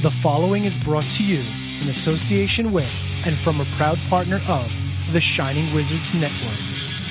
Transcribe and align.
The 0.00 0.12
following 0.12 0.64
is 0.64 0.76
brought 0.76 1.02
to 1.02 1.24
you 1.24 1.40
in 1.82 1.88
association 1.88 2.70
with 2.70 2.88
and 3.26 3.34
from 3.34 3.60
a 3.60 3.64
proud 3.76 3.98
partner 4.08 4.38
of 4.48 4.72
the 5.12 5.20
Shining 5.20 5.74
Wizards 5.74 6.14
Network. 6.14 6.56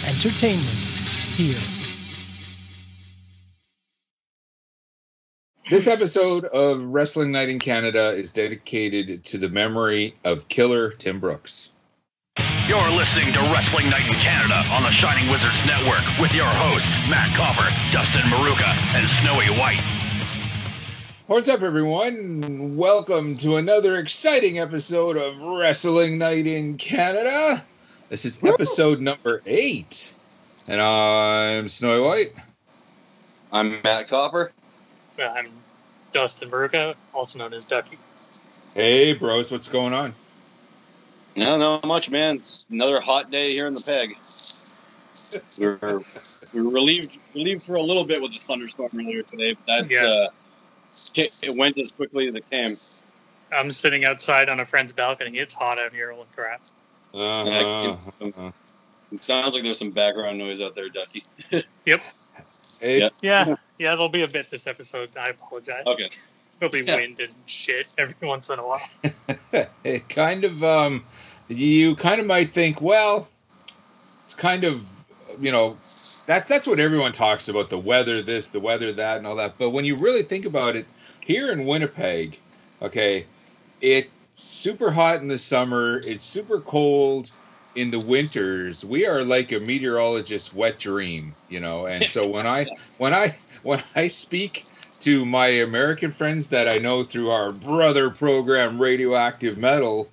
Entertainment 0.06 0.88
here. 1.36 1.60
This 5.70 5.88
episode 5.88 6.46
of 6.46 6.82
Wrestling 6.86 7.30
Night 7.30 7.50
in 7.50 7.60
Canada 7.60 8.14
is 8.14 8.32
dedicated 8.32 9.26
to 9.26 9.38
the 9.38 9.50
memory 9.50 10.16
of 10.24 10.48
killer 10.48 10.92
Tim 10.92 11.20
Brooks. 11.20 11.72
You're 12.70 12.80
listening 12.92 13.34
to 13.34 13.40
Wrestling 13.52 13.90
Night 13.90 14.08
in 14.08 14.14
Canada 14.14 14.64
on 14.72 14.84
the 14.84 14.92
Shining 14.92 15.30
Wizards 15.30 15.60
Network 15.68 16.06
with 16.22 16.34
your 16.34 16.48
hosts, 16.48 16.98
Matt 17.10 17.36
Copper, 17.36 17.70
Dustin 17.92 18.22
Maruka, 18.32 18.72
and 18.96 19.06
Snowy 19.10 19.48
White. 19.60 20.07
What's 21.28 21.50
up, 21.50 21.62
everyone? 21.62 22.78
Welcome 22.78 23.36
to 23.39 23.57
another 23.57 23.98
exciting 23.98 24.60
episode 24.60 25.18
of 25.18 25.38
Wrestling 25.42 26.18
Night 26.18 26.47
in 26.47 26.78
Canada. 26.78 27.61
This 28.10 28.24
is 28.24 28.42
episode 28.46 29.02
number 29.02 29.42
eight. 29.46 30.14
And 30.69 30.82
I'm 30.82 31.68
Snowy 31.68 32.00
White. 32.00 32.33
I'm 33.52 33.81
Matt 33.83 34.07
Copper. 34.07 34.53
I'm 35.19 35.47
Dustin 36.13 36.49
Maruka, 36.49 36.95
also 37.13 37.39
known 37.39 37.53
as 37.53 37.66
Ducky. 37.66 37.97
Hey, 38.73 39.13
bros, 39.13 39.52
what's 39.52 39.67
going 39.67 39.94
on? 39.94 40.16
No, 41.35 41.57
not 41.57 41.85
much, 41.85 42.09
man. 42.09 42.38
It's 42.38 42.67
another 42.69 43.02
hot 43.02 43.31
day 43.31 43.52
here 43.52 43.67
in 43.67 43.73
the 43.73 43.81
peg. 43.81 44.16
We 45.59 45.67
were, 45.88 46.03
we 46.53 46.61
were 46.61 46.71
relieved 46.71 47.17
relieved 47.35 47.63
for 47.63 47.75
a 47.75 47.81
little 47.81 48.05
bit 48.05 48.21
with 48.21 48.31
the 48.31 48.39
thunderstorm 48.39 48.91
earlier 48.95 49.23
today, 49.23 49.53
but 49.53 49.66
that's 49.67 50.02
Yeah. 50.02 50.07
uh, 50.07 50.27
it 51.15 51.55
went 51.55 51.77
as 51.77 51.91
quickly 51.91 52.27
as 52.27 52.35
it 52.35 52.49
came. 52.49 52.75
I'm 53.57 53.71
sitting 53.71 54.05
outside 54.05 54.49
on 54.49 54.59
a 54.59 54.65
friend's 54.65 54.91
balcony. 54.91 55.38
It's 55.38 55.53
hot 55.53 55.79
out 55.79 55.93
here. 55.93 56.11
Holy 56.11 56.25
crap. 56.35 56.61
Uh-huh. 57.13 58.52
It 59.11 59.23
sounds 59.23 59.53
like 59.53 59.63
there's 59.63 59.80
some 59.80 59.91
background 59.91 60.38
noise 60.38 60.59
out 60.59 60.75
there, 60.75 60.89
Ducky. 60.89 61.22
Yep. 61.85 62.02
Hey, 62.81 62.99
Yeah. 62.99 63.09
Yeah. 63.22 63.55
Yeah, 63.80 63.91
there'll 63.91 64.09
be 64.09 64.23
a 64.23 64.27
bit 64.27 64.49
this 64.49 64.67
episode. 64.67 65.16
I 65.17 65.30
apologize. 65.30 65.85
Okay. 65.88 66.09
There'll 66.59 66.72
be 66.72 66.81
Yeah. 66.85 66.95
wind 66.97 67.19
and 67.19 67.33
shit 67.45 67.88
every 67.97 68.16
once 68.27 68.50
in 68.50 68.59
a 68.59 68.67
while. 68.67 68.81
it 69.83 70.09
kind 70.09 70.44
of 70.44 70.63
um 70.63 71.05
you 71.47 71.95
kind 71.95 72.19
of 72.19 72.27
might 72.27 72.53
think 72.53 72.81
well 72.81 73.29
it's 74.25 74.33
kind 74.33 74.63
of 74.66 74.89
you 75.39 75.52
know 75.52 75.77
that's 76.28 76.47
that's 76.47 76.67
what 76.67 76.80
everyone 76.80 77.14
talks 77.14 77.50
about 77.50 77.70
the 77.70 77.78
weather 77.78 78.22
this 78.22 78.47
the 78.47 78.59
weather 78.59 78.94
that 78.94 79.17
and 79.17 79.25
all 79.25 79.36
that. 79.38 79.58
But 79.58 79.72
when 79.72 79.86
you 79.86 79.95
really 79.95 80.22
think 80.22 80.45
about 80.45 80.75
it 80.75 80.86
here 81.22 81.52
in 81.52 81.66
winnipeg 81.66 82.38
okay 82.81 83.25
it's 83.81 84.09
super 84.36 84.92
hot 84.92 85.22
in 85.22 85.28
the 85.28 85.38
summer 85.38 85.97
it's 86.06 86.23
super 86.23 86.59
cold 86.59 87.31
in 87.75 87.92
the 87.92 88.00
winters. 88.00 88.84
We 88.86 89.06
are 89.06 89.23
like 89.23 89.52
a 89.52 89.59
meteorologist's 89.59 90.53
wet 90.53 90.78
dream 90.78 91.34
you 91.50 91.59
know? 91.59 91.88
And 91.88 92.03
so 92.03 92.28
when 92.28 92.45
i 92.45 92.67
when 92.97 93.14
i 93.14 93.36
when 93.64 93.81
i 93.95 94.08
speak 94.08 94.66
to 95.00 95.25
my 95.25 95.47
American 95.47 96.12
friends 96.12 96.47
that 96.47 96.67
I 96.67 96.78
know 96.78 97.03
through 97.03 97.30
our 97.30 97.52
brother 97.52 98.09
program, 98.09 98.81
Radioactive 98.81 99.58
Metal, 99.58 100.09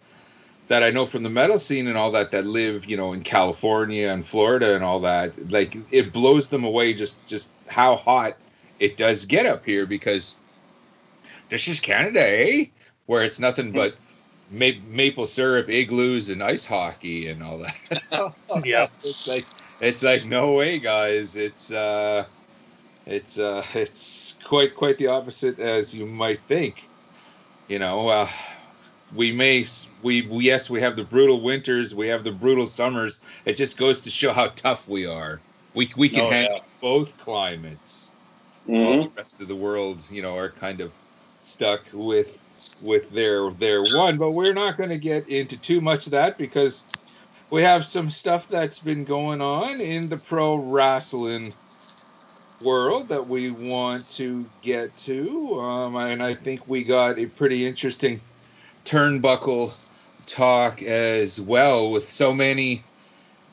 that 0.69 0.83
I 0.83 0.91
know 0.91 1.07
from 1.07 1.23
the 1.23 1.31
metal 1.31 1.59
scene 1.59 1.87
and 1.87 1.97
all 1.98 2.11
that, 2.12 2.31
that 2.31 2.47
live, 2.47 2.87
you 2.87 2.97
know, 2.97 3.12
in 3.12 3.23
California 3.23 4.09
and 4.09 4.27
Florida 4.27 4.75
and 4.75 4.84
all 4.84 5.01
that. 5.01 5.51
Like 5.51 5.77
it 5.93 6.12
blows 6.12 6.48
them 6.48 6.65
away 6.65 6.95
just 6.95 7.27
just 7.27 7.53
how 7.69 7.97
hot 7.97 8.39
it 8.79 8.97
does 8.97 9.27
get 9.27 9.47
up 9.47 9.65
here 9.65 9.87
because 9.87 10.37
this 11.51 11.69
is 11.69 11.81
Canada, 11.81 12.23
eh? 12.27 12.67
Where 13.06 13.23
it's 13.25 13.39
nothing 13.39 13.73
but 13.73 13.98
ma- 14.51 14.81
maple 14.87 15.27
syrup, 15.27 15.69
igloos, 15.69 16.31
and 16.31 16.43
ice 16.43 16.65
hockey 16.65 17.28
and 17.28 17.43
all 17.43 17.59
that. 17.59 17.77
Yeah. 18.65 18.87
it's 19.03 19.27
like 19.27 19.45
it's 19.81 20.03
like 20.03 20.25
no 20.27 20.53
way, 20.53 20.78
guys. 20.78 21.37
It's 21.37 21.71
uh 21.72 22.27
it's 23.06 23.38
uh 23.38 23.65
it's 23.75 24.38
quite 24.44 24.75
quite 24.75 24.99
the 24.99 25.09
opposite 25.09 25.59
as 25.59 25.94
you 25.94 26.06
might 26.06 26.41
think 26.41 26.91
you 27.69 27.78
know 27.78 28.09
uh 28.09 28.28
we 29.14 29.32
may 29.32 29.64
we, 30.02 30.22
we 30.28 30.44
yes 30.44 30.70
we 30.70 30.80
have 30.80 30.97
the 30.97 31.04
brutal 31.04 31.42
winters 31.42 31.94
we 31.94 32.08
have 32.08 32.25
the 32.25 32.32
brutal 32.32 32.66
summers 32.66 33.20
it 33.47 33.54
just 33.54 33.76
goes 33.78 34.00
to 34.02 34.10
show 34.10 34.32
how 34.32 34.48
tough 34.48 34.88
we 34.88 35.06
are 35.06 35.44
we 35.75 35.91
we 35.97 36.08
can 36.08 36.25
Oh, 36.25 36.30
handle 36.30 36.50
yeah. 36.54 36.58
both 36.80 37.16
climates 37.16 38.14
while 38.76 38.98
Mhm. 38.98 39.02
the 39.02 39.12
rest 39.16 39.41
of 39.41 39.48
the 39.48 39.56
world 39.56 40.08
you 40.10 40.22
know 40.22 40.36
are 40.36 40.50
kind 40.52 40.80
of 40.80 40.94
stuck 41.41 41.86
with 41.92 42.42
with 42.80 43.08
their 43.10 43.52
their 43.54 43.84
one 43.84 44.19
but 44.19 44.32
we're 44.32 44.52
not 44.54 44.76
going 44.78 44.91
to 44.91 44.98
get 44.98 45.28
into 45.28 45.60
too 45.60 45.81
much 45.81 46.06
of 46.06 46.12
that 46.12 46.38
because 46.38 46.84
we 47.50 47.62
have 47.62 47.84
some 47.84 48.10
stuff 48.10 48.48
that's 48.48 48.81
been 48.81 49.04
going 49.04 49.41
on 49.41 49.81
in 49.81 50.08
the 50.08 50.19
pro 50.19 50.56
wrestling 50.56 51.54
world 52.60 53.08
that 53.08 53.26
we 53.26 53.50
want 53.50 54.08
to 54.08 54.50
get 54.62 54.96
to 54.96 55.60
um, 55.60 55.96
and 55.96 56.22
i 56.22 56.34
think 56.34 56.66
we 56.66 56.84
got 56.84 57.19
a 57.19 57.26
pretty 57.26 57.66
interesting 57.66 58.20
turnbuckle 58.84 59.91
talk 60.27 60.83
as 60.83 61.41
well 61.41 61.91
with 61.91 62.11
so 62.11 62.33
many 62.33 62.83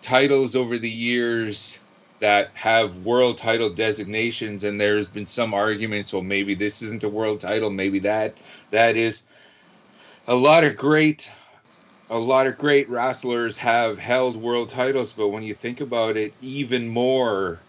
titles 0.01 0.55
over 0.55 0.77
the 0.77 0.89
years 0.89 1.79
that 2.19 2.51
have 2.53 2.97
world 3.05 3.37
title 3.37 3.69
designations 3.69 4.63
and 4.63 4.79
there's 4.79 5.07
been 5.07 5.25
some 5.25 5.53
arguments 5.53 6.13
well 6.13 6.21
maybe 6.21 6.53
this 6.53 6.81
isn't 6.81 7.03
a 7.03 7.09
world 7.09 7.39
title 7.41 7.69
maybe 7.69 7.99
that 7.99 8.35
that 8.69 8.95
is. 8.95 9.23
A 10.27 10.35
lot 10.35 10.63
of 10.63 10.77
great 10.77 11.31
a 12.09 12.17
lot 12.17 12.45
of 12.45 12.57
great 12.57 12.87
wrestlers 12.89 13.57
have 13.57 13.97
held 13.97 14.35
world 14.35 14.69
titles 14.69 15.13
but 15.13 15.29
when 15.29 15.43
you 15.43 15.55
think 15.55 15.81
about 15.81 16.15
it 16.15 16.33
even 16.41 16.87
more 16.87 17.59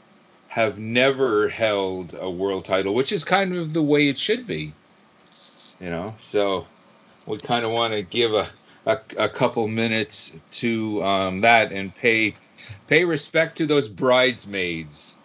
have 0.48 0.78
never 0.78 1.48
held 1.48 2.14
a 2.20 2.30
world 2.30 2.64
title 2.64 2.94
which 2.94 3.10
is 3.12 3.24
kind 3.24 3.56
of 3.56 3.72
the 3.72 3.82
way 3.82 4.08
it 4.08 4.18
should 4.18 4.46
be 4.46 4.72
you 5.82 5.90
know? 5.90 6.14
So 6.20 6.66
we 7.26 7.38
kind 7.38 7.64
of 7.64 7.70
want 7.70 7.92
to 7.92 8.02
give 8.02 8.34
a, 8.34 8.48
a, 8.86 8.98
a 9.18 9.28
couple 9.28 9.66
minutes 9.68 10.32
to 10.52 11.02
um, 11.02 11.40
that 11.40 11.72
and 11.72 11.94
pay 11.94 12.34
pay 12.88 13.04
respect 13.04 13.56
to 13.58 13.66
those 13.66 13.88
bridesmaids 13.88 15.16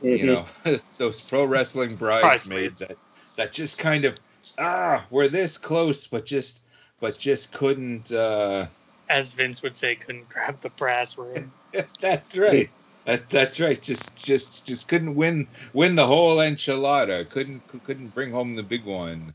you 0.00 0.26
know 0.26 0.44
those 0.98 1.28
pro 1.28 1.44
wrestling 1.44 1.94
bridesmaids 1.96 2.80
Bridesmaids. 2.80 2.80
that 2.80 2.98
that 3.36 3.52
just 3.52 3.78
kind 3.78 4.04
of 4.04 4.16
ah 4.58 5.06
we're 5.10 5.28
this 5.28 5.58
close 5.58 6.06
but 6.06 6.24
just 6.26 6.62
but 7.00 7.18
just 7.18 7.52
couldn't 7.52 8.12
uh 8.12 8.66
As 9.08 9.30
Vince 9.30 9.62
would 9.62 9.76
say, 9.76 9.94
couldn't 9.96 10.28
grab 10.28 10.60
the 10.60 10.70
brass 10.70 11.16
ring. 11.18 11.50
that's 12.00 12.36
right 12.36 12.70
that, 13.06 13.28
that's 13.28 13.60
right 13.60 13.82
just 13.82 14.16
just 14.16 14.66
just 14.66 14.88
couldn't 14.88 15.14
win 15.14 15.48
win 15.72 15.94
the 15.96 16.06
whole 16.06 16.36
enchilada 16.38 17.28
couldn't 17.30 17.62
couldn't 17.84 18.08
bring 18.14 18.30
home 18.32 18.54
the 18.54 18.62
big 18.62 18.84
one 18.84 19.34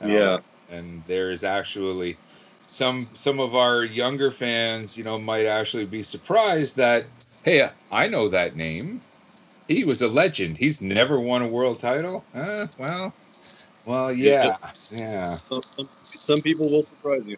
Um, 0.00 0.10
Yeah. 0.10 0.38
And 0.70 1.02
there 1.06 1.30
is 1.30 1.44
actually 1.44 2.16
some 2.66 3.00
some 3.00 3.38
of 3.38 3.54
our 3.54 3.84
younger 3.84 4.30
fans 4.30 4.96
you 4.96 5.04
know 5.04 5.18
might 5.18 5.46
actually 5.46 5.86
be 5.86 6.02
surprised 6.02 6.76
that 6.76 7.06
hey 7.44 7.68
i 7.92 8.08
know 8.08 8.28
that 8.28 8.56
name. 8.56 9.00
He 9.68 9.82
was 9.82 10.00
a 10.00 10.06
legend. 10.06 10.58
He's 10.58 10.80
never 10.80 11.18
won 11.18 11.42
a 11.42 11.48
world 11.48 11.80
title. 11.80 12.24
Uh, 12.34 12.66
well 12.78 13.12
well 13.84 14.12
yeah 14.12 14.56
yeah. 14.92 15.30
Some, 15.30 15.62
some, 15.62 15.88
some 16.02 16.40
people 16.40 16.70
will 16.70 16.82
surprise 16.82 17.26
you. 17.26 17.36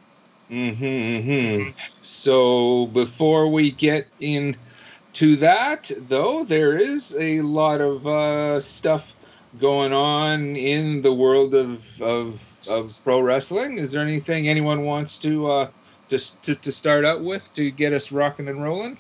Mm-hmm, 0.50 0.84
mm-hmm. 0.84 1.70
So 2.02 2.86
before 2.86 3.48
we 3.48 3.70
get 3.70 4.06
into 4.20 5.36
that, 5.36 5.90
though, 6.08 6.44
there 6.44 6.76
is 6.76 7.14
a 7.18 7.42
lot 7.42 7.80
of 7.80 8.06
uh, 8.06 8.60
stuff 8.60 9.14
going 9.60 9.92
on 9.92 10.56
in 10.56 11.02
the 11.02 11.12
world 11.12 11.54
of, 11.54 12.00
of 12.00 12.47
of 12.70 12.92
pro 13.04 13.20
wrestling. 13.20 13.78
Is 13.78 13.92
there 13.92 14.02
anything 14.02 14.48
anyone 14.48 14.84
wants 14.84 15.18
to 15.18 15.46
uh, 15.46 15.70
just 16.08 16.42
to, 16.44 16.54
to 16.56 16.72
start 16.72 17.04
out 17.04 17.22
with 17.22 17.52
to 17.54 17.70
get 17.70 17.92
us 17.92 18.10
rocking 18.10 18.48
and 18.48 18.62
rolling? 18.62 18.98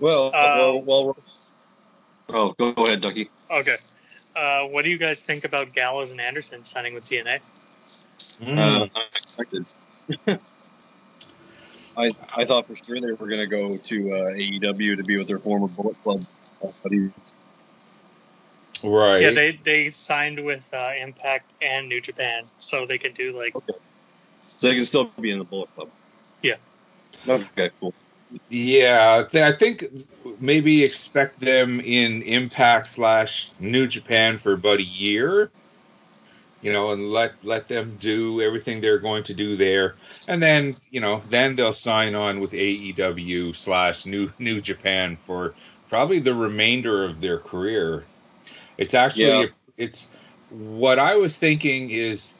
Well, 0.00 0.28
Uh, 0.28 0.80
well, 0.82 0.82
well. 0.82 1.16
Oh, 2.28 2.54
go 2.58 2.70
ahead, 2.84 3.00
Ducky. 3.00 3.30
Okay. 3.50 3.76
Uh, 4.34 4.62
what 4.64 4.84
do 4.84 4.90
you 4.90 4.98
guys 4.98 5.20
think 5.20 5.44
about 5.44 5.72
Gallows 5.74 6.10
and 6.10 6.20
Anderson 6.20 6.64
signing 6.64 6.94
with 6.94 7.04
TNA? 7.04 7.40
Uh, 8.46 8.86
unexpected. 8.96 9.66
I 11.96 12.10
I 12.34 12.44
thought 12.44 12.66
for 12.66 12.74
sure 12.74 13.00
they 13.00 13.12
were 13.12 13.26
going 13.28 13.40
to 13.40 13.46
go 13.46 13.72
to 13.72 14.12
uh, 14.14 14.30
AEW 14.30 14.96
to 14.96 15.02
be 15.02 15.18
with 15.18 15.28
their 15.28 15.38
former 15.38 15.68
Bullet 15.68 15.96
Club 16.02 16.22
buddies. 16.82 17.10
Right. 18.82 19.22
Yeah, 19.22 19.30
they 19.30 19.52
they 19.64 19.90
signed 19.90 20.44
with 20.44 20.62
uh, 20.72 20.92
Impact 21.00 21.50
and 21.62 21.88
New 21.88 22.00
Japan, 22.00 22.44
so 22.58 22.86
they 22.86 22.98
can 22.98 23.12
do 23.12 23.36
like 23.36 23.54
So 24.46 24.68
they 24.68 24.74
can 24.74 24.84
still 24.84 25.10
be 25.20 25.30
in 25.30 25.38
the 25.38 25.44
Bullet 25.44 25.74
Club. 25.74 25.90
Yeah. 26.42 26.56
Okay, 27.28 27.70
cool. 27.80 27.94
Yeah, 28.48 29.24
th- 29.30 29.44
I 29.44 29.56
think 29.56 29.84
maybe 30.40 30.82
expect 30.82 31.40
them 31.40 31.80
in 31.80 32.22
Impact 32.22 32.86
slash 32.86 33.50
New 33.60 33.86
Japan 33.86 34.38
for 34.38 34.54
about 34.54 34.78
a 34.78 34.84
year, 34.84 35.50
you 36.62 36.72
know, 36.72 36.90
and 36.92 37.10
let 37.10 37.34
let 37.44 37.68
them 37.68 37.96
do 38.00 38.40
everything 38.40 38.80
they're 38.80 38.98
going 38.98 39.22
to 39.24 39.34
do 39.34 39.56
there, 39.56 39.96
and 40.28 40.42
then 40.42 40.72
you 40.90 41.00
know, 41.00 41.20
then 41.28 41.56
they'll 41.56 41.72
sign 41.72 42.14
on 42.14 42.40
with 42.40 42.52
AEW 42.52 43.54
slash 43.56 44.06
New 44.06 44.32
New 44.38 44.60
Japan 44.60 45.16
for 45.16 45.54
probably 45.90 46.18
the 46.18 46.34
remainder 46.34 47.04
of 47.04 47.20
their 47.20 47.38
career. 47.38 48.04
It's 48.78 48.94
actually 48.94 49.28
Yeah. 49.28 49.46
it's 49.76 50.14
what 50.48 50.98
I 50.98 51.16
was 51.16 51.36
thinking 51.38 51.90
is 51.90 52.34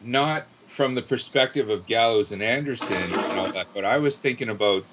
not 0.00 0.48
from 0.68 0.94
the 0.94 1.02
perspective 1.02 1.70
of 1.70 1.86
Gallows 1.86 2.32
and 2.32 2.42
Anderson 2.42 3.20
and 3.28 3.38
all 3.38 3.50
that, 3.54 3.68
but 3.74 3.84
I 3.84 3.98
was 3.98 4.18
thinking 4.18 4.50
about 4.50 4.84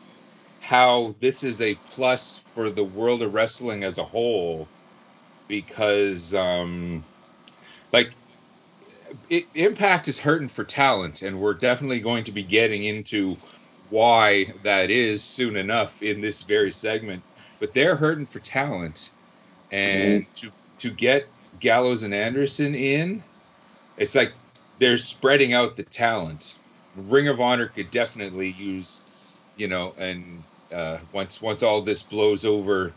how 0.60 1.16
this 1.22 1.44
is 1.44 1.62
a 1.62 1.76
plus 1.92 2.44
for 2.54 2.72
the 2.72 2.84
world 2.86 3.22
of 3.24 3.34
wrestling 3.34 3.84
as 3.84 3.98
a 3.98 4.06
whole 4.06 4.72
because 5.48 6.34
um 6.36 7.06
like 7.94 8.16
it, 9.30 9.48
impact 9.56 10.08
is 10.08 10.20
hurting 10.20 10.48
for 10.50 10.64
talent 10.64 11.22
and 11.22 11.40
we're 11.40 11.54
definitely 11.56 12.00
going 12.00 12.24
to 12.26 12.32
be 12.32 12.44
getting 12.44 12.84
into 12.86 13.42
why 13.90 14.48
that 14.64 14.90
is 14.92 15.26
soon 15.26 15.56
enough 15.56 16.02
in 16.02 16.22
this 16.22 16.44
very 16.44 16.72
segment 16.72 17.24
but 17.60 17.74
they're 17.74 17.96
hurting 17.98 18.26
for 18.26 18.40
talent 18.40 19.12
and 19.72 20.26
to 20.36 20.52
to 20.78 20.92
get 20.92 21.28
gallows 21.60 22.04
and 22.04 22.14
anderson 22.14 22.76
in 22.76 23.24
it's 23.98 24.16
like 24.16 24.32
they're 24.80 24.98
spreading 24.98 25.54
out 25.54 25.76
the 25.76 25.84
talent 25.84 26.56
ring 26.96 27.28
of 27.28 27.40
honor 27.40 27.68
could 27.68 27.90
definitely 27.92 28.50
use 28.50 29.04
you 29.58 29.68
know 29.68 29.94
and 29.98 30.44
uh, 30.74 31.00
once 31.12 31.42
once 31.42 31.64
all 31.64 31.82
this 31.82 32.02
blows 32.02 32.46
over 32.46 32.94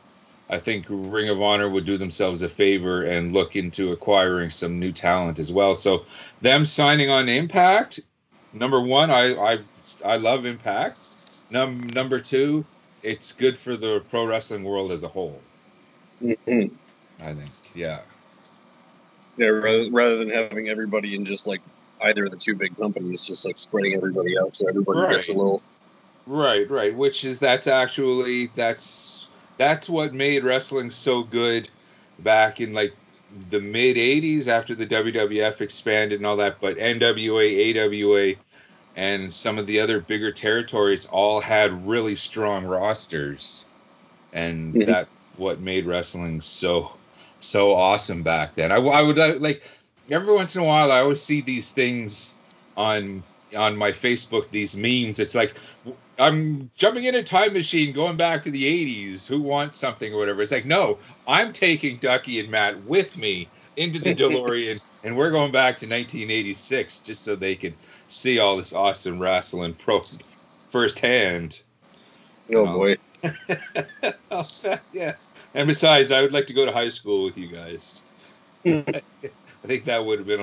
I 0.50 0.58
think 0.58 0.86
Ring 0.88 1.30
of 1.30 1.40
Honor 1.40 1.68
would 1.70 1.84
do 1.84 1.96
themselves 1.96 2.42
a 2.42 2.48
favor 2.48 3.04
and 3.04 3.32
look 3.32 3.56
into 3.56 3.92
acquiring 3.92 4.50
some 4.50 4.78
new 4.78 4.92
talent 4.92 5.38
as 5.38 5.52
well. 5.52 5.74
So 5.74 6.04
them 6.42 6.64
signing 6.64 7.10
on 7.10 7.28
Impact, 7.28 8.00
number 8.52 8.80
one, 8.80 9.10
I 9.10 9.34
I, 9.34 9.58
I 10.04 10.16
love 10.16 10.44
Impact. 10.44 10.98
Num, 11.50 11.88
number 11.88 12.18
two, 12.18 12.64
it's 13.02 13.32
good 13.32 13.56
for 13.56 13.76
the 13.76 14.00
pro 14.10 14.26
wrestling 14.26 14.64
world 14.64 14.92
as 14.92 15.02
a 15.02 15.08
whole. 15.08 15.40
Mhm. 16.22 16.70
I 17.20 17.32
think, 17.34 17.50
yeah, 17.74 17.98
Yeah, 19.36 19.48
rather, 19.48 19.90
rather 19.90 20.16
than 20.18 20.30
having 20.30 20.68
everybody 20.68 21.14
in 21.14 21.24
just 21.24 21.46
like 21.46 21.60
either 22.02 22.26
of 22.26 22.30
the 22.30 22.36
two 22.36 22.54
big 22.54 22.76
companies, 22.76 23.26
just 23.26 23.44
like 23.46 23.56
spreading 23.58 23.94
everybody 23.94 24.38
out 24.38 24.54
so 24.54 24.68
everybody 24.68 25.00
gets 25.12 25.28
a 25.28 25.32
Right. 25.32 25.38
little. 25.38 25.62
right, 26.26 26.70
right. 26.70 26.94
Which 26.94 27.24
is 27.24 27.38
that's 27.38 27.66
actually 27.66 28.46
that's 28.46 29.30
that's 29.56 29.88
what 29.88 30.14
made 30.14 30.44
wrestling 30.44 30.90
so 30.90 31.22
good 31.22 31.68
back 32.20 32.60
in 32.60 32.72
like 32.72 32.94
the 33.50 33.60
mid 33.60 33.96
80s 33.96 34.48
after 34.48 34.74
the 34.74 34.86
WWF 34.86 35.60
expanded 35.60 36.18
and 36.20 36.26
all 36.26 36.36
that 36.36 36.56
but 36.60 36.76
NWA 36.78 37.76
AWA 37.76 38.34
and 38.96 39.32
some 39.32 39.58
of 39.58 39.66
the 39.66 39.80
other 39.80 40.00
bigger 40.00 40.30
territories 40.30 41.06
all 41.06 41.40
had 41.40 41.86
really 41.86 42.14
strong 42.14 42.64
rosters 42.64 43.64
and 44.32 44.74
Mhm. 44.74 44.86
that's 44.86 45.23
what 45.36 45.60
made 45.60 45.86
wrestling 45.86 46.40
so 46.40 46.92
so 47.40 47.74
awesome 47.74 48.22
back 48.22 48.54
then 48.54 48.72
I, 48.72 48.76
I 48.76 49.02
would 49.02 49.18
uh, 49.18 49.34
like 49.38 49.66
every 50.10 50.32
once 50.34 50.56
in 50.56 50.62
a 50.62 50.66
while 50.66 50.92
I 50.92 51.00
always 51.00 51.22
see 51.22 51.40
these 51.40 51.70
things 51.70 52.34
on 52.76 53.22
on 53.56 53.76
my 53.76 53.92
Facebook 53.92 54.50
these 54.50 54.76
memes 54.76 55.18
it's 55.20 55.34
like 55.34 55.54
I'm 56.18 56.70
jumping 56.76 57.04
in 57.04 57.14
a 57.16 57.22
time 57.22 57.52
machine 57.52 57.92
going 57.92 58.16
back 58.16 58.42
to 58.44 58.50
the 58.50 58.62
80s. 59.10 59.26
Who 59.26 59.40
wants 59.40 59.78
something 59.78 60.12
or 60.12 60.18
whatever? 60.18 60.42
It's 60.42 60.52
like, 60.52 60.64
no, 60.64 60.98
I'm 61.26 61.52
taking 61.52 61.96
Ducky 61.96 62.38
and 62.38 62.48
Matt 62.48 62.80
with 62.84 63.18
me 63.18 63.48
into 63.76 63.98
the 63.98 64.14
DeLorean 64.14 64.90
and 65.04 65.16
we're 65.16 65.30
going 65.30 65.50
back 65.50 65.76
to 65.78 65.86
1986 65.86 67.00
just 67.00 67.24
so 67.24 67.34
they 67.34 67.56
can 67.56 67.74
see 68.06 68.38
all 68.38 68.56
this 68.56 68.72
awesome 68.72 69.18
wrestling 69.18 69.74
pro 69.74 70.00
firsthand. 70.70 71.62
Oh 72.54 72.66
Um, 72.66 72.74
boy. 72.74 72.96
yeah. 74.92 75.14
And 75.54 75.68
besides, 75.68 76.12
I 76.12 76.22
would 76.22 76.32
like 76.32 76.46
to 76.48 76.54
go 76.54 76.64
to 76.64 76.72
high 76.72 76.88
school 76.88 77.24
with 77.24 77.36
you 77.36 77.48
guys. 77.52 78.02
I 78.66 79.02
think 79.66 79.84
that 79.86 80.04
would 80.04 80.18
have 80.20 80.28
been 80.28 80.40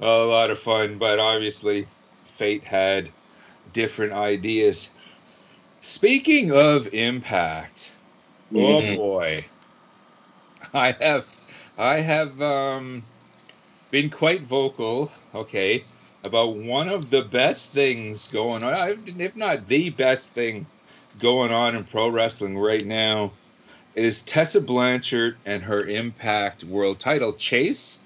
a, 0.00 0.06
a 0.06 0.26
lot 0.26 0.50
of 0.50 0.58
fun, 0.58 0.98
but 0.98 1.18
obviously, 1.18 1.90
fate 2.26 2.64
had 2.64 3.14
different 3.70 4.12
ideas. 4.12 4.90
Speaking 5.82 6.52
of 6.52 6.88
impact, 6.92 7.92
oh 8.54 8.82
Mhm. 8.82 8.94
boy, 8.94 9.46
I 10.72 10.92
have, 11.00 11.26
I 11.76 12.00
have 12.00 12.40
um, 12.40 13.06
been 13.90 14.10
quite 14.10 14.42
vocal. 14.44 15.12
Okay, 15.34 15.88
about 16.24 16.56
one 16.58 16.88
of 16.88 17.10
the 17.10 17.24
best 17.24 17.72
things 17.74 18.28
going 18.28 18.64
on, 18.64 19.04
if 19.06 19.36
not 19.36 19.66
the 19.66 19.90
best 19.90 20.34
thing 20.34 20.68
going 21.18 21.52
on 21.52 21.74
in 21.74 21.84
pro 21.84 22.08
wrestling 22.08 22.58
right 22.58 22.84
now, 22.84 23.32
is 23.94 24.22
Tessa 24.22 24.60
Blanchard 24.60 25.36
and 25.46 25.62
her 25.62 25.84
Impact 25.84 26.64
World 26.64 26.98
Title 26.98 27.32
chase, 27.32 28.00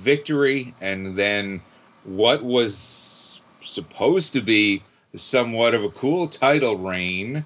victory, 0.00 0.74
and 0.80 1.16
then 1.16 1.60
what 2.04 2.44
was 2.44 3.42
supposed 3.60 4.32
to 4.34 4.40
be 4.40 4.82
somewhat 5.14 5.74
of 5.74 5.84
a 5.84 5.90
cool 5.90 6.26
title 6.26 6.76
reign, 6.76 7.44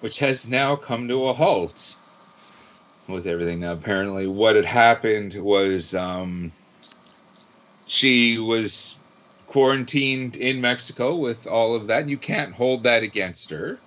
which 0.00 0.18
has 0.18 0.48
now 0.48 0.76
come 0.76 1.08
to 1.08 1.26
a 1.26 1.32
halt 1.32 1.96
with 3.08 3.26
everything. 3.26 3.60
Now, 3.60 3.72
apparently, 3.72 4.26
what 4.26 4.56
had 4.56 4.64
happened 4.64 5.34
was 5.34 5.94
um, 5.94 6.52
she 7.86 8.38
was 8.38 8.98
quarantined 9.46 10.36
in 10.36 10.60
Mexico 10.60 11.16
with 11.16 11.46
all 11.46 11.74
of 11.74 11.88
that. 11.88 12.08
You 12.08 12.16
can't 12.16 12.54
hold 12.54 12.84
that 12.84 13.02
against 13.02 13.50
her. 13.50 13.78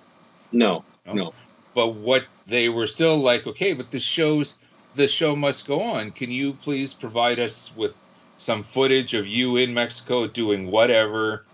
No. 0.54 0.84
No. 1.06 1.14
No. 1.14 1.34
But 1.74 1.96
what 1.96 2.26
they 2.46 2.70
were 2.70 2.88
still 2.88 3.18
like, 3.18 3.46
okay, 3.46 3.74
but 3.74 3.92
the 3.92 4.00
show's 4.00 4.58
the 4.94 5.08
show 5.08 5.36
must 5.36 5.66
go 5.66 5.82
on. 5.82 6.12
Can 6.12 6.30
you 6.30 6.54
please 6.54 6.94
provide 6.94 7.40
us 7.40 7.72
with 7.76 7.94
some 8.38 8.64
footage 8.64 9.14
of 9.14 9.26
you 9.26 9.56
in 9.56 9.74
Mexico 9.74 10.28
doing 10.28 10.70
whatever 10.70 11.46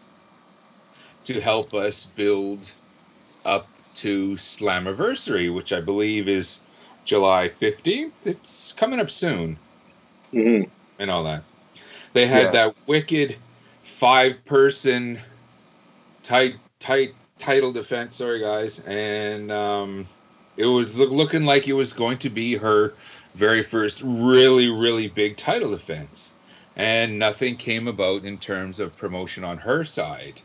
to 1.25 1.41
help 1.41 1.75
us 1.75 2.05
build 2.05 2.73
up 3.45 3.71
to 3.95 4.33
Slammiversary, 4.33 5.55
which 5.55 5.73
I 5.73 5.81
believe 5.83 6.29
is 6.29 6.63
July 7.05 7.51
15th. 7.61 8.13
It's 8.25 8.73
coming 8.75 9.01
up 9.01 9.11
soon 9.11 9.61
hmm 10.33 10.63
and 10.99 11.11
all 11.11 11.25
that. 11.25 11.45
They 12.13 12.27
had 12.27 12.47
Yeah. 12.47 12.51
that 12.53 12.77
wicked 12.87 13.39
five 13.83 14.45
person 14.45 15.21
tight 16.23 16.57
tight 16.81 17.20
title 17.41 17.73
defense. 17.73 18.17
Sorry 18.17 18.41
guys, 18.41 18.81
and 18.87 19.51
um, 19.51 20.07
it 20.57 20.67
was 20.67 20.99
look, 20.99 21.11
looking 21.11 21.45
like 21.45 21.67
it 21.67 21.73
was 21.73 21.93
going 21.93 22.19
to 22.19 22.31
be 22.31 22.55
her 22.57 22.93
very 23.35 23.63
first 23.63 24.03
really 24.05 24.69
really 24.69 25.09
big 25.09 25.37
title 25.37 25.71
defense, 25.71 26.33
and 26.77 27.19
nothing 27.19 27.57
came 27.57 27.89
about 27.89 28.25
in 28.25 28.39
terms 28.39 28.79
of 28.79 28.97
promotion 28.97 29.43
on 29.43 29.59
her 29.59 29.85
side. 29.85 30.41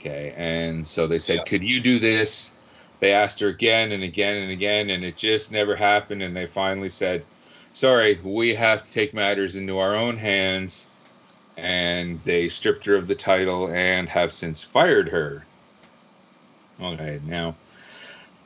Okay, 0.00 0.34
and 0.36 0.86
so 0.86 1.06
they 1.06 1.18
said, 1.18 1.36
Yeah. 1.36 1.44
"Could 1.44 1.62
you 1.62 1.80
do 1.80 1.98
this?" 1.98 2.52
They 2.98 3.12
asked 3.12 3.40
her 3.40 3.48
again 3.48 3.92
and 3.92 4.02
again 4.02 4.38
and 4.38 4.50
again, 4.50 4.90
and 4.90 5.04
it 5.04 5.16
just 5.16 5.52
never 5.52 5.76
happened. 5.76 6.22
And 6.22 6.34
they 6.34 6.46
finally 6.46 6.88
said, 6.88 7.24
sorry, 7.76 8.18
we 8.22 8.54
have 8.54 8.82
to 8.84 8.90
take 8.90 9.12
matters 9.12 9.54
into 9.56 9.78
our 9.78 9.94
own 9.94 10.16
hands. 10.16 10.86
And 11.58 12.20
they 12.22 12.48
stripped 12.48 12.86
her 12.86 12.96
of 12.96 13.06
the 13.06 13.14
title 13.14 13.68
and 13.68 14.08
have 14.08 14.32
since 14.32 14.64
fired 14.64 15.08
her. 15.10 15.44
Okay, 16.80 17.20
now, 17.24 17.56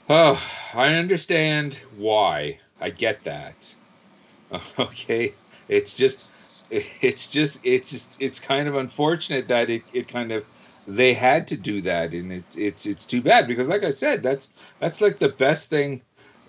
oh, 0.08 0.42
I 0.74 0.94
understand 0.94 1.78
why. 1.96 2.58
I 2.80 2.90
get 2.90 3.24
that. 3.24 3.74
Okay, 4.78 5.34
it's 5.68 5.96
just, 5.96 6.72
it's 6.72 7.30
just, 7.30 7.60
it's 7.62 7.88
just, 7.90 8.20
it's 8.20 8.40
kind 8.40 8.66
of 8.66 8.74
unfortunate 8.74 9.46
that 9.46 9.70
it, 9.70 9.82
it 9.94 10.08
kind 10.08 10.32
of, 10.32 10.44
they 10.88 11.14
had 11.14 11.46
to 11.48 11.56
do 11.56 11.80
that, 11.82 12.12
and 12.14 12.32
it's, 12.32 12.56
it's, 12.56 12.84
it's 12.86 13.04
too 13.06 13.22
bad 13.22 13.46
because, 13.46 13.68
like 13.68 13.84
I 13.84 13.90
said, 13.90 14.24
that's, 14.24 14.52
that's 14.80 15.00
like 15.00 15.20
the 15.20 15.28
best 15.28 15.70
thing 15.70 16.02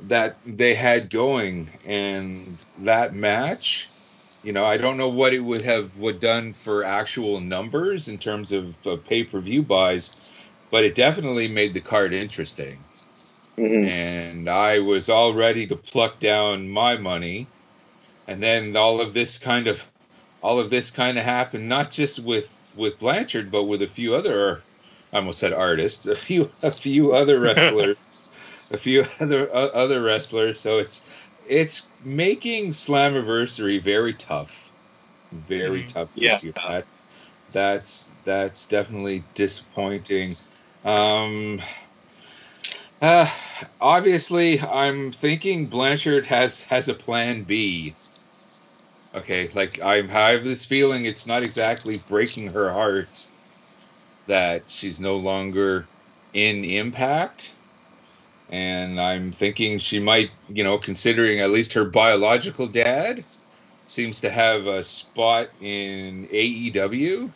that 0.07 0.37
they 0.45 0.73
had 0.73 1.11
going 1.11 1.69
and 1.85 2.65
that 2.79 3.13
match 3.13 3.87
you 4.43 4.51
know 4.51 4.65
i 4.65 4.75
don't 4.77 4.97
know 4.97 5.09
what 5.09 5.33
it 5.33 5.39
would 5.39 5.61
have 5.61 5.95
would 5.97 6.19
done 6.19 6.53
for 6.53 6.83
actual 6.83 7.39
numbers 7.39 8.07
in 8.07 8.17
terms 8.17 8.51
of 8.51 8.75
uh, 8.87 8.95
pay-per-view 9.07 9.61
buys 9.61 10.47
but 10.71 10.83
it 10.85 10.95
definitely 10.95 11.47
made 11.49 11.73
the 11.75 11.81
card 11.81 12.13
interesting 12.13 12.85
hmm 13.57 13.89
and 13.89 14.49
i 14.49 14.79
was 14.79 15.09
all 15.09 15.33
ready 15.33 15.67
to 15.67 15.75
pluck 15.75 16.19
down 16.19 16.69
my 16.69 16.97
money 16.97 17.53
and 18.27 18.43
then 18.43 18.75
all 18.75 19.01
of 19.01 19.13
this 19.13 19.37
kind 19.39 19.67
of 19.67 19.91
all 20.41 20.59
of 20.59 20.69
this 20.69 20.91
kind 20.91 21.17
of 21.17 21.25
happened 21.25 21.69
not 21.69 21.91
just 21.91 22.19
with 22.23 22.59
with 22.75 22.99
blanchard 22.99 23.51
but 23.51 23.65
with 23.65 23.81
a 23.83 23.87
few 23.87 24.15
other 24.15 24.65
i 25.13 25.17
almost 25.17 25.39
said 25.39 25.53
artists 25.53 26.05
a 26.07 26.15
few 26.15 26.51
a 26.63 26.71
few 26.71 27.13
other 27.13 27.39
wrestlers 27.41 27.97
a 28.71 28.77
few 28.77 29.05
other 29.19 29.53
uh, 29.55 29.67
other 29.69 30.01
wrestlers. 30.01 30.61
So 30.61 30.79
it's 30.79 31.03
it's 31.47 31.89
making 32.01 32.71
Slammiversary 32.71 33.81
very 33.81 34.13
tough. 34.13 34.71
very 35.31 35.83
Mhm. 35.83 35.93
tough 35.93 36.09
Yeah. 36.15 36.31
this 36.31 36.43
year. 36.43 36.53
That, 36.67 36.87
that's 37.53 38.13
that's 38.25 38.67
definitely 38.67 39.29
disappointing. 39.35 40.39
Um, 40.83 41.61
uh, 43.01 43.29
obviously, 43.79 44.59
I'm 44.59 45.11
thinking 45.11 45.65
Blanchard 45.65 46.25
has 46.25 46.63
has 46.63 46.89
a 46.89 46.93
plan 46.93 47.43
B. 47.43 47.93
Okay, 49.13 49.49
like 49.53 49.81
I 49.81 49.99
I 49.99 50.31
have 50.31 50.43
this 50.43 50.65
feeling 50.65 51.05
it's 51.05 51.27
not 51.27 51.43
exactly 51.43 51.95
breaking 52.07 52.47
her 52.47 52.71
heart 52.71 53.27
that 54.27 54.63
she's 54.67 54.99
no 54.99 55.17
longer 55.17 55.85
in 56.33 56.63
Impact, 56.63 57.53
and 58.49 58.99
I'm 58.99 59.31
thinking 59.31 59.77
she 59.77 59.99
might, 59.99 60.31
you 60.49 60.63
know, 60.63 60.77
considering 60.77 61.39
at 61.41 61.51
least 61.51 61.73
her 61.73 61.85
biological 61.85 62.67
dad 62.67 63.25
seems 63.87 64.21
to 64.21 64.29
have 64.29 64.67
a 64.67 64.81
spot 64.81 65.49
in 65.59 66.27
AEW. 66.27 67.29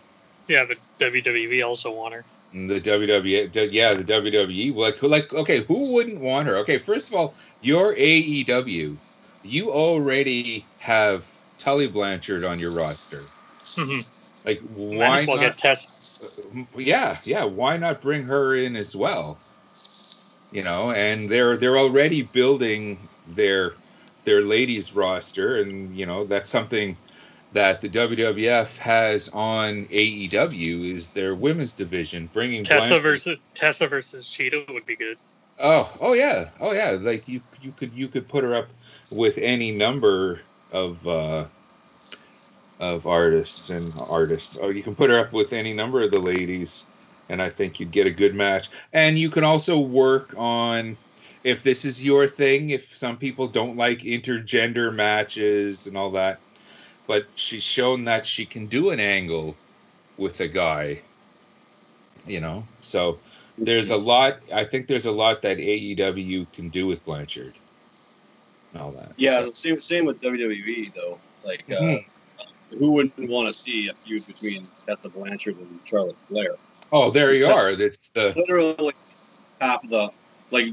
Yeah, 0.47 0.65
but 0.67 0.79
WWE 0.99 1.65
also 1.65 1.91
want 1.91 2.13
her. 2.13 2.23
The 2.55 2.79
WWE, 2.79 3.73
yeah, 3.73 3.93
the 3.93 4.03
WWE. 4.03 4.73
Like, 4.73 5.03
like, 5.03 5.33
okay, 5.33 5.65
who 5.65 5.93
wouldn't 5.93 6.21
want 6.21 6.47
her? 6.47 6.55
Okay, 6.59 6.77
first 6.77 7.09
of 7.09 7.15
all, 7.15 7.33
you're 7.59 7.93
AEW. 7.95 8.95
You 9.43 9.71
already 9.71 10.63
have 10.79 11.25
Tully 11.59 11.87
Blanchard 11.87 12.45
on 12.45 12.57
your 12.57 12.71
roster. 12.71 13.17
Mhm. 13.17 14.45
Like, 14.45 14.61
why 14.73 15.19
as 15.19 15.27
well 15.27 15.35
not? 15.35 15.41
get 15.41 15.57
Tess. 15.57 16.39
uh, 16.55 16.79
yeah, 16.79 17.17
yeah. 17.25 17.43
Why 17.43 17.75
not 17.75 18.01
bring 18.01 18.23
her 18.23 18.55
in 18.55 18.77
as 18.77 18.95
well? 18.95 19.37
You 20.53 20.63
know, 20.63 20.91
and 20.91 21.27
they're 21.27 21.57
they're 21.57 21.77
already 21.77 22.21
building 22.21 22.97
their 23.27 23.73
their 24.23 24.41
ladies 24.41 24.95
roster, 24.95 25.57
and 25.57 25.93
you 25.93 26.05
know 26.05 26.23
that's 26.23 26.49
something 26.49 26.95
that 27.55 27.79
the 27.79 27.87
WWF 27.87 28.77
has 28.79 29.29
on 29.29 29.85
AEW 29.85 30.89
is 30.89 31.07
their 31.07 31.33
women's 31.33 31.71
division, 31.71 32.29
bringing 32.33 32.65
Tessa 32.65 32.89
Blanchard- 32.89 33.01
versus 33.01 33.39
Tessa 33.53 33.87
versus 33.87 34.25
Shida 34.25 34.71
would 34.73 34.85
be 34.85 34.97
good. 34.97 35.17
Oh, 35.57 35.89
oh 36.01 36.11
yeah, 36.11 36.49
oh 36.59 36.73
yeah. 36.73 36.97
Like 36.99 37.29
you, 37.29 37.39
you 37.61 37.71
could 37.71 37.93
you 37.93 38.09
could 38.09 38.27
put 38.27 38.43
her 38.43 38.53
up 38.53 38.67
with 39.13 39.37
any 39.37 39.71
number 39.71 40.41
of 40.73 41.07
uh, 41.07 41.45
of 42.81 43.07
artists 43.07 43.69
and 43.69 43.89
artists. 44.09 44.57
Oh, 44.61 44.67
you 44.67 44.83
can 44.83 44.93
put 44.93 45.09
her 45.09 45.17
up 45.17 45.31
with 45.31 45.53
any 45.53 45.71
number 45.71 46.01
of 46.01 46.11
the 46.11 46.19
ladies, 46.19 46.83
and 47.29 47.41
I 47.41 47.49
think 47.49 47.79
you'd 47.79 47.91
get 47.91 48.05
a 48.05 48.11
good 48.11 48.35
match. 48.35 48.67
And 48.91 49.17
you 49.17 49.29
can 49.29 49.45
also 49.45 49.79
work 49.79 50.33
on 50.37 50.97
if 51.45 51.63
this 51.63 51.85
is 51.85 52.03
your 52.03 52.27
thing. 52.27 52.71
If 52.71 52.97
some 52.97 53.15
people 53.15 53.47
don't 53.47 53.77
like 53.77 53.99
intergender 53.99 54.93
matches 54.93 55.87
and 55.87 55.95
all 55.95 56.11
that, 56.11 56.41
but 57.07 57.25
she's 57.35 57.63
shown 57.63 58.05
that 58.05 58.25
she 58.25 58.45
can 58.45 58.67
do 58.67 58.89
an 58.89 58.99
angle 58.99 59.55
with 60.17 60.39
a 60.39 60.47
guy. 60.47 61.01
You 62.27 62.41
know, 62.41 62.65
so 62.81 63.19
there's 63.57 63.91
a 63.91 63.97
lot. 63.97 64.39
I 64.51 64.63
think 64.63 64.87
there's 64.87 65.05
a 65.05 65.11
lot 65.11 65.41
that 65.43 65.57
AEW 65.57 66.51
can 66.53 66.69
do 66.69 66.87
with 66.87 67.03
Blanchard. 67.05 67.53
And 68.73 68.81
all 68.81 68.91
that. 68.93 69.11
Yeah, 69.17 69.47
same 69.53 69.79
same 69.79 70.05
with 70.05 70.21
WWE 70.21 70.91
though. 70.93 71.19
Like, 71.43 71.63
uh, 71.69 71.81
Mhm. 71.81 72.05
who 72.79 72.91
wouldn't 72.93 73.29
want 73.29 73.47
to 73.47 73.53
see 73.53 73.87
a 73.87 73.93
feud 73.93 74.25
between 74.25 74.63
Tessa 74.85 75.09
Blanchard 75.09 75.57
and 75.57 75.79
Charlotte 75.85 76.19
Flair? 76.27 76.55
Oh, 76.91 77.11
there 77.11 77.33
you 77.33 77.45
are. 77.45 77.69
It's 77.69 78.09
the 78.13 78.33
Literally 78.35 78.93
of 79.61 79.89
the 79.89 80.09
like. 80.51 80.69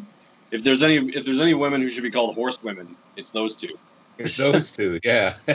If 0.50 0.64
there's 0.64 0.82
any 0.82 0.96
if 0.96 1.24
there's 1.24 1.40
any 1.40 1.54
women 1.54 1.80
who 1.80 1.88
should 1.88 2.02
be 2.02 2.10
called 2.10 2.34
horsewomen, 2.34 2.96
it's 3.16 3.30
those 3.30 3.56
two. 3.56 3.78
It's 4.18 4.36
those 4.36 4.72
two. 4.72 5.00
Yeah. 5.02 5.34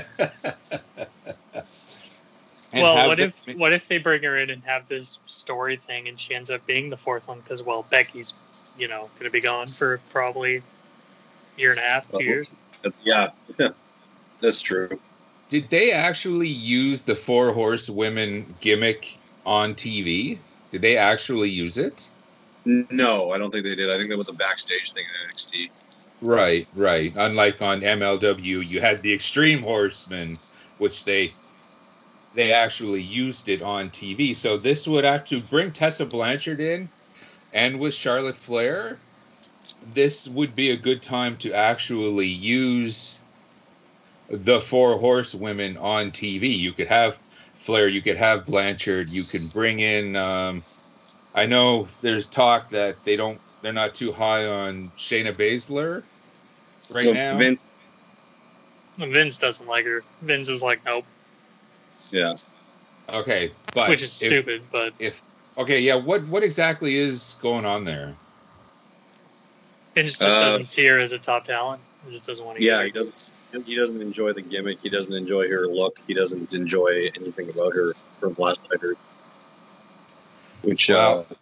Well, 2.73 3.07
what 3.07 3.17
them- 3.17 3.33
if 3.47 3.55
what 3.57 3.73
if 3.73 3.87
they 3.87 3.97
bring 3.97 4.23
her 4.23 4.37
in 4.37 4.49
and 4.49 4.63
have 4.65 4.87
this 4.87 5.19
story 5.25 5.77
thing, 5.77 6.07
and 6.07 6.19
she 6.19 6.35
ends 6.35 6.49
up 6.49 6.65
being 6.65 6.89
the 6.89 6.97
fourth 6.97 7.27
one 7.27 7.39
because 7.39 7.63
well, 7.63 7.85
Becky's 7.89 8.33
you 8.77 8.87
know 8.87 9.09
going 9.17 9.23
to 9.25 9.29
be 9.29 9.41
gone 9.41 9.67
for 9.67 9.99
probably 10.11 10.57
a 10.57 10.61
year 11.61 11.71
and 11.71 11.79
a 11.79 11.83
half, 11.83 12.11
two 12.11 12.23
years. 12.23 12.55
Yeah, 13.03 13.29
that's 14.39 14.61
true. 14.61 14.99
did 15.49 15.69
they 15.71 15.91
actually 15.91 16.47
use 16.47 17.01
the 17.01 17.15
four 17.15 17.51
horsewomen 17.51 18.53
gimmick 18.61 19.17
on 19.45 19.73
TV? 19.73 20.37
Did 20.71 20.81
they 20.83 20.95
actually 20.95 21.49
use 21.49 21.77
it? 21.79 22.09
No, 22.65 23.31
I 23.31 23.39
don't 23.39 23.49
think 23.49 23.63
they 23.63 23.75
did. 23.75 23.89
I 23.89 23.97
think 23.97 24.09
that 24.09 24.17
was 24.17 24.29
a 24.29 24.33
backstage 24.33 24.91
thing 24.91 25.05
in 25.05 25.29
NXT. 25.29 25.69
Right, 26.21 26.67
right. 26.73 27.13
Unlike 27.15 27.61
on 27.61 27.81
MLW, 27.81 28.67
you 28.67 28.81
had 28.81 29.01
the 29.01 29.13
Extreme 29.13 29.61
Horsemen, 29.63 30.41
which 30.77 31.05
they 31.05 31.29
they 32.33 32.53
actually 32.53 33.01
used 33.03 33.49
it 33.49 33.61
on 33.61 33.89
TV. 33.91 34.35
So 34.35 34.57
this 34.57 34.87
would 34.87 35.05
actually 35.05 35.41
bring 35.41 35.71
Tessa 35.73 36.05
Blanchard 36.05 36.61
in, 36.61 36.91
and 37.53 37.79
with 37.79 37.93
Charlotte 37.95 38.37
Flair, 38.37 39.03
this 39.81 40.27
would 40.27 40.55
be 40.55 40.71
a 40.71 40.77
good 40.77 41.03
time 41.03 41.37
to 41.39 41.53
actually 41.53 42.27
use 42.27 43.23
the 44.29 44.59
four 44.61 44.99
horsewomen 44.99 45.77
on 45.77 46.11
TV. 46.11 46.57
You 46.57 46.73
could 46.73 46.87
have 46.87 47.19
Flair, 47.55 47.87
you 47.87 48.01
could 48.01 48.17
have 48.17 48.45
Blanchard, 48.45 49.09
you 49.09 49.23
can 49.25 49.47
bring 49.49 49.79
in. 49.79 50.15
Um, 50.15 50.65
I 51.35 51.45
know 51.47 51.87
there's 52.01 52.29
talk 52.29 52.69
that 52.71 53.03
they 53.05 53.15
don't, 53.17 53.41
they're 53.61 53.73
not 53.73 53.95
too 53.95 54.11
high 54.11 54.45
on 54.45 54.91
Shayna 54.97 55.33
Baszler 55.33 56.03
right 56.93 57.05
So 57.07 57.13
now. 57.13 57.37
Vince, 57.37 57.61
Vince 58.97 59.37
doesn't 59.37 59.67
like 59.67 59.85
her. 59.85 60.03
Vince 60.21 60.49
is 60.49 60.61
like, 60.61 60.83
nope, 60.85 61.05
yeah. 62.11 62.33
okay, 63.09 63.51
but 63.73 63.89
which 63.89 64.01
is 64.01 64.21
if- 64.21 64.29
stupid. 64.29 64.61
But 64.71 64.93
If 64.99 65.21
okay, 65.57 65.79
yeah, 65.79 65.95
what 65.95 66.23
what 66.27 66.43
exactly 66.43 66.97
is 66.97 67.35
going 67.41 67.65
on 67.65 67.83
there? 67.85 68.13
Vince 69.95 70.17
just 70.17 70.21
Uh, 70.29 70.49
doesn't 70.49 70.67
see 70.67 70.85
her 70.85 70.99
as 70.99 71.11
a 71.13 71.19
top 71.19 71.45
talent. 71.45 71.81
He 72.05 72.11
just 72.11 72.27
doesn't 72.27 72.45
want 72.45 72.57
to. 72.59 72.63
Yeah, 72.63 72.83
he 72.83 72.91
doesn't. 72.91 73.31
He 73.65 73.75
doesn't 73.75 74.01
enjoy 74.01 74.33
the 74.33 74.41
gimmick. 74.41 74.77
He 74.83 74.89
doesn't 74.89 75.13
enjoy 75.13 75.49
her 75.49 75.67
look. 75.67 75.99
He 76.05 76.13
doesn't 76.13 76.53
enjoy 76.53 77.09
anything 77.15 77.49
about 77.49 77.73
her 77.73 77.87
from 78.19 78.35
last 78.37 78.59
night. 78.69 78.79
heard. 78.81 78.97
Which 80.61 80.89
Wow. 80.89 81.25
uh, 81.29 81.33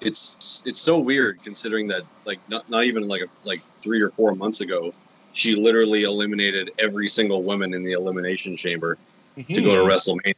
it's 0.00 0.62
it's 0.64 0.80
so 0.80 0.98
weird 0.98 1.42
considering 1.42 1.88
that 1.88 2.02
like 2.24 2.38
not 2.48 2.68
not 2.70 2.84
even 2.84 3.08
like 3.08 3.22
a, 3.22 3.26
like 3.44 3.62
three 3.82 4.00
or 4.00 4.10
four 4.10 4.34
months 4.34 4.60
ago, 4.60 4.92
she 5.32 5.54
literally 5.54 6.04
eliminated 6.04 6.70
every 6.78 7.08
single 7.08 7.42
woman 7.42 7.74
in 7.74 7.82
the 7.82 7.92
elimination 7.92 8.56
chamber 8.56 8.96
to 9.36 9.62
go 9.62 9.74
to 9.76 9.82
Hmm. 9.82 9.88
WrestleMania, 9.88 10.34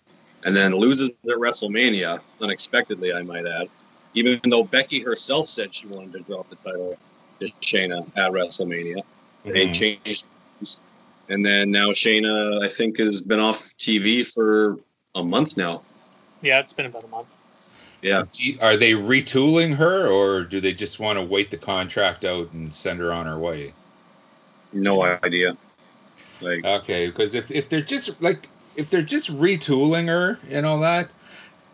and 0.46 0.56
then 0.56 0.74
loses 0.74 1.10
at 1.10 1.36
WrestleMania 1.36 2.20
unexpectedly. 2.40 3.12
I 3.12 3.22
might 3.22 3.46
add, 3.46 3.68
even 4.14 4.40
though 4.48 4.64
Becky 4.64 5.00
herself 5.00 5.48
said 5.48 5.74
she 5.74 5.86
wanted 5.88 6.12
to 6.12 6.20
drop 6.20 6.48
the 6.50 6.56
title 6.56 6.98
to 7.40 7.46
Shayna 7.62 8.06
at 8.16 8.32
WrestleMania 8.32 9.02
they 9.44 9.66
Mhm. 9.66 9.72
changed 9.72 10.24
things. 10.58 10.80
and 11.28 11.44
then 11.46 11.70
now 11.70 11.90
Shayna 11.90 12.62
I 12.62 12.68
think 12.68 12.98
has 12.98 13.22
been 13.22 13.40
off 13.40 13.74
TV 13.78 14.22
for 14.22 14.78
a 15.14 15.24
month 15.24 15.56
now. 15.56 15.82
Yeah, 16.42 16.60
it's 16.60 16.72
been 16.72 16.86
about 16.86 17.04
a 17.04 17.08
month. 17.08 17.28
Yeah. 18.02 18.24
You- 18.34 18.58
Are 18.60 18.76
they 18.76 18.92
retooling 18.92 19.74
her, 19.74 20.06
or 20.08 20.42
do 20.42 20.60
they 20.60 20.72
just 20.72 21.00
want 21.00 21.18
to 21.18 21.24
wait 21.24 21.50
the 21.50 21.56
contract 21.56 22.24
out 22.24 22.52
and 22.52 22.74
send 22.74 23.00
her 23.00 23.12
on 23.12 23.26
her 23.26 23.38
way? 23.38 23.72
No 24.72 25.02
idea. 25.02 25.56
Like 26.40 26.64
Okay, 26.64 27.08
because 27.08 27.34
if 27.34 27.50
if 27.50 27.68
they're 27.68 27.80
just 27.82 28.20
like 28.22 28.48
if 28.76 28.88
they're 28.88 29.02
just 29.02 29.36
retooling 29.36 30.08
her 30.08 30.38
and 30.48 30.64
all 30.64 30.80
that, 30.80 31.10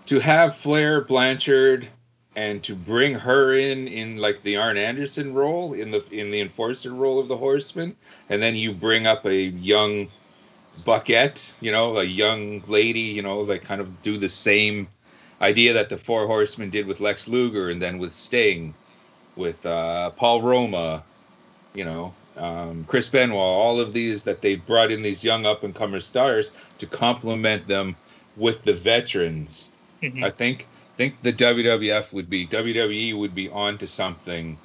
to 0.07 0.19
have 0.19 0.57
Flair 0.57 1.03
Blanchard 1.03 1.89
and 2.35 2.63
to 2.65 2.75
bring 2.75 3.15
her 3.15 3.55
in 3.55 3.87
in 3.87 4.17
like 4.17 4.43
the 4.43 4.57
Arn 4.57 4.77
Anderson 4.77 5.35
role 5.35 5.75
in 5.75 5.91
the 5.91 6.05
in 6.11 6.31
the 6.31 6.41
enforcer 6.41 6.93
role 6.93 7.19
of 7.19 7.29
the 7.29 7.37
Horseman, 7.37 7.95
and 8.29 8.43
then 8.43 8.57
you 8.57 8.73
bring 8.73 9.07
up 9.07 9.25
a 9.27 9.35
young 9.37 10.09
Buckette, 10.85 11.51
you 11.61 11.73
know, 11.73 11.97
a 11.99 12.05
young 12.05 12.63
lady, 12.67 13.01
you 13.01 13.23
know, 13.23 13.41
like 13.41 13.63
kind 13.63 13.81
of 13.81 14.03
do 14.03 14.19
the 14.19 14.29
same 14.29 14.89
idea 15.41 15.73
that 15.73 15.89
the 15.89 15.97
Four 15.99 16.27
Horsemen 16.27 16.71
did 16.71 16.87
with 16.87 17.01
Lex 17.01 17.29
Luger 17.29 17.71
and 17.71 17.81
then 17.81 17.99
with 17.99 18.13
Sting, 18.13 18.75
with 19.37 19.65
uh, 19.67 20.11
Paul 20.11 20.43
Roma, 20.43 21.05
you 21.75 21.85
know, 21.85 22.15
um, 22.37 22.85
Chris 22.85 23.09
Benoit, 23.09 23.39
all 23.39 23.81
of 23.81 23.93
these 23.93 24.23
that 24.25 24.43
they 24.43 24.57
brought 24.57 24.91
in 24.91 25.03
these 25.03 25.25
young 25.25 25.47
up 25.47 25.65
and 25.65 25.75
comer 25.75 26.01
stars 26.01 26.51
to 26.79 26.87
complement 26.87 27.67
them 27.67 27.97
with 28.37 28.63
the 28.65 28.75
veterans. 28.75 29.71
Mhm. 30.03 30.23
I 30.23 30.31
think 30.31 30.67
think 30.97 31.21
the 31.23 31.33
WWF 31.33 32.13
would 32.13 32.31
be 32.31 32.47
WWE 32.47 33.15
would 33.19 33.35
be 33.35 33.49
on 33.51 33.79
to 33.79 33.87
something 33.87 34.59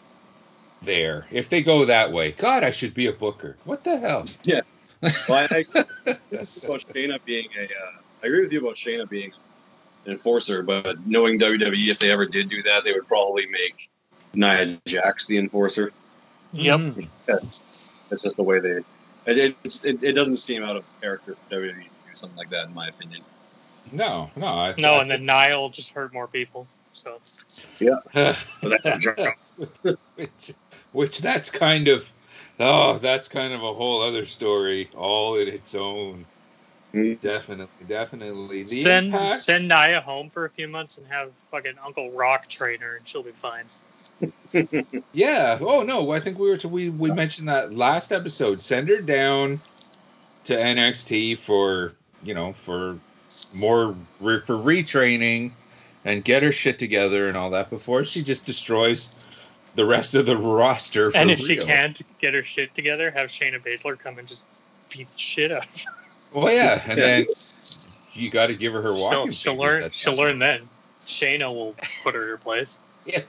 there 0.81 1.25
if 1.31 1.49
they 1.49 1.61
go 1.61 1.85
that 1.85 2.11
way. 2.11 2.31
God, 2.31 2.63
I 2.63 2.71
should 2.71 2.93
be 2.93 3.07
a 3.07 3.13
booker. 3.13 3.57
What 3.63 3.83
the 3.83 3.97
hell? 3.97 4.25
Yeah. 4.45 4.61
Well, 5.27 5.47
I, 5.49 5.65
I 5.75 5.83
about 6.05 6.83
Shayna 6.93 7.17
being 7.25 7.47
a 7.57 7.63
uh, 7.63 7.91
I 8.23 8.27
agree 8.27 8.41
with 8.41 8.53
you 8.53 8.59
about 8.59 8.75
Shayna 8.75 9.09
being 9.09 9.31
an 9.31 9.40
enforcer, 10.05 10.63
but 10.63 11.05
knowing 11.05 11.39
WWE 11.39 11.89
if 11.89 11.99
they 11.99 12.11
ever 12.11 12.25
did 12.25 12.49
do 12.49 12.61
that, 12.63 12.83
they 12.83 12.91
would 12.93 13.07
probably 13.07 13.45
make 13.47 13.89
Nia 14.33 14.79
Jax 14.85 15.27
the 15.27 15.37
enforcer. 15.37 15.91
Yep. 16.53 16.79
Mhm. 16.79 17.07
That's 17.25 17.63
that's 18.09 18.21
just 18.23 18.35
the 18.35 18.43
way 18.43 18.59
they. 18.59 18.79
It, 19.25 19.37
it's- 19.37 19.83
it, 19.83 20.01
it 20.03 20.13
doesn't 20.13 20.35
seem 20.35 20.63
out 20.63 20.75
of 20.75 20.83
character 21.01 21.35
for 21.35 21.55
WWE 21.55 21.83
to 21.83 21.89
do 21.89 22.13
something 22.15 22.37
like 22.37 22.49
that, 22.49 22.67
in 22.67 22.73
my 22.73 22.87
opinion. 22.87 23.21
No, 23.91 24.29
no, 24.35 24.47
I, 24.47 24.75
No, 24.79 24.95
I 24.95 25.01
and 25.01 25.11
then 25.11 25.25
Nia 25.25 25.69
just 25.71 25.93
hurt 25.93 26.11
more 26.13 26.27
people. 26.27 26.67
So 26.93 27.19
yeah, 27.79 27.99
that's 28.61 28.85
a 28.85 28.97
joke. 28.97 29.37
which, 30.15 30.53
which 30.91 31.21
that's 31.21 31.49
kind 31.49 31.87
of 31.87 32.07
oh 32.59 32.97
that's 32.99 33.27
kind 33.27 33.53
of 33.53 33.63
a 33.63 33.73
whole 33.73 34.01
other 34.01 34.25
story 34.25 34.89
all 34.95 35.35
in 35.37 35.47
its 35.47 35.73
own 35.75 36.15
Hmm. 36.15 36.23
Mm-hmm. 36.93 37.25
definitely 37.25 37.85
definitely. 37.87 38.63
The 38.63 38.67
send 38.67 39.07
impact? 39.07 39.37
send 39.37 39.67
Nia 39.67 40.01
home 40.01 40.29
for 40.29 40.45
a 40.45 40.49
few 40.49 40.67
months 40.67 40.97
and 40.97 41.07
have 41.07 41.31
fucking 41.49 41.75
Uncle 41.83 42.11
Rock 42.11 42.47
train 42.47 42.81
her, 42.81 42.97
and 42.97 43.07
she'll 43.07 43.23
be 43.23 43.31
fine. 43.31 43.65
yeah. 45.13 45.57
Oh 45.61 45.83
no. 45.83 46.11
I 46.11 46.19
think 46.19 46.37
we 46.37 46.49
were 46.49 46.57
to 46.57 46.67
we 46.67 46.89
we 46.89 47.11
mentioned 47.11 47.47
that 47.47 47.73
last 47.73 48.11
episode. 48.11 48.59
Send 48.59 48.89
her 48.89 49.01
down 49.01 49.61
to 50.43 50.55
nxt 50.55 51.37
for 51.37 51.93
you 52.23 52.33
know 52.33 52.51
for 52.53 52.97
more 53.57 53.95
re, 54.19 54.39
for 54.39 54.55
retraining 54.55 55.51
and 56.03 56.23
get 56.23 56.43
her 56.43 56.51
shit 56.51 56.77
together 56.79 57.27
and 57.29 57.37
all 57.37 57.51
that 57.51 57.69
before 57.69 58.03
she 58.03 58.21
just 58.21 58.45
destroys 58.45 59.15
the 59.75 59.85
rest 59.85 60.15
of 60.15 60.25
the 60.25 60.35
roster 60.35 61.11
for 61.11 61.17
and 61.17 61.31
if 61.31 61.39
she 61.39 61.55
can't 61.55 62.01
get 62.19 62.33
her 62.33 62.43
shit 62.43 62.73
together, 62.75 63.11
have 63.11 63.29
Shayna 63.29 63.63
Baszler 63.63 63.97
come 63.97 64.19
and 64.19 64.27
just 64.27 64.43
beat 64.89 65.07
the 65.07 65.17
shit 65.17 65.51
out. 65.51 65.65
Of. 66.31 66.43
Well, 66.43 66.53
yeah, 66.53 66.83
and 66.85 66.97
then 66.97 67.25
you 68.13 68.29
got 68.29 68.47
to 68.47 68.55
give 68.55 68.73
her 68.73 68.81
her 68.81 68.95
She'll, 68.95 69.31
she'll 69.31 69.55
learn. 69.55 69.89
She'll 69.91 70.15
that 70.15 70.21
learn 70.21 70.39
then. 70.39 70.61
Shayna 71.05 71.53
will 71.53 71.75
put 72.03 72.15
her 72.15 72.23
in 72.23 72.29
her 72.29 72.37
place. 72.37 72.79
point. 73.05 73.25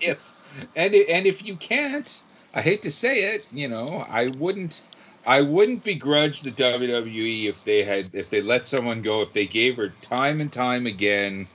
If 0.00 0.34
and 0.76 0.94
and 0.94 1.26
if 1.26 1.44
you 1.44 1.56
can't, 1.56 2.22
I 2.54 2.60
hate 2.60 2.82
to 2.82 2.90
say 2.90 3.34
it, 3.34 3.52
you 3.52 3.68
know, 3.68 4.04
I 4.08 4.28
wouldn't. 4.38 4.82
I 5.26 5.40
wouldn't 5.40 5.82
begrudge 5.82 6.42
the 6.42 6.50
WWE 6.50 7.46
if 7.46 7.64
they 7.64 7.82
had 7.82 8.10
if 8.12 8.28
they 8.28 8.42
let 8.42 8.66
someone 8.66 9.00
go 9.00 9.22
if 9.22 9.32
they 9.32 9.46
gave 9.46 9.78
her 9.78 9.88
time 10.02 10.42
and 10.42 10.52
time 10.52 10.86
again, 10.86 11.46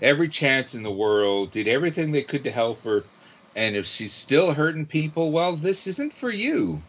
every 0.00 0.28
chance 0.28 0.74
in 0.74 0.82
the 0.82 0.90
world, 0.90 1.50
did 1.50 1.68
everything 1.68 2.10
they 2.10 2.22
could 2.22 2.44
to 2.44 2.50
help 2.50 2.82
her, 2.84 3.04
and 3.54 3.76
if 3.76 3.84
she's 3.84 4.14
still 4.14 4.54
hurting 4.54 4.86
people, 4.86 5.30
well, 5.30 5.54
this 5.54 5.86
isn't 5.86 6.14
for 6.14 6.30
you. 6.30 6.80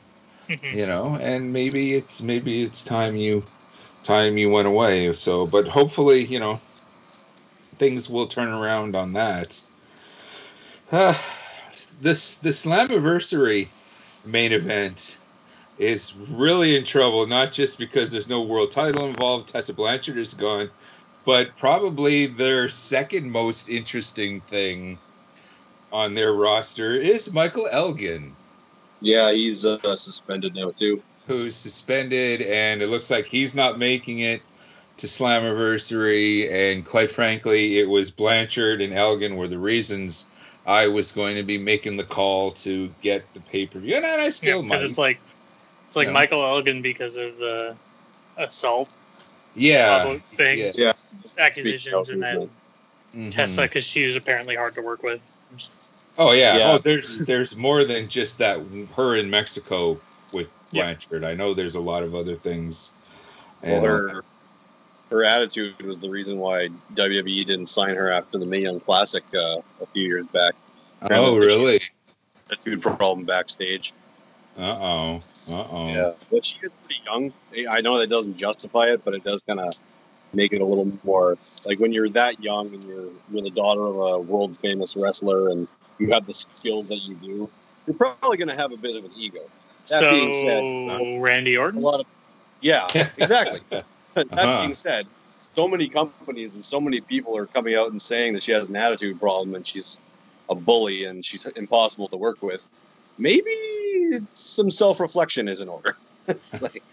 You 0.74 0.86
know 0.86 1.18
and 1.22 1.52
maybe 1.54 1.96
it's 1.96 2.22
maybe 2.22 2.64
it's 2.64 2.84
time 2.84 3.16
you 3.16 3.44
time 4.04 4.38
you 4.38 4.50
went 4.50 4.68
away 4.68 5.12
so 5.14 5.46
but 5.46 5.68
hopefully 5.68 6.26
you 6.26 6.40
know 6.40 6.60
things 7.80 8.10
will 8.10 8.28
turn 8.28 8.50
around 8.50 8.96
on 8.96 9.14
that. 9.14 9.62
Uh, 10.92 11.18
this 12.02 12.36
the 12.36 12.50
slammiversary 12.50 13.68
main 14.26 14.52
event 14.52 15.18
is 15.78 16.14
really 16.16 16.76
in 16.76 16.84
trouble 16.84 17.26
not 17.26 17.52
just 17.52 17.78
because 17.78 18.12
there's 18.12 18.28
no 18.28 18.42
world 18.42 18.72
title 18.72 19.06
involved 19.06 19.48
tessa 19.48 19.74
blanchard 19.74 20.18
is 20.18 20.34
gone 20.34 20.70
but 21.26 21.56
probably 21.58 22.26
their 22.26 22.68
second 22.68 23.32
most 23.32 23.70
interesting 23.70 24.42
thing 24.42 24.98
on 25.92 26.14
their 26.16 26.34
roster 26.34 26.92
is 26.92 27.32
michael 27.32 27.68
elgin 27.72 28.36
Yeah, 29.02 29.32
he's 29.32 29.66
uh, 29.66 29.96
suspended 29.96 30.56
now 30.56 30.72
too. 30.72 31.02
who's 31.28 31.56
suspended, 31.56 32.42
and 32.42 32.82
it 32.82 32.88
looks 32.88 33.10
like 33.12 33.26
he's 33.26 33.54
not 33.56 33.78
making 33.78 34.20
it 34.20 34.42
to 34.98 35.08
Slammiversary. 35.08 36.52
And 36.52 36.86
quite 36.86 37.10
frankly, 37.12 37.78
it 37.80 37.88
was 37.90 38.12
Blanchard 38.12 38.82
and 38.82 38.94
Elgin 38.94 39.36
were 39.38 39.48
the 39.48 39.58
reasons 39.58 40.26
I 40.66 40.88
was 40.88 41.12
going 41.12 41.36
to 41.36 41.44
be 41.44 41.58
making 41.58 41.98
the 41.98 42.04
call 42.04 42.52
to 42.54 42.90
get 43.02 43.32
the 43.34 43.40
pay 43.42 43.66
per 43.66 43.80
view, 43.80 43.96
and 43.96 44.06
I 44.06 44.30
still 44.30 44.62
because 44.62 44.82
might. 44.82 44.90
it's 44.90 44.98
like 44.98 45.20
it's 45.88 45.96
like 45.96 46.08
Yeah. 46.08 46.14
Michael 46.14 46.44
Elgin 46.44 46.82
because 46.82 47.16
of 47.16 47.38
the 47.38 47.76
assault 48.38 48.90
yeah, 49.56 50.04
public 50.04 50.24
thing, 50.36 50.58
yeah. 50.60 50.72
Yeah. 50.76 50.94
accusations, 51.40 52.10
and 52.10 52.22
then 52.22 52.50
Mhm. 53.16 53.32
Tessa 53.32 53.62
because 53.64 53.84
she 53.84 54.06
was 54.06 54.16
apparently 54.16 54.56
hard 54.56 54.74
to 54.74 54.82
work 54.82 55.02
with. 55.02 55.20
Oh 56.20 56.34
yeah. 56.34 56.58
Yeah. 56.58 56.72
Oh, 56.74 56.78
there's 56.78 57.20
there's 57.20 57.56
more 57.56 57.86
than 57.86 58.10
just 58.10 58.38
that. 58.40 58.60
Her 58.96 59.16
in 59.16 59.30
Mexico 59.30 59.98
with 60.34 60.50
Yeah. 60.72 60.84
Blanchard. 60.84 61.24
I 61.24 61.34
know 61.34 61.54
there's 61.54 61.76
a 61.76 61.80
lot 61.80 62.04
of 62.04 62.14
other 62.14 62.36
things. 62.36 62.92
And, 63.64 63.78
uh, 63.86 63.88
her 63.88 64.24
her 65.10 65.24
attitude 65.24 65.82
was 65.82 66.00
the 66.00 66.10
reason 66.10 66.38
why 66.38 66.70
WWE 66.94 67.48
didn't 67.48 67.68
sign 67.68 67.96
her 67.96 68.12
after 68.12 68.38
the 68.38 68.46
Mae 68.46 68.62
Young 68.62 68.80
Classic 68.82 69.24
uh, 69.34 69.62
a 69.82 69.86
few 69.94 70.04
years 70.04 70.28
back. 70.28 70.56
oh 71.10 71.38
really? 71.38 71.82
Attitude 72.52 72.82
problem 72.82 73.26
backstage. 73.26 73.94
Uh 74.58 74.62
oh. 74.62 75.20
Uh 75.52 75.68
oh. 75.72 75.88
Yeah, 75.88 76.12
but 76.32 76.46
she 76.46 76.58
is 76.58 76.72
pretty 76.86 77.02
young. 77.06 77.32
I 77.70 77.80
know 77.80 77.98
that 77.98 78.10
doesn't 78.10 78.36
justify 78.36 78.88
it, 78.88 79.06
but 79.06 79.14
it 79.14 79.24
does 79.24 79.42
kind 79.44 79.62
of 79.62 79.74
make 80.34 80.52
it 80.52 80.62
a 80.62 80.66
little 80.66 80.92
more 81.04 81.38
like 81.66 81.80
when 81.80 81.92
you're 81.94 82.10
that 82.10 82.44
young 82.44 82.72
and 82.74 82.84
you're 82.84 83.10
you're 83.32 83.42
the 83.42 83.50
daughter 83.50 83.82
of 83.82 83.96
a 83.96 84.20
world 84.20 84.56
famous 84.56 84.96
wrestler 84.96 85.50
and 85.50 85.68
you 86.00 86.12
have 86.12 86.26
the 86.26 86.34
skills 86.34 86.88
that 86.90 87.00
you 87.04 87.16
do. 87.16 87.52
You're 87.86 87.96
probably 87.96 88.38
going 88.38 88.50
to 88.50 88.56
have 88.56 88.72
a 88.72 88.78
bit 88.78 88.96
of 88.96 89.04
an 89.04 89.12
ego. 89.14 89.40
That 89.90 90.02
so 90.02 90.10
being 90.12 90.34
said, 90.34 91.22
Randy 91.22 91.56
a 91.56 91.62
Orton. 91.62 91.82
lot 91.82 92.00
of 92.00 92.06
yeah, 92.62 92.92
exactly. 93.18 93.60
that 94.16 94.28
Uh-huh. 94.32 94.58
being 94.60 94.74
said, 94.74 95.08
so 95.36 95.68
many 95.68 95.90
companies 95.90 96.54
and 96.54 96.64
so 96.64 96.80
many 96.80 97.02
people 97.02 97.36
are 97.38 97.48
coming 97.48 97.76
out 97.76 97.90
and 97.90 98.02
saying 98.02 98.34
that 98.34 98.44
she 98.44 98.52
has 98.52 98.70
an 98.70 98.76
attitude 98.76 99.20
problem 99.20 99.56
and 99.56 99.66
she's 99.66 100.02
a 100.50 100.56
bully 100.56 101.06
and 101.06 101.24
she's 101.24 101.46
impossible 101.56 102.08
to 102.10 102.18
work 102.18 102.38
with. 102.42 102.68
Maybe 103.18 103.52
some 104.28 104.70
self 104.70 105.00
reflection 105.00 105.48
is 105.48 105.62
in 105.62 105.70
order. 105.70 105.96
like, 106.60 106.84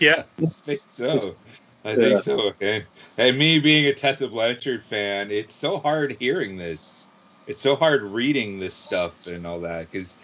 Yeah, 0.00 0.22
I 0.40 0.46
think 0.64 0.80
so. 0.88 1.36
I 1.84 1.90
Yeah. 1.96 1.96
think 1.96 2.18
so. 2.20 2.52
And, 2.60 2.84
and 3.16 3.38
me 3.38 3.58
being 3.58 3.86
a 3.86 3.94
Tessa 3.94 4.28
Blanchard 4.28 4.82
fan, 4.84 5.30
it's 5.30 5.54
so 5.54 5.78
hard 5.78 6.16
hearing 6.20 6.56
this. 6.56 7.08
It's 7.48 7.62
so 7.62 7.74
hard 7.74 8.02
reading 8.02 8.60
this 8.60 8.74
stuff 8.74 9.26
and 9.26 9.46
all 9.46 9.58
that 9.60 9.90
because, 9.90 10.18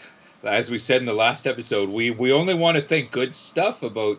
as 0.45 0.71
we 0.71 0.79
said 0.79 1.01
in 1.01 1.07
the 1.07 1.15
last 1.15 1.47
episode, 1.47 1.89
we 1.89 2.11
we 2.13 2.33
only 2.33 2.53
want 2.55 2.77
to 2.77 2.83
think 2.83 3.11
good 3.11 3.35
stuff 3.35 3.83
about 3.83 4.19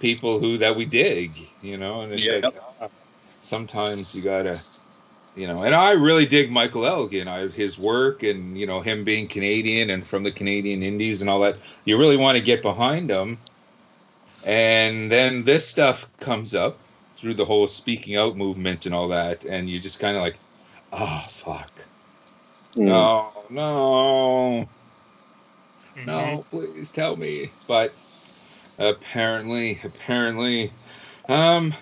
people 0.00 0.40
who 0.40 0.56
that 0.56 0.74
we 0.74 0.86
dig, 0.86 1.30
you 1.60 1.76
know. 1.76 2.00
And 2.00 2.14
it's 2.14 2.22
Yeah. 2.22 2.40
like 2.42 2.54
uh, 2.80 2.88
sometimes 3.42 4.14
you 4.16 4.22
gotta, 4.22 4.58
you 5.36 5.46
know. 5.46 5.62
And 5.62 5.74
I 5.74 5.92
really 5.92 6.24
dig 6.24 6.50
Michael 6.50 6.86
Elgin, 6.86 7.28
I, 7.28 7.48
his 7.48 7.78
work, 7.78 8.22
and 8.22 8.58
you 8.58 8.66
know 8.66 8.80
him 8.80 9.04
being 9.04 9.28
Canadian 9.28 9.90
and 9.90 10.06
from 10.06 10.22
the 10.22 10.32
Canadian 10.32 10.82
Indies 10.82 11.20
and 11.20 11.28
all 11.28 11.40
that. 11.40 11.56
You 11.84 11.98
really 11.98 12.16
want 12.16 12.38
to 12.38 12.42
get 12.42 12.62
behind 12.62 13.10
him. 13.10 13.38
And 14.42 15.12
then 15.12 15.44
this 15.44 15.68
stuff 15.68 16.08
comes 16.18 16.54
up 16.54 16.78
through 17.14 17.34
the 17.34 17.44
whole 17.44 17.66
speaking 17.66 18.16
out 18.16 18.36
movement 18.36 18.86
and 18.86 18.94
all 18.94 19.08
that, 19.08 19.44
and 19.44 19.68
you 19.70 19.78
just 19.78 20.00
kind 20.00 20.16
of 20.16 20.22
like, 20.22 20.38
oh 20.92 21.22
fuck, 21.28 21.70
mm, 22.76 22.84
no, 22.86 23.32
no, 23.50 24.68
Mhm. 25.96 26.06
no, 26.06 26.46
please 26.50 26.90
tell 26.90 27.16
me. 27.16 27.50
But 27.68 27.94
apparently, 28.78 29.80
apparently, 29.84 30.72
um, 31.28 31.74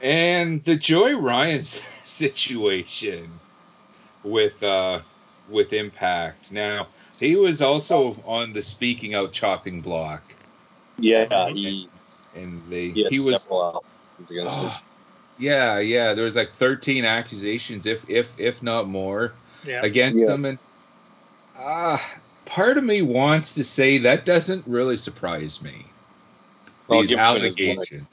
and 0.00 0.64
the 0.64 0.76
Joey 0.76 1.14
Ryan 1.14 1.62
situation 2.04 3.30
with 4.24 4.62
uh 4.62 5.00
with 5.48 5.72
Impact. 5.72 6.52
Now 6.52 6.88
he 7.18 7.36
was 7.36 7.62
also 7.62 8.14
on 8.24 8.52
the 8.52 8.62
speaking 8.62 9.14
out 9.14 9.32
chopping 9.32 9.80
block, 9.82 10.22
yeah, 10.98 11.48
he, 11.50 11.90
and 12.34 12.62
they 12.70 12.90
he 12.90 13.04
he 13.04 13.20
was 13.20 13.42
several 13.42 13.84
against 14.30 14.60
her. 14.60 14.68
Ah, 14.68 14.82
yeah, 15.38 15.78
yeah. 15.80 16.14
There 16.14 16.24
was 16.24 16.36
like 16.36 16.52
13 16.58 17.04
accusations, 17.04 17.86
if 17.86 18.08
if 18.08 18.38
if 18.40 18.62
not 18.62 18.88
more, 18.88 19.32
Yeah, 19.64 19.80
against 19.82 20.20
Yeah. 20.20 20.28
them, 20.28 20.44
and 20.44 20.58
ah, 21.58 22.14
part 22.46 22.78
of 22.78 22.84
me 22.84 23.02
wants 23.02 23.52
to 23.54 23.64
say 23.64 23.98
that 23.98 24.24
doesn't 24.24 24.66
really 24.66 24.96
surprise 24.96 25.62
me. 25.62 25.86
Well, 26.88 27.00
These 27.00 27.10
given 27.10 27.42
his 27.42 27.56
allegations. 27.56 28.06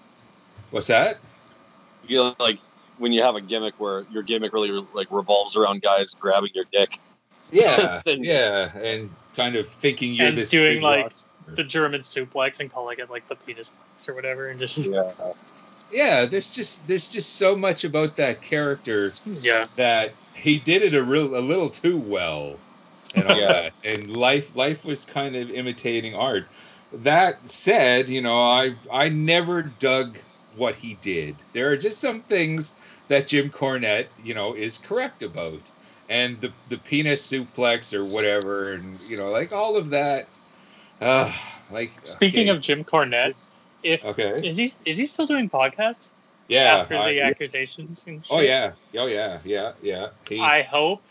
What's 0.72 0.88
that? 0.88 1.18
You 2.08 2.18
know, 2.18 2.36
like 2.40 2.60
when 2.98 3.12
you 3.12 3.24
have 3.24 3.36
a 3.36 3.42
gimmick 3.42 3.74
where 3.80 4.06
your 4.12 4.24
gimmick 4.24 4.54
really 4.54 4.70
like 4.94 5.08
revolves 5.12 5.56
around 5.56 5.82
guys 5.82 6.14
grabbing 6.14 6.52
your 6.54 6.66
dick. 6.72 7.00
Yeah, 7.52 8.02
Then- 8.06 8.24
yeah, 8.24 8.78
and 8.78 9.10
kind 9.36 9.56
of 9.56 9.68
thinking 9.68 10.14
you're 10.14 10.28
And 10.28 10.38
this 10.38 10.50
doing, 10.50 10.82
like, 10.82 11.14
the 11.56 11.64
German 11.64 12.02
suplex 12.02 12.60
and 12.60 12.72
calling 12.72 12.98
it 13.00 13.10
like 13.10 13.28
the 13.28 13.36
penis 13.36 13.68
box 13.70 14.10
or 14.10 14.14
whatever, 14.14 14.50
and 14.50 14.60
just 14.60 14.78
Yeah, 14.78 15.12
yeah. 15.92 16.26
There's 16.26 16.54
just 16.54 16.88
there's 16.88 17.08
just 17.08 17.36
so 17.36 17.56
much 17.56 17.84
about 17.84 18.16
that 18.18 18.42
character 18.42 19.10
yeah, 19.26 19.66
that 19.76 20.14
he 20.42 20.60
did 20.60 20.82
it 20.84 20.96
a 20.96 21.04
real 21.04 21.38
a 21.38 21.40
little 21.42 21.70
too 21.70 21.98
well 21.98 22.60
and 23.16 23.28
all 23.28 23.38
Yeah. 23.38 23.48
that 23.48 23.74
and 23.84 24.10
life 24.10 24.56
life 24.56 24.86
was 24.86 25.06
kind 25.06 25.36
of 25.36 25.50
imitating 25.50 26.14
art 26.16 26.46
that 26.92 27.50
said 27.50 28.10
you 28.10 28.22
know 28.22 28.38
i 28.38 28.76
i 28.92 29.10
never 29.10 29.62
dug 29.62 30.18
what 30.56 30.76
he 30.76 30.96
did 30.96 31.44
there 31.54 31.70
are 31.70 31.78
just 31.78 32.00
some 32.00 32.22
things 32.24 32.74
that 33.08 33.28
jim 33.28 33.50
cornette 33.50 34.08
you 34.18 34.34
know 34.34 34.54
is 34.54 34.78
correct 34.78 35.22
about 35.22 35.70
and 36.10 36.40
the 36.42 36.52
the 36.68 36.78
penis 36.78 37.30
suplex 37.30 37.94
or 37.94 38.04
whatever 38.14 38.72
and 38.74 39.02
you 39.10 39.18
know 39.18 39.30
like 39.30 39.54
all 39.54 39.76
of 39.76 39.90
that 39.90 40.30
uh 41.02 41.32
like 41.70 41.90
Speaking 42.04 42.48
okay. 42.48 42.58
of 42.58 42.62
Jim 42.62 42.84
Cornette, 42.84 43.52
If 43.84 44.04
Okay. 44.06 44.48
is 44.48 44.58
he 44.58 44.72
is 44.86 44.98
he 44.98 45.06
still 45.06 45.28
doing 45.28 45.50
podcasts 45.50 46.12
Yeah. 46.48 46.78
after 46.78 46.98
I- 46.98 47.12
the 47.12 47.22
accusations? 47.22 48.06
And 48.08 48.24
oh, 48.30 48.38
shit? 48.38 48.38
oh 48.38 48.42
yeah. 48.42 48.72
Oh 49.02 49.08
yeah. 49.08 49.40
Yeah. 49.44 49.74
Yeah. 49.82 50.10
He, 50.28 50.40
I 50.40 50.64
hope 50.64 51.02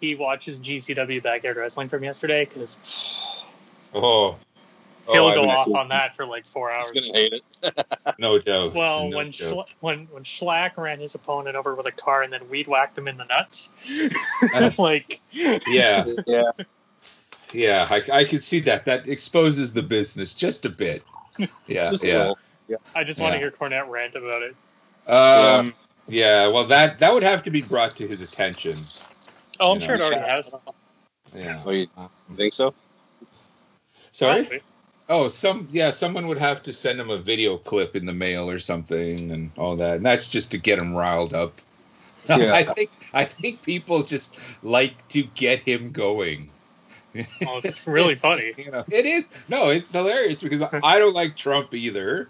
he 0.00 0.14
watches 0.14 0.60
GCW 0.60 1.22
Backyard 1.22 1.56
Wrestling 1.56 1.88
from 1.88 2.04
yesterday 2.04 2.44
because 2.44 2.76
oh. 3.94 4.36
Oh, 5.08 5.12
he'll 5.12 5.26
I 5.26 5.34
go 5.34 5.48
off 5.48 5.68
on 5.68 5.88
that 5.90 6.16
for 6.16 6.26
like 6.26 6.46
four 6.46 6.68
hours. 6.70 6.90
He's 6.90 7.02
hours. 7.02 7.12
gonna 7.12 7.18
hate 7.18 7.32
it. 7.32 7.86
No 8.18 8.38
doubt. 8.38 8.74
Well, 8.74 9.08
no 9.08 9.18
when 9.18 9.26
doubt. 9.26 9.34
Schla- 9.34 9.66
when 9.80 10.06
when 10.10 10.24
Schlak 10.24 10.76
ran 10.76 10.98
his 10.98 11.14
opponent 11.14 11.54
over 11.54 11.74
with 11.74 11.86
a 11.86 11.92
car 11.92 12.22
and 12.22 12.32
then 12.32 12.48
weed 12.48 12.66
whacked 12.66 12.98
him 12.98 13.06
in 13.06 13.16
the 13.16 13.24
nuts, 13.24 13.72
like 14.78 15.20
yeah. 15.30 16.04
yeah. 16.26 16.50
Yeah, 17.52 17.86
I, 17.88 18.02
I 18.12 18.24
could 18.24 18.42
see 18.42 18.60
that. 18.60 18.84
That 18.84 19.08
exposes 19.08 19.72
the 19.72 19.82
business 19.82 20.34
just 20.34 20.64
a 20.64 20.68
bit. 20.68 21.04
Yeah, 21.66 21.90
Just 21.90 22.04
a 22.04 22.34
yeah. 22.68 22.76
I 22.94 23.04
just 23.04 23.20
want 23.20 23.34
to 23.34 23.38
hear 23.38 23.50
Cornette 23.50 23.88
rant 23.88 24.16
about 24.16 24.42
it. 24.42 24.56
Um, 25.06 25.74
yeah. 26.08 26.48
Well, 26.48 26.64
that 26.66 26.98
that 26.98 27.12
would 27.12 27.22
have 27.22 27.42
to 27.44 27.50
be 27.50 27.62
brought 27.62 27.96
to 27.96 28.06
his 28.06 28.20
attention. 28.20 28.78
Oh, 29.60 29.72
I'm 29.72 29.80
You 29.80 29.86
sure 29.86 29.94
it 29.94 29.98
know. 29.98 30.06
already 30.06 30.26
has. 30.28 30.50
Yeah. 31.34 31.62
Oh, 31.64 31.70
you 31.70 31.88
think 32.34 32.52
so? 32.52 32.74
Sorry. 34.12 34.42
Probably. 34.42 34.62
Oh, 35.08 35.28
some 35.28 35.68
yeah. 35.70 35.90
Someone 35.90 36.26
would 36.26 36.38
have 36.38 36.62
to 36.64 36.72
send 36.72 37.00
him 37.00 37.10
a 37.10 37.18
video 37.18 37.56
clip 37.58 37.94
in 37.94 38.06
the 38.06 38.12
mail 38.12 38.48
or 38.50 38.58
something, 38.58 39.30
and 39.30 39.50
all 39.56 39.76
that. 39.76 39.96
And 39.96 40.06
that's 40.06 40.28
just 40.28 40.50
to 40.52 40.58
get 40.58 40.78
him 40.80 40.94
riled 40.94 41.34
up. 41.34 41.60
Yeah. 42.28 42.54
I 42.54 42.64
think 42.64 42.90
I 43.14 43.24
think 43.24 43.62
people 43.62 44.02
just 44.02 44.40
like 44.64 45.06
to 45.10 45.22
get 45.22 45.60
him 45.60 45.92
going. 45.92 46.50
Oh, 47.46 47.60
it's 47.62 47.86
really 47.86 48.16
funny. 48.16 48.52
You 48.58 48.72
know, 48.72 48.84
it 48.90 49.06
is 49.06 49.28
no, 49.48 49.68
it's 49.68 49.92
hilarious 49.92 50.42
because 50.42 50.60
I 50.82 50.98
don't 50.98 51.14
like 51.14 51.36
Trump 51.36 51.72
either, 51.72 52.28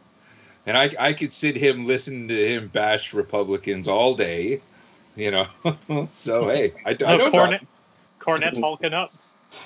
and 0.66 0.76
I 0.76 0.90
I 0.98 1.12
could 1.12 1.33
sit 1.33 1.57
him 1.57 1.87
listen 1.87 2.29
to 2.29 2.48
him 2.48 2.68
bash 2.68 3.14
Republicans 3.14 3.88
all 3.88 4.14
day, 4.14 4.61
you 5.14 5.31
know. 5.31 6.09
so 6.12 6.48
hey, 6.48 6.72
I, 6.85 6.90
I 6.90 6.92
Oh, 6.92 6.96
don't 7.18 7.33
Cornette, 7.33 7.66
Cornette's 8.20 8.59
mm-hmm. 8.59 8.62
hulking 8.62 8.94
up. 8.94 9.11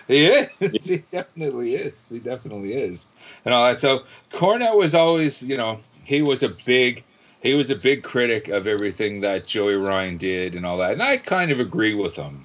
He 0.07 0.27
is. 0.27 0.49
he 0.87 0.99
definitely 1.11 1.75
is. 1.75 2.09
He 2.09 2.21
definitely 2.21 2.75
is, 2.75 3.07
and 3.45 3.55
all 3.55 3.65
that. 3.65 3.81
So 3.81 4.05
Cornette 4.31 4.77
was 4.77 4.95
always, 4.95 5.43
you 5.43 5.57
know, 5.57 5.79
he 6.05 6.23
was 6.23 6.43
a 6.43 6.51
big. 6.65 7.05
He 7.43 7.55
was 7.55 7.71
a 7.71 7.77
big 7.77 8.03
critic 8.03 8.49
of 8.49 8.67
everything 8.67 9.23
that 9.23 9.47
Joey 9.47 9.77
Ryan 9.77 10.19
did 10.19 10.55
and 10.55 10.67
all 10.67 10.77
that, 10.79 10.93
and 10.93 11.03
I 11.03 11.17
kind 11.17 11.51
of 11.51 11.59
agree 11.59 11.95
with 11.95 12.15
him 12.15 12.45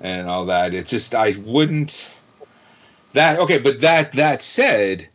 and 0.00 0.28
all 0.28 0.44
that. 0.46 0.74
It's 0.74 0.90
just 0.90 1.14
I 1.14 1.34
wouldn't 1.44 2.10
that 3.12 3.38
okay, 3.38 3.58
but 3.58 3.80
that 3.80 4.12
that 4.12 4.42
said, 4.42 5.08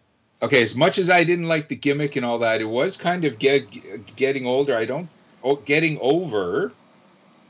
okay, 0.43 0.61
as 0.61 0.75
much 0.75 0.99
as 0.99 1.09
I 1.09 1.23
didn't 1.23 1.47
like 1.47 1.69
the 1.69 1.75
gimmick 1.75 2.15
and 2.15 2.25
all 2.25 2.37
that, 2.39 2.61
it 2.61 2.65
was 2.65 2.97
kind 2.97 3.25
of 3.25 3.39
get, 3.39 4.15
getting 4.15 4.45
older. 4.45 4.75
I 4.75 4.85
don't 4.85 5.09
oh, 5.43 5.55
getting 5.55 5.97
over 6.01 6.71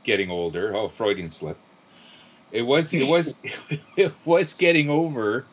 getting 0.04 0.30
older. 0.30 0.74
Oh, 0.74 0.88
Freudian 0.88 1.30
slip. 1.30 1.58
It 2.52 2.62
was 2.62 2.94
it 2.94 3.08
was 3.08 3.38
it 3.96 4.12
was 4.24 4.54
getting 4.54 4.88
over, 4.88 5.44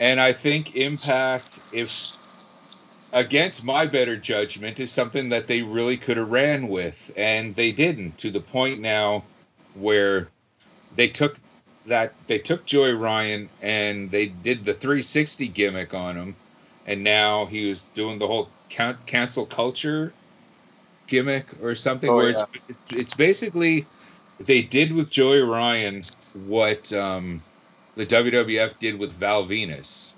and 0.00 0.20
I 0.20 0.32
think 0.32 0.76
Impact, 0.76 1.72
if 1.74 2.12
against 3.12 3.64
my 3.64 3.86
better 3.86 4.16
judgment, 4.16 4.80
is 4.80 4.90
something 4.90 5.28
that 5.28 5.46
they 5.46 5.62
really 5.62 5.96
could 5.96 6.16
have 6.16 6.30
ran 6.30 6.68
with, 6.68 7.12
and 7.16 7.54
they 7.56 7.72
didn't. 7.72 8.18
To 8.18 8.30
the 8.30 8.40
point 8.40 8.80
now 8.80 9.24
where 9.74 10.28
they 10.94 11.08
took 11.08 11.36
that 11.86 12.14
they 12.28 12.38
took 12.38 12.64
Joey 12.64 12.94
Ryan 12.94 13.48
and 13.60 14.10
they 14.10 14.26
did 14.26 14.64
the 14.64 14.72
360 14.72 15.48
gimmick 15.48 15.92
on 15.92 16.16
him, 16.16 16.36
and 16.86 17.02
now 17.02 17.46
he 17.46 17.66
was 17.66 17.84
doing 17.94 18.18
the 18.18 18.26
whole 18.26 18.48
can- 18.68 18.98
cancel 19.06 19.46
culture 19.46 20.12
gimmick 21.06 21.46
or 21.62 21.74
something. 21.74 22.10
Oh, 22.10 22.16
where 22.16 22.30
yeah. 22.30 22.44
it's 22.68 22.92
it's 22.92 23.14
basically 23.14 23.86
they 24.40 24.62
did 24.62 24.92
with 24.92 25.10
Joey 25.10 25.40
Ryan 25.40 26.02
what 26.46 26.92
um, 26.92 27.42
the 27.96 28.06
WWF 28.06 28.78
did 28.78 28.98
with 28.98 29.12
Val 29.12 29.44
Venis, 29.44 30.14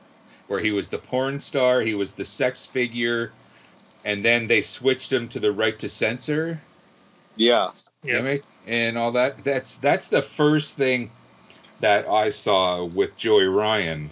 where 0.48 0.60
he 0.60 0.72
was 0.72 0.88
the 0.88 0.98
porn 0.98 1.38
star, 1.38 1.80
he 1.80 1.94
was 1.94 2.12
the 2.12 2.24
sex 2.24 2.64
figure, 2.64 3.32
and 4.04 4.22
then 4.22 4.46
they 4.46 4.62
switched 4.62 5.12
him 5.12 5.28
to 5.28 5.40
the 5.40 5.52
right 5.52 5.78
to 5.78 5.88
censor 5.88 6.60
Yeah. 7.36 7.66
Yeah. 8.02 8.18
gimmick 8.18 8.42
and 8.66 8.96
all 8.96 9.12
that. 9.12 9.42
That's 9.44 9.76
that's 9.76 10.08
the 10.08 10.22
first 10.22 10.76
thing 10.76 11.10
that 11.80 12.08
I 12.08 12.30
saw 12.30 12.84
with 12.84 13.16
Joey 13.16 13.46
Ryan. 13.46 14.10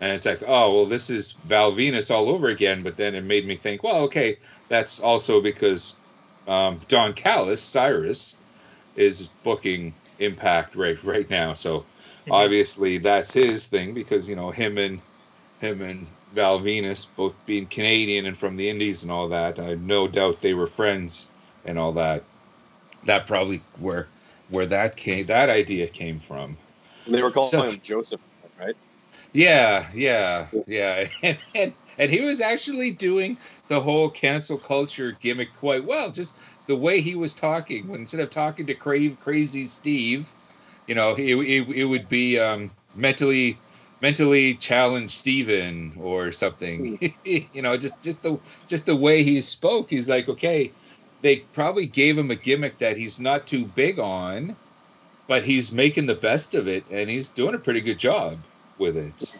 And 0.00 0.12
it's 0.12 0.26
like, 0.26 0.42
oh 0.48 0.74
well, 0.74 0.86
this 0.86 1.08
is 1.10 1.32
Val 1.32 1.72
Venis 1.72 2.14
all 2.14 2.28
over 2.28 2.48
again. 2.48 2.82
But 2.82 2.96
then 2.96 3.14
it 3.14 3.24
made 3.24 3.46
me 3.46 3.56
think, 3.56 3.82
well, 3.82 4.02
okay, 4.02 4.38
that's 4.68 5.00
also 5.00 5.40
because 5.40 5.94
um, 6.46 6.78
Don 6.88 7.12
Callis, 7.14 7.62
Cyrus, 7.62 8.36
is 8.96 9.28
booking 9.42 9.94
Impact 10.18 10.74
right 10.74 11.02
right 11.04 11.28
now. 11.28 11.54
So 11.54 11.84
obviously 12.30 12.98
that's 12.98 13.32
his 13.32 13.66
thing 13.66 13.94
because 13.94 14.28
you 14.28 14.36
know 14.36 14.50
him 14.50 14.78
and 14.78 15.00
him 15.60 15.80
and 15.82 16.06
Val 16.32 16.58
Venis 16.60 17.06
both 17.16 17.34
being 17.46 17.66
Canadian 17.66 18.26
and 18.26 18.36
from 18.36 18.56
the 18.56 18.68
Indies 18.68 19.02
and 19.02 19.12
all 19.12 19.28
that. 19.28 19.58
I 19.58 19.70
have 19.70 19.80
no 19.80 20.06
doubt 20.08 20.40
they 20.42 20.54
were 20.54 20.66
friends 20.66 21.30
and 21.64 21.78
all 21.78 21.92
that. 21.92 22.22
That 23.04 23.26
probably 23.26 23.62
where 23.78 24.08
where 24.50 24.66
that 24.66 24.96
came 24.96 25.26
that 25.26 25.48
idea 25.50 25.86
came 25.88 26.20
from. 26.20 26.56
And 27.06 27.14
they 27.14 27.22
were 27.22 27.30
calling 27.30 27.50
So- 27.50 27.62
him 27.62 27.80
Joseph, 27.82 28.20
right? 28.20 28.35
Yeah, 29.36 29.90
yeah, 29.94 30.48
yeah. 30.66 31.08
And, 31.22 31.38
and 31.54 31.72
and 31.98 32.10
he 32.10 32.22
was 32.22 32.40
actually 32.40 32.90
doing 32.90 33.36
the 33.68 33.80
whole 33.80 34.08
cancel 34.08 34.56
culture 34.58 35.12
gimmick 35.12 35.54
quite 35.58 35.84
well. 35.84 36.10
Just 36.10 36.36
the 36.66 36.76
way 36.76 37.00
he 37.02 37.14
was 37.14 37.34
talking. 37.34 37.86
When 37.86 38.00
instead 38.00 38.20
of 38.20 38.30
talking 38.30 38.66
to 38.66 38.74
Crave 38.74 39.18
Crazzy 39.22 39.66
Steve, 39.66 40.32
you 40.86 40.94
know, 40.94 41.14
it, 41.16 41.34
it, 41.34 41.68
it 41.68 41.84
would 41.84 42.08
be 42.08 42.38
um, 42.38 42.70
mentally 42.94 43.58
mentally 44.00 44.54
challenged 44.54 45.12
Steven 45.12 45.92
or 46.00 46.32
something. 46.32 46.98
you 47.24 47.62
know, 47.62 47.76
just 47.76 48.00
just 48.00 48.22
the 48.22 48.38
just 48.66 48.86
the 48.86 48.96
way 48.96 49.22
he 49.22 49.42
spoke. 49.42 49.90
He's 49.90 50.08
like, 50.08 50.30
okay, 50.30 50.72
they 51.20 51.36
probably 51.52 51.84
gave 51.86 52.16
him 52.16 52.30
a 52.30 52.36
gimmick 52.36 52.78
that 52.78 52.96
he's 52.96 53.20
not 53.20 53.46
too 53.46 53.66
big 53.66 53.98
on, 53.98 54.56
but 55.28 55.44
he's 55.44 55.72
making 55.72 56.06
the 56.06 56.14
best 56.14 56.54
of 56.54 56.68
it, 56.68 56.84
and 56.90 57.10
he's 57.10 57.28
doing 57.30 57.54
a 57.54 57.58
pretty 57.58 57.80
good 57.82 57.98
job 57.98 58.38
with 58.78 58.96
it. 58.96 59.36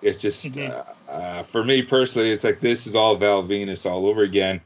It's 0.00 0.20
just 0.22 0.54
Mhm. 0.54 0.70
uh, 0.70 1.10
uh, 1.10 1.42
for 1.44 1.64
me 1.64 1.82
personally, 1.82 2.30
it's 2.30 2.44
like 2.44 2.60
this 2.60 2.86
is 2.86 2.94
all 2.94 3.16
Val 3.16 3.42
Venis 3.42 3.90
all 3.90 4.06
over 4.06 4.22
again, 4.22 4.60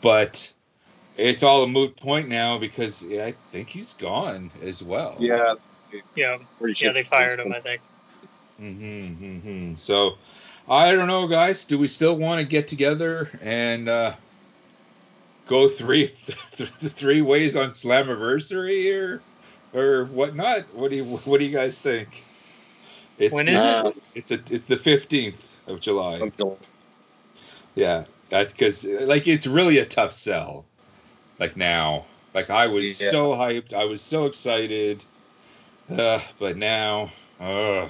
but 0.00 0.52
it's 1.16 1.42
all 1.42 1.62
a 1.62 1.68
moot 1.68 1.96
point 1.96 2.28
now 2.28 2.58
because 2.58 3.02
yeah, 3.02 3.26
I 3.26 3.32
think 3.52 3.70
he's 3.70 3.92
gone 3.94 4.52
as 4.60 4.82
well. 4.82 5.16
Yeah. 5.20 5.54
Yeah, 6.14 6.38
yeah, 6.80 6.92
they 6.92 7.02
fired 7.02 7.40
him. 7.40 7.52
I 7.52 7.60
think. 7.60 7.82
hmm 8.58 9.38
hmm 9.40 9.74
So 9.74 10.18
I 10.68 10.92
don't 10.94 11.08
know, 11.08 11.26
guys. 11.26 11.64
Do 11.64 11.78
we 11.78 11.88
still 11.88 12.16
want 12.16 12.40
to 12.40 12.46
get 12.46 12.68
together 12.68 13.30
and 13.42 13.88
uh, 13.88 14.16
go 15.46 15.68
three 15.68 16.06
three 16.86 17.22
ways 17.22 17.56
on 17.56 17.70
Slammiversary 17.70 18.92
or 18.94 19.24
or 19.72 20.06
whatnot? 20.06 20.72
What 20.74 20.90
do 20.90 20.96
you 20.96 21.04
what 21.04 21.38
do 21.38 21.44
you 21.44 21.54
guys 21.54 21.80
think? 21.80 22.29
It's, 23.20 23.34
When 23.34 23.48
is 23.48 23.62
it? 23.62 23.66
Uh, 23.66 23.92
It's 24.14 24.30
a 24.30 24.40
it's 24.50 24.66
the 24.66 24.78
fifteenth 24.78 25.56
of 25.66 25.78
July. 25.80 26.16
until- 26.20 26.58
Yeah, 27.74 28.04
because 28.30 28.84
like 28.84 29.28
it's 29.28 29.46
really 29.46 29.78
a 29.78 29.84
tough 29.86 30.12
sell. 30.12 30.64
Like 31.38 31.56
now, 31.56 32.06
like 32.34 32.48
I 32.50 32.66
was 32.66 33.00
Yeah. 33.00 33.10
so 33.10 33.32
hyped, 33.34 33.74
I 33.74 33.84
was 33.84 34.00
so 34.00 34.24
excited, 34.26 35.04
uh, 35.90 36.20
but 36.38 36.56
now, 36.56 37.12
uh. 37.38 37.88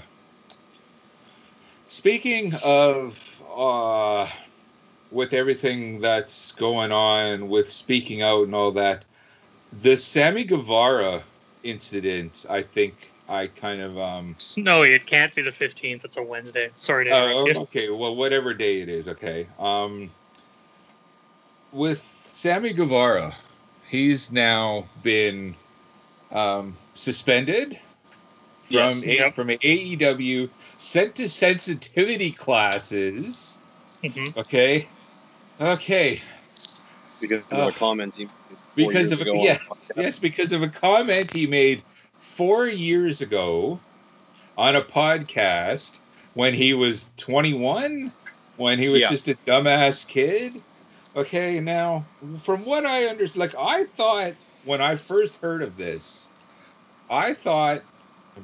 Speaking 1.89 2.53
of, 2.65 3.43
uh, 3.57 4.29
with 5.11 5.33
everything 5.33 6.01
that's 6.01 6.53
going 6.53 6.93
on 6.93 7.49
with 7.49 7.71
speaking 7.71 8.23
out 8.23 8.45
and 8.45 8.55
all 8.55 8.71
that, 8.73 9.05
the 9.83 9.97
Sammy 9.97 10.45
Guevara 10.45 11.25
incident, 11.65 12.47
I 12.49 12.63
think 12.63 13.10
I 13.31 13.47
kind 13.47 13.81
of 13.81 13.97
um. 13.97 14.37
No, 14.59 14.83
it 14.83 15.07
can't 15.07 15.35
be 15.35 15.43
the 15.43 15.53
fifteenth. 15.53 16.05
It's 16.05 16.17
a 16.17 16.23
Wednesday. 16.23 16.71
Sorry 16.75 17.05
to 17.05 17.11
interrupt 17.11 17.57
okay. 17.69 17.89
Well, 17.89 18.17
whatever 18.17 18.53
day 18.53 18.81
it 18.81 18.89
is, 18.89 19.09
okay. 19.09 19.47
Um, 19.59 20.11
with 21.73 22.03
Sammy 22.27 22.73
Guevara, 22.73 23.37
he's 23.89 24.33
now 24.33 24.89
been 25.05 25.55
um, 26.33 26.77
suspended 26.95 27.79
from 28.65 28.77
Yes, 28.77 29.05
A- 29.05 29.15
yep. 29.15 29.35
from 29.35 29.49
AEW, 29.49 30.51
sent 30.65 31.15
to 31.17 31.29
sensitivity 31.29 32.33
classes. 32.33 33.59
Mhm. 34.03 34.37
Okay, 34.39 34.89
okay, 35.61 36.21
because 37.21 37.43
of 37.51 37.59
a 37.69 37.73
comment 37.73 38.17
he 38.17 38.25
made 38.25 38.33
because 38.75 39.13
of 39.13 39.21
ago 39.21 39.35
on 39.35 39.45
yes, 39.45 39.61
yes, 39.97 40.19
because 40.19 40.53
of 40.53 40.63
a 40.63 40.69
comment 40.69 41.33
he 41.33 41.47
made 41.47 41.85
four 42.41 42.67
years 42.67 43.21
ago 43.21 43.79
on 44.57 44.75
a 44.75 44.81
podcast 44.81 46.01
when 46.33 46.55
he 46.55 46.73
was 46.73 47.11
21 47.19 48.11
when 48.57 48.79
he 48.79 48.89
was 48.89 49.03
Yeah. 49.03 49.11
just 49.11 49.29
a 49.29 49.35
dumbass 49.47 50.09
kid. 50.09 50.55
Okay, 51.15 51.61
now 51.61 52.03
from 52.43 52.65
what 52.65 52.87
I 52.87 53.05
understand, 53.09 53.41
like 53.41 53.55
I 53.59 53.85
thought 53.95 54.33
when 54.65 54.81
I 54.81 54.97
first 54.97 55.39
heard 55.43 55.61
of 55.61 55.77
this, 55.77 56.31
I 57.11 57.35
thought 57.35 57.83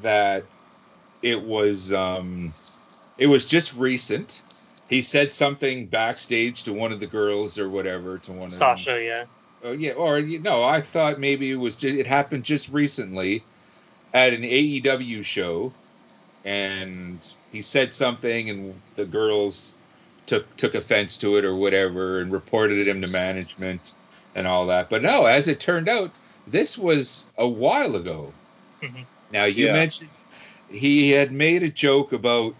that 0.02 0.44
it 1.22 1.40
was 1.40 1.90
um 1.94 2.52
it 3.16 3.28
was 3.28 3.48
just 3.48 3.72
recent. 3.76 4.42
He 4.90 5.00
said 5.00 5.32
something 5.32 5.86
backstage 5.86 6.64
to 6.64 6.74
one 6.74 6.92
of 6.92 7.00
the 7.00 7.06
girls 7.06 7.58
or 7.58 7.70
whatever 7.70 8.18
to 8.18 8.32
one 8.32 8.44
of. 8.44 8.52
Sasha, 8.52 9.02
yeah. 9.02 9.24
Oh 9.64 9.72
yeah, 9.72 9.92
or 9.92 10.18
you 10.18 10.38
know, 10.38 10.62
I 10.62 10.82
thought 10.82 11.18
maybe 11.18 11.50
it 11.50 11.56
was 11.56 11.76
just, 11.78 11.96
it 11.96 12.06
happened 12.06 12.44
just 12.44 12.68
recently 12.68 13.42
at 14.16 14.32
an 14.32 14.42
AEW 14.42 15.22
show, 15.22 15.70
and 16.46 17.34
he 17.52 17.60
said 17.60 17.92
something, 17.94 18.48
and 18.48 18.80
the 18.96 19.04
girls 19.04 19.74
took 20.24 20.56
took 20.56 20.74
offense 20.74 21.18
to 21.18 21.36
it 21.36 21.44
or 21.44 21.54
whatever, 21.54 22.20
and 22.20 22.32
reported 22.32 22.88
him 22.88 23.02
to 23.02 23.12
management 23.12 23.92
and 24.34 24.46
all 24.46 24.66
that. 24.66 24.88
But 24.88 25.02
no, 25.02 25.26
as 25.26 25.48
it 25.48 25.60
turned 25.60 25.88
out, 25.88 26.18
this 26.46 26.78
was 26.78 27.26
a 27.36 27.46
while 27.46 27.94
ago. 27.94 28.32
Mhm. 28.80 29.04
Now 29.32 29.44
you 29.44 29.66
Yeah. 29.66 29.74
mentioned 29.74 30.10
he 30.70 31.10
had 31.10 31.30
made 31.30 31.62
a 31.62 31.68
joke 31.68 32.12
about 32.12 32.54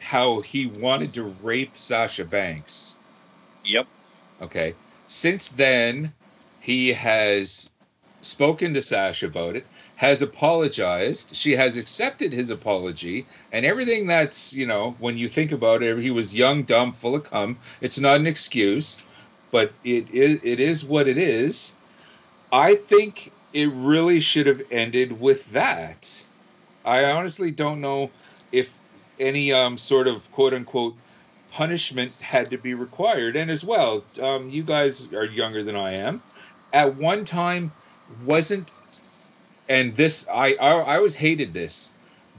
how 0.00 0.40
he 0.40 0.66
wanted 0.66 1.14
to 1.14 1.22
rape 1.42 1.78
Sasha 1.78 2.24
Banks. 2.24 2.96
Yep. 3.64 3.86
Okay. 4.42 4.74
Since 5.06 5.48
then, 5.50 6.12
he 6.60 6.92
has 6.92 7.70
spoken 8.20 8.74
to 8.74 8.82
Sasha 8.82 9.26
about 9.26 9.56
it, 9.56 9.66
has 10.02 10.20
apologized. 10.20 11.36
She 11.36 11.52
has 11.52 11.76
accepted 11.76 12.32
his 12.32 12.50
apology, 12.50 13.24
and 13.52 13.64
everything 13.64 14.08
that's, 14.08 14.52
you 14.52 14.66
know, 14.66 14.96
when 14.98 15.16
you 15.16 15.28
think 15.28 15.52
about 15.52 15.80
it, 15.80 15.96
he 16.00 16.10
was 16.10 16.34
young, 16.34 16.64
dumb, 16.64 16.90
full 16.90 17.14
of 17.14 17.22
cum. 17.22 17.56
It's 17.80 18.00
not 18.00 18.16
an 18.16 18.26
excuse, 18.26 19.00
but 19.52 19.72
it 19.84 20.10
is, 20.10 20.40
it 20.42 20.58
is 20.58 20.84
what 20.84 21.06
it 21.06 21.18
is. 21.18 21.74
I 22.52 22.74
think 22.74 23.30
it 23.52 23.70
really 23.72 24.18
should 24.18 24.48
have 24.48 24.62
ended 24.72 25.20
with 25.20 25.48
that. 25.52 26.24
I 26.84 27.04
honestly 27.04 27.52
don't 27.52 27.80
know 27.80 28.10
if 28.50 28.74
any 29.20 29.52
um, 29.52 29.78
sort 29.78 30.08
of 30.08 30.28
quote 30.32 30.52
unquote 30.52 30.96
punishment 31.52 32.18
had 32.20 32.46
to 32.46 32.58
be 32.58 32.74
required. 32.74 33.36
And 33.36 33.52
as 33.52 33.62
well, 33.62 34.02
um, 34.20 34.50
you 34.50 34.64
guys 34.64 35.12
are 35.12 35.26
younger 35.26 35.62
than 35.62 35.76
I 35.76 35.92
am. 35.92 36.20
At 36.72 36.96
one 36.96 37.24
time, 37.24 37.70
wasn't 38.26 38.68
and 39.72 39.96
this 39.96 40.26
I, 40.28 40.54
I 40.54 40.70
I 40.70 40.96
always 40.96 41.16
hated 41.16 41.54
this, 41.54 41.92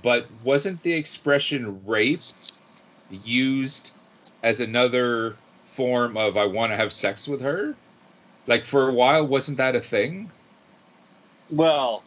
but 0.04 0.28
wasn't 0.44 0.82
the 0.84 0.94
expression 0.94 1.84
rape 1.86 2.20
used 3.10 3.92
as 4.44 4.60
another 4.60 5.36
form 5.64 6.16
of 6.16 6.38
I 6.38 6.46
want 6.46 6.72
to 6.72 6.76
have 6.78 6.94
sex 6.94 7.28
with 7.28 7.42
her? 7.42 7.76
Like 8.46 8.64
for 8.64 8.88
a 8.88 8.94
while, 8.94 9.26
wasn't 9.26 9.58
that 9.58 9.76
a 9.76 9.82
thing? 9.82 10.32
Well, 11.52 12.04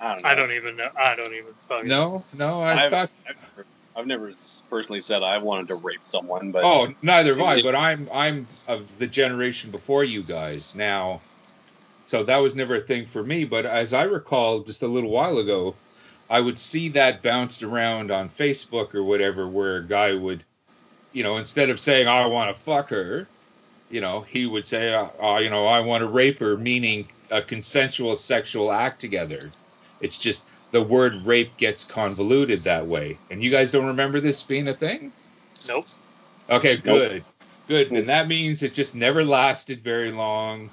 I 0.00 0.12
don't 0.14 0.22
know. 0.22 0.28
I 0.28 0.34
don't 0.34 0.52
even 0.52 0.76
know. 0.76 0.90
I 0.98 1.14
don't 1.14 1.32
even 1.32 1.52
fucking. 1.68 1.88
No, 1.88 2.24
no. 2.34 2.60
I 2.60 2.84
I've, 2.84 2.90
thought. 2.90 3.10
I've, 3.28 3.36
never, 3.36 3.66
I've 3.94 4.06
never 4.06 4.32
personally 4.68 5.00
said 5.00 5.22
I 5.22 5.38
wanted 5.38 5.68
to 5.68 5.76
rape 5.76 6.00
someone, 6.04 6.50
but 6.50 6.64
Oh, 6.64 6.92
neither 7.02 7.36
have 7.36 7.46
I. 7.46 7.62
But 7.62 7.76
I'm 7.76 8.08
I'm 8.12 8.46
of 8.66 8.86
the 8.98 9.06
generation 9.06 9.70
before 9.70 10.02
you 10.02 10.22
guys 10.24 10.74
now, 10.74 11.20
so 12.06 12.22
that 12.22 12.38
was 12.38 12.56
never 12.56 12.76
a 12.76 12.80
thing 12.80 13.04
for 13.04 13.22
me. 13.22 13.44
But 13.44 13.66
as 13.66 13.92
I 13.92 14.04
recall, 14.04 14.60
just 14.60 14.82
a 14.82 14.88
little 14.88 15.10
while 15.10 15.38
ago, 15.38 15.74
I 16.30 16.40
would 16.40 16.56
see 16.56 16.88
that 16.90 17.22
bounced 17.22 17.62
around 17.62 18.10
on 18.10 18.28
Facebook 18.28 18.94
or 18.94 19.02
whatever, 19.02 19.46
where 19.46 19.76
a 19.76 19.84
guy 19.84 20.14
would, 20.14 20.42
you 21.12 21.22
know, 21.22 21.36
instead 21.36 21.68
of 21.68 21.78
saying 21.78 22.08
I 22.08 22.26
want 22.26 22.54
to 22.54 22.60
fuck 22.60 22.88
her, 22.88 23.26
you 23.90 24.00
know, 24.00 24.22
he 24.22 24.46
would 24.46 24.64
say, 24.64 24.94
uh, 24.94 25.08
uh, 25.22 25.38
you 25.38 25.50
know, 25.50 25.66
I 25.66 25.80
want 25.80 26.00
to 26.02 26.08
rape 26.08 26.38
her, 26.38 26.56
meaning 26.56 27.06
a 27.30 27.42
consensual 27.42 28.16
sexual 28.16 28.72
act 28.72 29.00
together. 29.00 29.40
It's 30.00 30.18
just 30.18 30.44
the 30.70 30.82
word 30.82 31.24
rape 31.24 31.56
gets 31.56 31.84
convoluted 31.84 32.60
that 32.60 32.86
way. 32.86 33.18
And 33.30 33.42
you 33.42 33.50
guys 33.50 33.70
don't 33.70 33.86
remember 33.86 34.20
this 34.20 34.42
being 34.42 34.68
a 34.68 34.74
thing? 34.74 35.12
Nope. 35.68 35.86
Okay, 36.50 36.74
Nope. 36.84 36.84
good. 36.84 37.24
Good. 37.68 37.92
And 37.92 38.08
that 38.08 38.28
means 38.28 38.62
it 38.62 38.72
just 38.72 38.94
never 38.94 39.24
lasted 39.24 39.82
very 39.82 40.12
long. 40.12 40.70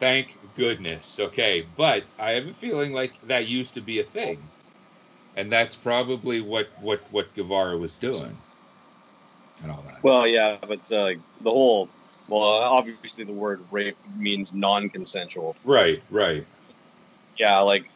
Thank 0.00 0.34
goodness. 0.56 1.20
Okay. 1.20 1.64
But 1.76 2.04
I 2.18 2.32
have 2.32 2.46
a 2.46 2.54
feeling 2.54 2.92
like 2.92 3.12
that 3.26 3.48
used 3.48 3.74
to 3.74 3.80
be 3.80 4.00
a 4.00 4.04
thing. 4.04 4.42
And 5.36 5.50
that's 5.50 5.74
probably 5.74 6.40
what, 6.40 6.68
what, 6.80 7.00
what 7.10 7.34
Guevara 7.34 7.76
was 7.78 7.96
doing. 7.96 8.36
And 9.62 9.70
all 9.70 9.84
that. 9.86 10.02
well, 10.02 10.26
yeah, 10.26 10.56
but 10.60 10.80
uh, 10.92 11.14
the 11.40 11.50
whole 11.50 11.88
well, 12.28 12.42
obviously 12.42 13.24
the 13.24 13.32
word 13.32 13.60
rape 13.70 13.96
means 14.16 14.54
non-consensual. 14.54 15.56
right, 15.64 16.02
right. 16.10 16.46
Yeah, 17.36 17.60
like 17.60 17.88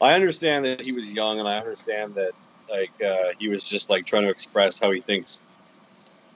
I 0.00 0.14
understand 0.14 0.64
that 0.64 0.80
he 0.80 0.92
was 0.92 1.14
young, 1.14 1.38
and 1.38 1.48
I 1.48 1.58
understand 1.58 2.14
that 2.14 2.32
like 2.70 2.92
uh, 3.02 3.32
he 3.38 3.48
was 3.48 3.64
just 3.64 3.90
like 3.90 4.06
trying 4.06 4.22
to 4.22 4.30
express 4.30 4.78
how 4.78 4.90
he 4.90 5.00
thinks 5.00 5.42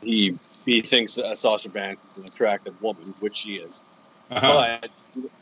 he 0.03 0.39
he 0.65 0.81
thinks 0.81 1.19
uh, 1.19 1.35
Sasha 1.35 1.69
Banks 1.69 2.03
is 2.13 2.19
an 2.19 2.25
attractive 2.25 2.81
woman, 2.83 3.15
which 3.21 3.37
she 3.37 3.57
is. 3.57 3.83
Uh-huh. 4.31 4.79
But 4.83 4.91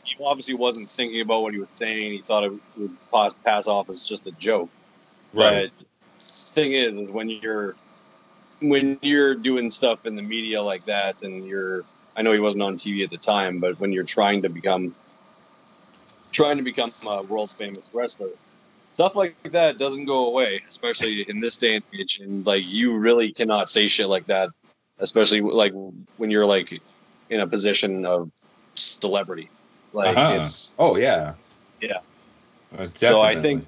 he 0.03 0.15
obviously 0.23 0.55
wasn't 0.55 0.89
thinking 0.89 1.21
about 1.21 1.41
what 1.41 1.53
he 1.53 1.59
was 1.59 1.69
saying. 1.73 2.11
He 2.11 2.19
thought 2.19 2.43
it 2.43 2.53
would 2.77 2.97
pass, 3.43 3.67
off 3.67 3.89
as 3.89 4.07
just 4.07 4.27
a 4.27 4.31
joke. 4.31 4.69
Right. 5.33 5.71
But 5.77 5.87
thing 6.19 6.73
is, 6.73 6.97
is 6.97 7.11
when 7.11 7.29
you're 7.29 7.75
when 8.61 8.99
you're 9.01 9.33
doing 9.33 9.71
stuff 9.71 10.05
in 10.05 10.15
the 10.15 10.21
media 10.21 10.61
like 10.61 10.85
that, 10.85 11.23
and 11.23 11.45
you're 11.45 11.83
I 12.15 12.21
know 12.21 12.33
he 12.33 12.39
wasn't 12.39 12.63
on 12.63 12.75
TV 12.75 13.03
at 13.03 13.09
the 13.09 13.17
time, 13.17 13.59
but 13.59 13.79
when 13.79 13.91
you're 13.91 14.03
trying 14.03 14.41
to 14.43 14.49
become 14.49 14.95
trying 16.31 16.57
to 16.57 16.63
become 16.63 16.91
a 17.07 17.23
world 17.23 17.51
famous 17.51 17.89
wrestler, 17.93 18.29
stuff 18.93 19.15
like 19.15 19.35
that 19.43 19.77
doesn't 19.77 20.05
go 20.05 20.27
away, 20.27 20.61
especially 20.67 21.21
in 21.23 21.39
this 21.39 21.57
day 21.57 21.75
and 21.75 21.83
age. 21.97 22.19
And 22.19 22.45
like 22.45 22.65
you 22.65 22.97
really 22.97 23.31
cannot 23.31 23.69
say 23.69 23.87
shit 23.87 24.07
like 24.07 24.27
that, 24.27 24.49
especially 24.99 25.41
like 25.41 25.73
when 26.17 26.29
you're 26.29 26.45
like 26.45 26.81
in 27.29 27.39
a 27.39 27.47
position 27.47 28.05
of 28.05 28.31
celebrity. 28.75 29.49
Like 29.93 30.17
Uh-huh. 30.17 30.41
it's 30.41 30.75
Oh, 30.79 30.95
yeah. 30.97 31.33
Yeah. 31.81 31.99
Uh, 32.77 32.83
So 32.83 33.21
I 33.21 33.35
think 33.35 33.65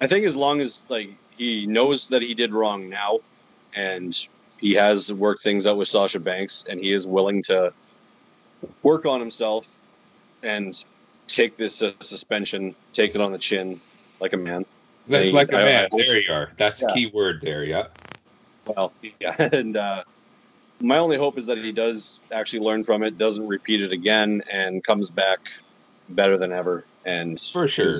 I 0.00 0.06
think 0.06 0.24
as 0.26 0.34
long 0.36 0.60
as 0.60 0.86
like 0.88 1.10
he 1.36 1.66
knows 1.66 2.08
that 2.08 2.22
he 2.22 2.34
did 2.34 2.52
wrong 2.52 2.88
now, 2.88 3.18
and 3.74 4.16
he 4.60 4.74
has 4.74 5.12
worked 5.12 5.42
things 5.42 5.66
out 5.66 5.76
with 5.76 5.88
Sasha 5.88 6.18
Banks, 6.20 6.66
and 6.68 6.80
he 6.80 6.92
is 6.92 7.06
willing 7.06 7.42
to 7.44 7.72
work 8.82 9.06
on 9.06 9.20
himself 9.20 9.80
and 10.42 10.84
take 11.28 11.56
this 11.56 11.80
uh, 11.82 11.92
suspension, 12.00 12.74
take 12.92 13.14
it 13.14 13.20
on 13.20 13.32
the 13.32 13.38
chin 13.38 13.78
like 14.20 14.32
a 14.32 14.36
man. 14.36 14.66
Like, 15.08 15.28
I- 15.28 15.30
like 15.30 15.52
a 15.52 15.58
I- 15.60 15.64
man. 15.64 15.84
I 15.84 15.88
hope- 15.92 16.00
there 16.06 16.20
you 16.20 16.32
are. 16.32 16.50
That's 16.56 16.82
a 16.82 16.86
Yeah. 16.88 16.94
key 16.94 17.06
word 17.06 17.40
there. 17.42 17.64
Yeah. 17.64 17.86
Well, 18.66 18.92
yeah, 19.20 19.34
and 19.52 19.76
uh, 19.76 20.04
my 20.80 20.98
only 20.98 21.16
hope 21.16 21.36
is 21.38 21.46
that 21.46 21.58
he 21.58 21.72
does 21.72 22.20
actually 22.32 22.60
learn 22.60 22.82
from 22.82 23.02
it, 23.02 23.18
doesn't 23.18 23.46
repeat 23.46 23.82
it 23.82 23.92
again, 23.92 24.42
and 24.50 24.82
comes 24.84 25.10
back 25.10 25.48
better 26.08 26.36
than 26.36 26.52
ever. 26.52 26.84
And 27.04 27.40
For 27.40 27.68
sure. 27.68 27.94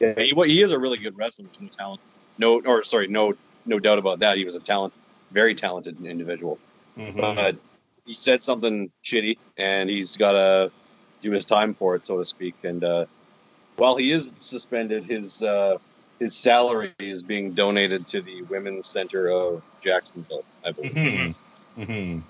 yeah, 0.00 0.14
he, 0.18 0.34
he 0.46 0.62
is 0.62 0.72
a 0.72 0.78
really 0.78 0.98
good 0.98 1.16
wrestler. 1.16 1.46
There's 1.46 1.60
no 1.60 1.68
talent. 1.68 2.00
No, 2.38 2.60
or 2.64 2.82
sorry, 2.82 3.08
no, 3.08 3.34
no 3.66 3.78
doubt 3.78 3.98
about 3.98 4.20
that. 4.20 4.36
He 4.36 4.44
was 4.44 4.54
a 4.54 4.60
talent, 4.60 4.92
very 5.30 5.54
talented 5.54 6.04
individual. 6.04 6.58
Mhm. 6.96 7.34
But 7.34 7.56
he 8.04 8.14
said 8.14 8.42
something 8.42 8.90
shitty, 9.04 9.38
and 9.56 9.88
he's 9.88 10.16
got 10.16 10.32
to 10.32 10.70
do 11.22 11.30
his 11.32 11.44
time 11.44 11.74
for 11.74 11.94
it, 11.96 12.06
so 12.06 12.18
to 12.18 12.24
speak. 12.24 12.54
And 12.64 12.82
uh, 12.82 13.06
while 13.76 13.96
he 13.96 14.12
is 14.12 14.28
suspended, 14.40 15.04
his 15.04 15.42
uh, 15.42 15.78
his 16.18 16.36
salary 16.36 16.94
is 16.98 17.22
being 17.22 17.52
donated 17.52 18.06
to 18.08 18.20
the 18.20 18.42
Women's 18.42 18.86
Center 18.88 19.28
of 19.28 19.62
Jacksonville, 19.80 20.44
I 20.64 20.72
believe. 20.72 20.92
Mhm. 20.92 21.38
Mhm. 21.78 22.22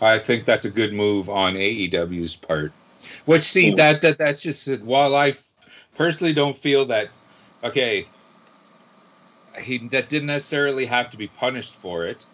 I 0.00 0.18
think 0.18 0.44
that's 0.44 0.64
a 0.64 0.70
good 0.70 0.92
move 0.92 1.28
on 1.28 1.54
AEW's 1.54 2.36
part. 2.36 2.72
Which 3.26 3.42
see 3.42 3.68
Cool. 3.68 3.76
that 3.76 4.00
that 4.02 4.18
that's 4.18 4.42
just 4.42 4.80
while 4.80 5.14
I 5.14 5.34
personally 5.96 6.32
don't 6.32 6.56
feel 6.56 6.84
that 6.86 7.08
okay 7.62 8.06
he 9.60 9.78
that 9.88 10.08
didn't 10.08 10.26
necessarily 10.26 10.84
have 10.86 11.10
to 11.10 11.16
be 11.16 11.28
punished 11.28 11.74
for 11.76 12.04
it, 12.06 12.24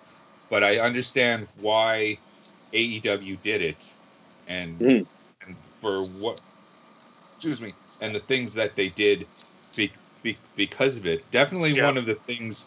but 0.49 0.65
I 0.65 0.79
understand 0.79 1.49
why 1.61 2.19
AEW 2.73 3.37
did 3.43 3.63
it 3.63 3.93
and, 4.47 4.79
Mhm. 4.81 5.07
and 5.47 5.57
for 5.77 5.93
what 6.23 6.41
excuse 7.35 7.61
me 7.61 7.75
and 8.01 8.15
the 8.15 8.21
things 8.21 8.55
that 8.55 8.75
they 8.77 8.89
did 8.89 9.27
be, 9.77 9.91
be, 10.23 10.37
because 10.57 10.97
of 10.97 11.07
it. 11.07 11.29
Definitely 11.31 11.73
Yeah. 11.73 11.87
one 11.87 11.99
of 11.99 12.07
the 12.07 12.15
things 12.15 12.67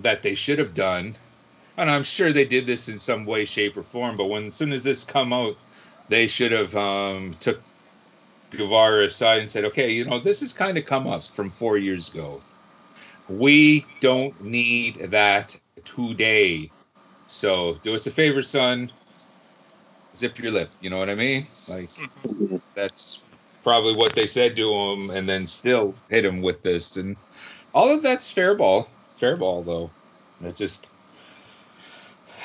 that 0.00 0.22
they 0.22 0.34
should 0.34 0.58
have 0.58 0.74
done 0.74 1.14
and 1.76 1.90
I'm 1.90 2.02
sure 2.02 2.32
they 2.32 2.44
did 2.44 2.64
this 2.64 2.88
in 2.88 2.98
some 2.98 3.24
way, 3.24 3.44
shape, 3.44 3.76
or 3.76 3.82
form. 3.82 4.16
But 4.16 4.28
when 4.28 4.48
as 4.48 4.56
soon 4.56 4.72
as 4.72 4.82
this 4.82 5.04
come 5.04 5.32
out, 5.32 5.56
they 6.08 6.26
should 6.26 6.52
have 6.52 6.74
um, 6.76 7.34
took 7.40 7.60
Guevara 8.50 9.04
aside 9.04 9.40
and 9.40 9.50
said, 9.50 9.64
"Okay, 9.64 9.90
you 9.92 10.04
know 10.04 10.18
this 10.18 10.40
has 10.40 10.52
kind 10.52 10.76
of 10.76 10.84
come 10.84 11.06
up 11.06 11.22
from 11.22 11.50
four 11.50 11.78
years 11.78 12.12
ago. 12.12 12.40
We 13.28 13.86
don't 14.00 14.38
need 14.42 15.10
that 15.10 15.56
today. 15.84 16.70
So 17.26 17.78
do 17.82 17.94
us 17.94 18.06
a 18.06 18.10
favor, 18.10 18.42
son. 18.42 18.90
Zip 20.14 20.38
your 20.38 20.52
lip. 20.52 20.70
You 20.80 20.90
know 20.90 20.98
what 20.98 21.08
I 21.08 21.14
mean? 21.14 21.44
Like 21.68 21.88
that's 22.74 23.22
probably 23.62 23.94
what 23.94 24.14
they 24.14 24.26
said 24.26 24.56
to 24.56 24.70
him, 24.70 25.10
and 25.10 25.26
then 25.26 25.46
still 25.46 25.94
hit 26.10 26.24
him 26.24 26.42
with 26.42 26.62
this, 26.62 26.96
and 26.98 27.16
all 27.72 27.88
of 27.88 28.02
that's 28.02 28.30
fair 28.30 28.54
ball. 28.54 28.88
Fair 29.16 29.36
ball, 29.36 29.62
though. 29.62 29.90
It 30.46 30.56
just. 30.56 30.90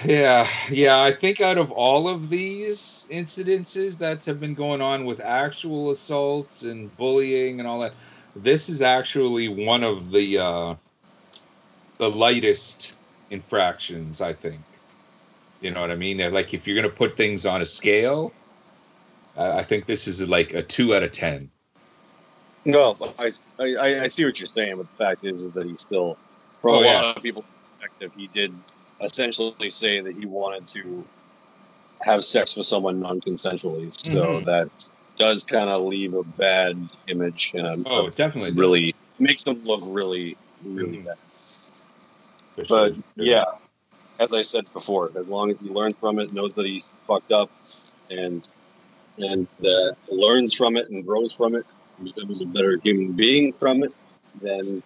Yeah, 0.05 0.47
yeah. 0.69 1.01
I 1.01 1.11
think 1.11 1.41
out 1.41 1.57
of 1.57 1.71
all 1.71 2.07
of 2.07 2.29
these 2.29 3.07
incidences 3.11 3.97
that 3.99 4.25
have 4.25 4.39
been 4.39 4.53
going 4.53 4.81
on 4.81 5.05
with 5.05 5.19
actual 5.19 5.91
assaults 5.91 6.63
and 6.63 6.95
bullying 6.97 7.59
and 7.59 7.67
all 7.67 7.79
that, 7.79 7.93
this 8.35 8.69
is 8.69 8.81
actually 8.81 9.47
one 9.47 9.83
of 9.83 10.11
the 10.11 10.37
uh, 10.37 10.75
the 11.97 12.09
lightest 12.09 12.93
infractions. 13.31 14.21
I 14.21 14.33
think. 14.33 14.61
You 15.61 15.71
know 15.71 15.81
what 15.81 15.91
I 15.91 15.95
mean? 15.95 16.19
Like 16.31 16.53
if 16.53 16.67
you're 16.67 16.75
gonna 16.75 16.93
put 16.93 17.17
things 17.17 17.45
on 17.45 17.61
a 17.61 17.65
scale, 17.65 18.33
I 19.35 19.63
think 19.63 19.85
this 19.85 20.07
is 20.07 20.27
like 20.27 20.53
a 20.53 20.61
two 20.61 20.95
out 20.95 21.03
of 21.03 21.11
ten. 21.11 21.49
No, 22.65 22.95
I, 23.17 23.31
I, 23.59 24.03
I 24.03 24.07
see 24.07 24.25
what 24.25 24.39
you're 24.39 24.47
saying, 24.47 24.75
but 24.75 24.89
the 24.89 25.03
fact 25.03 25.23
is, 25.23 25.45
is 25.45 25.53
that 25.53 25.65
he's 25.65 25.81
still, 25.81 26.17
from 26.61 26.75
Oh, 26.75 26.79
a 26.79 26.83
yeah. 26.83 27.01
lot 27.01 27.17
of 27.17 27.23
people's 27.23 27.45
perspective, 27.79 28.11
he 28.15 28.27
did 28.27 28.53
essentially 29.01 29.69
say 29.69 29.99
that 30.01 30.15
he 30.15 30.25
wanted 30.25 30.67
to 30.67 31.05
have 32.01 32.23
sex 32.23 32.55
with 32.55 32.65
someone 32.65 32.99
non-consensually. 32.99 33.93
So 33.93 34.41
Mhm. 34.41 34.45
that 34.45 34.89
does 35.15 35.43
kind 35.43 35.69
of 35.69 35.83
leave 35.83 36.13
a 36.13 36.23
bad 36.23 36.77
image 37.07 37.51
and 37.55 37.85
Oh, 37.89 38.09
definitely. 38.09 38.51
really 38.51 38.95
makes 39.19 39.43
them 39.43 39.61
look 39.63 39.81
really, 39.87 40.37
really 40.63 40.99
Mhm. 40.99 41.05
bad. 41.05 42.67
But 42.67 42.95
yeah, 43.15 43.45
as 44.19 44.33
I 44.33 44.41
said 44.41 44.71
before, 44.73 45.11
as 45.17 45.27
long 45.27 45.51
as 45.51 45.57
he 45.59 45.69
learns 45.69 45.95
from 45.95 46.19
it, 46.19 46.33
knows 46.33 46.53
that 46.55 46.65
he's 46.65 46.89
fucked 47.07 47.31
up, 47.31 47.51
and 48.09 48.47
and 49.19 49.47
uh, 49.65 49.91
learns 50.09 50.53
from 50.53 50.77
it 50.77 50.89
and 50.89 51.05
grows 51.05 51.33
from 51.33 51.55
it, 51.55 51.65
becomes 52.03 52.41
a 52.41 52.45
better 52.45 52.77
human 52.83 53.13
being 53.13 53.53
from 53.53 53.83
it, 53.83 53.93
then 54.41 54.83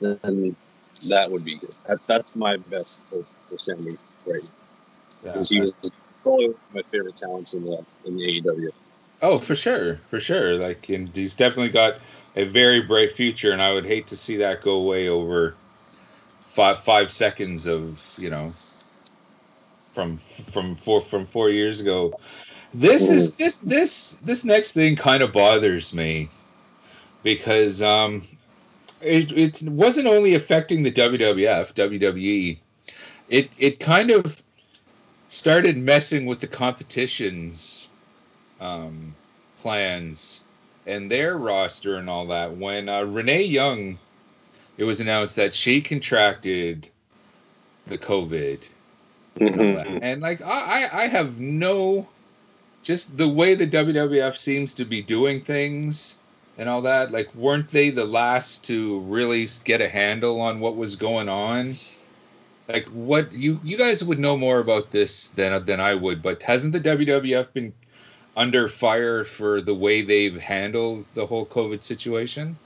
then 0.00 0.56
that 1.08 1.30
would 1.30 1.44
be 1.44 1.56
good. 1.56 1.74
That, 1.86 2.06
that's 2.06 2.34
my 2.36 2.56
best 2.56 3.00
for, 3.10 3.22
for 3.48 3.58
Sammy 3.58 3.96
right 4.26 4.50
now. 5.24 5.34
Yeah. 5.34 5.42
He 5.48 5.60
was 5.60 5.74
probably 6.22 6.48
one 6.48 6.54
of 6.68 6.74
my 6.74 6.82
favorite 6.82 7.16
talents 7.16 7.54
in 7.54 7.64
the 7.64 7.84
in 8.04 8.16
the 8.16 8.40
AEW. 8.40 8.70
Oh, 9.20 9.38
for 9.38 9.54
sure, 9.54 10.00
for 10.08 10.18
sure. 10.18 10.54
Like, 10.54 10.88
and 10.88 11.14
he's 11.14 11.36
definitely 11.36 11.68
got 11.68 11.98
a 12.34 12.44
very 12.44 12.80
bright 12.80 13.12
future, 13.12 13.52
and 13.52 13.62
I 13.62 13.72
would 13.72 13.86
hate 13.86 14.08
to 14.08 14.16
see 14.16 14.36
that 14.38 14.62
go 14.62 14.72
away 14.72 15.08
over 15.08 15.54
five 16.42 16.78
five 16.78 17.10
seconds 17.10 17.66
of 17.66 18.00
you 18.18 18.30
know 18.30 18.52
from 19.92 20.16
from 20.16 20.74
four 20.74 21.00
from 21.00 21.24
four 21.24 21.50
years 21.50 21.80
ago. 21.80 22.18
This 22.74 23.08
is 23.10 23.34
this 23.34 23.58
this 23.58 24.18
this 24.22 24.44
next 24.44 24.72
thing 24.72 24.96
kind 24.96 25.22
of 25.22 25.32
bothers 25.32 25.92
me 25.92 26.28
because 27.22 27.82
um 27.82 28.22
it 29.04 29.32
it 29.32 29.62
wasn't 29.68 30.06
only 30.06 30.34
affecting 30.34 30.82
the 30.82 30.92
WWF 30.92 31.74
WWE 31.74 32.58
it 33.28 33.50
it 33.58 33.80
kind 33.80 34.10
of 34.10 34.42
started 35.28 35.76
messing 35.78 36.26
with 36.26 36.40
the 36.40 36.46
competitions 36.46 37.88
um, 38.60 39.14
plans 39.58 40.40
and 40.86 41.10
their 41.10 41.38
roster 41.38 41.96
and 41.96 42.10
all 42.10 42.26
that. 42.26 42.54
When 42.54 42.88
uh, 42.88 43.04
Renee 43.04 43.44
Young, 43.44 43.98
it 44.76 44.84
was 44.84 45.00
announced 45.00 45.36
that 45.36 45.54
she 45.54 45.80
contracted 45.80 46.88
the 47.86 47.96
COVID, 47.96 48.66
that. 49.36 49.98
and 50.02 50.20
like 50.20 50.42
I 50.42 50.88
I 50.92 51.08
have 51.08 51.40
no, 51.40 52.06
just 52.82 53.16
the 53.16 53.28
way 53.28 53.54
the 53.54 53.66
WWF 53.66 54.36
seems 54.36 54.74
to 54.74 54.84
be 54.84 55.00
doing 55.00 55.40
things 55.40 56.16
and 56.58 56.68
all 56.68 56.82
that. 56.82 57.10
Like, 57.12 57.34
weren't 57.34 57.68
they 57.68 57.90
the 57.90 58.04
last 58.04 58.64
to 58.64 59.00
really 59.00 59.48
get 59.64 59.80
a 59.80 59.88
handle 59.88 60.40
on 60.40 60.60
what 60.60 60.76
was 60.76 60.96
going 60.96 61.28
on? 61.28 61.70
Like, 62.68 62.86
what 62.88 63.32
you 63.32 63.60
you 63.64 63.76
guys 63.76 64.02
would 64.04 64.18
know 64.18 64.36
more 64.36 64.58
about 64.60 64.90
this 64.90 65.28
than 65.28 65.64
than 65.64 65.80
I 65.80 65.94
would, 65.94 66.22
but 66.22 66.42
hasn't 66.42 66.72
the 66.72 66.80
WWF 66.80 67.52
been 67.52 67.72
under 68.36 68.66
fire 68.68 69.24
for 69.24 69.60
the 69.60 69.74
way 69.74 70.00
they've 70.02 70.40
handled 70.40 71.04
the 71.14 71.26
whole 71.26 71.44
COVID 71.46 71.82
situation? 71.82 72.56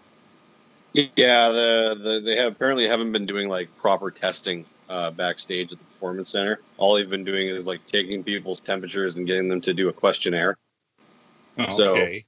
Yeah, 0.93 1.51
the, 1.51 1.99
the 2.03 2.21
they 2.25 2.37
have 2.37 2.53
apparently 2.53 2.87
haven't 2.87 3.13
been 3.13 3.27
doing 3.27 3.49
like 3.49 3.69
proper 3.79 4.11
testing 4.11 4.65
uh, 4.89 5.11
backstage 5.11 5.73
at 5.73 5.79
the 5.79 5.85
performance 5.85 6.31
center. 6.31 6.61
All 6.79 6.95
they've 6.95 7.11
been 7.11 7.25
doing 7.25 7.49
is 7.49 7.67
like 7.67 7.85
taking 7.87 8.23
people's 8.23 8.61
temperatures 8.61 9.17
and 9.17 9.27
getting 9.27 9.49
them 9.49 9.61
to 9.63 9.75
do 9.75 9.89
a 9.89 9.93
questionnaire. 9.93 10.57
So- 11.71 11.97
Okay. 11.97 12.25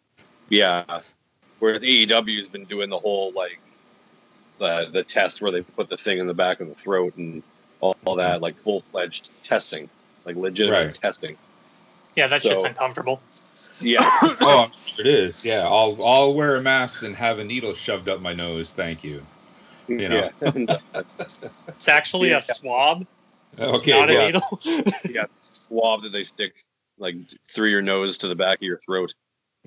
Yeah, 0.51 1.01
whereas 1.59 1.83
AEW 1.83 2.37
has 2.37 2.49
been 2.49 2.65
doing 2.65 2.91
the 2.91 2.99
whole 2.99 3.33
like 3.33 3.59
the 4.59 4.89
the 4.93 5.03
test 5.03 5.41
where 5.43 5.51
they 5.51 5.63
put 5.63 5.89
the 5.89 5.97
thing 5.97 6.19
in 6.19 6.27
the 6.27 6.35
back 6.35 6.61
of 6.61 6.69
the 6.69 6.75
throat 6.75 7.17
and 7.17 7.43
all, 7.81 7.97
all 8.05 8.17
that 8.17 8.41
like 8.41 8.59
full 8.59 8.81
fledged 8.81 9.29
testing, 9.45 9.89
like 10.25 10.37
legitimate 10.37 10.77
Right. 10.87 10.95
testing. 10.95 11.37
Yeah, 12.17 12.27
that 12.29 12.43
So- 12.43 12.51
shit's 12.51 12.65
uncomfortable. 12.65 13.21
Yeah, 13.81 13.99
oh, 14.41 14.65
I'm 14.67 14.73
sure 14.81 15.07
it 15.07 15.13
is. 15.15 15.45
Yeah, 15.47 15.67
I'll 15.67 15.97
I'll 16.05 16.35
wear 16.35 16.57
a 16.57 16.63
mask 16.63 17.03
and 17.03 17.15
have 17.17 17.39
a 17.39 17.45
needle 17.45 17.75
shoved 17.75 18.09
up 18.09 18.21
my 18.21 18.33
nose. 18.33 18.73
Thank 18.73 19.05
you. 19.05 19.25
You 19.87 20.09
know. 20.09 20.31
yeah, 20.43 20.77
It's 21.69 21.89
actually 21.89 22.31
Yeah. 22.31 22.39
a 22.39 22.43
swab, 22.43 23.07
Okay. 23.59 23.91
not 23.93 24.09
well, 24.09 24.21
a 24.21 24.27
needle. 24.27 24.61
yeah, 25.11 25.25
swab 25.41 26.03
that 26.03 26.13
they 26.13 26.25
stick 26.25 26.61
like 26.99 27.15
through 27.49 27.69
your 27.69 27.83
nose 27.83 28.19
to 28.19 28.29
the 28.29 28.35
back 28.35 28.59
of 28.59 28.63
your 28.63 28.79
throat. 28.79 29.15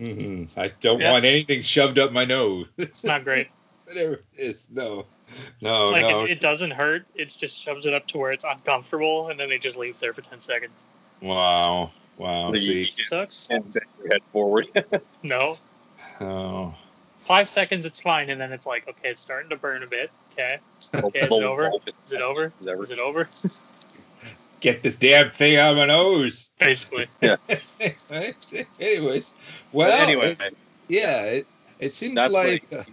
Mhm. 0.02 0.58
I 0.58 0.72
don't 0.80 1.00
Yeah. 1.00 1.12
want 1.12 1.26
anything 1.26 1.62
shoved 1.62 2.00
up 2.00 2.12
my 2.12 2.26
nose. 2.26 2.68
It's 2.78 3.04
not 3.04 3.24
great. 3.24 3.50
Whatever 3.86 4.14
it 4.14 4.24
is. 4.38 4.68
No. 4.72 5.06
No. 5.62 5.86
like 5.86 6.02
no. 6.02 6.26
it, 6.26 6.32
it 6.32 6.40
doesn't 6.42 6.72
hurt. 6.72 7.06
It 7.16 7.30
just 7.38 7.62
shoves 7.62 7.86
it 7.86 7.94
up 7.94 8.08
to 8.08 8.18
where 8.18 8.32
it's 8.32 8.44
uncomfortable, 8.44 9.30
and 9.30 9.40
then 9.40 9.50
they 9.50 9.58
just 9.58 9.78
leave 9.78 10.00
there 10.00 10.14
for 10.14 10.22
ten 10.22 10.40
seconds. 10.42 10.74
wow. 11.22 11.92
Wow. 12.18 12.52
The- 12.52 12.60
See. 12.60 12.90
Sucks. 12.90 13.50
And 13.50 13.64
bend 13.74 13.86
head 14.12 14.22
forward. 14.30 14.68
No, 15.24 15.56
Oh. 16.20 16.74
five 17.26 17.50
seconds 17.50 17.86
it's 17.86 18.00
fine, 18.02 18.30
and 18.30 18.40
then 18.42 18.52
it's 18.52 18.66
like, 18.66 18.88
okay, 18.88 19.10
it's 19.10 19.22
starting 19.22 19.50
to 19.52 19.56
burn 19.56 19.84
a 19.84 19.88
bit. 19.88 20.10
Okay, 20.34 20.60
Okay, 20.94 21.20
is 21.20 21.26
it 21.26 21.44
over? 21.44 21.72
is 22.06 22.14
it 22.14 22.22
over? 22.22 22.54
Is 22.60 22.92
it 22.92 23.00
over? 23.00 23.28
Is 24.64 24.68
it 24.68 24.70
over? 24.70 24.76
Get 24.76 24.84
this 24.84 24.96
damn 24.96 25.32
thing 25.32 25.58
out 25.58 25.72
of 25.72 25.78
my 25.78 25.86
nose. 25.88 26.52
Basically, 26.60 27.08
yeah. 27.22 27.36
Anyways, 28.80 29.32
well, 29.72 29.90
But 29.90 30.00
anyway, 30.08 30.38
it- 30.40 30.58
yeah, 30.88 31.22
it, 31.24 31.48
it 31.80 31.94
seems 31.94 32.16
That's 32.16 32.34
like. 32.34 32.64
uh, 32.72 32.84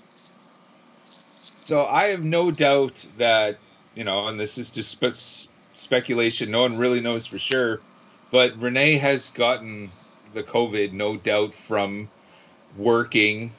so 1.05 1.87
I 1.87 2.05
have 2.05 2.25
no 2.25 2.51
doubt 2.51 3.05
that 3.19 3.59
you 3.95 4.05
know, 4.05 4.29
and 4.29 4.39
this 4.39 4.59
is 4.59 4.71
just 4.71 4.91
spe- 4.91 5.51
speculation. 5.75 6.51
No 6.51 6.63
one 6.63 6.79
really 6.79 7.01
knows 7.01 7.27
for 7.27 7.39
sure, 7.39 7.81
but 8.31 8.57
Renee 8.61 8.95
has 8.95 9.31
gotten 9.31 9.91
the 10.35 10.43
COVID, 10.43 10.93
no 10.93 11.17
doubt, 11.17 11.55
from 11.55 12.09
working, 12.77 13.51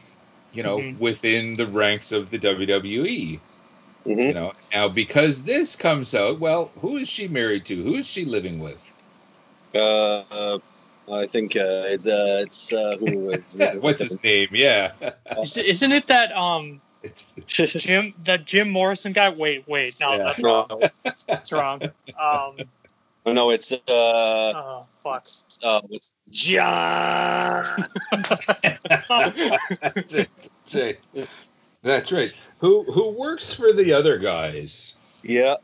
you 0.54 0.63
know, 0.63 0.78
Mhm. 0.78 1.00
within 1.00 1.56
the 1.56 1.65
ranks 1.67 2.12
of 2.12 2.30
the 2.30 2.38
WWE. 2.39 3.39
You 4.10 4.15
Mhm. 4.15 4.34
know, 4.34 4.54
now 4.74 4.89
because 4.89 5.43
this 5.43 5.76
comes 5.76 6.15
out, 6.15 6.39
well, 6.39 6.72
who 6.82 6.98
is 6.98 7.08
she 7.08 7.28
married 7.28 7.65
to? 7.65 7.84
Who 7.84 7.95
is 7.95 8.08
she 8.08 8.26
living 8.26 8.60
with? 8.60 8.91
uh, 9.76 10.24
uh, 10.32 10.60
I 11.12 11.28
think 11.28 11.56
uh, 11.56 11.86
it's 11.88 12.08
uh, 12.08 12.39
it's 12.41 12.74
uh, 12.74 12.98
who 13.00 13.30
is 13.30 13.58
What's 13.80 14.02
his 14.02 14.24
name? 14.24 14.50
Yeah, 14.52 14.93
Is- 15.43 15.58
isn't 15.58 15.91
it 15.91 16.08
that 16.08 16.36
um 16.36 16.82
Jim 17.48 18.13
that 18.24 18.45
Jim 18.45 18.69
Morrison 18.72 19.13
guy? 19.13 19.30
Wait, 19.30 19.67
wait, 19.67 19.95
no, 20.00 20.17
Yeah. 20.17 20.24
that's 20.26 20.43
wrong. 20.43 20.89
That's 21.28 21.51
wrong. 21.51 21.82
Um, 22.20 22.55
no, 23.26 23.34
no, 23.34 23.49
it's 23.51 23.72
uh, 23.72 23.78
oh 23.88 24.86
fuck. 25.03 25.26
uh, 25.64 25.82
it's 25.91 26.14
John. 26.32 27.64
that's 30.07 30.76
right. 30.76 30.99
That's 31.82 32.11
right. 32.11 32.34
Who 32.59 32.84
who 32.91 33.11
works 33.11 33.53
for 33.53 33.71
the 33.71 33.93
other 33.93 34.17
guys? 34.17 34.95
Yeah, 35.23 35.55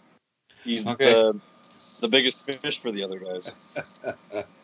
he's 0.63 0.87
Okay. 0.87 1.13
the 1.13 1.39
the 2.01 2.07
biggest 2.07 2.49
fish 2.49 2.81
for 2.81 2.91
the 2.91 3.03
other 3.03 3.19
guys. 3.19 3.53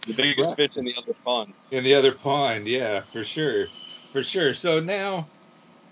The 0.07 0.13
biggest 0.13 0.55
fish 0.55 0.77
in 0.77 0.85
the 0.85 0.95
other 0.97 1.13
pond. 1.23 1.53
In 1.69 1.83
the 1.83 1.93
other 1.93 2.11
pond, 2.11 2.67
yeah, 2.67 3.01
for 3.01 3.23
sure, 3.23 3.67
for 4.11 4.23
sure. 4.23 4.51
So 4.55 4.79
now, 4.79 5.27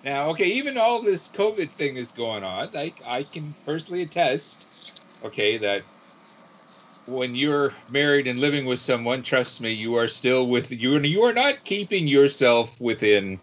now, 0.03 0.29
okay, 0.31 0.47
even 0.47 0.79
all 0.79 1.03
this 1.03 1.29
COVID 1.29 1.69
thing 1.69 1.95
is 1.95 2.11
going 2.11 2.43
on. 2.43 2.69
Like 2.73 2.99
I 3.05 3.21
can 3.21 3.53
personally 3.65 4.01
attest, 4.01 5.05
okay, 5.23 5.57
that 5.57 5.83
when 7.05 7.35
you're 7.35 7.71
married 7.91 8.25
and 8.25 8.39
living 8.39 8.65
with 8.65 8.79
someone, 8.79 9.21
trust 9.21 9.61
me, 9.61 9.71
you 9.71 9.93
are 9.95 10.07
still 10.07 10.47
with 10.47 10.71
you. 10.71 10.95
are- 10.95 11.03
You 11.05 11.21
are 11.21 11.33
not 11.33 11.63
keeping 11.63 12.07
yourself 12.07 12.81
within 12.81 13.39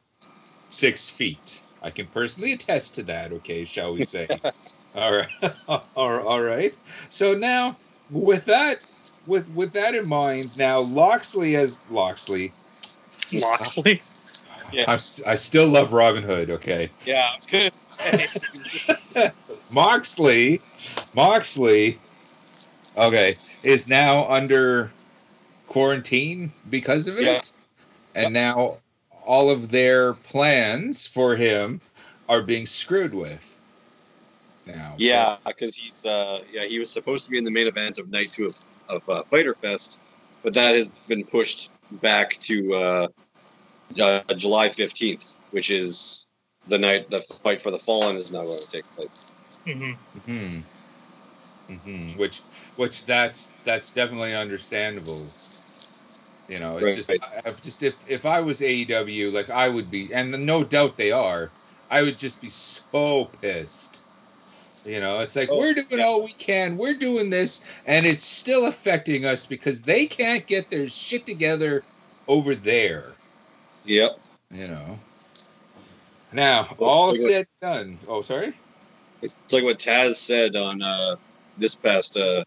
six 0.68 1.08
feet. 1.08 1.60
I 1.86 1.90
can 1.90 2.06
personally 2.08 2.52
attest 2.52 2.96
to 2.96 3.04
that. 3.04 3.32
Okay, 3.32 3.64
shall 3.64 3.92
we 3.94 4.04
say? 4.04 4.26
all 4.96 5.14
right, 5.14 5.28
all 5.68 6.10
right, 6.10 6.26
all 6.26 6.42
right. 6.42 6.74
So 7.10 7.32
now, 7.32 7.76
with 8.10 8.44
that 8.46 8.84
with 9.28 9.48
with 9.50 9.72
that 9.74 9.94
in 9.94 10.08
mind, 10.08 10.58
now 10.58 10.80
Loxley 10.80 11.54
as 11.54 11.78
Loxley. 11.88 12.52
Loxley. 13.32 14.02
Yeah. 14.72 14.84
I'm, 14.88 14.96
s- 14.96 15.22
I 15.24 15.36
still 15.36 15.68
love 15.68 15.92
Robin 15.92 16.24
Hood. 16.24 16.50
Okay, 16.50 16.90
Yeah, 17.04 17.28
I 17.30 17.36
was 17.36 17.46
gonna 17.46 17.70
say. 17.70 19.30
Moxley, 19.70 20.60
Moxley, 21.14 22.00
okay, 22.96 23.36
is 23.62 23.88
now 23.88 24.28
under 24.28 24.90
quarantine 25.68 26.52
because 26.68 27.06
of 27.06 27.16
it, 27.16 27.24
Yeah. 27.26 27.40
and 28.16 28.32
now 28.34 28.78
all 29.26 29.50
of 29.50 29.70
their 29.70 30.14
plans 30.14 31.06
for 31.06 31.36
him 31.36 31.80
are 32.28 32.42
being 32.42 32.64
screwed 32.64 33.12
with. 33.12 33.42
Now, 34.66 34.94
Yeah, 34.98 35.36
because 35.46 35.76
he's 35.76 36.06
uh, 36.06 36.40
yeah 36.50 36.64
he 36.64 36.78
was 36.78 36.90
supposed 36.90 37.24
to 37.26 37.30
be 37.30 37.38
in 37.38 37.44
the 37.44 37.50
main 37.50 37.66
event 37.66 37.98
of 37.98 38.08
night 38.10 38.30
two 38.32 38.46
of, 38.46 38.56
of 38.88 39.08
uh, 39.08 39.22
Fighter 39.24 39.54
Fest, 39.54 40.00
but 40.42 40.54
that 40.54 40.74
has 40.74 40.88
been 41.08 41.24
pushed 41.24 41.70
back 42.00 42.38
to 42.38 42.74
uh, 42.74 43.08
uh, 44.00 44.22
July 44.34 44.68
fifteenth, 44.68 45.38
which 45.50 45.70
is 45.70 46.26
the 46.68 46.78
night 46.78 47.10
the 47.10 47.20
fight 47.20 47.62
for 47.62 47.70
the 47.70 47.78
Fallen 47.78 48.16
is 48.16 48.32
now 48.32 48.42
going 48.42 48.58
to 48.58 48.70
take 48.70 48.84
place. 48.96 49.32
hmm 49.64 49.92
hmm 50.26 50.58
hmm 51.68 52.18
Which, 52.18 52.40
which 52.76 53.04
that's 53.04 53.52
that's 53.64 53.90
definitely 53.90 54.34
understandable. 54.34 55.20
You 56.48 56.58
know, 56.60 56.76
it's 56.78 57.08
Right. 57.08 57.18
just, 57.44 57.62
just 57.62 57.82
if 57.82 57.96
if 58.08 58.24
I 58.26 58.40
was 58.40 58.60
AEW, 58.60 59.32
like 59.32 59.50
I 59.50 59.68
would 59.68 59.90
be, 59.90 60.12
and 60.14 60.30
no 60.46 60.62
doubt 60.62 60.96
they 60.96 61.10
are, 61.10 61.50
I 61.90 62.02
would 62.02 62.16
just 62.16 62.40
be 62.40 62.48
so 62.48 63.24
pissed. 63.40 64.02
You 64.84 65.00
know, 65.00 65.18
it's 65.18 65.34
like 65.34 65.48
Oh, 65.50 65.58
we're 65.58 65.74
doing 65.74 65.86
yeah. 65.98 66.04
all 66.04 66.22
we 66.22 66.32
can, 66.32 66.76
we're 66.76 66.94
doing 66.94 67.30
this, 67.30 67.64
and 67.86 68.06
it's 68.06 68.22
still 68.22 68.66
affecting 68.66 69.24
us 69.24 69.44
because 69.44 69.82
they 69.82 70.06
can't 70.06 70.46
get 70.46 70.70
their 70.70 70.88
shit 70.88 71.26
together 71.26 71.82
over 72.28 72.54
there. 72.54 73.14
Yep. 73.84 74.18
You 74.52 74.68
know. 74.68 74.98
Now, 76.32 76.68
Well, 76.78 76.90
all 76.90 77.06
like- 77.10 77.20
said 77.20 77.46
and 77.62 77.96
done. 77.96 77.98
Oh, 78.06 78.22
sorry. 78.22 78.52
It's 79.22 79.34
like 79.52 79.64
what 79.64 79.78
Taz 79.78 80.16
said 80.16 80.54
on 80.54 80.82
uh, 80.82 81.16
this 81.58 81.74
past 81.74 82.16
uh, 82.16 82.44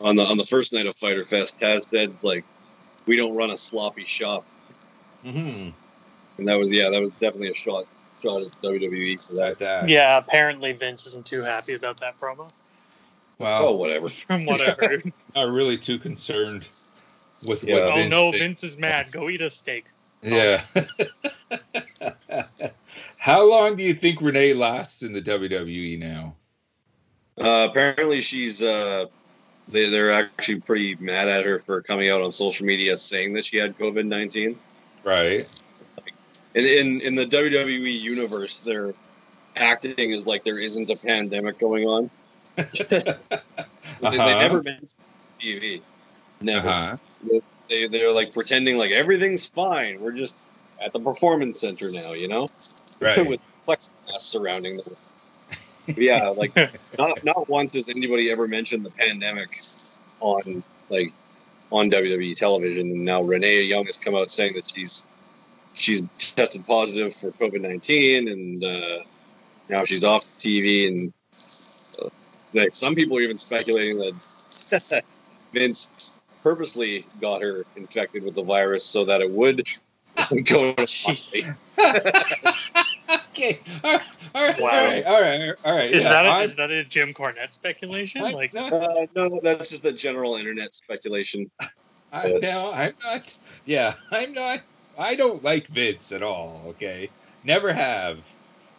on 0.00 0.16
the 0.16 0.24
on 0.24 0.36
the 0.36 0.44
first 0.44 0.72
night 0.74 0.86
of 0.86 0.96
Fighter 0.96 1.24
Fest. 1.24 1.58
Taz 1.60 1.84
said 1.84 2.12
like, 2.22 2.44
"We 3.06 3.16
don't 3.16 3.34
run 3.36 3.50
a 3.50 3.56
sloppy 3.56 4.04
shop," 4.06 4.44
Mm-hmm. 5.24 5.70
and 6.38 6.48
that 6.48 6.58
was 6.58 6.72
yeah, 6.72 6.90
that 6.90 7.00
was 7.00 7.10
definitely 7.20 7.50
a 7.50 7.54
shot 7.54 7.86
shot 8.22 8.40
at 8.40 8.46
WWE 8.62 9.26
for 9.26 9.34
that. 9.34 9.58
That, 9.58 9.80
that. 9.82 9.88
Yeah, 9.88 10.18
apparently 10.18 10.72
Vince 10.72 11.06
isn't 11.06 11.24
too 11.26 11.40
happy 11.42 11.74
about 11.74 11.98
that 12.00 12.18
promo, 12.20 12.50
Well, 13.38 13.68
Oh, 13.68 13.76
whatever. 13.76 14.08
from 14.10 14.44
what 14.46 14.60
I 14.66 14.74
heard. 14.78 15.12
not 15.34 15.48
really 15.52 15.76
too 15.78 15.98
concerned 15.98 16.68
with 17.48 17.64
Yeah. 17.64 17.74
what 17.76 17.82
oh 17.84 17.94
Vince 17.96 18.10
no, 18.10 18.22
thinks. 18.30 18.38
Vince 18.38 18.64
is 18.64 18.78
mad. 18.78 19.06
Go 19.12 19.28
eat 19.30 19.40
a 19.40 19.48
steak. 19.50 19.84
Yeah. 20.22 20.62
How 23.18 23.42
long 23.48 23.76
do 23.76 23.82
you 23.82 23.94
think 23.94 24.20
Renee 24.20 24.54
lasts 24.54 25.02
in 25.02 25.12
the 25.12 25.20
WWE 25.22 25.98
now? 25.98 26.34
Uh, 27.38 27.68
apparently, 27.70 28.20
she's 28.20 28.62
uh, 28.62 29.06
they, 29.70 29.88
they're 29.88 30.10
actually 30.10 30.60
pretty 30.60 30.96
mad 30.96 31.28
at 31.28 31.44
her 31.44 31.58
for 31.60 31.80
coming 31.82 32.10
out 32.10 32.22
on 32.22 32.32
social 32.32 32.66
media 32.66 32.96
saying 32.96 33.32
that 33.34 33.44
she 33.46 33.56
had 33.56 33.78
COVID 33.78 34.06
nineteen. 34.06 34.58
Right. 35.04 35.50
In, 36.54 36.64
in 36.66 37.00
in 37.02 37.14
the 37.14 37.26
WWE 37.26 37.92
universe, 38.00 38.60
they're 38.60 38.92
acting 39.56 40.12
as 40.12 40.26
like 40.26 40.44
there 40.44 40.58
isn't 40.58 40.90
a 40.90 40.96
pandemic 40.96 41.58
going 41.58 41.86
on. 41.86 42.10
They, 42.56 42.64
they 42.74 43.14
Uh-huh. 44.02 44.40
never 44.40 44.62
mention 44.62 44.88
TV. 45.38 45.80
Never. 46.40 46.68
Uh-huh. 46.68 46.96
They 47.68 47.86
they're 47.86 48.12
like 48.12 48.32
pretending 48.32 48.78
like 48.78 48.90
everything's 48.92 49.48
fine. 49.48 50.00
We're 50.00 50.12
just 50.12 50.42
at 50.80 50.92
the 50.92 51.00
performance 51.00 51.60
center 51.60 51.86
now, 51.92 52.12
you 52.12 52.26
know, 52.28 52.48
Right. 53.00 53.24
with 53.26 53.40
plexiglass 53.68 54.18
surrounding 54.20 54.76
them. 54.76 54.94
Yeah, 55.96 56.28
like 56.28 56.54
not 56.98 57.24
not 57.24 57.48
once 57.48 57.74
has 57.74 57.88
anybody 57.88 58.30
ever 58.30 58.46
mentioned 58.46 58.84
the 58.84 58.90
pandemic 58.90 59.56
on 60.20 60.62
like 60.88 61.12
on 61.70 61.90
WWE 61.90 62.34
television, 62.36 62.90
and 62.90 63.04
now 63.04 63.22
Renee 63.22 63.62
Young 63.62 63.86
has 63.86 63.98
come 63.98 64.14
out 64.14 64.30
saying 64.30 64.54
that 64.54 64.68
she's 64.68 65.04
she's 65.72 66.02
tested 66.18 66.66
positive 66.66 67.14
for 67.14 67.30
COVID 67.32 67.62
nineteen, 67.62 68.28
and 68.28 68.64
uh, 68.64 68.98
now 69.68 69.84
she's 69.84 70.04
off 70.04 70.24
TV, 70.38 70.88
and 70.88 71.12
uh, 72.02 72.08
like 72.54 72.74
some 72.74 72.94
people 72.94 73.16
are 73.16 73.22
even 73.22 73.38
speculating 73.38 73.98
that 73.98 75.02
Vince 75.52 76.20
purposely 76.42 77.04
got 77.20 77.42
her 77.42 77.64
infected 77.76 78.22
with 78.22 78.34
the 78.34 78.42
virus 78.42 78.84
so 78.84 79.04
that 79.04 79.20
it 79.20 79.30
would 79.30 79.66
go 80.44 80.74
to. 80.74 81.54
Okay. 83.40 83.60
All 83.84 83.92
right. 83.92 84.02
All 84.34 84.46
right. 84.46 84.60
Wow. 84.60 84.68
All 84.70 84.84
right. 84.84 85.04
All 85.04 85.20
right. 85.20 85.54
All 85.64 85.76
right. 85.76 85.90
Is 85.90 86.04
yeah, 86.04 86.10
that 86.10 86.26
a, 86.26 86.28
I'm- 86.28 86.44
is 86.44 86.54
that 86.56 86.70
a 86.70 86.84
Jim 86.84 87.12
Cornette 87.12 87.52
speculation? 87.52 88.22
I- 88.22 88.32
like, 88.32 88.54
no, 88.54 88.66
Uh, 88.66 89.06
no, 89.14 89.40
that's 89.42 89.70
just 89.70 89.82
the 89.82 89.92
general 89.92 90.36
internet 90.36 90.74
speculation. 90.74 91.50
I, 92.12 92.38
no, 92.42 92.72
I'm 92.72 92.94
not. 93.04 93.38
Yeah, 93.66 93.94
I'm 94.10 94.32
not. 94.32 94.62
I 94.98 95.14
don't 95.14 95.42
like 95.44 95.68
Vince 95.68 96.10
at 96.12 96.22
all. 96.22 96.62
Okay, 96.70 97.08
never 97.44 97.72
have. 97.72 98.18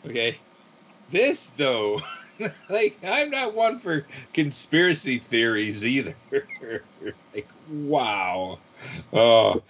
Okay, 0.05 0.37
this 1.11 1.47
though, 1.55 2.01
like 2.69 2.97
I'm 3.03 3.29
not 3.29 3.53
one 3.53 3.77
for 3.77 4.05
conspiracy 4.33 5.19
theories 5.19 5.87
either. 5.87 6.13
like, 7.33 7.47
wow. 7.71 8.59
Oh, 9.13 9.63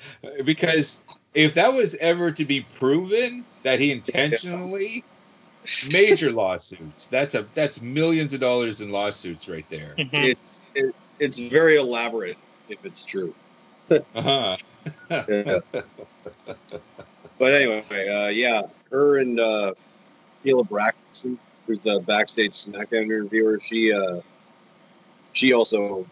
because 0.44 1.04
if 1.36 1.54
that 1.54 1.72
was 1.72 1.94
ever 1.96 2.32
to 2.32 2.44
be 2.44 2.62
proven 2.80 3.46
that 3.64 3.80
he 3.80 3.92
intentionally 3.92 5.04
major 5.92 6.32
lawsuits, 6.44 7.06
that's 7.06 7.36
a 7.36 7.46
that's 7.54 7.82
millions 7.82 8.34
of 8.34 8.40
dollars 8.40 8.82
in 8.82 8.92
lawsuits 8.92 9.48
right 9.48 9.66
there. 9.70 9.96
mhm. 9.98 10.10
It's 10.14 10.70
it, 10.76 10.96
it's 11.20 11.50
very 11.50 11.78
elaborate 11.78 12.38
if 12.70 12.86
it's 12.86 13.04
true. 13.06 13.34
Uh-huh. 13.90 14.58
Yeah. 15.12 15.60
but 17.38 17.54
anyway, 17.54 17.84
uh, 17.92 18.30
yeah, 18.30 18.64
her 18.90 19.20
and 19.20 19.40
uh, 19.40 19.74
Sheila 20.44 20.64
Braxton, 20.64 21.38
who's 21.68 21.80
the 21.82 22.00
backstage 22.00 22.54
SmackDown 22.54 23.04
interviewer, 23.04 23.60
she 23.60 23.94
uh, 23.94 24.22
she 25.34 25.54
also 25.54 26.06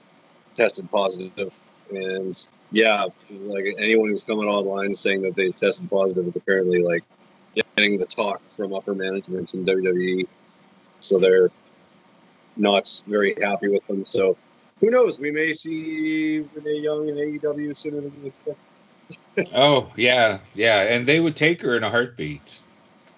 tested 0.55 0.91
positive, 0.91 1.57
and 1.89 2.47
yeah, 2.71 3.05
like 3.31 3.65
anyone 3.79 4.09
who's 4.09 4.23
coming 4.23 4.47
online 4.47 4.93
saying 4.93 5.23
that 5.23 5.35
they 5.35 5.51
tested 5.51 5.89
positive 5.89 6.27
is 6.27 6.35
apparently 6.35 6.83
like 6.83 7.03
getting 7.79 7.97
the 7.97 8.05
talk 8.05 8.41
from 8.49 8.73
upper 8.73 8.93
management 8.93 9.53
in 9.53 9.65
WWE, 9.65 10.27
so 10.99 11.17
they're 11.17 11.47
not 12.57 13.03
very 13.07 13.33
happy 13.41 13.69
with 13.69 13.85
them. 13.87 14.05
So 14.05 14.37
who 14.81 14.89
knows? 14.89 15.19
We 15.19 15.31
may 15.31 15.53
see 15.53 16.43
Renee 16.53 16.79
Young 16.79 17.07
in 17.07 17.15
AEW 17.15 17.75
sooner 17.75 18.01
than 18.01 18.13
we 18.21 18.27
expect. 18.27 19.55
Oh 19.55 19.91
yeah, 19.95 20.39
yeah, 20.55 20.81
and 20.81 21.07
they 21.07 21.21
would 21.21 21.37
take 21.37 21.61
her 21.61 21.77
in 21.77 21.83
a 21.83 21.89
heartbeat. 21.89 22.59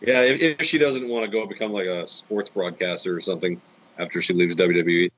Yeah, 0.01 0.21
if, 0.21 0.59
if 0.59 0.65
she 0.67 0.77
doesn't 0.77 1.09
want 1.09 1.25
to 1.25 1.31
go 1.31 1.45
become 1.45 1.71
like 1.71 1.87
a 1.87 2.07
sports 2.07 2.49
broadcaster 2.49 3.15
or 3.15 3.19
something 3.19 3.59
after 3.97 4.21
she 4.21 4.33
leaves 4.33 4.55
WWE. 4.55 5.11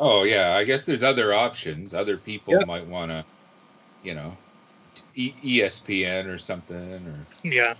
Oh 0.00 0.22
yeah, 0.22 0.56
I 0.56 0.64
guess 0.64 0.84
there's 0.84 1.02
other 1.02 1.34
options. 1.34 1.92
Other 1.92 2.16
people 2.16 2.54
Yeah. 2.54 2.64
might 2.66 2.86
want 2.86 3.10
to, 3.10 3.24
you 4.02 4.14
know, 4.14 4.36
e- 5.14 5.34
ESPN 5.42 6.26
or 6.26 6.38
something, 6.38 6.76
or 6.76 7.18
yeah. 7.44 7.74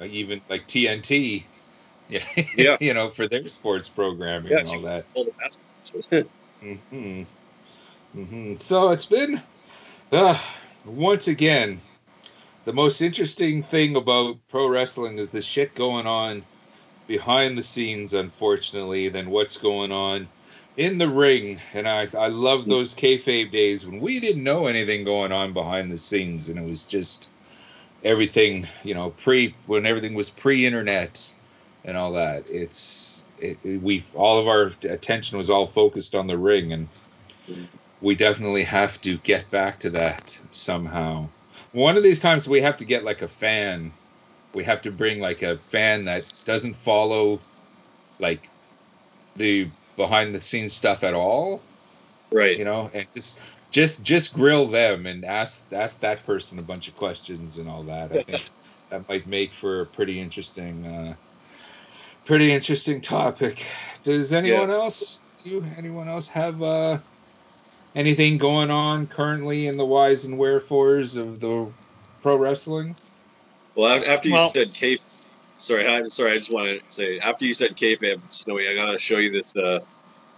Uh, 0.00 0.04
even 0.04 0.40
like 0.48 0.66
TNT. 0.66 1.44
Yeah, 2.08 2.24
Yeah. 2.54 2.76
you 2.80 2.94
know, 2.94 3.08
for 3.08 3.28
their 3.28 3.46
sports 3.48 3.88
programming 3.88 4.52
Yeah, 4.52 4.60
and 4.60 4.68
all 4.68 4.82
that. 4.82 5.06
All 5.14 5.24
the 5.24 5.32
best. 5.40 5.60
hmm 6.60 7.22
hmm 8.14 8.56
So 8.56 8.90
it's 8.90 9.06
been, 9.06 9.42
uh, 10.12 10.38
once 10.84 11.28
again, 11.28 11.80
the 12.64 12.72
most 12.72 13.00
interesting 13.00 13.62
thing 13.62 13.96
about 13.96 14.38
pro 14.48 14.68
wrestling 14.68 15.18
is 15.18 15.30
the 15.30 15.42
shit 15.42 15.74
going 15.74 16.06
on 16.06 16.42
behind 17.06 17.56
the 17.56 17.62
scenes, 17.62 18.14
unfortunately, 18.14 19.08
than 19.08 19.30
what's 19.30 19.56
going 19.56 19.92
on 19.92 20.28
in 20.76 20.98
the 20.98 21.08
ring. 21.08 21.60
And 21.74 21.88
I, 21.88 22.08
I 22.16 22.28
love 22.28 22.68
those 22.68 22.94
kayfabe 22.94 23.52
days 23.52 23.86
when 23.86 24.00
we 24.00 24.20
didn't 24.20 24.42
know 24.44 24.66
anything 24.66 25.04
going 25.04 25.32
on 25.32 25.52
behind 25.52 25.90
the 25.90 25.98
scenes, 25.98 26.48
and 26.48 26.58
it 26.58 26.68
was 26.68 26.84
just 26.84 27.28
everything, 28.04 28.66
you 28.84 28.94
know, 28.94 29.10
pre 29.10 29.54
when 29.66 29.86
everything 29.86 30.14
was 30.14 30.30
pre-internet 30.30 31.32
and 31.84 31.96
all 31.96 32.12
that. 32.12 32.44
It's 32.48 33.24
it, 33.38 33.58
we 33.82 34.04
all 34.14 34.38
of 34.38 34.48
our 34.48 34.72
attention 34.82 35.38
was 35.38 35.50
all 35.50 35.66
focused 35.66 36.14
on 36.14 36.26
the 36.26 36.38
ring, 36.38 36.72
and 36.72 36.88
we 38.00 38.14
definitely 38.14 38.64
have 38.64 39.00
to 39.02 39.18
get 39.18 39.50
back 39.50 39.78
to 39.80 39.90
that 39.90 40.38
somehow. 40.50 41.28
One 41.72 41.96
of 41.96 42.02
these 42.02 42.20
times 42.20 42.48
we 42.48 42.60
have 42.60 42.76
to 42.78 42.84
get 42.84 43.04
like 43.04 43.22
a 43.22 43.28
fan. 43.28 43.92
We 44.54 44.64
have 44.64 44.80
to 44.82 44.90
bring 44.90 45.20
like 45.20 45.42
a 45.42 45.56
fan 45.56 46.04
that 46.06 46.32
doesn't 46.46 46.74
follow 46.74 47.38
like 48.18 48.48
the 49.36 49.68
behind 49.96 50.32
the 50.32 50.40
scenes 50.40 50.72
stuff 50.72 51.04
at 51.04 51.14
all 51.14 51.60
Right. 52.32 52.58
you 52.58 52.64
know, 52.64 52.90
and 52.92 53.06
just 53.14 53.38
just 53.76 54.02
just 54.02 54.32
grill 54.32 54.66
them 54.66 55.04
and 55.04 55.22
ask 55.22 55.66
ask 55.70 56.00
that 56.00 56.24
person 56.24 56.58
a 56.58 56.64
bunch 56.64 56.88
of 56.88 56.96
questions 56.96 57.58
and 57.58 57.68
all 57.68 57.82
that. 57.82 58.10
I 58.10 58.22
think 58.22 58.48
that 58.90 59.06
might 59.06 59.26
make 59.26 59.52
for 59.52 59.82
a 59.82 59.86
pretty 59.86 60.18
interesting, 60.18 60.86
uh, 60.86 61.14
pretty 62.24 62.50
interesting 62.50 63.02
topic. 63.02 63.66
Does 64.02 64.32
anyone 64.32 64.70
else 64.70 65.22
you 65.44 65.62
anyone 65.76 66.08
else 66.08 66.26
have 66.28 66.62
uh, 66.62 66.96
anything 67.94 68.38
going 68.38 68.70
on 68.70 69.08
currently 69.08 69.66
in 69.66 69.76
the 69.76 69.84
whys 69.84 70.24
and 70.24 70.38
wherefores 70.38 71.18
of 71.18 71.40
the 71.40 71.70
pro 72.22 72.38
wrestling? 72.38 72.96
Well, 73.74 74.02
after 74.08 74.30
you 74.30 74.36
Well- 74.36 74.54
said 74.54 74.72
K, 74.72 74.96
sorry, 75.58 75.86
I, 75.86 76.02
sorry, 76.06 76.32
I 76.32 76.36
just 76.36 76.50
want 76.50 76.68
to 76.68 76.80
say 76.90 77.18
after 77.18 77.44
you 77.44 77.52
said 77.52 77.76
kayfabe, 77.76 78.22
Snowy, 78.32 78.70
I 78.70 78.74
gotta 78.74 78.96
show 78.96 79.18
you 79.18 79.32
this 79.32 79.54
uh, 79.54 79.80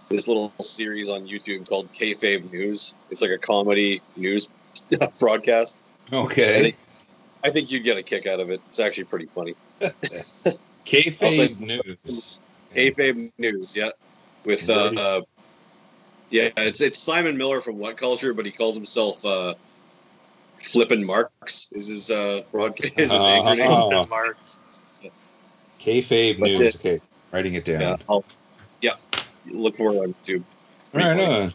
this 0.09 0.27
little 0.27 0.51
series 0.59 1.07
on 1.09 1.27
YouTube 1.27 1.67
called 1.69 1.91
Kayfabe 1.93 2.51
News. 2.51 2.95
It's 3.09 3.21
like 3.21 3.31
a 3.31 3.37
comedy 3.37 4.01
news 4.15 4.49
broadcast. 5.19 5.81
I 6.11 6.15
Okay, 6.15 6.61
think, 6.61 6.75
I 7.43 7.49
think 7.51 7.71
you'd 7.71 7.83
get 7.83 7.97
a 7.97 8.03
kick 8.03 8.25
out 8.25 8.39
of 8.39 8.49
it. 8.49 8.61
It's 8.67 8.79
actually 8.79 9.03
pretty 9.05 9.27
funny. 9.27 9.55
kayfabe 10.85 11.59
news. 11.59 12.39
Kayfabe 12.75 13.31
News, 13.37 13.75
yeah, 13.75 13.89
with 14.45 14.69
uh, 14.69 14.91
uh, 14.97 15.21
yeah, 16.29 16.49
it's 16.57 16.81
it's 16.81 16.97
Simon 16.97 17.37
Miller 17.37 17.61
from 17.61 17.77
What 17.77 17.97
Culture, 17.97 18.33
but 18.33 18.45
he 18.45 18.51
calls 18.51 18.75
himself 18.75 19.23
uh, 19.25 19.53
Flippin' 20.59 21.05
Marks. 21.05 21.71
Is 21.71 21.87
his 21.87 22.11
uh, 22.11 22.41
broadcast? 22.51 22.93
Is 22.97 23.11
his 23.11 23.23
anchor 23.25 23.49
name? 23.49 24.03
Something. 24.03 25.11
Kayfabe 25.79 26.39
That's 26.39 26.59
news. 26.59 26.75
it. 26.75 26.79
Okay, 26.79 26.99
writing 27.31 27.53
it 27.53 27.65
down. 27.65 27.81
Yeah, 27.81 27.95
I'll, 28.07 28.23
yeah. 28.27 28.35
Look 29.51 29.75
for 29.75 29.93
it 29.93 29.97
on 29.97 30.13
YouTube. 30.23 30.43
Right 30.93 31.05
funny. 31.17 31.25
on. 31.25 31.53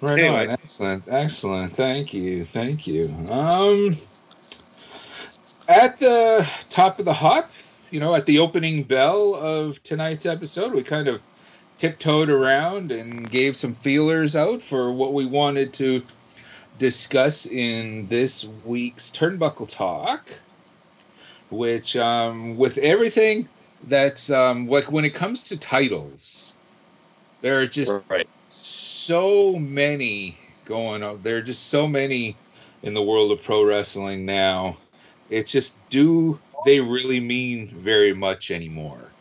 Right 0.00 0.18
Anyway. 0.20 0.46
on. 0.46 0.50
Excellent. 0.50 1.04
Excellent. 1.08 1.72
Thank 1.72 2.14
you. 2.14 2.44
Thank 2.44 2.86
you. 2.86 3.04
Um, 3.30 3.94
at 5.68 5.98
the 5.98 6.48
top 6.70 6.98
of 6.98 7.04
the 7.04 7.12
hop, 7.12 7.50
you 7.90 8.00
know, 8.00 8.14
at 8.14 8.26
the 8.26 8.38
opening 8.38 8.82
bell 8.82 9.34
of 9.34 9.82
tonight's 9.82 10.26
episode, 10.26 10.72
we 10.72 10.82
kind 10.82 11.08
of 11.08 11.20
tiptoed 11.78 12.28
around 12.28 12.90
and 12.92 13.30
gave 13.30 13.56
some 13.56 13.74
feelers 13.74 14.36
out 14.36 14.60
for 14.60 14.92
what 14.92 15.14
we 15.14 15.24
wanted 15.26 15.72
to 15.74 16.02
discuss 16.78 17.46
in 17.46 18.06
this 18.08 18.44
week's 18.64 19.10
Turnbuckle 19.10 19.68
Talk, 19.68 20.28
which, 21.50 21.96
um, 21.96 22.56
with 22.56 22.78
everything 22.78 23.48
that's, 23.84 24.30
um, 24.30 24.68
like 24.68 24.90
when 24.92 25.04
it 25.04 25.14
comes 25.14 25.42
to 25.44 25.56
titles, 25.56 26.52
there 27.42 27.60
are 27.60 27.66
just 27.66 28.04
Right. 28.10 28.28
so 28.48 29.56
many 29.58 30.40
going 30.64 31.02
on. 31.02 31.22
There 31.22 31.36
are 31.38 31.42
just 31.42 31.68
so 31.70 31.86
many 31.88 32.40
in 32.82 32.94
the 32.94 33.02
world 33.02 33.32
of 33.32 33.42
pro 33.42 33.64
wrestling 33.64 34.24
now. 34.26 34.78
It's 35.28 35.50
just, 35.52 35.88
do 35.88 36.40
they 36.64 36.80
really 36.80 37.20
mean 37.20 37.80
very 37.80 38.14
much 38.14 38.50
anymore? 38.50 39.16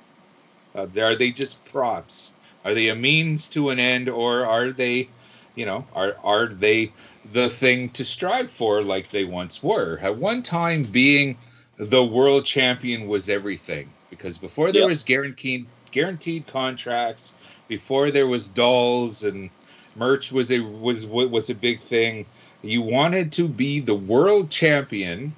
Uh, 0.76 0.88
are 0.99 1.15
they 1.15 1.32
just 1.32 1.65
props? 1.65 2.38
Are 2.63 2.74
they 2.74 2.89
a 2.89 2.95
means 2.95 3.49
to 3.49 3.70
an 3.70 3.80
end, 3.80 4.09
or 4.09 4.45
are 4.45 4.72
they, 4.72 5.13
you 5.55 5.65
know, 5.65 5.88
are 5.93 6.18
are 6.24 6.53
they 6.53 6.93
the 7.24 7.49
thing 7.49 7.89
to 7.91 8.05
strive 8.05 8.51
for 8.51 8.84
like 8.84 9.09
they 9.09 9.24
once 9.26 9.61
were? 9.63 9.99
At 9.99 10.18
one 10.18 10.43
time, 10.43 10.84
being 10.86 11.39
the 11.78 12.05
world 12.05 12.45
champion 12.45 13.07
was 13.07 13.30
everything 13.30 13.95
because 14.09 14.38
before 14.38 14.72
there 14.72 14.84
Yep. 14.84 14.88
was 14.88 15.03
guaranteed 15.03 15.72
guaranteed 15.92 16.48
contracts, 16.48 17.34
before 17.68 18.12
there 18.12 18.28
was 18.28 18.48
dolls 18.48 19.24
and 19.24 19.50
merch 19.96 20.32
was 20.32 20.52
a 20.52 20.60
was 20.60 21.06
was 21.06 21.50
a 21.50 21.56
big 21.56 21.82
thing. 21.82 22.26
You 22.62 22.82
wanted 22.82 23.32
to 23.34 23.48
be 23.48 23.80
the 23.80 23.96
world 23.96 24.50
champion 24.50 25.34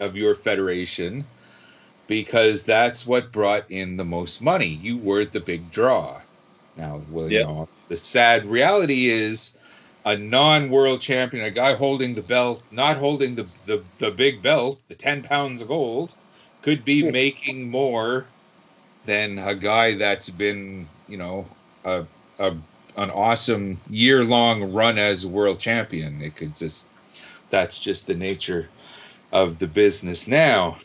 of 0.00 0.16
your 0.16 0.34
federation 0.34 1.24
because 2.06 2.62
that's 2.62 3.06
what 3.06 3.32
brought 3.32 3.70
in 3.70 3.96
the 3.96 4.04
most 4.04 4.42
money. 4.42 4.66
You 4.68 4.98
were 4.98 5.24
the 5.24 5.40
big 5.40 5.70
draw. 5.70 6.20
Now, 6.76 7.00
well, 7.10 7.30
you 7.30 7.42
know, 7.42 7.68
the 7.88 7.96
sad 7.96 8.46
reality 8.46 9.08
is 9.08 9.56
a 10.04 10.16
non-world 10.16 11.00
champion, 11.00 11.44
a 11.44 11.50
guy 11.50 11.74
holding 11.74 12.12
the 12.12 12.22
belt, 12.22 12.62
not 12.70 12.96
holding 12.96 13.34
the 13.34 13.42
the, 13.66 13.82
the 13.98 14.10
big 14.10 14.42
belt, 14.42 14.80
the 14.88 14.94
10 14.94 15.22
pounds 15.22 15.62
of 15.62 15.68
gold, 15.68 16.14
could 16.62 16.84
be 16.84 17.10
making 17.10 17.70
more 17.70 18.26
than 19.06 19.38
a 19.38 19.54
guy 19.54 19.94
that's 19.94 20.28
been, 20.28 20.86
you 21.08 21.16
know, 21.16 21.46
a, 21.84 22.04
a 22.38 22.54
an 22.96 23.10
awesome 23.10 23.76
year-long 23.90 24.72
run 24.72 24.98
as 24.98 25.26
world 25.26 25.60
champion. 25.60 26.20
It 26.22 26.34
could 26.36 26.54
just 26.54 26.88
that's 27.50 27.78
just 27.78 28.06
the 28.06 28.14
nature 28.14 28.68
of 29.32 29.58
the 29.58 29.66
business 29.66 30.26
now. 30.26 30.78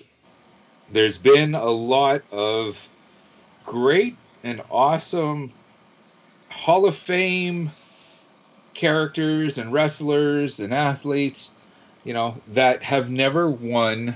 There's 0.92 1.18
been 1.18 1.56
a 1.56 1.70
lot 1.70 2.22
of 2.32 2.88
great 3.66 4.18
and 4.44 4.62
awesome 4.70 5.54
Hall 6.50 6.86
of 6.86 6.96
Fame 6.96 7.70
characters 8.74 9.58
and 9.58 9.72
wrestlers 9.72 10.60
and 10.60 10.74
athletes, 10.74 11.52
you 12.04 12.14
know, 12.14 12.36
that 12.50 12.84
have 12.84 13.10
never 13.10 13.50
won 13.50 14.14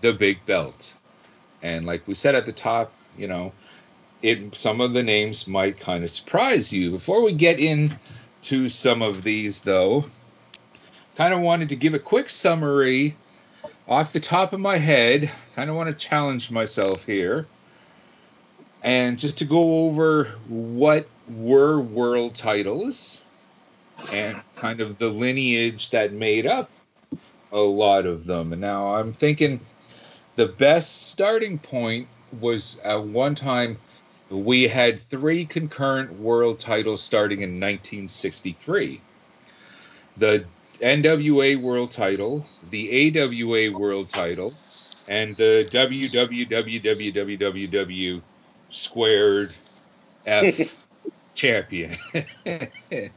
the 0.00 0.12
big 0.12 0.44
belt. 0.44 0.94
And 1.62 1.86
like 1.86 2.06
we 2.06 2.14
said 2.14 2.34
at 2.34 2.46
the 2.46 2.52
top, 2.52 2.92
you 3.18 3.28
know, 3.28 3.52
it 4.22 4.54
some 4.56 4.80
of 4.80 4.92
the 4.92 5.02
names 5.02 5.46
might 5.46 5.78
kind 5.78 6.04
of 6.04 6.10
surprise 6.10 6.72
you. 6.72 6.90
Before 6.90 7.22
we 7.22 7.32
get 7.32 7.60
into 7.60 8.68
some 8.68 9.02
of 9.02 9.22
these 9.22 9.60
though, 9.60 10.04
kind 11.16 11.34
of 11.34 11.40
wanted 11.40 11.68
to 11.68 11.76
give 11.76 11.94
a 11.94 11.98
quick 11.98 12.30
summary 12.30 13.16
off 13.88 14.12
the 14.12 14.20
top 14.20 14.52
of 14.52 14.60
my 14.60 14.78
head. 14.78 15.30
Kind 15.54 15.70
of 15.70 15.76
want 15.76 15.88
to 15.88 16.06
challenge 16.06 16.50
myself 16.50 17.04
here. 17.04 17.46
And 18.82 19.18
just 19.18 19.38
to 19.38 19.44
go 19.44 19.86
over 19.86 20.24
what 20.48 21.08
were 21.28 21.80
world 21.80 22.34
titles 22.34 23.22
and 24.12 24.36
kind 24.54 24.80
of 24.80 24.98
the 24.98 25.08
lineage 25.08 25.90
that 25.90 26.12
made 26.12 26.46
up 26.46 26.70
a 27.50 27.58
lot 27.58 28.06
of 28.06 28.26
them. 28.26 28.52
And 28.52 28.60
now 28.60 28.94
I'm 28.94 29.12
thinking 29.12 29.60
the 30.36 30.46
best 30.46 31.08
starting 31.08 31.58
point 31.58 32.06
was 32.40 32.78
at 32.84 33.02
one 33.02 33.34
time 33.34 33.78
we 34.30 34.68
had 34.68 35.00
three 35.00 35.46
concurrent 35.46 36.12
world 36.18 36.60
titles 36.60 37.02
starting 37.02 37.40
in 37.40 37.60
1963 37.60 39.00
the 40.18 40.44
NWA 40.80 41.60
world 41.60 41.90
title, 41.90 42.46
the 42.70 43.18
AWA 43.18 43.76
world 43.76 44.08
title, 44.08 44.52
and 45.08 45.36
the 45.36 45.66
WWWWWW 45.70 48.22
squared 48.70 49.58
F 50.26 50.86
champion. 51.34 51.96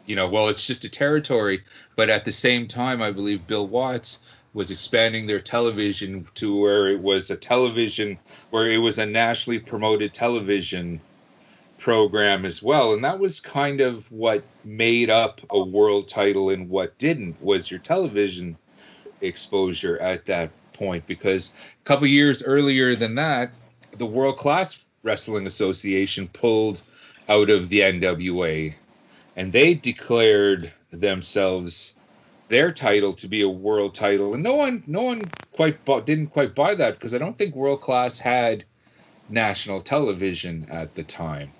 you 0.07 0.17
know, 0.17 0.29
well, 0.29 0.49
it's 0.49 0.67
just 0.67 0.85
a 0.85 0.91
territory, 0.91 1.65
but 1.97 2.11
at 2.11 2.27
the 2.27 2.33
same 2.33 2.69
time, 2.69 3.01
I 3.01 3.11
believe 3.11 3.47
Bill 3.47 3.67
Watts 3.67 4.19
was 4.53 4.71
expanding 4.71 5.27
their 5.27 5.41
television 5.41 6.27
to 6.35 6.57
where 6.61 6.89
it 6.89 7.01
was 7.01 7.31
a 7.31 7.37
television 7.39 8.19
where 8.51 8.69
it 8.71 8.79
was 8.79 8.99
a 8.99 9.07
nationally 9.07 9.59
promoted 9.59 10.13
television 10.13 11.01
program 11.85 12.47
as 12.47 12.63
well 12.63 12.95
and 12.95 13.05
that 13.05 13.19
was 13.19 13.41
kind 13.41 13.83
of 13.83 14.11
what 14.11 14.43
made 14.65 15.11
up 15.11 15.43
a 15.51 15.63
world 15.63 16.09
title 16.09 16.49
and 16.49 16.71
what 16.71 16.97
didn't 16.97 17.37
was 17.43 17.71
your 17.71 17.79
television 17.79 18.57
exposure 19.21 19.99
at 19.99 20.25
that 20.25 20.51
point 20.73 21.07
because 21.07 21.53
a 21.81 21.85
couple 21.85 22.07
years 22.07 22.43
earlier 22.43 22.95
than 22.95 23.15
that, 23.15 23.53
the 23.97 24.07
World 24.07 24.37
Class 24.37 24.85
Wrestling 25.03 25.47
Association 25.47 26.29
pulled 26.29 26.83
out 27.29 27.51
of 27.51 27.69
the 27.69 27.81
NWA 27.81 28.75
and 29.37 29.53
they 29.53 29.75
declared 29.75 30.73
themselves 30.91 31.95
their 32.49 32.73
title 32.73 33.13
to 33.15 33.29
be 33.29 33.43
a 33.43 33.49
world 33.49 33.95
title 33.95 34.35
and 34.35 34.43
no 34.43 34.55
one 34.55 34.83
no 34.87 35.03
one 35.03 35.23
quite 35.53 35.85
bought, 35.85 36.07
didn't 36.07 36.29
quite 36.29 36.55
buy 36.55 36.75
that 36.75 36.95
because 36.95 37.15
I 37.15 37.19
don't 37.19 37.39
think 37.39 37.55
World 37.55 37.81
Class 37.81 38.19
had 38.19 38.65
national 39.29 39.81
television 39.81 40.67
at 40.71 40.95
the 40.95 41.03
time. 41.03 41.51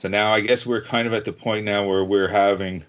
So 0.00 0.08
now 0.08 0.32
I 0.32 0.40
guess 0.40 0.64
we're 0.64 0.80
kind 0.80 1.06
of 1.06 1.12
at 1.12 1.26
the 1.26 1.32
point 1.32 1.66
now 1.66 1.86
where 1.86 2.02
we're 2.02 2.26
having 2.26 2.86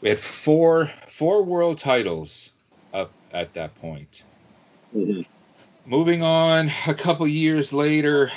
we 0.00 0.08
had 0.08 0.18
four 0.18 0.90
four 1.08 1.42
world 1.42 1.76
titles 1.76 2.52
up 2.94 3.12
at 3.34 3.52
that 3.52 3.74
point. 3.74 4.24
Mm-hmm. 4.96 5.20
Moving 5.84 6.22
on 6.22 6.72
a 6.86 6.94
couple 6.94 7.28
years 7.28 7.70
later, 7.70 8.32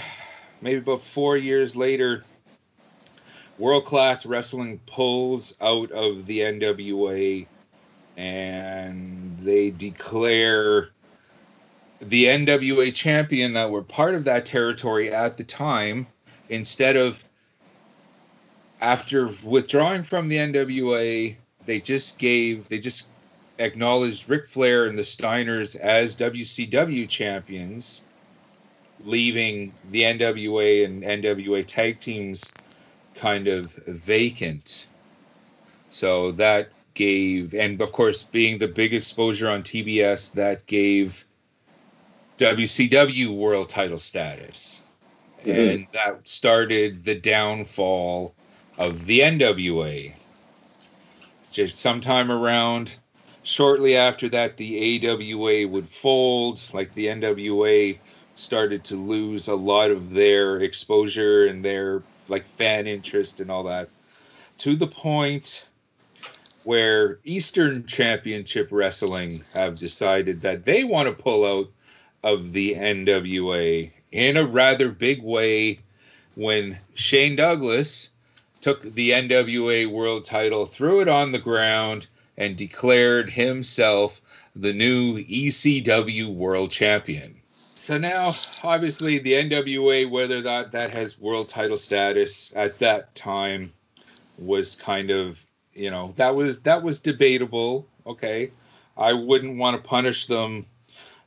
maybe 0.62 0.80
about 0.80 1.00
four 1.00 1.38
years 1.38 1.74
later, 1.74 2.22
World 3.58 3.86
Class 3.86 4.26
Wrestling 4.26 4.82
pulls 4.86 5.54
out 5.62 5.90
of 5.92 6.26
the 6.26 6.40
NWA 6.40 7.48
and 8.18 9.40
they 9.40 9.72
declare 9.72 10.90
the 12.02 12.26
NWA 12.26 12.94
champion 12.94 13.54
that 13.54 13.72
were 13.72 13.84
part 13.84 14.16
of 14.16 14.26
that 14.26 14.46
territory 14.46 15.14
at 15.14 15.38
the 15.38 15.46
time 15.46 16.08
instead 16.50 16.98
of 16.98 17.24
after 18.82 19.30
withdrawing 19.44 20.04
from 20.04 20.28
the 20.28 20.38
NWA, 20.38 21.36
they 21.66 21.80
just 21.80 22.18
gave 22.18 22.70
they 22.70 22.80
just 22.80 23.10
acknowledged 23.60 24.30
Ric 24.30 24.46
Flair 24.46 24.86
and 24.86 24.98
the 24.98 25.04
Steiners 25.04 25.76
as 25.78 26.16
WCW 26.16 27.10
champions, 27.10 28.04
leaving 29.04 29.74
the 29.92 30.04
NWA 30.04 30.86
and 30.86 31.04
NWA 31.04 31.66
tag 31.66 32.00
teams 32.00 32.52
kind 33.16 33.48
of 33.48 33.74
vacant. 33.88 34.88
So 35.90 36.32
that 36.34 36.70
gave, 36.94 37.54
and 37.54 37.82
of 37.82 37.92
course, 37.92 38.24
being 38.24 38.58
the 38.58 38.68
big 38.68 38.94
exposure 38.94 39.50
on 39.50 39.64
TBS, 39.64 40.34
that 40.34 40.66
gave 40.68 41.26
WCW 42.38 43.36
world 43.36 43.70
title 43.70 43.98
status. 43.98 44.82
Mhm. 45.46 45.74
And 45.74 45.88
that 45.94 46.28
started 46.28 47.04
the 47.04 47.16
downfall 47.16 48.36
of 48.78 49.06
the 49.06 49.22
NWA. 49.22 50.14
Sometime 51.44 52.32
around 52.32 52.94
shortly 53.44 53.96
after 53.96 54.30
that, 54.30 54.58
the 54.58 55.08
AWA 55.08 55.68
would 55.68 55.88
fold. 55.88 56.68
Like 56.74 56.94
the 56.94 57.08
NWA 57.08 57.98
started 58.36 58.84
to 58.86 58.96
lose 58.96 59.48
a 59.48 59.56
lot 59.56 59.90
of 59.90 60.12
their 60.12 60.58
exposure 60.58 61.48
and 61.48 61.66
their 61.66 62.04
like 62.28 62.46
fan 62.46 62.86
interest 62.86 63.40
and 63.40 63.50
all 63.50 63.64
that, 63.64 63.90
to 64.60 64.76
the 64.76 64.88
point 64.88 65.66
where 66.66 67.20
Eastern 67.24 67.86
Championship 67.86 68.68
Wrestling 68.72 69.32
have 69.54 69.76
decided 69.76 70.42
that 70.42 70.66
they 70.66 70.84
want 70.84 71.08
to 71.08 71.14
pull 71.14 71.46
out 71.46 71.72
of 72.24 72.52
the 72.52 72.76
NWA 72.76 73.90
in 74.12 74.38
a 74.38 74.46
rather 74.46 74.90
big 74.90 75.24
way 75.24 75.80
when 76.36 76.78
Shane 76.94 77.38
Douglas 77.38 78.10
took 78.62 78.82
the 78.82 79.12
NWA 79.12 79.90
world 79.92 80.24
title, 80.26 80.66
threw 80.66 81.00
it 81.00 81.08
on 81.08 81.32
the 81.32 81.40
ground, 81.40 82.08
and 82.38 82.56
declared 82.56 83.30
himself 83.30 84.22
the 84.56 84.74
new 84.74 85.24
ECW 85.24 86.34
world 86.34 86.72
champion. 86.72 87.36
So 87.52 87.98
now, 87.98 88.36
obviously, 88.64 89.18
the 89.20 89.34
NWA, 89.34 90.10
whether 90.10 90.42
that 90.42 90.72
that 90.72 90.92
has 90.92 91.20
world 91.20 91.48
title 91.48 91.78
status 91.78 92.52
at 92.56 92.78
that 92.80 93.16
time, 93.16 93.72
was 94.38 94.76
kind 94.76 95.10
of 95.10 95.44
you 95.74 95.90
know 95.90 96.14
that 96.18 96.36
was 96.36 96.60
that 96.62 96.84
was 96.84 97.00
debatable. 97.00 97.88
Okay, 98.06 98.52
I 98.98 99.14
wouldn't 99.14 99.58
want 99.58 99.82
to 99.82 99.88
punish 99.88 100.28
them 100.28 100.66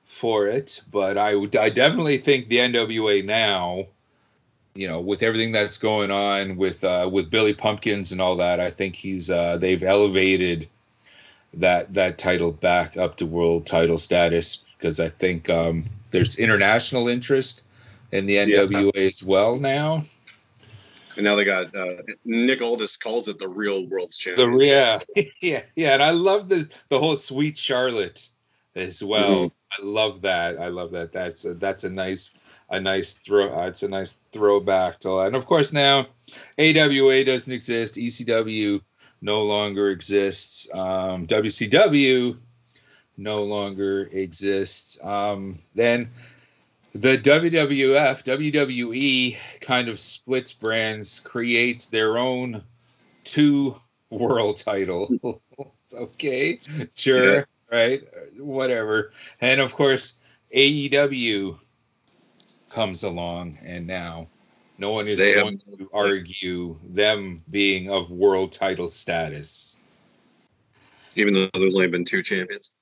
for 0.04 0.48
it, 0.48 0.82
but 0.90 1.16
I 1.16 1.34
I 1.58 1.70
definitely 1.70 2.18
think 2.18 2.48
the 2.48 2.58
NWA 2.58 3.24
now, 3.24 3.86
you 4.74 4.86
know, 4.86 5.00
with 5.00 5.22
everything 5.22 5.52
that's 5.52 5.76
going 5.76 6.10
on 6.10 6.56
with 6.56 6.84
uh, 6.84 7.08
with 7.10 7.30
Billy 7.30 7.54
Pumpkins 7.54 8.12
and 8.12 8.20
all 8.20 8.36
that, 8.36 8.60
I 8.60 8.70
think 8.70 8.94
he's 8.94 9.30
uh, 9.30 9.56
they've 9.56 9.82
elevated 9.82 10.68
that 11.54 11.92
that 11.94 12.18
title 12.18 12.52
back 12.52 12.96
up 12.96 13.16
to 13.16 13.26
world 13.26 13.66
title 13.66 13.98
status 13.98 14.64
because 14.78 15.00
I 15.00 15.08
think 15.08 15.50
um, 15.50 15.84
there's 16.10 16.36
international 16.36 17.08
interest 17.08 17.62
in 18.12 18.26
the 18.26 18.36
NWA 18.36 19.08
as 19.08 19.22
well 19.22 19.56
now. 19.56 20.02
And 21.16 21.24
now 21.24 21.34
they 21.34 21.44
got 21.44 21.74
uh, 21.74 21.96
Nick 22.24 22.62
Aldis 22.62 22.96
calls 22.96 23.28
it 23.28 23.38
the 23.38 23.48
real 23.48 23.86
world's 23.86 24.16
The 24.24 24.48
yeah, 24.60 24.98
yeah, 25.40 25.62
yeah, 25.74 25.94
and 25.94 26.02
I 26.02 26.10
love 26.10 26.48
the 26.48 26.68
the 26.88 26.98
whole 26.98 27.16
Sweet 27.16 27.58
Charlotte 27.58 28.28
as 28.76 29.02
well. 29.02 29.52
I 29.72 29.82
love 29.82 30.22
that. 30.22 30.58
I 30.58 30.68
love 30.68 30.90
that. 30.92 31.12
That's 31.12 31.44
a, 31.44 31.54
that's 31.54 31.84
a 31.84 31.90
nice 31.90 32.30
a 32.70 32.80
nice 32.80 33.12
throw. 33.14 33.50
Uh, 33.52 33.66
it's 33.66 33.82
a 33.82 33.88
nice 33.88 34.18
throwback 34.32 35.00
to 35.00 35.08
that. 35.08 35.26
And 35.28 35.36
of 35.36 35.46
course 35.46 35.72
now, 35.72 36.06
AWA 36.58 37.24
doesn't 37.24 37.52
exist. 37.52 37.94
ECW 37.96 38.80
no 39.22 39.42
longer 39.42 39.90
exists. 39.90 40.68
Um, 40.72 41.26
WCW 41.26 42.36
no 43.16 43.42
longer 43.42 44.08
exists. 44.12 44.98
Um, 45.04 45.58
then 45.74 46.08
the 46.94 47.18
WWF, 47.18 48.24
WWE 48.24 49.36
kind 49.60 49.88
of 49.88 49.98
splits 49.98 50.52
brands, 50.52 51.20
creates 51.20 51.86
their 51.86 52.18
own 52.18 52.62
two 53.24 53.76
world 54.10 54.56
title. 54.56 55.10
okay, 55.94 56.58
sure, 56.96 57.34
Yeah. 57.34 57.44
right, 57.70 58.02
whatever. 58.38 59.12
And 59.40 59.60
of 59.60 59.74
course, 59.74 60.14
AEW 60.54 61.56
comes 62.70 63.02
along, 63.02 63.58
and 63.64 63.86
now 63.86 64.26
no 64.78 64.90
one 64.92 65.08
is 65.08 65.18
They 65.18 65.32
have- 65.32 65.42
going 65.42 65.58
to 65.76 65.90
argue 65.92 66.76
them 66.88 67.42
being 67.50 67.90
of 67.90 68.10
world 68.10 68.52
title 68.52 68.88
status. 68.88 69.76
Even 71.16 71.34
though 71.34 71.48
there's 71.54 71.74
only 71.74 71.88
been 71.88 72.04
two 72.04 72.22
champions. 72.22 72.70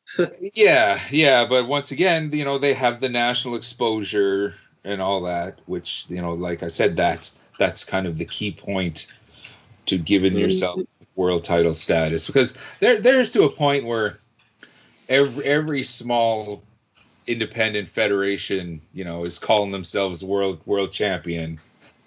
Yeah, 0.54 1.00
yeah, 1.10 1.44
but 1.44 1.68
once 1.68 1.90
again, 1.90 2.30
you 2.32 2.44
know, 2.44 2.56
they 2.58 2.72
have 2.74 3.00
the 3.00 3.08
national 3.08 3.56
exposure 3.56 4.54
and 4.84 5.02
all 5.02 5.20
that, 5.22 5.58
which, 5.66 6.06
you 6.08 6.22
know, 6.22 6.32
like 6.32 6.62
I 6.62 6.68
said, 6.68 6.96
that's 6.96 7.38
that's 7.58 7.84
kind 7.84 8.06
of 8.06 8.16
the 8.18 8.24
key 8.24 8.52
point 8.52 9.08
to 9.86 9.98
giving 9.98 10.32
Mhm. 10.34 10.38
yourself 10.40 10.80
world 11.16 11.42
title 11.44 11.74
status 11.74 12.26
because 12.26 12.56
there 12.80 13.00
there's 13.00 13.30
to 13.32 13.42
a 13.42 13.50
point 13.50 13.84
where 13.84 14.18
every 15.08 15.44
every 15.44 15.82
small 15.84 16.62
independent 17.28 17.88
federation, 17.88 18.80
you 18.92 19.04
know, 19.04 19.22
is 19.22 19.38
calling 19.38 19.70
themselves 19.70 20.24
world 20.24 20.60
world 20.66 20.90
champion. 20.90 21.58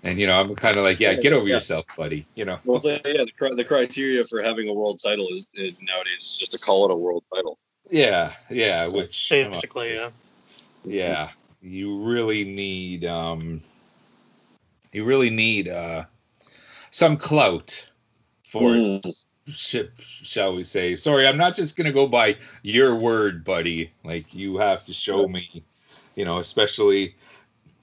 And 0.03 0.19
you 0.19 0.27
know, 0.27 0.39
I'm 0.39 0.55
kind 0.55 0.77
of 0.77 0.83
like, 0.83 0.99
yeah, 0.99 1.13
get 1.13 1.31
over 1.31 1.47
Yeah. 1.47 1.55
yourself, 1.55 1.85
buddy. 1.95 2.25
You 2.35 2.45
know. 2.45 2.57
Well, 2.65 2.79
the, 2.79 2.99
yeah, 3.05 3.23
the, 3.23 3.55
the 3.55 3.63
criteria 3.63 4.23
for 4.25 4.41
having 4.41 4.67
a 4.67 4.73
world 4.73 4.99
title 5.03 5.27
is, 5.31 5.45
is 5.53 5.81
nowadays 5.81 6.37
just 6.39 6.51
to 6.53 6.59
call 6.59 6.85
it 6.85 6.91
a 6.91 6.95
world 6.95 7.23
title. 7.33 7.57
Yeah, 7.89 8.33
yeah, 8.49 8.87
which 8.89 9.29
come 9.29 9.39
on. 9.39 9.51
Basically, 9.51 9.93
yeah. 9.93 10.09
yeah 10.83 11.29
you 11.61 12.03
really 12.03 12.43
need 12.43 13.05
um 13.05 13.61
you 14.91 15.05
really 15.05 15.29
need 15.29 15.67
uh 15.67 16.03
some 16.89 17.15
clout 17.17 17.87
for 18.43 18.75
it 18.75 19.05
sh- 19.05 19.23
shall 19.47 20.55
we 20.55 20.63
say. 20.63 20.95
Sorry 20.95 21.27
i'm 21.27 21.37
not 21.37 21.55
just 21.55 21.75
gonna 21.75 21.91
go 21.91 22.07
by 22.07 22.37
your 22.63 22.95
word 22.95 23.43
buddy. 23.43 23.91
Like 24.03 24.33
you 24.33 24.57
have 24.57 24.85
to 24.85 24.93
show 24.93 25.27
me 25.27 25.63
you 26.15 26.25
know 26.25 26.39
especially 26.39 27.15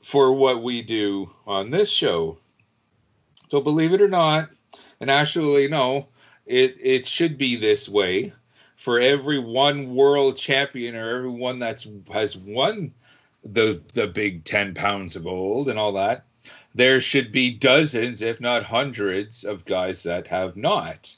for 0.02 0.32
what 0.32 0.62
we 0.62 0.82
do 0.82 1.30
on 1.46 1.70
this 1.70 1.90
show. 1.90 2.38
So 3.48 3.60
believe 3.60 3.92
it 3.92 4.02
or 4.02 4.08
not 4.08 4.50
and 5.00 5.10
actually 5.10 5.68
no 5.68 6.08
it 6.46 6.76
it 6.80 7.06
should 7.06 7.36
be 7.36 7.56
this 7.56 7.88
way. 7.88 8.32
For 8.76 9.00
every 9.00 9.40
one 9.40 9.94
world 9.94 10.36
champion 10.36 10.94
or 10.94 11.16
everyone 11.16 11.58
that's 11.58 11.86
has 12.12 12.36
won 12.36 12.94
the 13.44 13.82
the 13.94 14.06
big 14.06 14.44
10 14.44 14.74
pounds 14.74 15.16
of 15.16 15.24
gold 15.24 15.68
and 15.68 15.78
all 15.78 15.92
that 15.92 16.24
there 16.74 17.00
should 17.00 17.32
be 17.32 17.50
dozens 17.50 18.22
if 18.22 18.40
not 18.40 18.62
hundreds 18.62 19.42
of 19.44 19.64
guys 19.64 20.02
that 20.04 20.26
have 20.28 20.56
not 20.56 21.16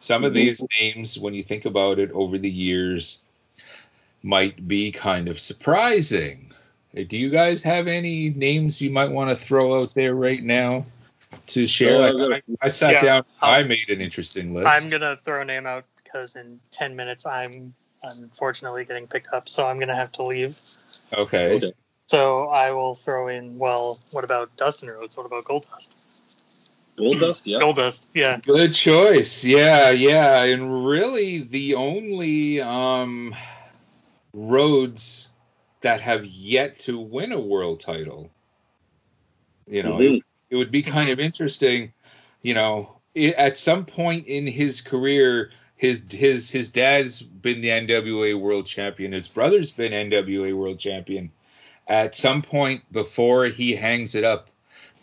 some 0.00 0.24
of 0.24 0.32
Mhm. 0.32 0.36
these 0.36 0.66
names 0.80 1.18
when 1.18 1.34
you 1.34 1.42
think 1.42 1.64
about 1.64 1.98
it 1.98 2.10
over 2.12 2.38
the 2.38 2.50
years 2.50 3.20
might 4.22 4.66
be 4.66 4.90
kind 4.90 5.28
of 5.28 5.38
surprising 5.38 6.50
do 7.08 7.18
you 7.18 7.28
guys 7.28 7.62
have 7.62 7.88
any 7.88 8.30
names 8.30 8.80
you 8.80 8.90
might 8.90 9.10
want 9.10 9.28
to 9.28 9.36
throw 9.36 9.74
out 9.80 9.92
there 9.94 10.14
right 10.14 10.42
now 10.44 10.84
to 11.48 11.66
share 11.66 12.02
Uh, 12.04 12.12
Like, 12.12 12.44
I, 12.62 12.66
I 12.66 12.68
sat 12.68 12.92
Yeah, 12.92 13.00
down 13.02 13.24
I'll- 13.42 13.60
i 13.60 13.62
made 13.64 13.90
an 13.90 14.00
interesting 14.00 14.54
list 14.54 14.68
I'm 14.68 14.88
gonna 14.88 15.16
throw 15.16 15.42
a 15.42 15.44
name 15.44 15.66
out 15.66 15.84
because 16.02 16.36
in 16.36 16.60
ten 16.70 16.94
minutes 16.94 17.26
I'm 17.26 17.74
unfortunately 18.04 18.84
getting 18.84 19.06
picked 19.06 19.32
up, 19.32 19.48
so 19.48 19.66
I'm 19.66 19.78
gonna 19.80 19.94
have 19.96 20.12
to 20.12 20.22
leave. 20.22 20.58
Okay. 21.14 21.54
Okay. 21.54 21.72
So 22.06 22.48
I 22.50 22.70
will 22.70 22.94
throw 22.94 23.28
in. 23.28 23.58
Well, 23.58 23.98
what 24.12 24.24
about 24.24 24.54
Dustin 24.58 24.90
Rhodes? 24.90 25.16
What 25.16 25.24
about 25.26 25.44
Goldust? 25.44 25.94
Gold 26.96 27.18
dust, 27.20 27.46
yeah. 27.46 27.58
Goldust, 27.58 28.06
yeah. 28.14 28.38
Good 28.42 28.72
choice. 28.72 29.44
Yeah, 29.44 29.90
yeah. 29.90 30.44
And 30.44 30.86
really 30.86 31.38
the 31.38 31.74
only 31.74 32.60
um 32.60 33.34
Rhodes 34.32 35.30
that 35.80 36.00
have 36.00 36.24
yet 36.24 36.78
to 36.80 36.98
win 36.98 37.32
a 37.32 37.40
world 37.40 37.80
title. 37.80 38.30
You 39.66 39.82
know, 39.82 39.96
Mhm. 39.98 40.16
it, 40.18 40.22
it 40.50 40.56
would 40.56 40.70
be 40.70 40.82
kind 40.82 41.10
of 41.10 41.20
interesting, 41.20 41.92
you 42.42 42.54
know, 42.54 43.00
i 43.16 43.26
at 43.36 43.56
some 43.58 43.84
point 43.84 44.26
in 44.26 44.46
his 44.46 44.80
career 44.80 45.50
his 45.76 46.04
his 46.10 46.50
his 46.50 46.70
dad's 46.70 47.22
been 47.22 47.60
the 47.60 47.68
NWA 47.68 48.38
world 48.38 48.66
champion, 48.66 49.12
his 49.12 49.28
brother's 49.28 49.70
been 49.70 49.92
NWA 49.92 50.52
world 50.54 50.78
champion. 50.78 51.30
At 51.86 52.14
some 52.16 52.40
point 52.42 52.82
before 52.92 53.46
he 53.46 53.74
hangs 53.74 54.14
it 54.14 54.24
up, 54.24 54.48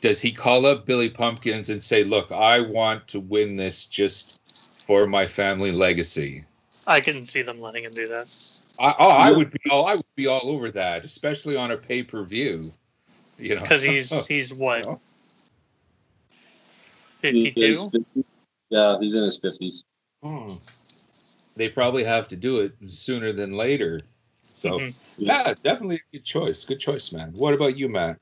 does 0.02 0.20
he 0.20 0.32
call 0.32 0.66
up 0.66 0.86
Billy 0.86 1.10
Pumpkins 1.10 1.70
and 1.70 1.82
say, 1.82 2.04
"Look, 2.04 2.32
I 2.32 2.60
want 2.60 3.08
to 3.10 3.20
win 3.20 3.56
this 3.56 3.86
just 3.88 4.42
for 4.86 5.06
my 5.06 5.26
family 5.26 5.72
legacy"? 5.72 6.44
I 6.88 7.00
can 7.00 7.26
see 7.26 7.44
them 7.44 7.62
letting 7.62 7.84
him 7.86 7.94
do 7.94 8.08
that. 8.08 8.36
I, 8.80 8.96
oh, 8.98 9.10
I 9.10 9.32
would 9.32 9.52
be 9.52 9.70
all 9.70 9.86
I 9.86 9.94
would 9.96 10.16
be 10.16 10.28
all 10.28 10.50
over 10.50 10.72
that, 10.72 11.06
especially 11.06 11.56
on 11.56 11.72
a 11.72 11.78
pay 11.78 12.04
per 12.04 12.24
view. 12.24 12.72
You 13.38 13.56
know, 13.56 13.62
Because 13.62 13.84
he's 13.84 14.28
he's 14.28 14.54
what 14.54 15.00
fifty 17.20 17.52
He 17.52 17.66
is 17.66 17.84
two. 17.92 18.04
50. 18.16 18.26
Yeah, 18.72 18.98
he's 19.00 19.14
in 19.14 19.24
his 19.24 19.40
fifties. 19.40 19.84
Hmm. 20.24 20.54
they 21.56 21.68
probably 21.68 22.04
have 22.04 22.28
to 22.30 22.36
do 22.36 22.62
it 22.62 22.74
sooner 22.88 23.32
than 23.34 23.54
later. 23.54 24.00
So 24.44 24.80
Mhm. 24.80 25.00
yeah, 25.18 25.54
definitely 25.64 25.96
a 25.98 26.18
good 26.18 26.24
choice. 26.26 26.64
Good 26.64 26.80
choice, 26.80 27.12
man. 27.12 27.34
What 27.36 27.54
about 27.54 27.78
you, 27.78 27.90
Matt? 27.90 28.20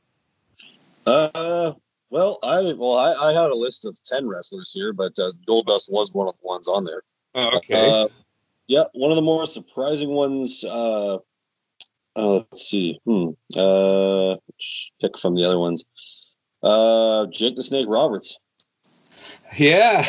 Uh, 1.10 1.74
well, 2.10 2.39
I 2.43 2.74
well, 2.78 2.95
I, 2.95 3.30
I 3.30 3.34
had 3.34 3.51
a 3.51 3.55
list 3.55 3.86
of 3.86 3.97
ten 4.03 4.28
wrestlers 4.28 4.72
here, 4.72 4.93
but 4.93 5.18
uh, 5.20 5.32
Goldust 5.47 5.91
was 5.91 6.14
one 6.14 6.28
of 6.28 6.34
the 6.34 6.47
ones 6.47 6.68
on 6.68 6.86
there. 6.86 7.03
Oh, 7.36 7.57
okay. 7.57 8.01
Uh, 8.01 8.07
yeah, 8.68 8.84
one 8.93 9.12
of 9.12 9.16
the 9.16 9.22
more 9.22 9.45
surprising 9.45 10.12
ones. 10.12 10.64
Uh, 10.64 11.16
uh, 12.16 12.34
let's 12.34 12.62
see. 12.62 12.99
Hmm. 13.05 13.30
Uh, 13.55 14.36
pick 15.01 15.18
from 15.18 15.36
the 15.36 15.45
other 15.45 15.60
ones. 15.60 15.86
Uh, 16.62 17.28
Jake 17.28 17.55
the 17.55 17.64
Snake 17.64 17.88
Roberts. 17.89 18.39
Yeah, 19.57 20.07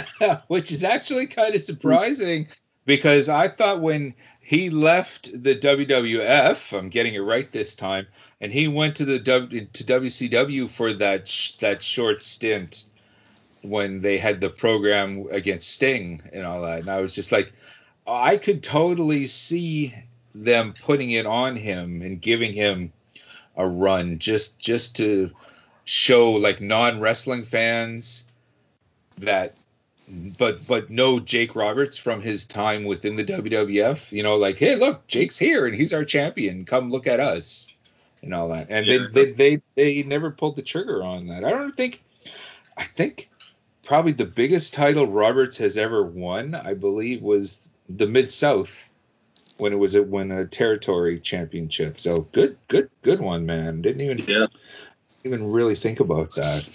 which 0.48 0.70
is 0.72 0.84
actually 0.84 1.26
kind 1.26 1.54
of 1.54 1.62
surprising 1.62 2.48
because 2.84 3.28
I 3.28 3.48
thought 3.48 3.80
when 3.80 4.14
he 4.42 4.70
left 4.70 5.30
the 5.42 5.54
WWF, 5.54 6.76
I'm 6.76 6.88
getting 6.88 7.14
it 7.14 7.20
right 7.20 7.50
this 7.52 7.74
time, 7.74 8.08
and 8.40 8.52
he 8.52 8.66
went 8.66 8.96
to 8.96 9.04
the 9.04 9.20
w, 9.20 9.66
to 9.72 9.84
WCW 9.84 10.68
for 10.68 10.92
that 10.94 11.28
sh- 11.28 11.52
that 11.56 11.80
short 11.80 12.22
stint 12.22 12.84
when 13.62 14.00
they 14.00 14.18
had 14.18 14.40
the 14.40 14.50
program 14.50 15.26
against 15.30 15.70
Sting 15.70 16.20
and 16.32 16.44
all 16.44 16.60
that, 16.62 16.80
and 16.80 16.90
I 16.90 17.00
was 17.00 17.14
just 17.14 17.30
like, 17.30 17.52
I 18.06 18.36
could 18.36 18.64
totally 18.64 19.26
see 19.26 19.94
them 20.34 20.74
putting 20.82 21.12
it 21.12 21.26
on 21.26 21.54
him 21.54 22.02
and 22.02 22.20
giving 22.20 22.52
him 22.52 22.92
a 23.56 23.66
run 23.66 24.18
just 24.18 24.58
just 24.58 24.96
to 24.96 25.30
show 25.84 26.32
like 26.32 26.60
non 26.60 26.98
wrestling 26.98 27.44
fans 27.44 28.24
that 29.18 29.54
but 30.38 30.66
but 30.66 30.90
no 30.90 31.20
Jake 31.20 31.54
Roberts 31.54 31.96
from 31.96 32.20
his 32.20 32.46
time 32.46 32.84
within 32.84 33.16
the 33.16 33.24
WWF, 33.24 34.12
you 34.12 34.22
know, 34.22 34.36
like, 34.36 34.58
hey, 34.58 34.76
look, 34.76 35.06
Jake's 35.06 35.38
here 35.38 35.66
and 35.66 35.74
he's 35.74 35.92
our 35.92 36.04
champion. 36.04 36.64
Come 36.64 36.90
look 36.90 37.06
at 37.06 37.20
us, 37.20 37.74
and 38.22 38.34
all 38.34 38.48
that. 38.48 38.66
And 38.70 38.86
Yeah. 38.86 39.08
they, 39.12 39.24
they 39.24 39.32
they 39.32 39.62
they 39.74 40.02
never 40.02 40.30
pulled 40.30 40.56
the 40.56 40.62
trigger 40.62 41.02
on 41.02 41.26
that. 41.28 41.44
I 41.44 41.50
don't 41.50 41.76
think. 41.76 42.02
I 42.76 42.84
think 42.84 43.28
probably 43.84 44.12
the 44.12 44.24
biggest 44.24 44.74
title 44.74 45.06
Roberts 45.06 45.56
has 45.58 45.76
ever 45.76 46.02
won, 46.02 46.54
I 46.54 46.74
believe, 46.74 47.22
was 47.22 47.68
the 47.88 48.06
Mid 48.06 48.32
South 48.32 48.88
when 49.58 49.72
it 49.72 49.78
was 49.78 49.94
a 49.94 50.02
when 50.02 50.30
a 50.30 50.46
territory 50.46 51.18
championship. 51.18 52.00
So 52.00 52.22
good, 52.32 52.56
good, 52.68 52.90
good 53.02 53.20
one, 53.20 53.46
man. 53.46 53.82
Didn't 53.82 54.00
even 54.02 54.18
Yeah, 54.26 54.46
even 55.24 55.52
really 55.52 55.74
think 55.74 56.00
about 56.00 56.34
that. 56.34 56.68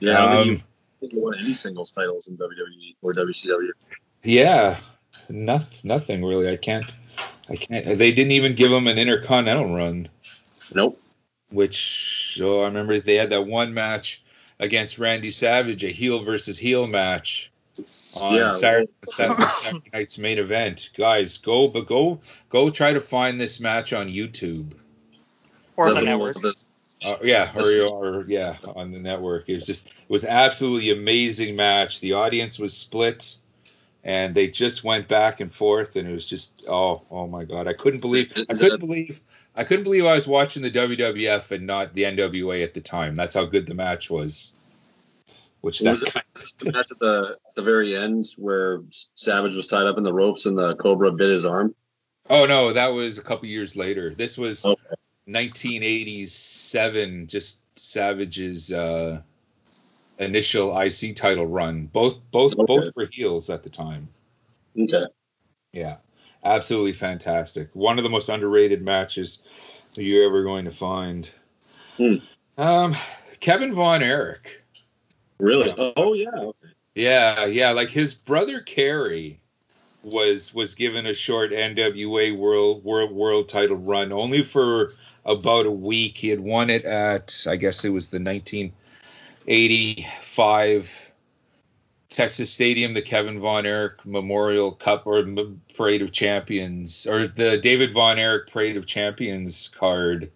yeah. 0.00 0.22
Um, 0.22 0.28
I 0.28 0.44
don't 0.44 0.62
think 1.02 1.12
he 1.12 1.20
won 1.20 1.34
any 1.38 1.52
singles 1.52 1.90
titles 1.92 2.28
in 2.28 2.36
WWE 2.38 2.96
or 3.02 3.12
WCW. 3.12 3.70
Yeah, 4.22 4.78
nothing, 5.28 5.88
nothing 5.88 6.24
really. 6.24 6.48
I 6.48 6.56
can't, 6.56 6.90
I 7.50 7.56
can't. 7.56 7.98
They 7.98 8.12
didn't 8.12 8.30
even 8.32 8.54
give 8.54 8.70
him 8.72 8.86
an 8.86 8.98
intercontinental 8.98 9.74
run, 9.74 10.08
Nope. 10.72 11.00
which 11.50 12.38
oh, 12.42 12.60
I 12.62 12.66
remember 12.66 12.98
they 13.00 13.16
had 13.16 13.30
that 13.30 13.46
one 13.46 13.74
match 13.74 14.22
against 14.60 14.98
Randy 15.00 15.30
Savage, 15.32 15.82
a 15.84 15.88
heel 15.88 16.22
versus 16.24 16.56
heel 16.56 16.86
match 16.86 17.50
on 18.20 18.34
Yeah. 18.34 18.52
Saturday, 18.52 18.92
Saturday, 19.06 19.42
Saturday 19.42 19.90
night's 19.92 20.18
main 20.18 20.38
event. 20.38 20.90
Guys, 20.96 21.38
go, 21.38 21.68
but 21.72 21.86
go, 21.86 22.20
go 22.48 22.70
try 22.70 22.92
to 22.92 23.00
find 23.00 23.40
this 23.40 23.60
match 23.60 23.92
on 23.92 24.06
YouTube. 24.08 24.72
Or 25.76 25.88
Yeah, 25.88 25.94
the 25.94 26.02
network. 26.02 26.36
the- 26.36 26.54
Uh, 27.04 27.16
yeah, 27.22 27.50
or, 27.56 27.86
or 27.86 28.24
yeah, 28.28 28.56
on 28.76 28.92
the 28.92 28.98
network. 28.98 29.48
It 29.48 29.54
was 29.54 29.66
just 29.66 29.88
it 29.88 30.08
was 30.08 30.24
absolutely 30.24 30.90
amazing 30.90 31.56
match. 31.56 32.00
The 32.00 32.12
audience 32.12 32.58
was 32.58 32.76
split, 32.76 33.36
and 34.04 34.34
they 34.34 34.48
just 34.48 34.84
went 34.84 35.08
back 35.08 35.40
and 35.40 35.52
forth, 35.52 35.96
and 35.96 36.08
it 36.08 36.12
was 36.12 36.28
just 36.28 36.64
oh 36.68 37.02
oh 37.10 37.26
my 37.26 37.44
god, 37.44 37.66
I 37.66 37.72
couldn't 37.72 38.00
believe 38.00 38.32
I 38.48 38.54
couldn't 38.54 38.80
believe 38.80 39.20
I 39.54 39.64
couldn't 39.64 39.84
believe 39.84 40.06
I 40.06 40.14
was 40.14 40.28
watching 40.28 40.62
the 40.62 40.70
WWF 40.70 41.50
and 41.50 41.66
not 41.66 41.92
the 41.94 42.04
NWA 42.04 42.62
at 42.62 42.74
the 42.74 42.80
time. 42.80 43.16
That's 43.16 43.34
how 43.34 43.44
good 43.44 43.66
the 43.66 43.74
match 43.74 44.10
was. 44.10 44.54
Which 45.60 45.80
Was 45.80 46.00
that 46.00 46.08
it 46.08 46.58
the 46.58 46.72
match 46.72 46.90
at 46.90 46.98
the 46.98 47.36
at 47.48 47.54
the 47.56 47.62
very 47.62 47.96
end 47.96 48.26
where 48.38 48.82
Savage 48.90 49.56
was 49.56 49.66
tied 49.66 49.86
up 49.86 49.98
in 49.98 50.04
the 50.04 50.14
ropes 50.14 50.46
and 50.46 50.56
the 50.56 50.76
Cobra 50.76 51.12
bit 51.12 51.30
his 51.30 51.44
arm? 51.44 51.74
oh 52.30 52.46
no, 52.46 52.72
that 52.72 52.88
was 52.88 53.18
a 53.18 53.22
couple 53.22 53.46
years 53.46 53.74
later. 53.74 54.14
This 54.14 54.38
was 54.38 54.64
Okay. 54.64 54.80
1987. 55.26 57.26
Just 57.26 57.60
Savage's 57.76 58.72
uh, 58.72 59.20
initial 60.18 60.78
IC 60.78 61.16
title 61.16 61.46
run. 61.46 61.86
Both 61.86 62.18
both 62.30 62.52
Okay. 62.52 62.64
both 62.66 62.96
were 62.96 63.08
heels 63.10 63.50
at 63.50 63.62
the 63.62 63.70
time. 63.70 64.08
Okay. 64.78 65.04
Yeah, 65.72 65.96
absolutely 66.44 66.92
fantastic. 66.92 67.68
One 67.74 67.98
of 67.98 68.04
the 68.04 68.10
most 68.10 68.28
underrated 68.28 68.84
matches 68.84 69.42
you're 69.94 70.26
ever 70.26 70.42
going 70.42 70.64
to 70.64 70.70
find. 70.70 71.30
Hmm. 71.96 72.16
Um, 72.58 72.96
Kevin 73.40 73.74
Von 73.74 74.02
Erich. 74.02 74.62
Really? 75.38 75.72
Oh 75.96 76.14
yeah. 76.14 76.50
Yeah, 76.94 77.46
yeah, 77.46 77.70
like 77.70 77.88
his 77.88 78.14
brother 78.14 78.60
Kerry 78.60 79.40
was 80.02 80.52
was 80.52 80.74
given 80.74 81.06
a 81.06 81.14
short 81.14 81.52
NWA 81.52 82.36
world 82.36 82.84
world 82.84 83.12
world 83.12 83.48
title 83.48 83.76
run 83.76 84.12
only 84.12 84.42
for 84.42 84.94
about 85.24 85.66
a 85.66 85.70
week. 85.70 86.18
He 86.18 86.28
had 86.28 86.40
won 86.40 86.68
it 86.70 86.84
at 86.84 87.46
I 87.48 87.54
guess 87.56 87.84
it 87.84 87.90
was 87.90 88.08
the 88.08 88.20
1985 88.20 91.12
Texas 92.08 92.50
Stadium, 92.52 92.94
the 92.94 93.02
Kevin 93.02 93.38
Von 93.40 93.64
Erich 93.64 94.04
Memorial 94.04 94.72
Cup 94.72 95.06
or 95.06 95.24
Parade 95.74 96.02
of 96.02 96.10
Champions 96.12 97.06
or 97.06 97.26
the 97.26 97.56
David 97.56 97.92
Von 97.92 98.18
Erich 98.18 98.48
Parade 98.48 98.76
of 98.76 98.84
Champions 98.86 99.68
card. 99.68 100.30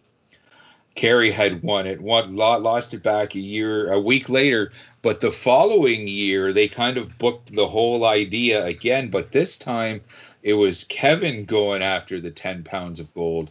Kerry 0.95 1.31
had 1.31 1.63
won 1.63 1.87
it, 1.87 2.01
won, 2.01 2.35
lost 2.35 2.95
it 2.95 3.03
back 3.03 3.35
a 3.35 3.39
year, 3.39 3.93
a 3.93 4.01
week 4.01 4.31
later. 4.31 4.73
But 5.03 5.21
the 5.21 5.31
following 5.31 6.09
year, 6.09 6.55
they 6.55 6.69
kind 6.69 6.97
of 6.97 7.19
booked 7.19 7.55
the 7.55 7.69
whole 7.69 8.07
idea 8.07 8.65
again. 8.65 9.09
But 9.09 9.33
this 9.33 9.59
time, 9.59 10.01
it 10.43 10.55
was 10.55 10.85
Kevin 10.85 11.45
going 11.45 11.83
after 11.83 12.19
the 12.19 12.31
10 12.31 12.65
pounds 12.65 12.99
of 12.99 13.13
gold 13.13 13.51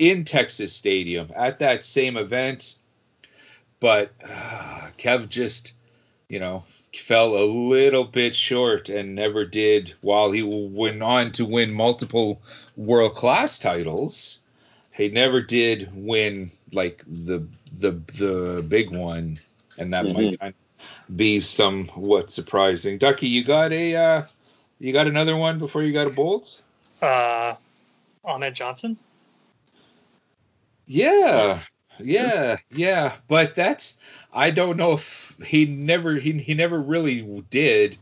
in 0.00 0.24
Texas 0.24 0.72
Stadium 0.72 1.30
at 1.36 1.60
that 1.60 1.84
same 1.84 2.16
event. 2.16 2.76
But 3.78 4.12
uh, 4.24 4.88
Kev 4.98 5.28
just, 5.28 5.74
you 6.28 6.40
know, 6.40 6.64
fell 6.94 7.36
a 7.36 7.44
little 7.44 8.04
bit 8.04 8.34
short 8.34 8.88
and 8.88 9.14
never 9.14 9.44
did 9.44 9.94
while 10.00 10.32
he 10.32 10.42
went 10.42 11.02
on 11.02 11.30
to 11.32 11.44
win 11.44 11.72
multiple 11.72 12.42
world 12.76 13.14
class 13.14 13.58
titles 13.60 14.40
he 14.90 15.08
never 15.08 15.40
did 15.40 15.88
win 15.94 16.50
like 16.72 17.02
the 17.06 17.46
the 17.78 17.92
the 18.18 18.64
big 18.68 18.90
one 18.90 19.38
and 19.78 19.92
that 19.92 20.04
might 20.04 20.38
kind 20.40 20.52
of 20.52 21.16
be 21.16 21.40
somewhat 21.40 22.32
surprising 22.32 22.98
ducky 22.98 23.28
you 23.28 23.44
got 23.44 23.72
a 23.72 23.94
uh 23.94 24.22
you 24.80 24.92
got 24.92 25.06
another 25.06 25.36
one 25.36 25.60
before 25.60 25.82
you 25.84 25.92
got 25.92 26.08
a 26.08 26.10
bolt 26.10 26.60
Uh, 27.00 27.54
Ahmed 28.24 28.54
Johnson. 28.54 28.98
Yeah 30.90 31.60
yeah 32.00 32.56
yeah 32.70 33.16
but 33.28 33.54
that's 33.54 33.98
i 34.32 34.50
don't 34.50 34.76
know 34.76 34.92
if 34.92 35.36
he 35.46 35.64
never 35.66 36.14
he, 36.14 36.32
he 36.32 36.54
never 36.54 36.80
really 36.80 37.22
did 37.50 37.96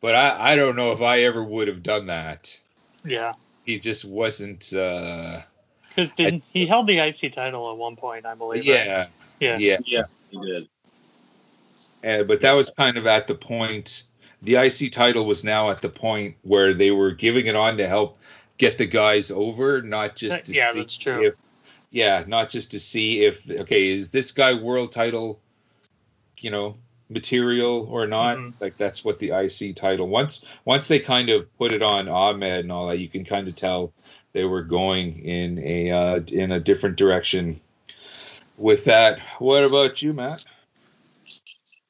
but 0.00 0.14
i 0.14 0.52
i 0.52 0.56
don't 0.56 0.76
know 0.76 0.90
if 0.92 1.00
i 1.00 1.20
ever 1.20 1.44
would 1.44 1.68
have 1.68 1.82
done 1.82 2.06
that 2.06 2.58
Yeah. 3.04 3.32
he 3.64 3.78
just 3.78 4.04
wasn't. 4.04 4.72
uh 4.72 5.40
Because 5.88 6.12
didn't 6.12 6.42
he 6.52 6.66
held 6.66 6.86
the 6.86 6.98
IC 6.98 7.32
title 7.32 7.70
at 7.70 7.76
one 7.76 7.96
point? 7.96 8.26
I 8.26 8.34
believe. 8.34 8.66
right? 8.68 8.86
Yeah, 8.86 9.06
Yeah. 9.40 9.58
yeah. 9.58 9.78
Yeah, 9.86 10.02
he 10.30 10.40
did. 10.40 10.68
Uh, 12.04 12.24
but 12.24 12.40
that 12.40 12.52
was 12.52 12.70
kind 12.70 12.96
of 12.96 13.06
at 13.06 13.26
the 13.26 13.34
point. 13.34 14.04
The 14.42 14.56
IC 14.56 14.90
title 14.90 15.24
was 15.24 15.44
now 15.44 15.70
at 15.70 15.82
the 15.82 15.88
point 15.88 16.34
where 16.42 16.74
they 16.74 16.90
were 16.90 17.12
giving 17.12 17.46
it 17.46 17.54
on 17.54 17.76
to 17.76 17.86
help 17.86 18.18
get 18.58 18.76
the 18.78 18.86
guys 18.86 19.30
over, 19.30 19.82
not 19.82 20.16
just 20.16 20.46
to 20.46 20.52
Yeah, 20.54 20.72
see 20.72 20.80
that's 20.80 20.98
true. 20.98 21.26
If, 21.28 21.34
yeah, 21.92 22.24
not 22.26 22.48
just 22.48 22.72
to 22.72 22.80
see 22.80 23.24
if 23.24 23.48
okay, 23.48 23.92
is 23.92 24.08
this 24.08 24.32
guy 24.32 24.54
world 24.54 24.92
title, 24.92 25.40
you 26.38 26.50
know, 26.50 26.74
material 27.10 27.86
or 27.90 28.06
not? 28.06 28.38
Mhm. 28.38 28.54
Like 28.60 28.76
that's 28.78 29.04
what 29.04 29.18
the 29.20 29.30
IC 29.32 29.76
title. 29.76 30.08
Once 30.08 30.44
once 30.64 30.88
they 30.88 30.98
kind 30.98 31.28
of 31.30 31.54
put 31.58 31.72
it 31.72 31.82
on 31.82 32.08
Ahmed 32.08 32.60
and 32.60 32.72
all 32.72 32.88
that, 32.88 32.98
you 32.98 33.08
can 33.08 33.24
kind 33.24 33.46
of 33.46 33.54
tell 33.54 33.92
they 34.32 34.44
were 34.44 34.62
going 34.62 35.24
in 35.24 35.58
a 35.60 35.90
uh, 35.90 36.20
in 36.32 36.52
a 36.52 36.60
different 36.60 36.96
direction. 36.96 37.60
With 38.56 38.84
that, 38.86 39.18
what 39.38 39.64
about 39.64 40.02
you, 40.02 40.14
Matt? 40.14 40.46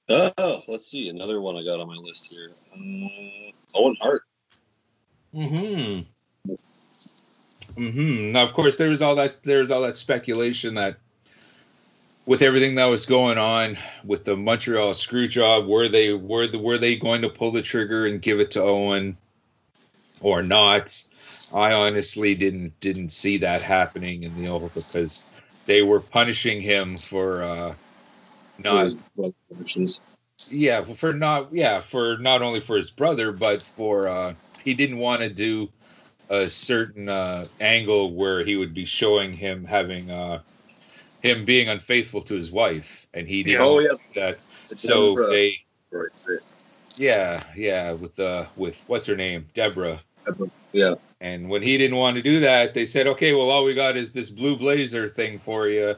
Oh, 0.09 0.63
let's 0.69 0.87
see. 0.87 1.09
Another 1.09 1.41
one 1.41 1.57
I 1.57 1.65
got 1.65 1.81
on 1.81 1.87
my 1.89 1.97
list 1.97 2.33
here. 2.33 2.51
Uh, 2.75 3.79
Owen 3.79 3.97
Hart. 4.01 4.23
Hmm. 5.33 6.01
Hmm. 7.77 8.33
Now, 8.33 8.43
of 8.43 8.53
course, 8.53 8.77
there 8.77 8.91
was 8.91 9.03
all 9.03 9.15
that. 9.17 9.43
There 9.43 9.61
was 9.61 9.71
all 9.71 9.83
that 9.83 9.97
speculation 9.97 10.75
that, 10.75 10.97
with 12.27 12.43
everything 12.43 12.75
that 12.77 12.87
was 12.87 13.07
going 13.07 13.39
on 13.39 13.79
with 14.05 14.25
the 14.25 14.37
Montreal 14.37 14.95
screw 14.95 15.29
job, 15.29 15.67
were 15.67 15.89
they 15.89 16.13
were 16.13 16.47
the 16.47 16.59
were 16.59 16.79
they 16.79 16.97
going 16.97 17.23
to 17.23 17.29
pull 17.29 17.51
the 17.51 17.63
trigger 17.63 18.07
and 18.07 18.21
give 18.21 18.41
it 18.41 18.51
to 18.53 18.63
Owen, 18.63 19.17
or 20.21 20.43
not? 20.43 21.03
I 21.55 21.73
honestly 21.73 22.35
didn't 22.35 22.79
didn't 22.81 23.11
see 23.11 23.39
that 23.39 23.63
happening 23.63 24.25
in 24.25 24.35
the 24.41 24.49
Oval 24.49 24.71
because 24.75 25.25
they 25.67 25.83
were 25.83 26.01
punishing 26.01 26.61
him 26.61 26.97
for 26.97 27.43
uh, 27.43 27.75
not 28.59 28.93
yeah 30.51 30.83
for 30.83 31.13
not 31.13 31.53
yeah 31.53 31.81
for 31.81 32.19
not 32.19 32.43
only 32.43 32.61
for 32.61 32.77
his 32.77 32.91
brother 32.91 33.33
but 33.33 33.63
for 33.77 34.09
uh 34.09 34.35
he 34.65 34.75
didn't 34.75 34.99
want 34.99 35.23
to 35.23 35.29
do 35.29 35.69
a 36.33 36.49
certain 36.49 37.09
uh 37.11 37.47
angle 37.61 38.15
where 38.15 38.45
he 38.45 38.57
would 38.57 38.75
be 38.75 38.87
showing 38.87 39.33
him 39.33 39.65
having 39.65 40.11
uh 40.11 40.43
him 41.23 41.45
being 41.45 41.69
unfaithful 41.69 42.23
to 42.23 42.35
his 42.35 42.51
wife 42.51 43.07
and 43.15 43.29
he 43.29 43.45
didn't. 43.45 43.61
Oh, 43.63 43.81
yeah. 43.81 43.89
that 44.17 44.39
so 44.77 45.13
Deborah. 45.15 45.31
they 45.31 45.55
yeah 46.97 47.45
yeah 47.57 47.93
with 47.93 48.19
uh 48.21 48.47
with 48.57 48.83
what's 48.89 49.07
her 49.07 49.17
name 49.17 49.47
deborah 49.55 50.01
Yeah. 50.73 50.95
and 51.21 51.49
when 51.51 51.63
he 51.63 51.79
didn't 51.79 51.97
want 51.99 52.17
to 52.17 52.23
do 52.23 52.41
that 52.41 52.75
they 52.75 52.85
said 52.87 53.07
okay 53.07 53.35
well 53.35 53.51
all 53.51 53.65
we 53.65 53.75
got 53.75 53.97
is 53.97 54.13
this 54.13 54.31
blue 54.31 54.57
blazer 54.57 55.09
thing 55.09 55.39
for 55.39 55.69
you 55.69 55.95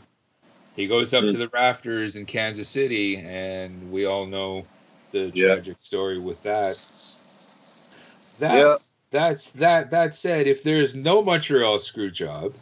he 0.76 0.86
goes 0.88 1.14
up 1.14 1.24
Hmm. 1.24 1.30
to 1.30 1.38
the 1.38 1.48
rafters 1.48 2.16
in 2.16 2.26
kansas 2.26 2.68
city 2.70 3.16
and 3.18 3.90
we 3.90 4.04
all 4.06 4.26
know 4.26 4.66
the 5.12 5.32
Yeah. 5.34 5.56
tragic 5.56 5.78
story 5.80 6.18
with 6.18 6.42
that 6.42 6.76
that 8.38 8.54
Yeah. 8.56 8.76
That's 9.14 9.50
that 9.50 9.92
that 9.92 10.12
said 10.12 10.48
if 10.48 10.64
there's 10.64 10.96
no 10.96 11.22
montreal 11.22 11.78
screw 11.78 12.10
job 12.10 12.52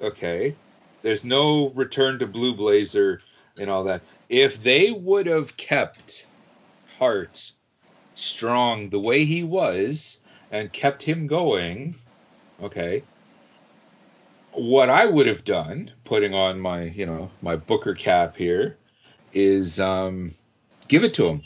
okay 0.00 0.54
there's 1.02 1.22
no 1.22 1.68
return 1.72 2.18
to 2.18 2.26
blue 2.26 2.54
blazer 2.54 3.20
and 3.58 3.68
all 3.68 3.84
that 3.84 4.00
if 4.30 4.62
they 4.62 4.90
would 4.90 5.26
have 5.26 5.54
kept 5.58 6.26
hart 6.98 7.52
strong 8.14 8.88
the 8.88 8.98
way 8.98 9.26
he 9.26 9.44
was 9.44 10.22
and 10.50 10.72
kept 10.72 11.02
him 11.02 11.26
going 11.26 11.94
okay 12.62 13.02
what 14.52 14.88
i 14.88 15.04
would 15.04 15.26
have 15.26 15.44
done 15.44 15.90
putting 16.04 16.32
on 16.32 16.58
my 16.58 16.84
you 16.84 17.04
know 17.04 17.30
my 17.42 17.54
booker 17.54 17.94
cap 17.94 18.34
here 18.34 18.78
is 19.34 19.78
um 19.78 20.30
give 20.88 21.04
it 21.04 21.12
to 21.12 21.26
him 21.26 21.42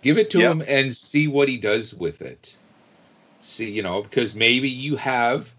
give 0.00 0.16
it 0.16 0.30
to 0.30 0.38
Yeah. 0.38 0.52
him 0.52 0.62
and 0.68 0.94
see 0.94 1.26
what 1.26 1.48
he 1.48 1.58
does 1.58 1.92
with 1.92 2.22
it 2.22 2.56
see 3.40 3.70
you 3.70 3.82
know 3.82 4.02
because 4.02 4.34
maybe 4.34 4.68
you 4.68 4.96
have 4.96 5.52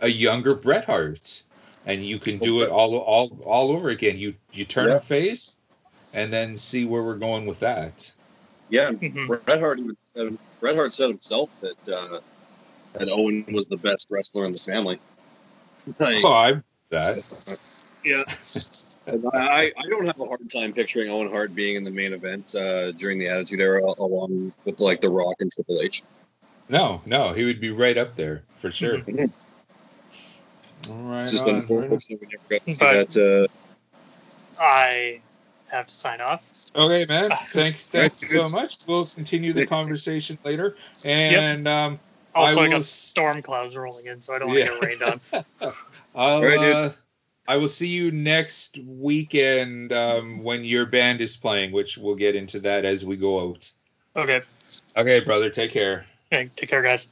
a 0.00 0.08
younger 0.08 0.54
bret 0.54 0.84
hart 0.84 1.42
and 1.86 2.04
you 2.04 2.18
can 2.18 2.38
do 2.38 2.62
it 2.62 2.70
all 2.70 2.96
all 2.96 3.36
all 3.44 3.70
over 3.72 3.88
again 3.88 4.16
you 4.18 4.34
you 4.52 4.64
turn 4.64 4.88
Yeah. 4.88 4.96
a 4.96 5.00
face 5.00 5.60
and 6.12 6.30
then 6.30 6.56
see 6.56 6.84
where 6.84 7.02
we're 7.02 7.18
going 7.18 7.46
with 7.46 7.60
that 7.60 8.12
Yeah, 8.70 8.90
Mhm. 8.90 9.44
Bret 9.44 9.60
Hart 9.60 9.78
even 9.78 9.96
said, 10.14 10.38
Bret 10.60 10.74
Hart 10.74 10.92
said 10.92 11.08
himself 11.08 11.50
that 11.60 11.94
uh, 11.94 12.20
that 12.94 13.08
Owen 13.10 13.44
was 13.52 13.66
the 13.66 13.76
best 13.76 14.08
wrestler 14.10 14.46
in 14.46 14.52
the 14.52 14.58
family. 14.58 14.98
Like, 15.98 16.24
oh 16.24 16.32
i 16.32 16.62
that 16.90 17.18
yeah, 18.04 18.24
I, 19.34 19.72
I 19.76 19.88
don't 19.90 20.06
have 20.06 20.18
a 20.18 20.24
hard 20.24 20.50
time 20.50 20.72
picturing 20.72 21.10
Owen 21.10 21.30
Hart 21.30 21.54
being 21.54 21.76
in 21.76 21.84
the 21.84 21.90
main 21.90 22.12
event 22.14 22.54
uh, 22.54 22.92
during 22.92 23.18
the 23.18 23.28
Attitude 23.28 23.60
Era, 23.60 23.82
along 23.98 24.52
with 24.64 24.80
like 24.80 25.00
The 25.00 25.10
Rock 25.10 25.36
and 25.40 25.50
Triple 25.52 25.80
H. 25.80 26.02
no 26.68 27.00
no 27.06 27.32
he 27.32 27.44
would 27.44 27.60
be 27.60 27.70
right 27.70 27.96
up 27.98 28.14
there 28.16 28.42
for 28.60 28.70
sure 28.70 28.98
Mhm. 28.98 29.30
All 30.88 30.94
right 30.96 31.22
It's 31.22 31.32
just 31.32 31.44
on. 31.46 31.54
unfortunate 31.56 32.20
we 32.20 32.26
never 32.30 32.44
got 32.50 32.64
to 32.64 32.72
see 32.72 32.78
But- 32.78 33.10
that. 33.10 33.48
Uh, 34.58 34.62
I 34.62 35.20
have 35.72 35.86
to 35.86 35.94
sign 35.94 36.20
off. 36.20 36.42
Okay, 36.76 37.06
man. 37.08 37.30
Thanks, 37.48 37.86
thanks 37.88 38.30
so 38.30 38.48
much. 38.50 38.86
We'll 38.86 39.04
continue 39.06 39.52
the 39.54 39.66
conversation 39.66 40.36
later. 40.44 40.76
And 41.04 41.66
um, 41.66 41.98
Also, 42.34 42.58
I, 42.60 42.62
will 42.64 42.70
got 42.70 42.80
s- 42.80 42.86
storm 42.90 43.40
clouds 43.42 43.74
rolling 43.76 44.06
in, 44.06 44.20
so 44.20 44.34
I 44.34 44.38
don't 44.38 44.48
want 44.48 44.60
to 44.60 44.64
Yeah. 44.66 44.78
get 44.80 44.84
rained 44.84 45.02
on. 45.02 45.20
I'll, 46.14 46.36
All 46.36 46.44
right, 46.44 46.58
dude. 46.60 46.74
uh, 46.74 46.90
I 47.48 47.56
will 47.56 47.66
see 47.68 47.88
you 47.88 48.10
next 48.10 48.78
weekend 48.86 49.92
um, 49.92 50.42
when 50.44 50.64
your 50.64 50.84
band 50.86 51.20
is 51.22 51.36
playing, 51.36 51.72
which 51.72 51.96
we'll 51.98 52.14
get 52.14 52.34
into 52.36 52.60
that 52.60 52.84
as 52.84 53.04
we 53.06 53.16
go 53.16 53.50
out. 53.52 53.72
Okay. 54.16 54.42
Okay, 54.96 55.20
brother. 55.24 55.48
Take 55.50 55.72
care. 55.72 56.04
Okay. 56.34 56.50
Take 56.56 56.68
care, 56.68 56.82
guys. 56.82 57.08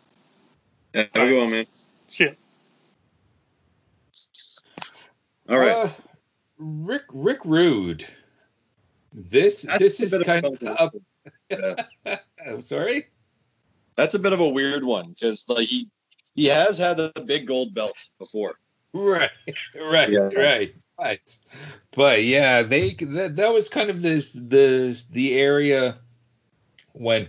have 0.94 1.08
a 1.14 1.18
good 1.18 1.42
one, 1.42 1.52
man. 1.52 1.64
See 2.08 2.24
ya. 2.24 2.30
All 5.48 5.58
right. 5.58 5.70
Uh, 5.70 5.88
Rick 6.58 7.02
Rick 7.12 7.38
Rude. 7.44 8.04
This 9.12 9.62
That's 9.62 9.78
this 9.78 10.00
a 10.00 10.02
is 10.04 10.10
bit 10.18 10.26
kind 10.26 10.44
of 10.46 10.60
of. 10.62 10.94
a- 11.50 11.76
Yeah. 12.06 12.16
I'm 12.44 12.60
sorry. 12.60 13.06
That's 13.96 14.14
a 14.14 14.18
bit 14.18 14.32
of 14.32 14.40
a 14.40 14.48
weird 14.48 14.84
one 14.84 15.10
because 15.10 15.48
like 15.48 15.68
he 15.68 15.88
he 16.34 16.46
has 16.46 16.78
had 16.78 16.96
the 16.96 17.12
big 17.26 17.46
gold 17.46 17.74
belt 17.74 18.08
before. 18.18 18.54
Right, 18.94 19.30
right, 19.80 20.10
Yeah. 20.10 20.28
right, 20.34 20.74
right. 20.98 21.36
But 21.92 22.24
yeah, 22.24 22.62
they 22.62 22.94
that, 22.94 23.36
that 23.36 23.52
was 23.52 23.68
kind 23.68 23.88
of 23.90 24.02
the 24.02 24.26
the 24.34 25.02
the 25.12 25.38
area 25.38 25.98
when 26.94 27.28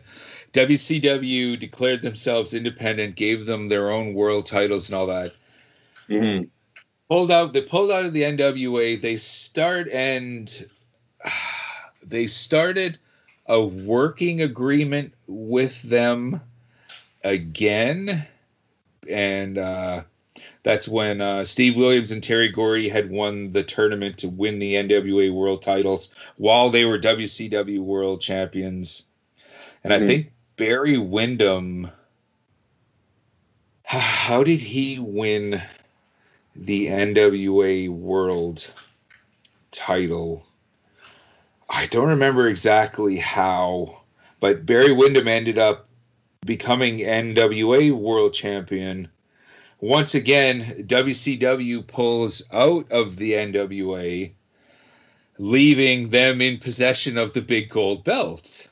WCW 0.53 1.59
declared 1.59 2.01
themselves 2.03 2.53
independent, 2.53 3.15
gave 3.15 3.45
them 3.45 3.69
their 3.69 3.91
own 3.91 4.13
world 4.13 4.45
titles 4.45 4.89
and 4.89 4.95
all 4.95 5.07
that. 5.07 5.33
Mm-hmm. 6.09 6.43
Pulled 7.09 7.31
out, 7.31 7.53
they 7.53 7.61
pulled 7.61 7.91
out 7.91 8.05
of 8.05 8.13
the 8.13 8.21
NWA. 8.21 9.01
They 9.01 9.17
start 9.17 9.89
and 9.89 10.69
they 12.05 12.27
started 12.27 12.99
a 13.47 13.63
working 13.63 14.41
agreement 14.41 15.13
with 15.27 15.81
them 15.81 16.39
again, 17.23 18.25
and 19.09 19.57
uh, 19.57 20.03
that's 20.63 20.87
when 20.87 21.19
uh, 21.19 21.43
Steve 21.43 21.75
Williams 21.75 22.11
and 22.11 22.23
Terry 22.23 22.49
Gordy 22.49 22.89
had 22.89 23.09
won 23.09 23.51
the 23.51 23.63
tournament 23.63 24.17
to 24.19 24.29
win 24.29 24.59
the 24.59 24.75
NWA 24.75 25.33
World 25.33 25.61
Titles 25.61 26.13
while 26.37 26.69
they 26.69 26.85
were 26.85 26.97
WCW 26.97 27.79
World 27.79 28.21
Champions. 28.21 29.03
And 29.83 29.93
I 29.93 29.99
Mhm. 29.99 30.07
think 30.07 30.32
Barry 30.55 30.99
Windham. 30.99 31.89
How 33.85 34.43
did 34.43 34.59
he 34.59 34.99
win 34.99 35.63
the 36.55 36.87
NWA 36.87 37.89
World 37.89 38.71
title? 39.71 40.45
I 41.67 41.87
don't 41.87 42.09
remember 42.09 42.47
exactly 42.47 43.17
how, 43.17 44.03
but 44.39 44.63
Barry 44.63 44.93
Windham 44.93 45.27
ended 45.27 45.57
up 45.57 45.87
becoming 46.45 46.99
NWA 46.99 47.91
World 47.91 48.35
Champion. 48.35 49.09
Once 49.79 50.13
again, 50.13 50.85
WCW 50.87 51.87
pulls 51.87 52.43
out 52.51 52.91
of 52.91 53.15
the 53.15 53.31
NWA, 53.31 54.31
leaving 55.39 56.09
them 56.09 56.41
in 56.41 56.59
possession 56.59 57.17
of 57.17 57.33
the 57.33 57.41
big 57.41 57.69
gold 57.69 58.03
belt. 58.03 58.67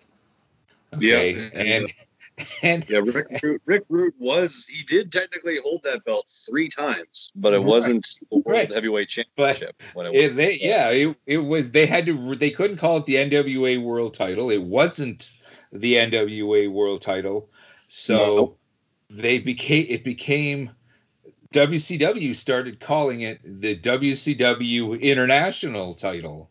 Okay, 0.94 1.34
Yeah. 1.34 1.50
and 1.54 1.94
and 2.64 2.86
Yeah, 2.90 3.00
Rick 3.04 3.28
Rude, 3.44 3.62
Rick 3.66 3.84
Rude 3.90 4.14
was 4.20 4.66
he 4.66 4.84
did 4.84 5.12
technically 5.12 5.58
hold 5.64 5.84
that 5.84 6.04
belt 6.06 6.30
three 6.50 6.68
times, 6.70 7.32
but 7.36 7.54
it 7.54 7.58
Right. 7.58 7.66
wasn't 7.66 8.06
the 8.32 8.38
world 8.38 8.44
Right. 8.48 8.72
heavyweight 8.72 9.10
but 9.36 9.54
championship. 9.56 9.82
when 9.94 10.06
it 10.08 10.14
was. 10.14 10.36
they 10.36 10.58
yeah 10.62 10.90
it, 10.90 11.16
it 11.26 11.38
was 11.40 11.72
they 11.72 11.86
had 11.86 12.06
to 12.06 12.36
they 12.36 12.50
couldn't 12.52 12.78
call 12.78 12.98
it 12.98 13.06
the 13.06 13.16
NWA 13.16 13.82
World 13.82 14.14
Title. 14.14 14.50
It 14.50 14.62
wasn't 14.62 15.32
the 15.72 15.96
NWA 15.96 16.70
World 16.70 17.02
Title, 17.02 17.50
so 17.88 18.18
No. 18.18 18.58
they 19.10 19.40
became 19.40 19.86
it 19.90 20.04
became 20.04 20.72
WCW 21.54 22.34
started 22.34 22.80
calling 22.80 23.22
it 23.22 23.40
the 23.44 23.78
WCW 23.78 25.00
International 25.02 25.94
title, 25.94 26.50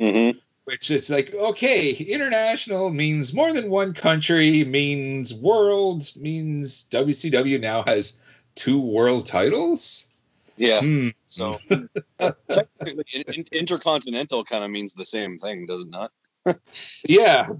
Mm-hmm. 0.00 0.38
Which 0.64 0.90
it's 0.90 1.10
like, 1.10 1.32
okay, 1.34 1.92
international 1.92 2.90
means 2.90 3.34
more 3.34 3.52
than 3.52 3.70
one 3.70 3.92
country, 3.94 4.64
means 4.64 5.34
world, 5.34 6.10
means 6.16 6.86
WCW 6.90 7.60
now 7.60 7.82
has 7.84 8.16
two 8.54 8.80
world 8.80 9.26
titles. 9.26 10.06
Yeah. 10.56 10.80
Hmm. 10.80 11.08
So 11.24 11.58
technically, 12.50 13.04
in, 13.12 13.22
in- 13.34 13.44
intercontinental 13.52 14.44
kind 14.44 14.64
of 14.64 14.70
means 14.70 14.94
the 14.94 15.04
same 15.04 15.36
thing, 15.36 15.66
does 15.66 15.82
it 15.82 15.90
not? 15.90 16.12
Yeah, 17.08 17.48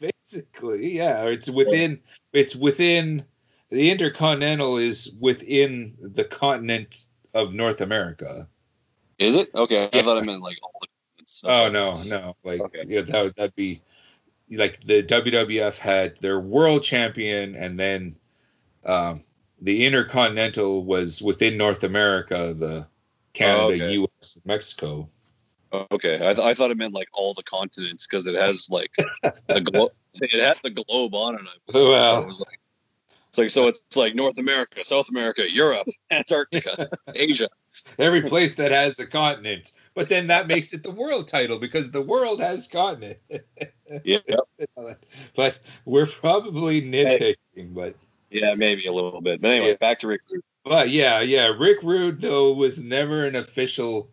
basically, 0.00 0.96
yeah. 0.96 1.24
It's 1.24 1.50
within. 1.50 2.00
It's 2.32 2.54
within. 2.54 3.24
The 3.70 3.90
Intercontinental 3.90 4.78
is 4.78 5.14
within 5.20 5.94
the 6.00 6.24
continent 6.24 7.04
of 7.34 7.52
North 7.52 7.82
America. 7.82 8.48
Is 9.18 9.34
it? 9.34 9.50
Okay, 9.54 9.84
I 9.84 9.90
Yeah. 9.92 10.02
thought 10.02 10.16
it 10.16 10.24
meant 10.24 10.40
like 10.40 10.56
all 10.62 10.72
the. 10.80 10.87
Oh 11.44 11.68
no, 11.68 12.00
no. 12.06 12.36
Like 12.44 12.60
Okay. 12.60 12.84
yeah, 12.86 13.02
that 13.02 13.22
would 13.22 13.34
that'd 13.34 13.54
be 13.54 13.80
like 14.50 14.82
the 14.84 15.02
WWF 15.02 15.78
had 15.78 16.16
their 16.20 16.40
world 16.40 16.82
champion, 16.82 17.54
and 17.54 17.78
then 17.78 18.16
um, 18.84 19.22
the 19.60 19.84
Intercontinental 19.84 20.84
was 20.84 21.20
within 21.20 21.56
North 21.56 21.84
America, 21.84 22.54
the 22.58 22.86
Canada, 23.34 23.60
Oh, 23.60 23.66
okay. 23.72 23.92
U.S., 23.92 24.38
Mexico. 24.44 25.08
Okay, 25.92 26.14
I, 26.14 26.32
th- 26.32 26.38
I 26.38 26.54
thought 26.54 26.70
it 26.70 26.78
meant 26.78 26.94
like 26.94 27.08
all 27.12 27.34
the 27.34 27.42
continents 27.42 28.06
because 28.06 28.26
it 28.26 28.34
has 28.34 28.68
like 28.70 28.90
the 29.48 29.60
globe. 29.60 29.92
It 30.14 30.32
had 30.32 30.56
the 30.62 30.70
globe 30.70 31.14
on 31.14 31.34
it. 31.34 31.74
Well. 31.74 32.16
so 32.16 32.22
it 32.22 32.26
was 32.26 32.40
like 32.40 32.58
it's 33.28 33.38
like 33.38 33.50
so 33.50 33.66
it's 33.68 33.96
like 33.96 34.14
North 34.14 34.38
America, 34.38 34.82
South 34.82 35.10
America, 35.10 35.50
Europe, 35.50 35.86
Antarctica, 36.10 36.88
Asia. 37.14 37.48
Every 37.98 38.22
place 38.22 38.54
that 38.54 38.72
has 38.72 38.98
a 38.98 39.06
continent, 39.06 39.72
but 39.98 40.08
then 40.08 40.28
that 40.28 40.46
makes 40.46 40.72
it 40.72 40.84
the 40.84 40.92
world 40.92 41.26
title 41.26 41.58
because 41.58 41.90
the 41.90 42.00
world 42.00 42.40
has 42.40 42.68
continent. 42.68 43.18
Yeah, 44.04 44.18
but 45.34 45.58
we're 45.86 46.06
probably 46.06 46.80
nitpicking, 46.80 47.74
but 47.74 47.96
yeah, 48.30 48.54
maybe 48.54 48.86
a 48.86 48.92
little 48.92 49.20
bit. 49.20 49.40
But 49.40 49.50
anyway, 49.50 49.70
Yeah. 49.70 49.76
back 49.78 49.98
to 49.98 50.06
Rick. 50.06 50.20
Rude. 50.30 50.44
But 50.62 50.90
yeah, 50.90 51.20
yeah, 51.20 51.48
Rick 51.48 51.82
Rude 51.82 52.20
though 52.20 52.52
was 52.52 52.78
never 52.80 53.26
an 53.26 53.34
official 53.34 54.08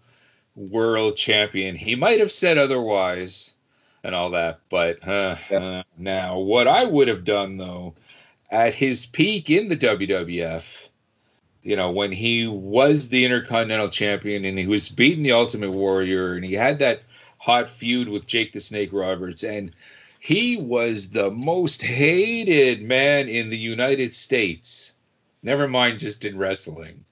world 0.55 1.17
champion. 1.17 1.75
He 1.75 1.93
might 1.93 2.19
have 2.19 2.31
said 2.31 2.57
otherwise 2.57 3.53
and 4.03 4.15
all 4.15 4.31
that, 4.31 4.61
but 4.69 5.07
uh, 5.07 5.36
uh, 5.51 5.83
now 5.99 6.39
what 6.39 6.67
I 6.67 6.86
would 6.86 7.09
have 7.09 7.23
done 7.25 7.57
though, 7.57 7.93
at 8.49 8.73
his 8.73 9.05
peak 9.05 9.51
in 9.51 9.67
the 9.67 9.77
WWF, 9.77 10.89
you 11.66 11.76
know, 11.76 11.91
when 11.91 12.11
he 12.13 12.47
was 12.47 13.09
the 13.09 13.26
Intercontinental 13.26 13.89
Champion 13.89 14.45
and 14.45 14.57
he 14.57 14.68
was 14.68 14.88
beating 14.88 15.24
the 15.24 15.34
Ultimate 15.34 15.72
Warrior 15.72 16.36
and 16.36 16.45
he 16.45 16.53
had 16.53 16.80
that 16.80 17.01
hot 17.39 17.70
feud 17.70 18.07
with 18.07 18.28
Jake 18.28 18.53
the 18.53 18.59
Snake 18.61 18.91
Roberts 18.93 19.43
and 19.43 19.72
he 20.20 20.57
was 20.57 21.09
the 21.09 21.32
most 21.32 21.82
hated 21.84 22.82
man 22.84 23.28
in 23.28 23.49
the 23.49 23.57
United 23.57 24.13
States 24.13 24.93
never 25.45 25.68
mind 25.68 25.99
just 25.99 26.26
in 26.26 26.38
wrestling. 26.38 27.05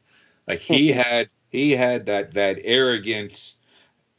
Like 0.48 0.60
he 0.60 0.90
had 0.92 1.30
he 1.50 1.72
had 1.72 2.08
that 2.08 2.34
that 2.34 2.60
arrogant 2.64 3.54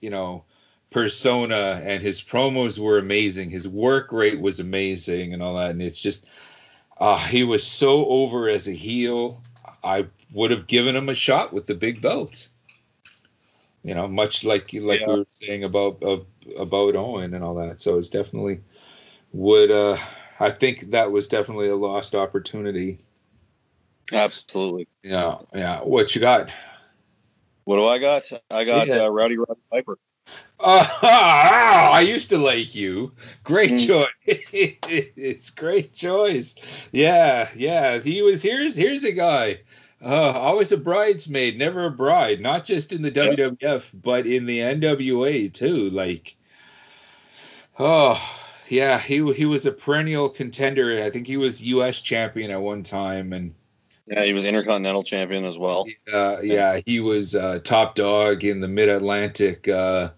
you 0.01 0.11
know 0.11 0.45
persona 0.91 1.83
and 1.85 2.03
his 2.03 2.23
promos 2.23 2.79
were 2.79 2.99
amazing. 2.99 3.51
His 3.51 3.69
work 3.69 4.13
rate 4.13 4.41
was 4.41 4.61
amazing 4.61 5.35
and 5.35 5.43
all 5.43 5.57
that. 5.57 5.71
And 5.71 5.83
it's 5.83 6.01
just 6.01 6.29
uh 6.99 7.19
he 7.19 7.45
was 7.45 7.67
so 7.67 8.07
over 8.07 8.49
as 8.49 8.69
a 8.69 8.73
heel 8.73 9.44
i 9.85 10.07
would 10.33 10.51
have 10.51 10.67
given 10.67 10.97
him 10.97 11.09
a 11.09 11.15
shot 11.15 11.53
with 11.53 11.67
the 11.67 11.75
big 11.75 12.01
belt 12.01 12.49
you 13.83 13.95
know 13.95 14.09
much 14.09 14.45
like 14.45 14.73
like 14.73 15.01
Yeah. 15.01 15.07
we 15.09 15.19
were 15.19 15.27
saying 15.29 15.65
about 15.65 16.03
of, 16.03 16.27
about 16.59 16.97
owen 16.97 17.35
and 17.35 17.45
all 17.45 17.55
that 17.57 17.81
so 17.81 17.99
it's 17.99 18.09
definitely 18.09 18.61
would 19.33 19.71
uh 19.71 19.99
i 20.41 20.51
think 20.51 20.91
that 20.91 21.13
was 21.13 21.29
definitely 21.29 21.69
a 21.69 21.77
lost 21.77 22.15
opportunity 22.15 22.99
Absolutely. 24.13 24.87
yeah, 25.03 25.39
yeah. 25.55 25.81
What 25.81 26.15
you 26.15 26.21
got? 26.21 26.51
What 27.65 27.77
do 27.77 27.87
I 27.87 27.99
got? 27.99 28.23
I 28.51 28.65
got 28.65 28.89
Yeah. 28.89 29.05
uh, 29.05 29.09
Rowdy 29.09 29.39
Roddy 29.39 29.61
Piper. 29.73 29.99
Uh, 30.61 30.87
I 31.03 32.01
used 32.01 32.31
to 32.31 32.39
like 32.39 32.75
you. 32.75 33.13
Great 33.43 33.73
Mm. 33.73 33.87
choice. 33.87 34.09
it's 34.27 35.51
great 35.51 35.93
choice. 35.95 36.55
Yeah, 36.93 37.49
yeah. 37.55 37.99
He 37.99 38.23
was 38.23 38.43
here's 38.43 38.77
here's 38.77 39.05
a 39.05 39.13
guy. 39.13 39.61
Uh, 40.03 40.33
always 40.33 40.71
a 40.73 40.77
bridesmaid, 40.77 41.57
never 41.59 41.85
a 41.87 41.91
bride. 41.91 42.41
Not 42.41 42.65
just 42.65 42.93
in 42.93 43.03
the 43.03 43.11
WWF, 43.11 43.91
but 44.03 44.27
in 44.27 44.47
the 44.47 44.59
NWA 44.61 45.53
too. 45.53 45.89
Like, 45.91 46.37
oh 47.79 48.21
yeah, 48.69 48.99
he 48.99 49.33
he 49.35 49.45
was 49.45 49.67
a 49.67 49.73
perennial 49.73 50.29
contender. 50.29 51.03
I 51.03 51.11
think 51.11 51.27
he 51.27 51.37
was 51.37 51.63
U.S. 51.63 52.01
champion 52.01 52.51
at 52.51 52.61
one 52.61 52.83
time, 52.83 53.33
and 53.33 53.55
Yeah, 54.07 54.25
he 54.25 54.33
was 54.33 54.45
Intercontinental 54.45 55.03
Champion 55.03 55.45
as 55.45 55.59
well. 55.59 55.87
Uh, 56.13 56.41
yeah, 56.41 56.81
he 56.85 57.01
was 57.01 57.35
uh, 57.35 57.61
top 57.65 57.95
dog 57.95 58.45
in 58.45 58.61
the 58.61 58.69
Mid 58.69 58.89
Atlantic 58.89 59.67
uh, 59.67 60.11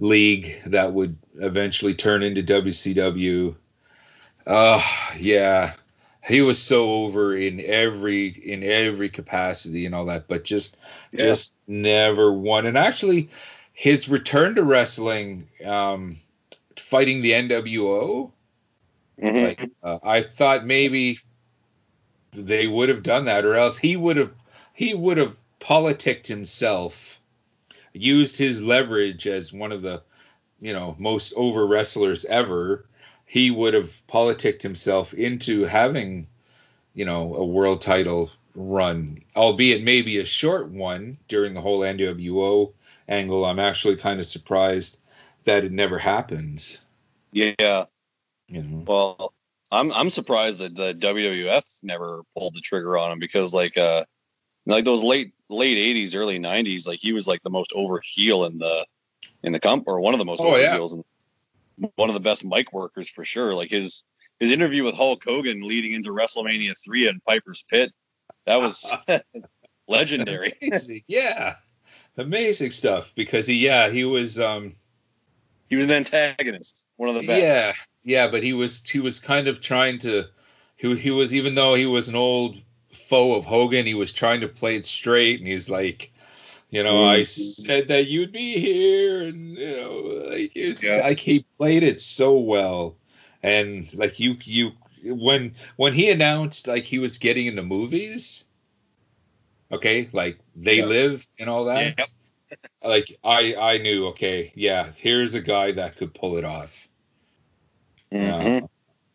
League 0.00 0.60
that 0.66 0.92
would 0.92 1.16
eventually 1.36 1.94
turn 1.94 2.22
into 2.22 2.42
WCW. 2.42 3.54
Uh, 4.46 4.82
yeah, 5.16 5.74
he 6.26 6.42
was 6.42 6.60
so 6.60 6.90
over 6.90 7.36
in 7.36 7.60
every 7.60 8.28
in 8.28 8.64
every 8.64 9.08
capacity 9.08 9.86
and 9.86 9.94
all 9.94 10.04
that, 10.06 10.26
but 10.26 10.42
just 10.44 10.76
Yeah. 11.12 11.26
just 11.26 11.54
never 11.68 12.32
won. 12.32 12.66
And 12.66 12.76
actually, 12.76 13.28
his 13.74 14.08
return 14.08 14.56
to 14.56 14.64
wrestling, 14.64 15.48
um, 15.64 16.16
fighting 16.76 17.22
the 17.22 17.32
NWO, 17.32 18.32
Mhm. 19.22 19.42
like 19.44 19.60
uh, 19.84 19.98
I 20.02 20.22
thought 20.22 20.66
maybe 20.66 21.20
they 22.34 22.66
would 22.66 22.88
have 22.88 23.02
done 23.02 23.24
that, 23.24 23.44
or 23.44 23.54
else 23.54 23.78
he 23.78 23.96
would 23.96 24.16
have 24.16 24.32
he 24.72 24.94
would 24.94 25.16
have 25.16 25.36
politicked 25.60 26.26
himself, 26.26 27.20
used 27.92 28.36
his 28.36 28.62
leverage 28.62 29.26
as 29.26 29.52
one 29.52 29.72
of 29.72 29.82
the 29.82 30.02
you 30.60 30.72
know 30.72 30.96
most 30.98 31.32
over 31.36 31.66
wrestlers 31.66 32.24
ever. 32.26 32.86
He 33.26 33.50
would 33.50 33.74
have 33.74 33.90
politicked 34.06 34.62
himself 34.62 35.14
into 35.14 35.64
having 35.64 36.26
you 36.94 37.04
know 37.04 37.34
a 37.34 37.44
world 37.44 37.82
title 37.82 38.30
run, 38.54 39.22
albeit 39.36 39.82
maybe 39.82 40.18
a 40.18 40.24
short 40.24 40.68
one 40.70 41.18
during 41.28 41.54
the 41.54 41.60
whole 41.60 41.80
NWO 41.80 42.72
angle. 43.08 43.44
I'm 43.44 43.58
actually 43.58 43.96
kind 43.96 44.20
of 44.20 44.26
surprised 44.26 44.98
that 45.44 45.64
it 45.64 45.72
never 45.72 45.98
happened. 45.98 46.78
Yeah. 47.32 47.84
You 48.48 48.62
know. 48.62 48.84
Well, 48.86 49.33
I'm 49.74 49.92
I'm 49.92 50.10
surprised 50.10 50.58
that 50.60 50.74
the 50.76 50.94
WWF 50.94 51.64
never 51.82 52.22
pulled 52.36 52.54
the 52.54 52.60
trigger 52.60 52.96
on 52.96 53.10
him 53.12 53.18
because 53.18 53.52
like 53.52 53.76
uh 53.76 54.04
like 54.66 54.84
those 54.84 55.02
late 55.02 55.32
late 55.50 55.76
80s 55.96 56.16
early 56.16 56.38
90s 56.38 56.86
like 56.86 57.00
he 57.00 57.12
was 57.12 57.26
like 57.26 57.42
the 57.42 57.50
most 57.50 57.72
over 57.74 58.00
heel 58.02 58.44
in 58.46 58.58
the 58.58 58.86
in 59.42 59.52
the 59.52 59.60
comp 59.60 59.84
or 59.86 60.00
one 60.00 60.14
of 60.14 60.18
the 60.18 60.24
most 60.24 60.40
Oh, 60.40 60.48
over 60.48 60.60
yeah. 60.60 60.74
heels 60.74 60.92
and 60.94 61.04
one 61.96 62.08
of 62.08 62.14
the 62.14 62.20
best 62.20 62.44
mic 62.44 62.72
workers 62.72 63.08
for 63.08 63.24
sure. 63.24 63.54
Like 63.54 63.70
his 63.70 64.04
his 64.40 64.52
interview 64.52 64.84
with 64.84 64.94
Hulk 64.94 65.22
Hogan 65.24 65.60
leading 65.62 65.92
into 65.92 66.10
WrestleMania 66.10 66.72
3 66.84 67.08
in 67.08 67.20
Piper's 67.26 67.64
Pit 67.68 67.92
that 68.46 68.60
was 68.60 68.92
legendary. 69.88 70.54
Amazing. 70.62 71.02
yeah. 71.08 71.56
Amazing 72.16 72.70
stuff 72.70 73.12
because 73.16 73.46
he 73.46 73.54
yeah 73.56 73.90
he 73.90 74.04
was 74.04 74.38
um 74.38 74.72
he 75.68 75.76
was 75.76 75.86
an 75.86 75.92
antagonist 75.92 76.84
one 76.96 77.08
of 77.08 77.16
the 77.16 77.26
best. 77.26 77.42
Yeah 77.42 77.72
yeah 78.04 78.28
but 78.28 78.42
he 78.42 78.52
was 78.52 78.82
he 78.88 79.00
was 79.00 79.18
kind 79.18 79.48
of 79.48 79.60
trying 79.60 79.98
to 79.98 80.24
he, 80.76 80.94
he 80.96 81.10
was 81.10 81.34
even 81.34 81.54
though 81.54 81.74
he 81.74 81.86
was 81.86 82.08
an 82.08 82.14
old 82.14 82.60
foe 82.92 83.34
of 83.34 83.44
hogan 83.44 83.86
he 83.86 83.94
was 83.94 84.12
trying 84.12 84.40
to 84.40 84.48
play 84.48 84.76
it 84.76 84.86
straight 84.86 85.38
and 85.40 85.48
he's 85.48 85.68
like 85.68 86.12
you 86.70 86.82
know 86.82 87.04
i 87.04 87.20
Mhm. 87.20 87.26
said 87.26 87.88
that 87.88 88.06
you'd 88.08 88.32
be 88.32 88.58
here 88.58 89.22
and 89.24 89.56
you 89.56 89.76
know 89.76 90.00
like 90.30 90.52
it's 90.54 90.84
Yeah. 90.84 91.00
like 91.00 91.18
he 91.20 91.44
played 91.58 91.82
it 91.82 92.00
so 92.00 92.38
well 92.38 92.96
and 93.42 93.92
like 93.94 94.20
you 94.20 94.36
you 94.44 94.72
when 95.04 95.54
when 95.76 95.92
he 95.92 96.10
announced 96.10 96.66
like 96.66 96.84
he 96.84 96.98
was 96.98 97.18
getting 97.18 97.46
into 97.46 97.62
movies 97.62 98.44
okay 99.72 100.08
like 100.12 100.38
they 100.54 100.78
Yeah. 100.78 100.86
live 100.86 101.28
and 101.38 101.48
all 101.50 101.64
that 101.64 101.98
Yep. 101.98 102.08
like 102.84 103.18
i 103.24 103.54
i 103.58 103.78
knew 103.78 104.06
okay 104.06 104.52
yeah 104.54 104.90
here's 104.98 105.34
a 105.34 105.40
guy 105.40 105.72
that 105.72 105.96
could 105.96 106.14
pull 106.14 106.36
it 106.36 106.44
off 106.44 106.88
Mhm. 108.14 108.62
Uh, 108.62 108.66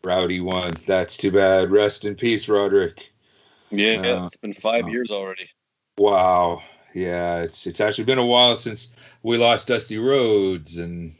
rowdy 0.02 0.40
one 0.40 0.74
that's 0.86 1.16
too 1.16 1.30
bad. 1.30 1.70
Rest 1.70 2.04
in 2.04 2.14
peace 2.14 2.48
roderick. 2.48 3.10
Yeah 3.70 4.00
uh, 4.00 4.26
it's 4.26 4.36
been 4.36 4.52
5 4.52 4.84
uh, 4.84 4.88
years 4.88 5.10
already. 5.10 5.48
Wow. 5.96 6.62
Yeah 6.94 7.38
it's 7.38 7.66
it's 7.66 7.80
actually 7.80 8.04
been 8.04 8.18
a 8.18 8.26
while 8.26 8.56
since 8.56 8.92
we 9.22 9.38
lost 9.38 9.68
dusty 9.68 9.98
rhodes 9.98 10.78
and 10.78 11.12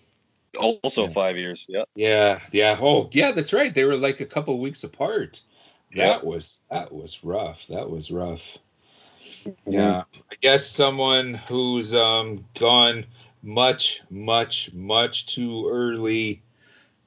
also 0.58 1.02
Yeah. 1.02 1.08
5 1.08 1.36
years 1.36 1.66
yeah. 1.68 1.84
Yeah 1.94 2.40
yeah. 2.52 2.78
Oh 2.80 3.08
yeah 3.12 3.32
that's 3.32 3.52
right. 3.52 3.74
They 3.74 3.84
were 3.84 3.96
like 3.96 4.20
a 4.20 4.26
couple 4.26 4.58
weeks 4.58 4.84
apart. 4.84 5.40
Yeah. 5.92 6.06
that 6.06 6.26
was 6.26 6.60
that 6.70 6.92
was 6.92 7.22
rough. 7.24 7.66
That 7.68 7.88
was 7.88 8.10
rough. 8.10 8.58
Yeah, 9.66 10.04
I 10.30 10.34
guess 10.40 10.66
someone 10.66 11.34
who's 11.34 11.94
um, 11.94 12.44
gone 12.58 13.04
much, 13.42 14.02
much, 14.10 14.72
much 14.72 15.26
too 15.26 15.68
early 15.70 16.42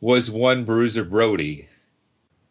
was 0.04 0.30
one 0.30 0.66
Bruiser 0.66 1.06
Brody. 1.06 1.66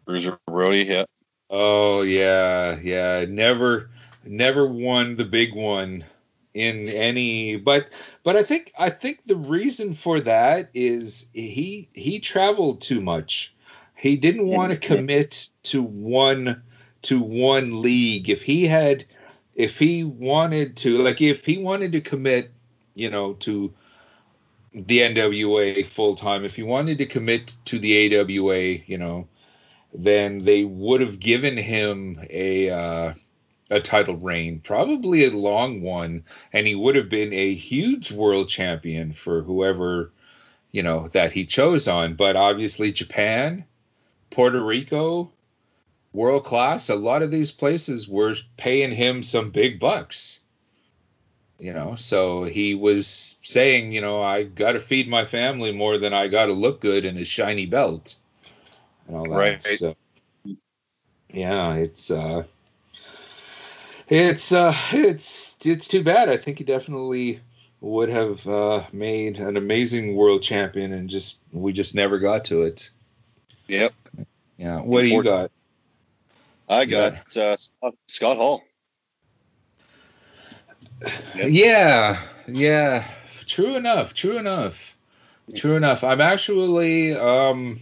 Bruiser 0.07 0.39
Brody, 0.47 0.85
yeah. 0.85 1.05
Oh 1.51 2.01
yeah, 2.01 2.79
yeah. 2.83 3.27
Never, 3.29 3.91
never 4.25 4.67
won 4.67 5.17
the 5.17 5.27
big 5.27 5.55
one 5.55 6.03
in 6.55 6.89
any. 6.97 7.57
But, 7.57 7.89
but 8.25 8.37
I 8.37 8.43
think 8.43 8.73
I 8.79 8.89
think 8.89 9.27
the 9.27 9.37
reason 9.37 9.95
for 9.95 10.19
that 10.21 10.71
is 10.73 11.27
he 11.35 11.91
he 11.93 12.19
traveled 12.21 12.81
too 12.81 13.03
much. 13.03 13.55
He 13.97 14.17
didn't 14.17 14.49
want 14.49 14.73
to 14.73 14.79
commit 14.79 15.51
to 15.65 15.83
one 15.83 16.63
to 17.03 17.21
one 17.21 17.83
league. 17.83 18.31
If 18.31 18.41
he 18.41 18.67
had, 18.67 19.05
if 19.55 19.79
he 19.79 20.05
wanted 20.05 20.79
to, 20.79 20.97
like, 20.97 21.21
if 21.21 21.45
he 21.45 21.59
wanted 21.59 21.93
to 21.93 22.01
commit, 22.01 22.51
you 22.95 23.11
know, 23.11 23.35
to 23.35 23.75
the 24.75 25.01
NWA 25.01 25.85
full 25.85 26.15
time, 26.15 26.45
if 26.45 26.57
he 26.57 26.63
wanted 26.63 26.99
to 26.99 27.07
commit 27.07 27.57
to 27.67 27.79
the 27.79 28.17
AWA, 28.19 28.79
you 28.87 28.99
know, 28.99 29.29
then 29.95 30.39
they 30.41 30.65
would 30.65 31.01
have 31.01 31.21
given 31.21 31.57
him 31.57 32.17
a 32.31 32.71
uh, 32.71 33.15
a 33.71 33.81
title 33.81 34.17
reign, 34.17 34.61
probably 34.61 35.25
a 35.25 35.31
long 35.31 35.83
one, 35.83 36.25
and 36.53 36.67
he 36.67 36.75
would 36.75 36.97
have 36.97 37.09
been 37.09 37.33
a 37.33 37.55
huge 37.55 38.13
world 38.13 38.49
champion 38.49 39.13
for 39.13 39.43
whoever 39.43 40.13
you 40.73 40.83
know 40.83 41.09
that 41.09 41.33
he 41.33 41.45
chose 41.45 41.89
on. 41.89 42.15
But 42.15 42.37
obviously, 42.37 42.93
Japan, 42.93 43.65
Puerto 44.31 44.63
Rico, 44.63 45.31
world 46.13 46.45
class. 46.45 46.89
A 46.89 46.95
lot 46.95 47.23
of 47.23 47.31
these 47.31 47.53
places 47.53 48.09
were 48.09 48.35
paying 48.57 48.93
him 48.93 49.23
some 49.23 49.51
big 49.51 49.81
bucks. 49.81 50.42
You 51.63 51.73
know, 51.73 51.95
so 51.95 52.43
he 52.43 52.75
was 52.75 53.37
saying, 53.43 53.93
you 53.93 54.01
know, 54.01 54.21
I 54.21 54.43
got 54.43 54.73
to 54.73 54.81
feed 54.81 55.09
my 55.09 55.25
family 55.25 55.71
more 55.71 55.97
than 55.97 56.13
I 56.13 56.27
got 56.27 56.47
to 56.47 56.53
look 56.53 56.81
good 56.81 57.05
in 57.05 57.17
a 57.17 57.25
shiny 57.25 57.67
belt 57.67 58.17
and 59.07 59.17
all 59.17 59.29
that. 59.29 59.37
Right. 59.37 59.63
So, 59.63 59.95
yeah, 61.31 61.75
it's 61.75 62.11
uh, 62.11 62.43
it's 64.09 64.51
uh, 64.51 64.75
it's 64.91 65.57
it's 65.65 65.87
too 65.87 66.03
bad. 66.03 66.29
I 66.29 66.37
think 66.37 66.59
he 66.59 66.65
definitely 66.65 67.39
would 67.81 68.09
have 68.09 68.45
uh, 68.49 68.83
made 68.93 69.39
an 69.39 69.57
amazing 69.57 70.17
world 70.17 70.43
champion, 70.43 70.93
and 70.93 71.09
just 71.09 71.39
we 71.53 71.73
just 71.73 71.95
never 71.95 72.19
got 72.19 72.45
to 72.47 72.63
it. 72.63 72.91
Yep. 73.69 73.95
Yeah. 74.57 74.81
What 74.81 75.03
do 75.03 75.09
you 75.11 75.23
got? 75.23 75.53
I 76.69 76.87
got 76.87 77.37
uh, 77.37 77.57
Scott 78.09 78.37
Hall. 78.37 78.65
Yeah, 81.37 82.21
yeah. 82.47 83.05
True 83.47 83.77
enough. 83.77 84.15
True 84.15 84.39
enough. 84.39 84.97
True 85.55 85.77
enough. 85.77 86.05
I'm 86.05 86.21
actually 86.21 87.15
um, 87.17 87.77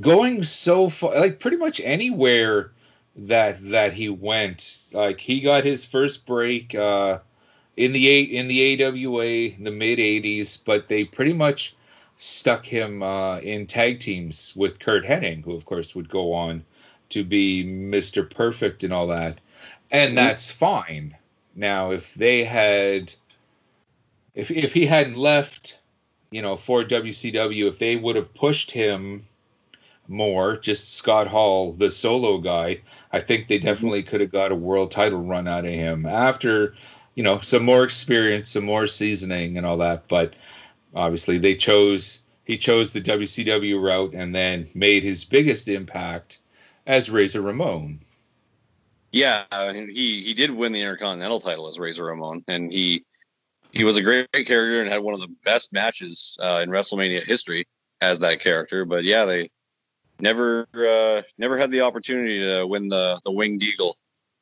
going 0.00 0.42
so 0.42 0.88
far, 0.88 1.14
like 1.14 1.40
pretty 1.40 1.56
much 1.56 1.80
anywhere 1.84 2.72
that 3.16 3.58
that 3.70 3.92
he 3.92 4.08
went. 4.08 4.80
Like 4.92 5.20
he 5.20 5.40
got 5.40 5.64
his 5.64 5.84
first 5.84 6.26
break 6.26 6.74
uh, 6.74 7.18
in 7.76 7.92
the 7.92 8.08
eight 8.08 8.30
in 8.30 8.48
the 8.48 8.84
AWA 8.84 9.24
in 9.56 9.64
the 9.64 9.70
mid 9.70 9.98
'80s, 9.98 10.62
but 10.64 10.88
they 10.88 11.04
pretty 11.04 11.32
much 11.32 11.76
stuck 12.16 12.66
him 12.66 13.02
uh, 13.02 13.38
in 13.38 13.66
tag 13.66 14.00
teams 14.00 14.54
with 14.56 14.80
Curt 14.80 15.04
Hennig, 15.04 15.44
who 15.44 15.54
of 15.54 15.64
course 15.64 15.94
would 15.94 16.08
go 16.08 16.32
on 16.32 16.64
to 17.10 17.24
be 17.24 17.64
Mr. 17.64 18.28
Perfect 18.28 18.84
and 18.84 18.92
all 18.92 19.06
that. 19.06 19.40
And 19.90 20.18
that's 20.18 20.50
fine. 20.50 21.16
Now, 21.58 21.90
if 21.90 22.14
they 22.14 22.44
had, 22.44 23.12
if 24.32 24.48
if 24.48 24.72
he 24.72 24.86
hadn't 24.86 25.16
left, 25.16 25.80
you 26.30 26.40
know, 26.40 26.54
for 26.54 26.84
WCW, 26.84 27.66
if 27.66 27.80
they 27.80 27.96
would 27.96 28.14
have 28.14 28.32
pushed 28.32 28.70
him 28.70 29.24
more, 30.06 30.56
just 30.56 30.94
Scott 30.94 31.26
Hall, 31.26 31.72
the 31.72 31.90
solo 31.90 32.38
guy, 32.38 32.80
I 33.12 33.18
think 33.18 33.48
they 33.48 33.58
mhm. 33.58 33.62
definitely 33.64 34.04
could 34.04 34.20
have 34.20 34.30
got 34.30 34.52
a 34.52 34.54
world 34.54 34.92
title 34.92 35.18
run 35.18 35.48
out 35.48 35.64
of 35.64 35.72
him 35.72 36.06
after, 36.06 36.74
you 37.16 37.24
know, 37.24 37.40
some 37.40 37.64
more 37.64 37.82
experience, 37.82 38.48
some 38.48 38.64
more 38.64 38.86
seasoning 38.86 39.58
and 39.58 39.66
all 39.66 39.78
that. 39.78 40.06
But 40.06 40.36
obviously, 40.94 41.38
they 41.38 41.56
chose 41.56 42.20
he 42.44 42.56
chose 42.56 42.92
the 42.92 43.00
WCW 43.00 43.82
route 43.82 44.14
and 44.14 44.32
then 44.32 44.64
made 44.76 45.02
his 45.02 45.24
biggest 45.24 45.66
impact 45.66 46.38
as 46.86 47.10
Razor 47.10 47.42
Ramon. 47.42 47.98
Yeah, 49.12 49.44
he 49.72 50.20
he 50.22 50.34
did 50.34 50.50
win 50.50 50.72
the 50.72 50.80
Intercontinental 50.80 51.40
title 51.40 51.68
as 51.68 51.78
Razor 51.78 52.04
Ramon, 52.04 52.44
and 52.46 52.72
he 52.72 53.04
he 53.72 53.84
was 53.84 53.96
a 53.96 54.02
great, 54.02 54.30
great 54.32 54.46
character 54.46 54.80
and 54.80 54.88
had 54.88 55.02
one 55.02 55.14
of 55.14 55.20
the 55.20 55.34
best 55.44 55.72
matches 55.72 56.36
uh, 56.40 56.60
in 56.62 56.70
WrestleMania 56.70 57.24
history 57.24 57.64
as 58.00 58.18
that 58.20 58.40
character. 58.40 58.84
But 58.84 59.04
yeah, 59.04 59.24
they 59.24 59.48
never 60.20 60.66
uh, 60.74 61.22
never 61.38 61.56
had 61.56 61.70
the 61.70 61.80
opportunity 61.80 62.40
to 62.40 62.66
win 62.66 62.88
the 62.88 63.20
the 63.24 63.32
Winged 63.32 63.62
Eagle 63.62 63.96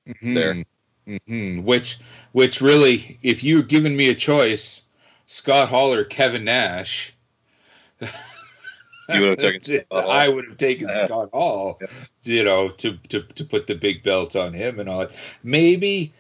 Mhm. 0.07 0.35
there. 0.35 0.65
Mhm. 1.07 1.63
Which, 1.63 1.99
which 2.33 2.61
really, 2.61 3.19
if 3.23 3.45
you 3.45 3.57
were 3.57 3.63
given 3.63 3.97
me 3.97 4.09
a 4.09 4.15
choice, 4.15 4.83
Scott 5.27 5.69
Hall 5.69 5.93
or 5.93 6.05
Kevin 6.05 6.45
Nash, 6.45 7.15
You 9.15 9.21
would 9.21 9.29
have 9.31 9.39
taken 9.39 9.63
Scott 9.63 9.87
Hall. 9.91 10.11
I 10.11 10.29
would 10.29 10.47
have 10.47 10.57
taken 10.57 10.89
Yeah. 10.89 11.05
Scott 11.05 11.31
Hall, 11.33 11.81
you 12.25 12.43
know, 12.43 12.69
to, 12.71 12.97
to 13.09 13.23
to 13.23 13.45
put 13.45 13.67
the 13.67 13.75
big 13.75 14.03
belt 14.03 14.35
on 14.35 14.53
him 14.53 14.81
and 14.81 14.89
all 14.89 15.01
that. 15.01 15.13
Maybe 15.45 16.13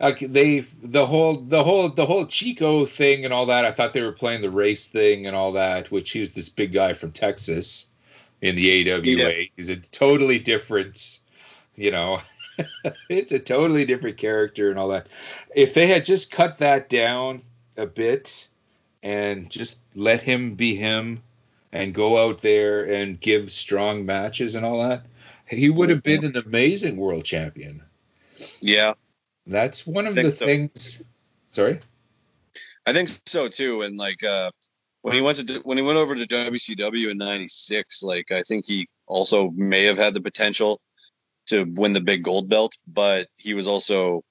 like 0.00 0.20
they 0.20 0.60
the 0.82 1.06
whole 1.06 1.36
the 1.36 1.62
whole 1.62 1.90
the 1.90 2.06
whole 2.06 2.26
Chico 2.26 2.86
thing 2.86 3.24
and 3.24 3.34
all 3.34 3.46
that. 3.46 3.64
I 3.64 3.72
thought 3.72 3.92
they 3.92 4.02
were 4.02 4.12
playing 4.12 4.40
the 4.40 4.50
race 4.50 4.88
thing 4.88 5.26
and 5.26 5.36
all 5.36 5.52
that, 5.52 5.90
which 5.90 6.10
he's 6.10 6.32
this 6.32 6.48
big 6.48 6.72
guy 6.72 6.94
from 6.94 7.12
Texas 7.12 7.86
in 8.40 8.56
the 8.56 8.90
AWA. 8.90 9.02
Yeah. 9.02 9.44
He's 9.56 9.68
a 9.68 9.76
totally 9.76 10.38
different, 10.38 11.18
you 11.76 11.90
know. 11.90 12.20
it's 13.10 13.32
a 13.32 13.38
totally 13.38 13.84
different 13.84 14.16
character 14.16 14.70
and 14.70 14.78
all 14.78 14.88
that. 14.88 15.08
If 15.54 15.74
they 15.74 15.86
had 15.86 16.04
just 16.04 16.30
cut 16.30 16.58
that 16.58 16.88
down 16.88 17.42
a 17.76 17.86
bit 17.86 18.48
and 19.02 19.50
just 19.50 19.80
let 19.94 20.20
him 20.20 20.54
be 20.54 20.74
him 20.74 21.22
and 21.72 21.94
go 21.94 22.18
out 22.18 22.38
there 22.38 22.84
and 22.84 23.20
give 23.20 23.50
strong 23.52 24.04
matches 24.04 24.54
and 24.54 24.64
all 24.66 24.80
that, 24.88 25.06
he 25.48 25.70
would 25.70 25.90
have 25.90 26.02
been 26.02 26.24
an 26.24 26.36
amazing 26.36 26.96
world 26.96 27.24
champion. 27.24 27.82
Yeah, 28.60 28.94
That's 29.46 29.86
one 29.86 30.06
of 30.06 30.14
the 30.14 30.30
so. 30.30 30.46
things. 30.46 31.02
Sorry. 31.48 31.80
I 32.86 32.92
think 32.92 33.10
so 33.26 33.48
too. 33.48 33.82
And 33.82 33.98
like 33.98 34.22
uh, 34.24 34.50
when 35.02 35.14
he 35.14 35.20
went 35.20 35.46
to 35.46 35.60
when 35.60 35.76
he 35.76 35.82
went 35.82 35.98
over 35.98 36.14
to 36.14 36.26
WCW 36.26 37.10
in 37.10 37.18
'96, 37.18 38.02
like 38.02 38.30
I 38.30 38.42
think 38.42 38.64
he 38.66 38.88
also 39.06 39.50
may 39.50 39.84
have 39.84 39.98
had 39.98 40.14
the 40.14 40.20
potential 40.20 40.80
to 41.46 41.64
win 41.74 41.92
the 41.92 42.00
big 42.00 42.22
gold 42.22 42.48
belt, 42.48 42.72
but 42.86 43.28
he 43.36 43.54
was 43.54 43.66
also 43.66 44.22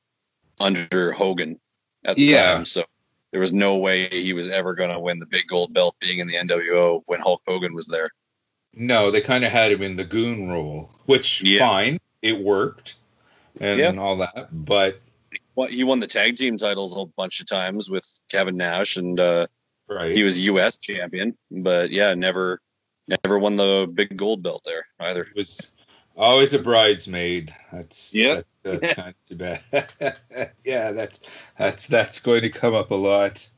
under 0.60 1.12
Hogan 1.12 1.60
at 2.06 2.16
the 2.16 2.24
Yeah. 2.24 2.54
time, 2.54 2.66
so 2.66 2.84
there 3.32 3.42
was 3.42 3.54
no 3.54 3.78
way 3.78 4.08
he 4.10 4.34
was 4.34 4.52
ever 4.52 4.74
going 4.74 4.90
to 4.90 5.00
win 5.00 5.20
the 5.20 5.26
big 5.28 5.48
gold 5.48 5.74
belt 5.74 5.96
being 6.00 6.20
in 6.20 6.28
the 6.28 6.36
NWO 6.36 7.02
when 7.06 7.20
Hulk 7.20 7.42
Hogan 7.48 7.74
was 7.74 7.88
there. 7.88 8.10
No, 8.74 9.12
they 9.12 9.22
kind 9.22 9.44
of 9.44 9.52
had 9.52 9.72
him 9.72 9.82
in 9.82 9.96
the 9.96 10.04
goon 10.04 10.50
role, 10.50 10.92
which 11.06 11.42
Yeah. 11.44 11.60
fine, 11.60 12.00
it 12.22 12.40
worked 12.40 12.96
and 13.60 13.78
Yeah. 13.80 13.94
all 13.98 14.18
that. 14.18 14.50
But 14.52 15.02
Well, 15.56 15.68
He 15.68 15.84
won 15.84 16.00
the 16.00 16.08
tag 16.08 16.38
team 16.38 16.58
titles 16.58 16.98
a 17.00 17.06
bunch 17.06 17.40
of 17.40 17.48
times 17.48 17.90
with 17.90 18.06
Kevin 18.30 18.56
Nash, 18.58 18.96
and 18.98 19.20
uh, 19.20 19.48
right, 19.88 20.12
he 20.16 20.24
was 20.24 20.40
U.S. 20.40 20.78
champion, 20.78 21.38
but 21.52 21.92
yeah, 21.92 22.14
never 22.14 22.62
never 23.24 23.40
won 23.40 23.56
the 23.56 23.90
big 23.94 24.16
gold 24.16 24.42
belt 24.44 24.62
there 24.66 24.86
either. 25.00 25.26
He 25.26 25.40
was 25.40 25.68
always 26.20 26.54
a 26.54 26.60
bridesmaid. 26.60 27.56
That's 27.72 28.14
Yep. 28.14 28.46
That's, 28.64 28.82
that's 28.82 28.96
kind 28.96 29.10
of 29.10 29.28
too 29.28 29.36
bad. 29.36 30.50
yeah, 30.66 30.92
that's 30.92 31.22
that's 31.58 31.88
that's 31.88 32.20
going 32.20 32.42
to 32.42 32.50
come 32.50 32.76
up 32.76 32.92
a 32.92 32.96
lot. 32.96 33.50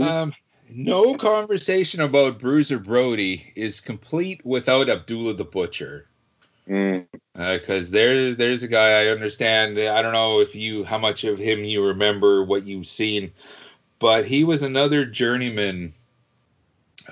Um, 0.00 0.32
no 0.70 1.14
conversation 1.14 2.00
about 2.00 2.38
Bruiser 2.38 2.78
Brody 2.78 3.52
is 3.54 3.80
complete 3.80 4.44
without 4.44 4.88
Abdullah 4.88 5.34
the 5.34 5.44
Butcher. 5.44 6.06
Mm, 6.68 7.06
because 7.34 7.90
there's 7.90 8.36
there's 8.36 8.62
a 8.62 8.68
guy 8.68 9.02
I 9.02 9.08
understand. 9.08 9.78
I 9.78 10.02
don't 10.02 10.12
know 10.12 10.40
if 10.40 10.54
you 10.54 10.84
how 10.84 10.98
much 10.98 11.24
of 11.24 11.38
him 11.38 11.64
you 11.64 11.84
remember 11.84 12.44
what 12.44 12.66
you've 12.66 12.86
seen, 12.86 13.32
but 13.98 14.24
he 14.24 14.44
was 14.44 14.62
another 14.62 15.04
journeyman 15.04 15.92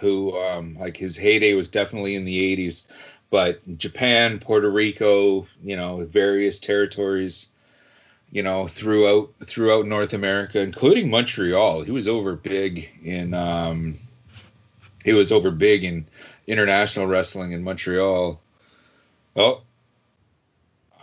who 0.00 0.38
um, 0.38 0.76
like 0.78 0.96
his 0.96 1.16
heyday 1.16 1.54
was 1.54 1.68
definitely 1.68 2.14
in 2.14 2.24
the 2.24 2.56
80s. 2.56 2.86
But 3.30 3.60
Japan, 3.76 4.38
Puerto 4.38 4.70
Rico, 4.70 5.46
you 5.62 5.76
know, 5.76 5.98
various 6.06 6.58
territories, 6.58 7.48
you 8.30 8.42
know, 8.42 8.66
throughout 8.66 9.30
throughout 9.44 9.86
North 9.86 10.14
America, 10.14 10.60
including 10.60 11.10
Montreal. 11.10 11.82
He 11.82 11.90
was 11.90 12.08
over 12.08 12.34
big 12.36 12.90
in 13.02 13.34
um, 13.34 13.96
he 15.04 15.12
was 15.12 15.30
over 15.30 15.50
big 15.50 15.84
in 15.84 16.06
international 16.46 17.06
wrestling 17.06 17.52
in 17.52 17.62
Montreal. 17.62 18.40
Oh, 19.36 19.62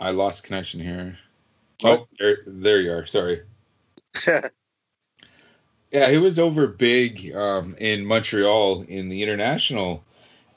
I 0.00 0.10
lost 0.10 0.42
connection 0.42 0.80
here. 0.80 1.18
Oh, 1.84 2.08
there, 2.18 2.38
there 2.46 2.80
you 2.80 2.92
are. 2.92 3.06
Sorry. 3.06 3.42
Yeah, 5.92 6.10
he 6.10 6.18
was 6.18 6.38
over 6.38 6.66
big 6.66 7.34
um, 7.34 7.76
in 7.78 8.04
Montreal 8.04 8.82
in 8.88 9.08
the 9.08 9.22
international 9.22 10.04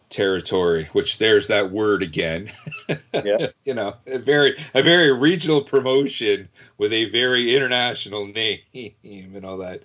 territory, 0.09 0.85
which 0.93 1.17
there's 1.17 1.47
that 1.47 1.71
word 1.71 2.03
again. 2.03 2.51
Yeah. 3.13 3.47
you 3.65 3.73
know, 3.73 3.95
a 4.07 4.17
very 4.19 4.55
a 4.73 4.81
very 4.81 5.11
regional 5.11 5.61
promotion 5.61 6.47
with 6.77 6.93
a 6.93 7.09
very 7.09 7.55
international 7.55 8.27
name 8.27 8.61
and 9.03 9.45
all 9.45 9.57
that. 9.57 9.83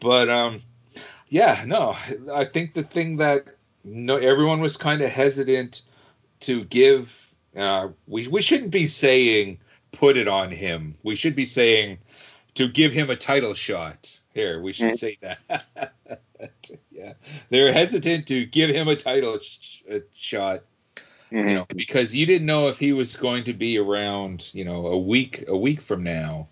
But 0.00 0.28
um 0.30 0.58
yeah, 1.28 1.64
no, 1.66 1.96
I 2.32 2.44
think 2.44 2.74
the 2.74 2.82
thing 2.82 3.16
that 3.16 3.46
no 3.84 4.16
everyone 4.16 4.60
was 4.60 4.76
kind 4.76 5.02
of 5.02 5.10
hesitant 5.10 5.82
to 6.40 6.64
give 6.64 7.34
uh 7.56 7.88
we 8.06 8.28
we 8.28 8.40
shouldn't 8.42 8.70
be 8.70 8.86
saying 8.86 9.58
put 9.92 10.16
it 10.16 10.28
on 10.28 10.50
him. 10.50 10.94
We 11.02 11.16
should 11.16 11.34
be 11.34 11.46
saying 11.46 11.98
to 12.54 12.68
give 12.68 12.92
him 12.92 13.10
a 13.10 13.16
title 13.16 13.54
shot. 13.54 14.20
Here, 14.32 14.60
we 14.60 14.72
should 14.72 14.92
Mhm. 14.92 14.98
say 14.98 15.18
that. 15.22 15.94
yeah, 17.06 17.12
they're 17.50 17.72
hesitant 17.72 18.26
to 18.28 18.46
give 18.46 18.70
him 18.70 18.88
a 18.88 18.96
title 18.96 19.38
sh- 19.38 19.82
a 19.90 20.02
shot, 20.14 20.62
you 21.30 21.38
Mhm. 21.38 21.54
know, 21.54 21.66
because 21.74 22.14
you 22.14 22.26
didn't 22.26 22.46
know 22.46 22.68
if 22.68 22.78
he 22.78 22.92
was 22.92 23.16
going 23.16 23.44
to 23.44 23.52
be 23.52 23.78
around, 23.78 24.50
you 24.52 24.64
know, 24.64 24.86
a 24.88 24.98
week 24.98 25.44
a 25.48 25.56
week 25.56 25.80
from 25.80 26.02
now, 26.02 26.48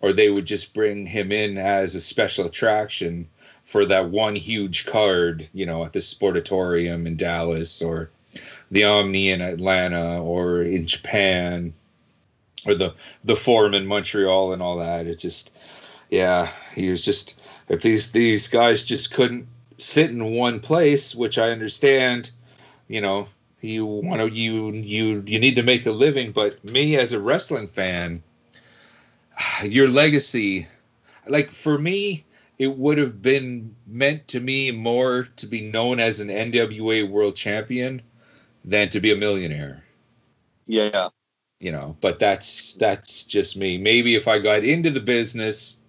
or 0.00 0.12
they 0.12 0.30
would 0.30 0.46
just 0.46 0.74
bring 0.74 1.06
him 1.06 1.32
in 1.32 1.58
as 1.58 1.94
a 1.94 2.00
special 2.00 2.46
attraction 2.46 3.28
for 3.64 3.84
that 3.86 4.10
one 4.10 4.36
huge 4.36 4.86
card, 4.86 5.48
you 5.54 5.66
know, 5.66 5.84
at 5.84 5.92
the 5.92 6.00
Sportatorium 6.00 7.06
in 7.06 7.16
Dallas 7.16 7.82
or 7.82 8.10
the 8.70 8.84
Omni 8.84 9.30
in 9.30 9.40
Atlanta 9.40 10.22
or 10.22 10.62
in 10.62 10.86
Japan 10.86 11.74
or 12.66 12.74
the 12.74 12.94
the 13.24 13.36
Forum 13.36 13.74
in 13.74 13.86
Montreal 13.86 14.52
and 14.52 14.62
all 14.62 14.78
that. 14.78 15.06
It 15.06 15.16
just 15.18 15.50
yeah, 16.10 16.50
he 16.74 16.90
was 16.90 17.04
just 17.04 17.34
if 17.68 17.82
these 17.82 18.12
these 18.12 18.48
guys 18.48 18.84
just 18.84 19.12
couldn't 19.14 19.46
sit 19.78 20.10
in 20.10 20.32
one 20.34 20.60
place, 20.60 21.14
which 21.14 21.38
I 21.38 21.50
understand, 21.50 22.30
you 22.88 23.00
know, 23.00 23.28
you 23.60 23.86
want 23.86 24.20
to 24.20 24.28
you 24.28 24.72
you 24.72 25.22
you 25.26 25.38
need 25.38 25.56
to 25.56 25.62
make 25.62 25.86
a 25.86 25.92
living, 25.92 26.32
but 26.32 26.62
me 26.64 26.96
as 26.96 27.12
a 27.12 27.20
wrestling 27.20 27.68
fan, 27.68 28.22
your 29.64 29.88
legacy 29.88 30.68
like 31.26 31.50
for 31.50 31.78
me 31.78 32.24
it 32.58 32.76
would 32.78 32.98
have 32.98 33.22
been 33.22 33.74
meant 33.86 34.28
to 34.28 34.40
me 34.40 34.70
more 34.70 35.24
to 35.36 35.46
be 35.46 35.60
known 35.70 35.98
as 36.00 36.20
an 36.20 36.28
NWA 36.28 37.08
world 37.08 37.36
champion 37.36 38.02
than 38.64 38.88
to 38.90 39.00
be 39.00 39.12
a 39.12 39.16
millionaire 39.16 39.84
Yeah. 40.66 41.10
you 41.60 41.72
know 41.72 41.96
but 42.00 42.18
that's 42.18 42.74
that's 42.74 43.24
just 43.24 43.56
me 43.56 43.78
maybe 43.78 44.14
if 44.14 44.28
i 44.28 44.38
got 44.38 44.64
into 44.64 44.90
the 44.90 45.00
business 45.00 45.80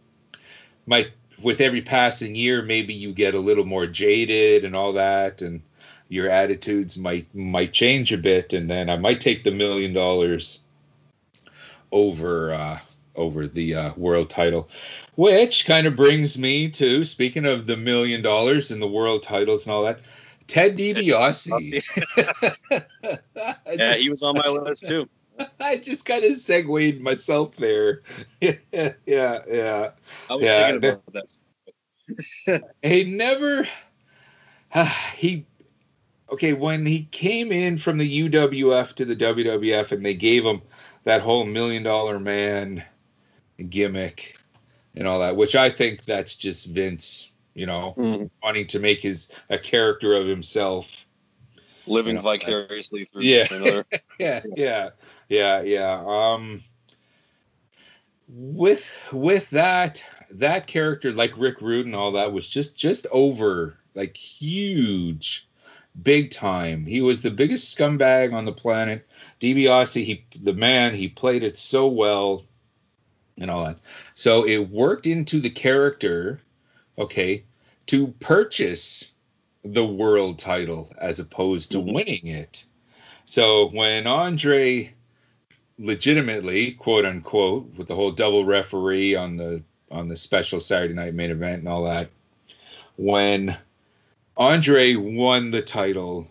might 0.86 1.12
with 1.44 1.62
every 1.62 1.82
passing 1.82 2.36
year 2.36 2.62
maybe 2.62 2.94
you 2.94 3.14
get 3.14 3.36
a 3.36 3.40
little 3.40 3.66
more 3.66 3.86
jaded 3.86 4.64
and 4.66 4.76
all 4.76 4.94
that 4.94 5.42
and 5.42 5.62
your 6.10 6.30
attitudes 6.30 6.98
might 6.98 7.34
might 7.36 7.74
change 7.74 8.12
a 8.12 8.18
bit 8.18 8.54
and 8.54 8.70
then 8.70 8.90
i 8.90 8.96
might 8.96 9.22
take 9.22 9.44
the 9.44 9.52
million 9.52 9.94
dollars 9.94 10.60
over 11.92 12.54
uh 12.54 12.80
over 13.16 13.48
the 13.48 13.76
uh, 13.76 13.94
world 13.96 14.30
title 14.30 14.68
which 15.16 15.66
kind 15.66 15.86
of 15.86 15.96
brings 15.96 16.38
me 16.38 16.68
to 16.68 17.04
speaking 17.04 17.46
of 17.46 17.68
the 17.68 17.78
million 17.78 18.22
dollars 18.22 18.72
and 18.72 18.82
the 18.82 18.88
world 18.88 19.22
titles 19.22 19.66
and 19.66 19.74
all 19.74 19.84
that 19.84 20.00
ted 20.48 20.78
DiBiase. 20.78 21.84
I 23.36 23.74
Yeah, 23.74 23.94
he 23.96 24.10
was 24.10 24.24
on 24.24 24.36
my 24.36 24.48
list 24.48 24.88
too. 24.88 25.08
I 25.60 25.78
just 25.78 26.06
kind 26.06 26.24
of 26.24 26.36
segued 26.36 27.02
myself 27.02 27.56
there. 27.56 28.02
yeah, 28.42 28.54
yeah, 29.06 29.42
yeah. 29.48 29.92
I 30.30 30.36
was 30.36 30.46
Yeah, 30.46 30.72
thinking 30.72 30.76
about 30.78 31.02
that. 31.14 32.70
He 32.84 33.04
never. 33.06 33.68
he. 35.16 35.46
Okay, 36.32 36.54
when 36.54 36.86
he 36.86 37.08
came 37.12 37.52
in 37.52 37.78
from 37.78 37.98
the 37.98 38.30
UWF 38.30 38.94
to 38.96 39.06
the 39.06 39.16
WWF 39.16 39.92
and 39.92 40.06
they 40.06 40.16
gave 40.16 40.44
him 40.44 40.62
that 41.04 41.22
whole 41.22 41.46
million 41.46 41.84
dollar 41.84 42.20
man 42.20 42.84
gimmick 43.70 44.38
and 44.96 45.08
all 45.08 45.20
that, 45.20 45.36
which 45.36 45.56
I 45.56 45.70
think 45.70 46.06
that's 46.06 46.36
just 46.36 46.68
Vince, 46.68 47.30
you 47.54 47.66
know, 47.66 47.94
Mhm. 47.98 48.30
wanting 48.42 48.68
to 48.68 48.80
make 48.80 49.02
his 49.02 49.28
a 49.50 49.60
character 49.60 50.14
of 50.16 50.26
himself. 50.28 51.03
Living 51.86 52.16
You 52.16 52.18
know, 52.18 52.22
vicariously 52.24 53.04
through 53.04 53.24
Yeah. 53.24 53.48
another. 53.52 53.86
yeah, 54.20 54.42
yeah, 54.56 54.90
yeah, 55.30 55.62
yeah. 55.62 56.04
Um, 56.06 56.62
with 58.28 58.90
with 59.12 59.50
that 59.52 60.04
that 60.32 60.68
character 60.68 61.12
like 61.12 61.34
Rick 61.38 61.62
Rude 61.62 61.86
and 61.86 61.96
all 61.96 62.12
that 62.14 62.34
was 62.34 62.48
just 62.50 62.76
just 62.76 63.06
over 63.12 63.78
like 63.96 64.18
huge, 64.18 65.48
big 66.02 66.32
time. 66.32 66.86
He 66.86 67.02
was 67.02 67.22
the 67.22 67.32
biggest 67.32 67.78
scumbag 67.78 68.34
on 68.34 68.46
the 68.46 68.52
planet. 68.52 69.08
DiBiase, 69.40 70.04
he 70.04 70.26
the 70.42 70.54
man, 70.54 70.96
he 70.96 71.08
played 71.08 71.44
it 71.44 71.58
so 71.58 71.88
well, 71.88 72.46
and 73.38 73.52
all 73.52 73.66
that. 73.66 73.80
So 74.16 74.46
it 74.48 74.70
worked 74.70 75.06
into 75.06 75.40
the 75.40 75.50
character, 75.50 76.40
okay, 76.98 77.44
to 77.88 78.08
purchase 78.20 79.13
the 79.64 79.86
world 79.86 80.40
title 80.40 80.94
as 81.00 81.20
opposed 81.20 81.72
to 81.72 81.80
Mhm. 81.80 81.94
winning 81.94 82.28
it. 82.28 82.66
So 83.26 83.70
when 83.70 84.08
Andre 84.08 84.94
legitimately, 85.80 86.74
quote 86.74 87.06
unquote, 87.06 87.74
with 87.78 87.88
the 87.88 87.96
whole 87.96 88.12
double 88.12 88.46
referee 88.46 89.16
on 89.16 89.38
the 89.38 89.64
on 89.92 90.08
the 90.08 90.16
special 90.16 90.60
Saturday 90.60 90.94
night 90.94 91.14
main 91.14 91.32
event 91.32 91.60
and 91.60 91.68
all 91.68 91.84
that, 91.86 92.10
when 92.98 93.58
Andre 94.38 94.96
won 94.96 95.52
the 95.52 95.62
title 95.62 96.28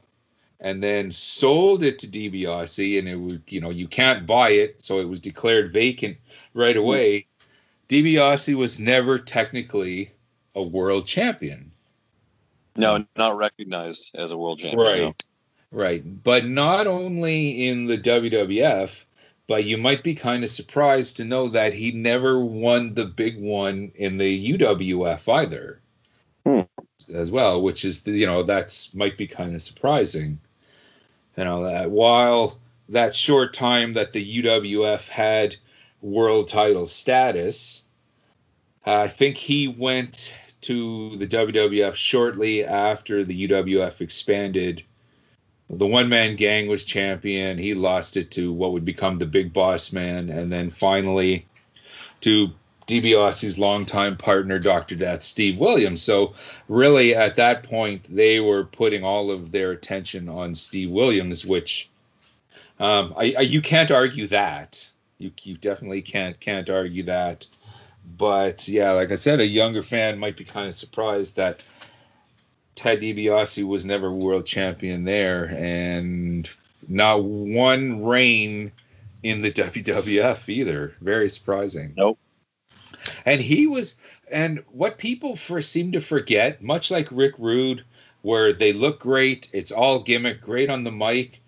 and 0.60 0.82
then 0.82 1.10
sold 1.10 1.84
it 1.84 1.98
to 2.00 2.06
DiBiase 2.06 2.98
and 2.98 3.08
it 3.08 3.16
was 3.16 3.38
you 3.48 3.60
know 3.60 3.70
you 3.70 3.88
can't 3.88 4.26
buy 4.26 4.50
it 4.50 4.82
so 4.82 5.00
it 5.00 5.08
was 5.08 5.20
declared 5.20 5.72
vacant 5.72 6.16
right 6.54 6.76
away 6.76 7.26
DiBiase 7.88 8.54
was 8.54 8.80
never 8.80 9.18
technically 9.18 10.12
a 10.54 10.62
world 10.62 11.06
champion 11.06 11.71
No, 12.76 13.04
not 13.16 13.36
recognized 13.36 14.14
as 14.16 14.30
a 14.30 14.38
world 14.38 14.58
champion. 14.58 14.80
Right. 14.80 15.00
no. 15.02 15.14
Right. 15.70 16.22
But 16.22 16.46
not 16.46 16.86
only 16.86 17.68
in 17.68 17.86
the 17.86 17.98
WWF, 17.98 19.04
but 19.46 19.64
you 19.64 19.76
might 19.76 20.02
be 20.02 20.14
kind 20.14 20.44
of 20.44 20.50
surprised 20.50 21.16
to 21.16 21.24
know 21.24 21.48
that 21.48 21.74
he 21.74 21.92
never 21.92 22.44
won 22.44 22.94
the 22.94 23.06
big 23.06 23.42
one 23.42 23.92
in 23.96 24.18
the 24.18 24.56
UWF 24.56 25.32
either. 25.32 25.80
Hmm. 26.46 26.60
As 27.12 27.30
well, 27.30 27.60
which 27.60 27.84
is 27.84 28.02
the, 28.02 28.12
you 28.12 28.26
know, 28.26 28.42
that's 28.42 28.94
might 28.94 29.18
be 29.18 29.26
kind 29.26 29.54
of 29.54 29.62
surprising. 29.62 30.38
You 31.36 31.44
know, 31.44 31.64
that 31.64 31.90
while 31.90 32.58
that 32.88 33.14
short 33.14 33.52
time 33.54 33.94
that 33.94 34.12
the 34.12 34.42
UWF 34.42 35.08
had 35.08 35.56
world 36.00 36.48
title 36.48 36.86
status, 36.86 37.82
I 38.84 39.08
think 39.08 39.36
he 39.36 39.68
went 39.68 40.34
to 40.62 41.16
the 41.16 41.26
WWF 41.26 41.94
shortly 41.94 42.64
after 42.64 43.24
the 43.24 43.48
UWF 43.48 44.00
expanded 44.00 44.82
the 45.72 45.86
one 45.86 46.08
man 46.08 46.36
gang 46.36 46.68
was 46.68 46.84
champion. 46.84 47.56
He 47.56 47.74
lost 47.74 48.16
it 48.16 48.30
to 48.32 48.52
what 48.52 48.72
would 48.72 48.84
become 48.84 49.18
the 49.18 49.26
big 49.26 49.52
boss 49.52 49.92
man, 49.92 50.28
and 50.28 50.52
then 50.52 50.68
finally 50.68 51.46
to 52.20 52.50
DiBiase's 52.86 53.58
longtime 53.58 54.16
partner, 54.16 54.58
Dr. 54.58 54.96
Death, 54.96 55.22
Steve 55.22 55.58
Williams. 55.58 56.02
So, 56.02 56.34
really, 56.68 57.14
at 57.14 57.36
that 57.36 57.62
point, 57.62 58.04
they 58.14 58.40
were 58.40 58.64
putting 58.64 59.02
all 59.02 59.30
of 59.30 59.50
their 59.50 59.70
attention 59.70 60.28
on 60.28 60.54
Steve 60.54 60.90
Williams, 60.90 61.46
which 61.46 61.88
um, 62.78 63.14
I, 63.16 63.34
I, 63.38 63.40
you 63.42 63.62
can't 63.62 63.90
argue 63.90 64.26
that. 64.28 64.90
You, 65.18 65.30
you 65.42 65.56
definitely 65.56 66.02
can't 66.02 66.38
can't 66.40 66.68
argue 66.68 67.04
that. 67.04 67.46
But 68.04 68.68
yeah, 68.68 68.92
like 68.92 69.10
I 69.10 69.16
said, 69.16 69.40
a 69.40 69.46
younger 69.46 69.82
fan 69.82 70.18
might 70.18 70.36
be 70.36 70.44
kind 70.44 70.68
of 70.68 70.74
surprised 70.74 71.36
that 71.36 71.62
Ted 72.74 73.00
DiBiase 73.00 73.64
was 73.64 73.84
never 73.84 74.12
world 74.12 74.46
champion 74.46 75.04
there, 75.04 75.44
and 75.58 76.48
not 76.88 77.22
one 77.24 78.04
reign 78.04 78.72
in 79.22 79.42
the 79.42 79.50
WWF 79.52 80.48
either. 80.48 80.94
Very 81.00 81.28
surprising. 81.30 81.94
Nope. 81.96 82.18
And 83.26 83.40
he 83.40 83.66
was, 83.66 83.96
and 84.30 84.62
what 84.70 84.98
people 84.98 85.34
for 85.36 85.60
seem 85.60 85.90
to 85.92 86.00
forget, 86.00 86.62
much 86.62 86.90
like 86.90 87.08
Rick 87.10 87.34
Rude, 87.38 87.84
where 88.22 88.52
they 88.52 88.72
look 88.72 89.00
great, 89.00 89.48
it's 89.52 89.72
all 89.72 90.00
gimmick, 90.00 90.40
great 90.40 90.70
on 90.70 90.84
the 90.84 90.92
mic. 90.92 91.40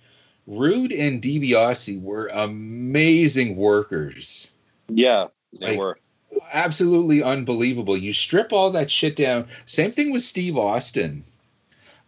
Rude 0.47 0.93
and 0.93 1.23
DiBiase 1.23 2.03
were 2.03 2.27
amazing 2.29 3.57
workers 3.57 4.51
Yeah, 4.89 5.29
they 5.59 5.69
Like- 5.71 5.79
were. 5.79 5.99
Absolutely 6.53 7.23
unbelievable. 7.23 7.97
You 7.97 8.13
strip 8.13 8.53
all 8.53 8.71
that 8.71 8.91
shit 8.91 9.17
down. 9.17 9.47
Same 9.67 9.93
thing 9.93 10.13
with 10.13 10.23
Steve 10.23 10.57
Austin. 10.57 11.25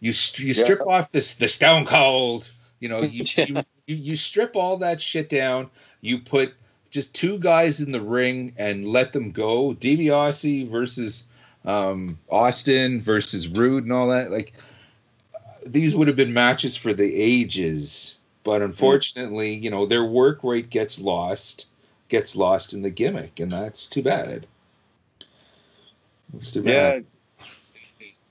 You 0.00 0.12
you 0.36 0.48
Yeah. 0.48 0.64
strip 0.64 0.86
off 0.86 1.12
this 1.12 1.34
the 1.34 1.48
Stone 1.48 1.86
Cold. 1.86 2.50
You 2.80 2.88
know 2.88 3.00
you, 3.02 3.24
Yeah. 3.36 3.46
you 3.48 3.54
you 3.86 3.96
you 3.96 4.16
strip 4.16 4.56
all 4.56 4.76
that 4.78 5.00
shit 5.00 5.28
down. 5.28 5.70
You 6.00 6.18
put 6.18 6.54
just 6.90 7.14
two 7.14 7.38
guys 7.38 7.80
in 7.80 7.92
the 7.92 8.00
ring 8.00 8.52
and 8.56 8.86
let 8.86 9.12
them 9.12 9.30
go. 9.32 9.74
DiBiase 9.74 10.68
versus 10.70 11.24
um, 11.64 12.16
Austin 12.30 13.00
versus 13.00 13.48
Rude 13.48 13.84
and 13.84 13.92
all 13.92 14.08
that. 14.08 14.30
Like 14.30 14.52
these 15.66 15.94
would 15.96 16.06
have 16.06 16.16
been 16.16 16.32
matches 16.32 16.76
for 16.76 16.94
the 16.94 17.14
ages, 17.14 18.18
but 18.44 18.62
unfortunately, 18.62 19.54
you 19.54 19.70
know, 19.70 19.84
their 19.86 20.04
work 20.04 20.44
rate 20.44 20.70
gets 20.70 20.98
lost, 21.00 21.66
gets 22.08 22.36
lost 22.36 22.72
in 22.72 22.82
the 22.82 22.90
gimmick, 22.90 23.40
and 23.40 23.52
that's 23.52 23.86
too 23.86 24.02
bad. 24.02 24.46
It's 26.36 26.50
too 26.50 26.62
bad. 26.62 27.04
Yeah, 27.40 27.46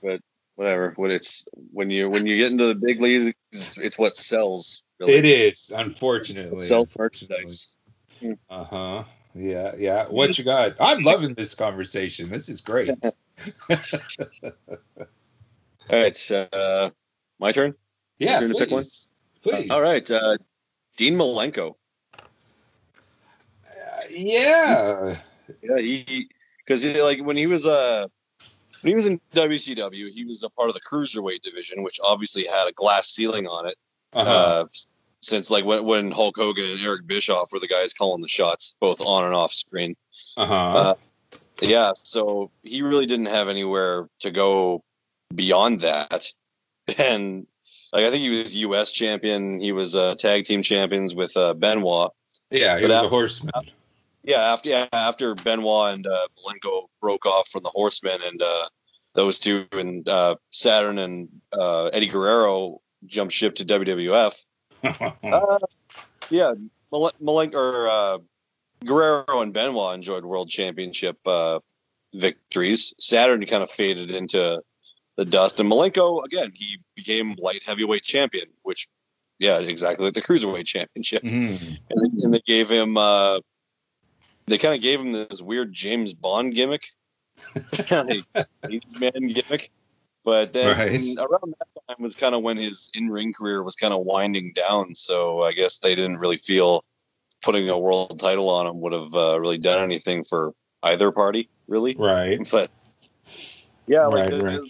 but 0.02 0.20
whatever. 0.56 0.92
When 0.96 1.10
it's 1.10 1.46
when 1.72 1.90
you 1.90 2.10
when 2.10 2.26
you 2.26 2.36
get 2.36 2.52
into 2.52 2.66
the 2.66 2.74
big 2.74 3.00
leagues, 3.00 3.32
it's, 3.52 3.98
what 3.98 4.16
sells. 4.16 4.82
Really. 4.98 5.14
It 5.14 5.24
is, 5.24 5.72
unfortunately. 5.74 6.62
It 6.62 6.66
sells 6.66 6.90
merchandise. 6.96 7.76
Uh 8.50 8.64
huh. 8.64 9.04
Yeah, 9.34 9.72
yeah. 9.76 10.06
What 10.08 10.38
you 10.38 10.44
got? 10.44 10.76
I'm 10.80 11.02
loving 11.02 11.34
this 11.34 11.54
conversation. 11.54 12.30
This 12.30 12.48
is 12.48 12.60
great. 12.62 12.90
All 13.70 13.76
right, 15.90 16.30
uh, 16.30 16.90
my 17.38 17.52
turn. 17.52 17.74
yeah, 18.18 18.40
turn 18.40 18.48
to 18.48 18.54
please. 18.54 18.60
pick 18.60 18.70
one? 18.70 18.84
Please. 19.42 19.70
All 19.70 19.82
right, 19.82 20.10
uh, 20.10 20.38
Dean 20.96 21.16
Malenko. 21.16 21.74
Yeah. 24.10 25.16
Yeah, 25.62 25.78
he 25.78 26.28
because 26.64 26.84
like 26.98 27.20
when 27.24 27.36
he 27.36 27.46
was 27.46 27.66
uh 27.66 28.06
when 28.82 28.90
he 28.90 28.94
was 28.94 29.06
in 29.06 29.20
WCW, 29.34 30.10
he 30.10 30.24
was 30.24 30.42
a 30.42 30.50
part 30.50 30.68
of 30.68 30.74
the 30.74 30.80
cruiserweight 30.80 31.42
division, 31.42 31.82
which 31.82 31.98
obviously 32.04 32.46
had 32.46 32.68
a 32.68 32.72
glass 32.72 33.08
ceiling 33.08 33.46
on 33.46 33.66
it. 33.66 33.76
Uh-huh. 34.12 34.30
Uh, 34.30 34.64
since 35.20 35.50
like 35.50 35.64
when, 35.64 35.84
when 35.84 36.10
Hulk 36.10 36.36
Hogan 36.36 36.64
and 36.66 36.80
Eric 36.80 37.06
Bischoff 37.06 37.52
were 37.52 37.58
the 37.58 37.66
guys 37.68 37.92
calling 37.92 38.22
the 38.22 38.28
shots, 38.28 38.76
both 38.80 39.00
on 39.00 39.24
and 39.24 39.34
off 39.34 39.52
screen. 39.52 39.96
Uh-huh. 40.36 40.54
Uh, 40.54 40.94
yeah, 41.60 41.92
so 41.94 42.50
he 42.62 42.82
really 42.82 43.06
didn't 43.06 43.26
have 43.26 43.48
anywhere 43.48 44.08
to 44.20 44.30
go 44.30 44.82
beyond 45.34 45.80
that. 45.80 46.26
And 47.00 47.48
like 47.92 48.04
I 48.04 48.10
think 48.10 48.22
he 48.22 48.28
was 48.38 48.54
U.S. 48.54 48.92
champion. 48.92 49.58
He 49.58 49.72
was 49.72 49.96
uh, 49.96 50.14
tag 50.14 50.44
team 50.44 50.62
champions 50.62 51.16
with 51.16 51.36
uh, 51.36 51.52
Benoit. 51.54 52.12
yeah, 52.50 52.76
he 52.76 52.82
but 52.82 52.90
was 52.90 52.96
after- 52.96 53.06
a 53.06 53.10
horseman. 53.10 53.52
Yeah, 54.26 54.40
after 54.40 54.68
yeah, 54.70 54.86
after 54.92 55.34
Benoit 55.36 55.94
and 55.94 56.06
uh, 56.06 56.26
Malenko 56.44 56.88
broke 57.00 57.24
off 57.26 57.48
from 57.48 57.62
the 57.62 57.70
Horsemen, 57.72 58.18
and 58.26 58.42
uh, 58.42 58.66
those 59.14 59.38
two 59.38 59.66
and 59.72 60.06
uh, 60.08 60.34
Saturn 60.50 60.98
and 60.98 61.28
uh, 61.52 61.86
Eddie 61.86 62.08
Guerrero 62.08 62.80
jumped 63.06 63.32
ship 63.32 63.54
to 63.56 63.64
WWF. 63.64 64.44
Uh, 65.22 65.58
yeah, 66.28 66.52
Mal- 66.92 67.12
Malenko 67.22 67.54
or 67.54 67.88
uh, 67.88 68.18
Guerrero 68.84 69.40
and 69.42 69.52
Benoit 69.52 69.94
enjoyed 69.94 70.24
World 70.24 70.48
Championship 70.50 71.16
uh, 71.26 71.60
victories. 72.14 72.94
Saturn 72.98 73.44
kind 73.46 73.62
of 73.62 73.70
faded 73.70 74.10
into 74.10 74.60
the 75.16 75.24
dust, 75.24 75.60
and 75.60 75.70
Malenko 75.70 76.24
again 76.24 76.50
he 76.54 76.78
became 76.96 77.34
light 77.38 77.62
heavyweight 77.64 78.02
champion, 78.02 78.46
which 78.62 78.88
yeah, 79.38 79.58
exactly 79.60 80.04
like 80.06 80.14
the 80.14 80.22
cruiserweight 80.22 80.66
championship 80.66 81.22
Mhm. 81.22 81.78
and, 81.90 82.22
and 82.22 82.34
they 82.34 82.40
gave 82.40 82.68
him 82.68 82.96
uh 82.96 83.38
they 84.46 84.58
kind 84.58 84.74
of 84.74 84.80
gave 84.82 85.00
him 85.00 85.12
this 85.12 85.42
weird 85.42 85.72
James 85.72 86.14
Bond 86.14 86.54
gimmick, 86.54 86.86
like, 87.90 88.24
man 89.00 89.28
gimmick. 89.28 89.70
But 90.24 90.52
then 90.52 90.76
Right. 90.76 90.90
around 91.18 91.54
that 91.58 91.68
time 91.88 91.96
was 92.02 92.16
kind 92.16 92.34
of 92.34 92.42
when 92.42 92.56
his 92.56 92.90
in 92.94 93.08
ring 93.10 93.32
career 93.32 93.62
was 93.62 93.76
kind 93.76 93.94
of 93.94 94.00
winding 94.04 94.52
down. 94.54 94.94
So 94.94 95.42
I 95.44 95.52
guess 95.52 95.78
they 95.78 95.94
didn't 95.94 96.18
really 96.18 96.36
feel 96.36 96.84
putting 97.42 97.68
a 97.70 97.78
world 97.78 98.18
title 98.18 98.50
on 98.50 98.66
him 98.66 98.80
would 98.80 98.92
have 98.92 99.14
uh, 99.14 99.38
really 99.40 99.58
done 99.58 99.80
anything 99.80 100.24
for 100.24 100.52
either 100.82 101.12
party, 101.12 101.48
really. 101.68 101.94
Right. 101.96 102.38
But 102.50 102.70
yeah, 103.86 104.06
like 104.06 104.22
Right, 104.22 104.30
the- 104.30 104.44
right. 104.44 104.60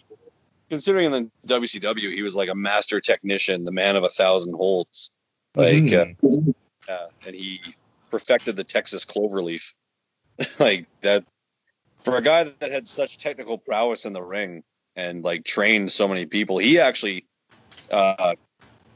considering 0.69 1.07
in 1.07 1.13
the 1.13 1.31
WCW 1.55 2.13
he 2.13 2.23
was 2.23 2.37
like 2.37 2.51
a 2.51 2.55
master 2.55 3.01
technician, 3.01 3.65
the 3.65 3.73
man 3.73 3.97
of 3.97 4.05
a 4.05 4.09
thousand 4.09 4.53
holds. 4.55 5.11
Like 5.55 5.75
Mhm. 5.85 6.55
uh, 6.89 6.93
uh, 6.93 7.07
and 7.27 7.35
he 7.35 7.61
perfected 8.11 8.57
the 8.57 8.65
Texas 8.65 9.05
cloverleaf. 9.05 9.75
like 10.61 10.87
that 11.03 11.25
for 12.03 12.17
a 12.17 12.23
guy 12.23 12.45
that 12.45 12.71
had 12.71 12.87
such 12.87 13.19
technical 13.19 13.59
prowess 13.59 14.05
in 14.05 14.13
the 14.13 14.23
ring 14.23 14.63
and 14.95 15.25
like 15.25 15.45
trained 15.45 15.91
so 15.91 16.07
many 16.07 16.27
people. 16.27 16.59
He 16.59 16.79
actually 16.79 17.27
uh, 17.91 18.35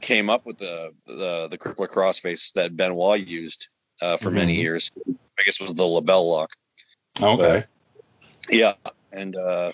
came 0.01 0.29
up 0.29 0.45
with 0.45 0.57
the 0.57 0.91
the 1.07 1.47
the 1.49 1.57
crippler 1.57 1.87
crossface 1.87 2.53
that 2.53 2.75
Benoit 2.75 3.25
used 3.25 3.69
uh, 4.01 4.17
for 4.17 4.31
many 4.31 4.55
Mhm. 4.55 4.61
years. 4.61 4.91
I 5.39 5.43
guess 5.45 5.59
it 5.59 5.63
was 5.63 5.73
the 5.75 5.83
LeBell 5.83 6.29
lock. 6.29 6.51
Okay. 7.21 7.65
Yeah, 8.49 8.73
and 9.11 9.35
uh, 9.35 9.71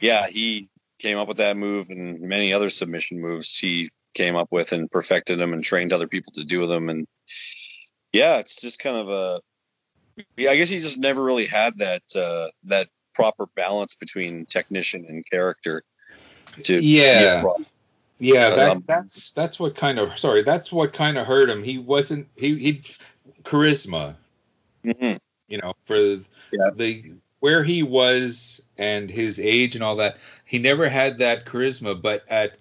yeah, 0.00 0.28
he 0.28 0.68
came 0.98 1.18
up 1.18 1.28
with 1.28 1.38
that 1.38 1.56
move 1.56 1.88
and 1.90 2.20
many 2.20 2.52
other 2.52 2.70
submission 2.70 3.20
moves 3.20 3.58
he 3.58 3.90
came 4.14 4.36
up 4.36 4.48
with 4.50 4.72
and 4.72 4.90
perfected 4.90 5.38
them 5.38 5.52
and 5.52 5.64
trained 5.64 5.92
other 5.92 6.06
people 6.06 6.32
to 6.32 6.44
do 6.44 6.66
them. 6.66 6.88
And 6.88 7.06
yeah, 8.12 8.38
it's 8.38 8.60
just 8.60 8.78
kind 8.78 8.96
of 8.96 9.08
a 9.08 9.40
yeah. 10.36 10.50
I 10.50 10.56
guess 10.56 10.68
he 10.68 10.78
just 10.78 10.98
never 10.98 11.22
really 11.22 11.46
had 11.46 11.78
that 11.78 12.02
uh, 12.14 12.48
that 12.64 12.88
proper 13.14 13.46
balance 13.56 13.94
between 13.94 14.46
technician 14.46 15.04
and 15.08 15.28
character. 15.28 15.82
To 16.64 16.80
Yeah. 16.82 17.44
Yeah, 18.18 18.50
that, 18.50 18.70
Um, 18.70 18.84
that's 18.86 19.32
that's 19.32 19.58
what 19.58 19.74
kind 19.74 19.98
of 19.98 20.16
sorry, 20.18 20.42
that's 20.42 20.70
what 20.70 20.92
kind 20.92 21.18
of 21.18 21.26
hurt 21.26 21.50
him. 21.50 21.62
He 21.64 21.78
wasn't 21.78 22.28
he 22.36 22.56
he 22.56 22.82
charisma, 23.42 24.14
Mhm. 24.84 25.18
you 25.48 25.58
know, 25.58 25.74
for 25.86 25.96
Yeah. 25.96 26.70
the 26.74 27.12
where 27.40 27.64
he 27.64 27.82
was 27.82 28.62
and 28.78 29.10
his 29.10 29.40
age 29.40 29.74
and 29.74 29.82
all 29.82 29.96
that. 29.96 30.18
He 30.44 30.60
never 30.60 30.88
had 30.88 31.18
that 31.18 31.44
charisma, 31.46 32.00
but 32.00 32.22
at 32.28 32.58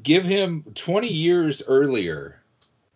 give 0.00 0.24
him 0.24 0.62
20 0.76 1.12
years 1.12 1.60
earlier, 1.66 2.40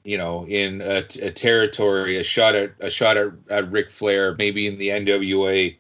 you 0.08 0.16
know, 0.16 0.46
in 0.46 0.80
a, 0.80 1.04
a 1.20 1.30
territory, 1.30 2.16
a 2.16 2.24
shot 2.24 2.54
at 2.54 2.72
a 2.80 2.88
shot 2.88 3.18
at, 3.18 3.30
at 3.50 3.70
Ric 3.70 3.90
Flair, 3.90 4.34
maybe 4.38 4.66
in 4.66 4.78
the 4.78 4.88
NWA, 4.88 5.76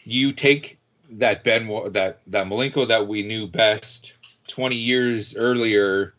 you 0.00 0.32
take 0.34 0.78
that 1.12 1.42
Ben 1.42 1.66
that 1.92 2.20
that 2.26 2.46
Malenko 2.46 2.86
that 2.86 3.08
we 3.08 3.22
knew 3.22 3.46
best 3.46 4.12
20 4.48 4.76
years 4.76 5.34
earlier, 5.38 6.12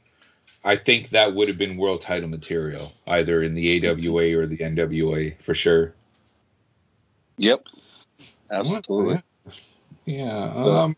I 0.63 0.75
think 0.75 1.09
that 1.09 1.35
would 1.35 1.47
have 1.47 1.59
been 1.59 1.77
world 1.77 2.01
title 2.01 2.27
material, 2.27 2.91
either 3.05 3.43
in 3.43 3.53
the 3.53 3.87
AWA 3.87 4.35
or 4.35 4.47
the 4.47 4.57
NWA 4.57 5.39
for 5.43 5.53
sure. 5.53 5.93
Yep. 7.37 7.67
Absolutely. 8.49 9.21
Yeah. 10.05 10.51
Um, 10.55 10.97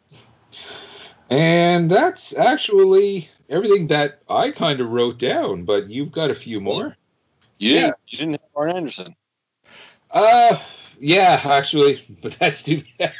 and 1.30 1.92
that's 1.92 2.34
actually 2.38 3.28
everything 3.54 3.88
that 3.88 4.20
I 4.30 4.52
kind 4.52 4.82
of 4.82 4.90
wrote 4.90 5.20
down, 5.20 5.64
but 5.64 5.90
you've 5.90 6.12
got 6.12 6.32
a 6.32 6.36
few 6.36 6.60
more. 6.60 6.98
You 7.60 7.76
Yeah. 7.76 7.82
didn't. 7.82 7.96
You 8.08 8.18
didn't 8.18 8.32
have 8.34 8.42
Arn 8.56 8.72
Anderson. 8.72 9.16
Uh, 10.12 10.60
yeah, 11.00 11.40
actually, 11.44 12.02
but 12.22 12.34
that's 12.34 12.64
too. 12.64 12.82
Bad. 13.00 13.14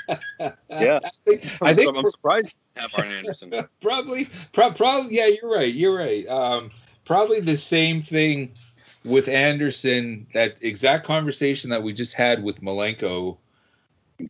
Yeah. 0.70 1.00
I 1.04 1.10
think, 1.26 1.62
I 1.62 1.74
think 1.74 1.96
I'm 1.98 2.08
surprised 2.08 2.56
you 2.76 2.82
didn't 2.82 2.92
have 2.92 3.00
Arn 3.06 3.14
Anderson. 3.14 3.54
probably, 3.82 4.30
pro- 4.52 4.72
probably, 4.72 5.16
yeah, 5.16 5.28
you're 5.28 5.52
right. 5.52 5.74
You're 5.74 5.96
right. 5.98 6.28
Um, 6.28 6.72
probably 7.06 7.40
the 7.40 7.58
same 7.58 8.02
thing 8.02 8.52
with 9.06 9.28
Anderson. 9.28 10.26
That 10.34 10.58
exact 10.62 11.06
conversation 11.06 11.70
that 11.70 11.84
we 11.84 11.94
just 11.94 12.16
had 12.16 12.44
with 12.44 12.62
Malenko. 12.62 13.38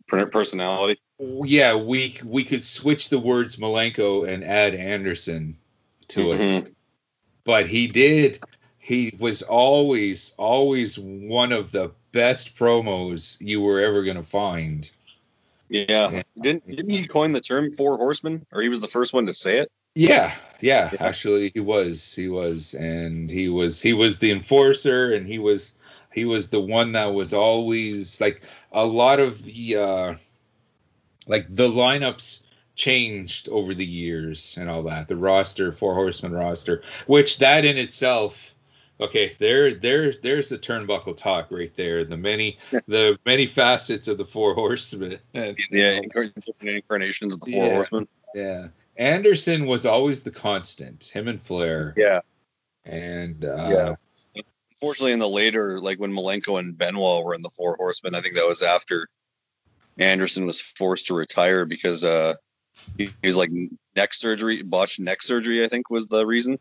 Per- 0.08 0.26
Personality. 0.28 1.00
Yeah, 1.20 1.76
we 1.76 2.18
we 2.26 2.44
could 2.44 2.64
switch 2.64 3.10
the 3.10 3.20
words 3.20 3.58
Malenko 3.58 4.28
and 4.28 4.44
add 4.44 4.74
Anderson 4.74 5.56
to 6.14 6.32
it, 6.32 6.40
Mhm. 6.40 6.74
but 7.44 7.68
he 7.68 7.88
did. 7.88 8.40
He 8.80 9.14
was 9.20 9.42
always, 9.42 10.34
always 10.38 11.00
one 11.00 11.52
of 11.52 11.72
the 11.72 11.92
best 12.12 12.56
promos 12.56 13.38
you 13.40 13.62
were 13.62 13.80
ever 13.80 14.04
going 14.04 14.18
to 14.18 14.24
find. 14.24 14.90
Yeah. 15.70 16.12
Yeah. 16.12 16.24
Didn't 16.42 16.68
didn't 16.68 16.90
he 16.92 17.08
coin 17.08 17.32
the 17.32 17.42
term 17.42 17.72
four 17.72 17.98
horsemen? 17.98 18.46
Or 18.52 18.62
he 18.62 18.70
was 18.70 18.82
the 18.82 18.88
first 18.88 19.14
one 19.14 19.26
to 19.26 19.34
say 19.34 19.58
it? 19.58 19.72
Yeah, 19.96 20.34
yeah, 20.60 20.90
Yeah. 20.92 20.98
actually 21.06 21.52
he 21.54 21.60
was. 21.60 22.14
He 22.14 22.28
was 22.28 22.74
and 22.74 23.30
he 23.30 23.48
was 23.50 23.82
he 23.82 23.94
was 23.94 24.20
the 24.20 24.32
enforcer 24.32 25.14
and 25.14 25.28
he 25.28 25.40
was 25.40 25.74
he 26.14 26.26
was 26.26 26.50
the 26.50 26.62
one 26.62 26.92
that 26.92 27.14
was 27.14 27.34
always 27.34 28.20
like 28.22 28.42
a 28.72 28.86
lot 28.86 29.20
of 29.20 29.44
the 29.44 29.78
uh 29.78 30.16
like 31.28 31.48
the 31.50 31.70
lineups 31.70 32.44
changed 32.76 33.50
over 33.50 33.74
the 33.74 33.86
years 33.86 34.58
and 34.60 34.70
all 34.70 34.84
that. 34.84 35.08
The 35.08 35.16
roster, 35.16 35.72
four 35.72 35.94
Horsemen 35.94 36.34
roster, 36.34 36.82
which 37.08 37.38
that 37.40 37.66
in 37.66 37.78
itself 37.78 38.54
okay, 39.00 39.34
there 39.40 39.74
there 39.74 40.14
there's 40.22 40.50
the 40.50 40.58
turnbuckle 40.58 41.16
talk 41.16 41.52
right 41.52 41.76
there. 41.76 42.06
The 42.06 42.18
many 42.18 42.58
the 42.88 43.18
many 43.26 43.46
facets 43.46 44.08
of 44.08 44.18
the 44.18 44.26
four 44.26 44.54
horsemen. 44.54 45.20
And, 45.34 45.58
Yeah, 45.70 46.00
incarnations 46.62 47.34
of 47.34 47.42
the 47.42 47.52
four 47.52 47.66
Yeah. 47.66 47.74
horsemen. 47.74 48.08
yeah. 48.34 48.68
Anderson 48.96 49.66
was 49.66 49.86
always 49.86 50.22
the 50.22 50.32
constant, 50.32 51.06
him 51.06 51.28
and 51.28 51.42
Flair. 51.42 51.94
Yeah. 51.98 52.22
And 52.86 53.44
uh, 53.44 53.96
yeah. 54.36 54.44
unfortunately, 54.72 55.14
in 55.14 55.20
the 55.20 55.28
later, 55.28 55.80
like 55.80 56.00
when 56.00 56.12
Malenko 56.12 56.60
and 56.60 56.78
Benoit 56.78 57.24
were 57.24 57.34
in 57.34 57.42
the 57.42 57.50
Four 57.50 57.76
Horsemen, 57.76 58.14
I 58.14 58.22
think 58.22 58.36
that 58.36 58.46
was 58.48 58.62
after 58.62 59.08
Anderson 59.98 60.46
was 60.46 60.62
forced 60.62 61.08
to 61.08 61.16
retire 61.16 61.66
because 61.66 62.04
uh, 62.04 62.34
he, 62.98 63.10
was 63.24 63.38
like 63.38 63.52
neck 63.96 64.14
surgery, 64.14 64.62
botched 64.64 65.00
neck 65.00 65.22
surgery. 65.22 65.64
I 65.64 65.68
think 65.68 65.90
was 65.90 66.08
the 66.08 66.26
reason. 66.26 66.60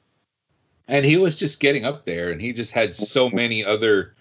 and 0.88 1.04
he 1.04 1.16
was 1.16 1.36
just 1.36 1.60
getting 1.60 1.84
up 1.84 2.04
there, 2.04 2.30
and 2.30 2.40
he 2.40 2.52
just 2.52 2.72
had 2.72 2.94
so 2.94 3.30
many 3.30 3.64
other, 3.64 4.14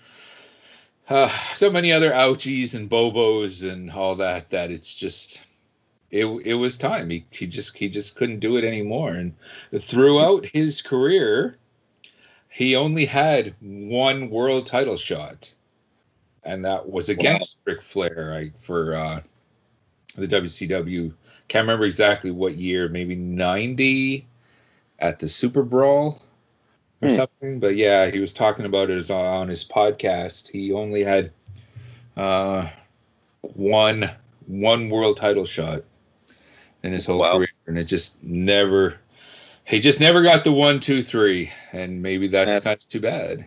uh, 1.10 1.30
so 1.53 1.69
many 1.69 1.91
other 1.91 2.11
ouchies 2.11 2.76
and 2.76 2.90
bobos 2.90 3.69
and 3.69 3.91
all 3.91 4.15
that 4.15 4.49
that 4.52 4.72
it's 4.72 4.94
just, 4.95 5.41
it 6.11 6.26
it 6.45 6.56
was 6.56 6.78
time. 6.78 7.10
He 7.10 7.26
he 7.32 7.48
just 7.48 7.78
he 7.78 7.90
just 7.90 8.15
couldn't 8.15 8.40
do 8.40 8.57
it 8.57 8.64
anymore. 8.64 9.11
And 9.11 9.34
throughout 9.80 10.45
his 10.45 10.82
career, 10.82 11.57
he 12.49 12.76
only 12.76 13.06
had 13.06 13.56
one 13.61 14.30
world 14.30 14.65
title 14.65 14.98
shot, 14.98 15.53
and 16.44 16.65
that 16.65 16.90
was 16.90 17.10
against 17.10 17.60
Ric 17.65 17.82
Flair 17.82 18.34
I, 18.34 18.49
for 18.57 18.94
uh, 18.95 19.22
the 20.15 20.28
WCW. 20.28 21.14
Can't 21.52 21.65
remember 21.65 21.84
exactly 21.84 22.32
what 22.32 22.56
year, 22.56 22.88
maybe 22.88 23.14
ninety 23.14 24.26
at 24.99 25.19
the 25.19 25.28
Super 25.28 25.64
Brawl 25.64 26.18
or 27.02 27.10
Hmm. 27.10 27.15
something. 27.15 27.60
But 27.60 27.76
yeah, 27.76 28.10
he 28.10 28.19
was 28.19 28.32
talking 28.32 28.64
about 28.64 28.90
it 28.90 29.11
on 29.11 29.49
his 29.49 29.65
podcast. 29.65 30.49
He 30.49 30.72
only 30.72 31.03
had 31.03 31.34
uh, 32.15 32.69
one 33.41 34.11
one 34.48 34.90
world 34.90 35.18
title 35.18 35.44
shot 35.44 35.84
in 36.84 36.94
his 36.94 37.06
whole 37.06 37.19
Wow. 37.19 37.34
career, 37.34 37.49
and 37.68 37.78
it 37.78 37.84
just 37.84 38.23
never. 38.23 38.95
He 39.65 39.82
just 39.82 39.99
never 39.99 40.22
got 40.22 40.45
the 40.45 40.53
one, 40.53 40.80
two, 40.80 41.03
three, 41.03 41.52
and 41.73 42.02
maybe 42.02 42.30
that's 42.30 42.61
kind 42.61 42.78
of 42.78 42.88
too 42.88 43.02
bad. 43.02 43.45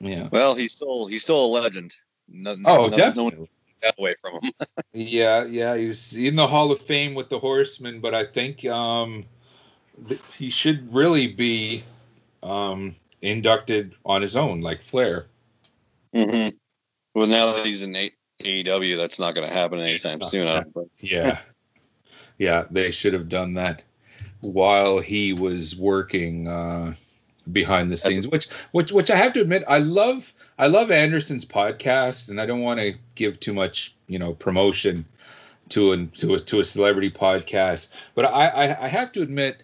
Yeah. 0.00 0.28
Well, 0.30 0.54
he's 0.54 0.72
still 0.72 1.06
he's 1.06 1.22
still 1.22 1.46
a 1.46 1.48
legend. 1.48 1.94
No, 2.28 2.54
Oh, 2.66 2.76
no- 2.76 2.88
No 2.88 2.90
definitely. 2.90 3.36
one 3.38 3.48
away 3.98 4.14
from 4.20 4.34
him. 4.34 4.52
Yeah, 4.92 5.44
yeah, 5.44 5.76
he's 5.76 6.16
in 6.16 6.36
the 6.36 6.46
Hall 6.46 6.70
of 6.72 6.80
Fame 6.80 7.14
with 7.14 7.28
the 7.28 7.38
Horsemen, 7.38 8.00
but 8.00 8.14
I 8.14 8.24
think 8.24 8.64
um, 8.64 9.24
th- 10.08 10.20
he 10.38 10.48
should 10.48 10.92
really 10.94 11.26
be 11.26 11.84
um, 12.42 12.94
inducted 13.20 13.94
on 14.06 14.22
his 14.22 14.36
own, 14.36 14.62
like 14.62 14.80
Flair. 14.80 15.26
Mm-hmm. 16.14 16.56
Well, 17.14 17.26
now 17.26 17.52
that 17.52 17.66
he's 17.66 17.82
in 17.82 17.94
AEW, 18.42 18.96
that's 18.96 19.18
not 19.18 19.34
going 19.34 19.46
to 19.46 19.54
happen 19.54 19.80
anytime 19.80 20.22
soon. 20.22 20.48
I. 20.48 20.62
Yeah, 21.00 21.40
yeah, 22.38 22.64
they 22.70 22.90
should 22.90 23.12
have 23.12 23.28
done 23.28 23.54
that 23.54 23.82
while 24.40 24.98
he 24.98 25.32
was 25.32 25.76
working 25.76 26.48
uh, 26.48 26.94
behind 27.52 27.90
the 27.90 27.96
scenes. 27.96 28.28
Which, 28.28 28.48
which, 28.72 28.92
which 28.92 29.10
I 29.10 29.16
have 29.16 29.32
to 29.34 29.40
admit, 29.40 29.64
I 29.68 29.78
love. 29.78 30.32
I 30.58 30.68
love 30.68 30.90
Anderson's 30.90 31.44
podcast, 31.44 32.30
and 32.30 32.40
I 32.40 32.46
don't 32.46 32.62
want 32.62 32.80
to 32.80 32.94
give 33.14 33.38
too 33.38 33.52
much, 33.52 33.94
you 34.06 34.18
know, 34.18 34.32
promotion 34.34 35.04
to 35.68 35.92
a 35.92 36.06
to 36.06 36.34
a 36.34 36.38
to 36.38 36.60
a 36.60 36.64
celebrity 36.64 37.10
podcast. 37.10 37.88
But 38.14 38.24
I, 38.24 38.48
I, 38.48 38.84
I 38.84 38.88
have 38.88 39.12
to 39.12 39.22
admit, 39.22 39.62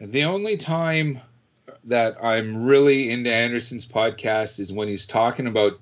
the 0.00 0.22
only 0.24 0.56
time 0.56 1.20
that 1.84 2.16
I'm 2.22 2.64
really 2.64 3.10
into 3.10 3.32
Anderson's 3.32 3.86
podcast 3.86 4.60
is 4.60 4.72
when 4.72 4.86
he's 4.86 5.06
talking 5.06 5.46
about 5.46 5.80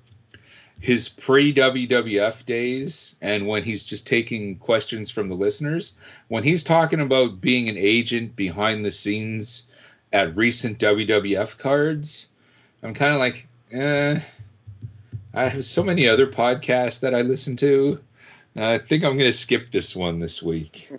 his 0.79 1.09
pre 1.09 1.53
WWF 1.53 2.45
days 2.45 3.17
and 3.21 3.45
when 3.45 3.63
he's 3.63 3.85
just 3.85 4.07
taking 4.07 4.55
questions 4.55 5.11
from 5.11 5.27
the 5.27 5.35
listeners. 5.35 5.95
When 6.29 6.43
he's 6.43 6.63
talking 6.63 7.01
about 7.01 7.41
being 7.41 7.67
an 7.69 7.77
agent 7.77 8.35
behind 8.35 8.85
the 8.85 8.91
scenes 8.91 9.67
at 10.13 10.35
recent 10.35 10.79
WWF 10.79 11.57
cards, 11.57 12.29
I'm 12.81 12.93
kind 12.93 13.13
of 13.13 13.19
like, 13.19 13.47
eh. 13.71 14.21
I 15.33 15.47
have 15.47 15.65
so 15.65 15.83
many 15.83 16.07
other 16.07 16.27
podcasts 16.27 16.99
that 17.01 17.13
I 17.13 17.21
listen 17.21 17.55
to. 17.57 17.99
I 18.55 18.77
think 18.77 19.03
I'm 19.03 19.17
going 19.17 19.29
to 19.29 19.31
skip 19.31 19.71
this 19.71 19.95
one 19.95 20.19
this 20.19 20.41
week. 20.41 20.91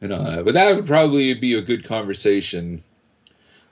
You 0.00 0.08
know, 0.08 0.42
but 0.44 0.54
that 0.54 0.74
would 0.76 0.86
probably 0.86 1.34
be 1.34 1.54
a 1.54 1.62
good 1.62 1.84
conversation. 1.84 2.82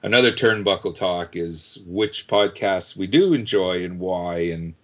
Another 0.02 0.32
turnbuckle 0.32 0.94
talk 0.94 1.36
is 1.36 1.78
which 1.86 2.26
podcasts 2.26 2.96
we 2.96 3.06
do 3.06 3.34
enjoy 3.34 3.84
and 3.84 4.00
why 4.00 4.38
and 4.38 4.74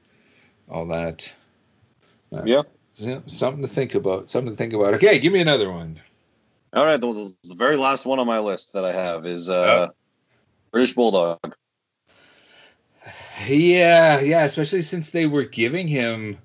all 0.68 0.86
that. 0.86 1.32
Uh, 2.32 2.42
Yeah. 2.44 2.62
something 3.26 3.62
to 3.62 3.68
think 3.68 3.94
about. 3.94 4.30
Something 4.30 4.52
to 4.52 4.56
think 4.56 4.74
about. 4.74 4.94
Okay, 4.94 5.18
give 5.18 5.32
me 5.32 5.40
another 5.40 5.70
one. 5.70 6.00
All 6.74 6.84
right, 6.84 7.00
the, 7.00 7.34
the 7.44 7.55
very 7.56 7.76
last 7.76 8.06
one 8.06 8.18
on 8.18 8.26
my 8.26 8.38
list 8.38 8.74
that 8.74 8.84
I 8.84 8.92
have 8.92 9.24
is 9.26 9.48
uh, 9.48 9.88
British 10.70 10.92
Bulldog. 10.92 11.38
Yeah, 13.47 14.20
yeah, 14.20 14.44
especially 14.44 14.82
since 14.82 15.10
they 15.10 15.27
were 15.27 15.44
giving 15.44 15.86
him 15.89 16.39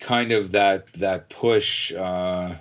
kind 0.00 0.32
of 0.32 0.52
that 0.52 0.92
that 0.94 1.30
push 1.30 1.92
uh 1.94 2.54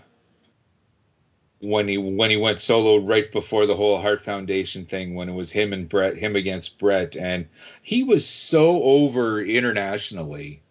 when 1.60 1.88
he 1.88 1.98
when 1.98 2.30
he 2.30 2.38
went 2.38 2.60
solo 2.60 2.98
right 2.98 3.32
before 3.32 3.66
the 3.66 3.76
whole 3.76 4.00
Heart 4.00 4.22
Foundation 4.22 4.86
thing 4.86 5.16
when 5.16 5.28
it 5.28 5.34
was 5.34 5.52
him 5.52 5.74
and 5.74 5.90
Bret 5.90 6.16
him 6.16 6.36
against 6.36 6.78
Bret 6.80 7.16
and 7.18 7.48
he 7.82 8.04
was 8.04 8.28
so 8.28 8.82
over 8.84 9.42
internationally. 9.42 10.62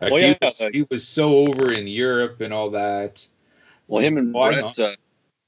Like, 0.00 0.12
Well, 0.12 0.20
he, 0.22 0.28
yeah, 0.28 0.36
was, 0.40 0.60
like- 0.60 0.72
he 0.74 0.86
was 0.88 1.06
so 1.06 1.36
over 1.48 1.72
in 1.72 1.86
Europe 1.86 2.40
and 2.40 2.54
all 2.54 2.70
that. 2.70 3.26
Well, 3.88 4.02
him 4.02 4.16
and 4.16 4.32
Why 4.32 4.52
Bret, 4.60 4.78
uh, 4.78 4.92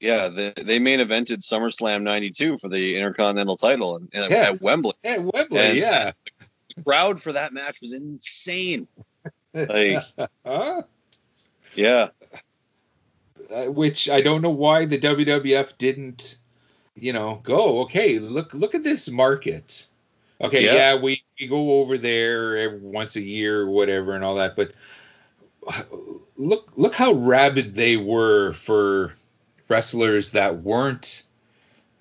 yeah, 0.01 0.27
they, 0.27 0.51
they 0.51 0.79
main 0.79 0.99
evented 0.99 1.37
SummerSlam 1.39 2.01
'92 2.03 2.57
for 2.57 2.67
the 2.67 2.97
Intercontinental 2.97 3.55
title 3.55 3.95
and, 3.95 4.09
and 4.13 4.29
Yeah. 4.31 4.49
at 4.49 4.61
Wembley. 4.61 4.91
Yeah, 5.03 5.17
Wembley, 5.17 5.59
And- 5.59 5.77
yeah. 5.77 6.11
The 6.25 6.31
crowd 6.85 7.21
for 7.21 7.31
that 7.33 7.53
match 7.53 7.79
was 7.81 7.93
insane. 7.93 8.87
Like, 9.53 10.03
Huh? 10.45 10.83
yeah, 11.75 12.09
uh, 13.51 13.65
which 13.65 14.09
I 14.09 14.21
don't 14.21 14.41
know 14.41 14.49
why 14.49 14.85
the 14.85 14.97
WWF 14.99 15.77
didn't, 15.77 16.37
you 16.95 17.13
know, 17.13 17.39
go. 17.43 17.81
Okay, 17.81 18.19
look 18.19 18.53
look 18.53 18.75
at 18.75 18.83
this 18.83 19.09
market. 19.09 19.87
Okay, 20.41 20.65
Yeah. 20.65 20.73
yeah, 20.73 20.95
we, 20.95 21.23
we 21.39 21.47
go 21.47 21.79
over 21.79 21.97
there 21.97 22.57
every, 22.57 22.79
once 22.79 23.15
a 23.15 23.21
year 23.21 23.61
or 23.61 23.69
whatever 23.69 24.13
and 24.13 24.23
all 24.25 24.35
that, 24.35 24.55
but 24.55 24.71
uh, 25.67 25.83
look 26.35 26.71
look 26.75 26.93
how 26.95 27.13
rabid 27.13 27.73
they 27.75 27.95
were 27.97 28.53
for 28.53 29.13
wrestlers 29.69 30.31
that 30.31 30.61
weren't, 30.63 31.23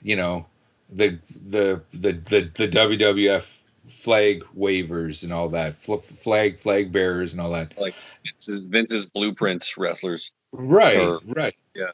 you 0.03 0.17
know, 0.17 0.47
the 0.91 1.19
the 1.47 1.81
the 1.93 2.13
the, 2.13 2.51
the 2.55 2.69
WWF 2.69 3.59
flag 3.89 4.45
wavers 4.55 5.23
and 5.25 5.33
all 5.33 5.49
that, 5.51 5.75
fl- 5.75 5.97
flag 5.97 6.59
flag 6.59 6.93
bearers 6.93 7.33
and 7.33 7.41
all 7.41 7.51
that. 7.51 7.77
Like 7.79 7.95
it's 8.25 8.47
his, 8.47 8.61
Vince's 8.61 9.07
blueprints 9.07 9.77
wrestlers. 9.77 10.33
Right, 10.53 10.99
Or- 10.99 11.21
right. 11.27 11.55
yeah. 11.75 11.91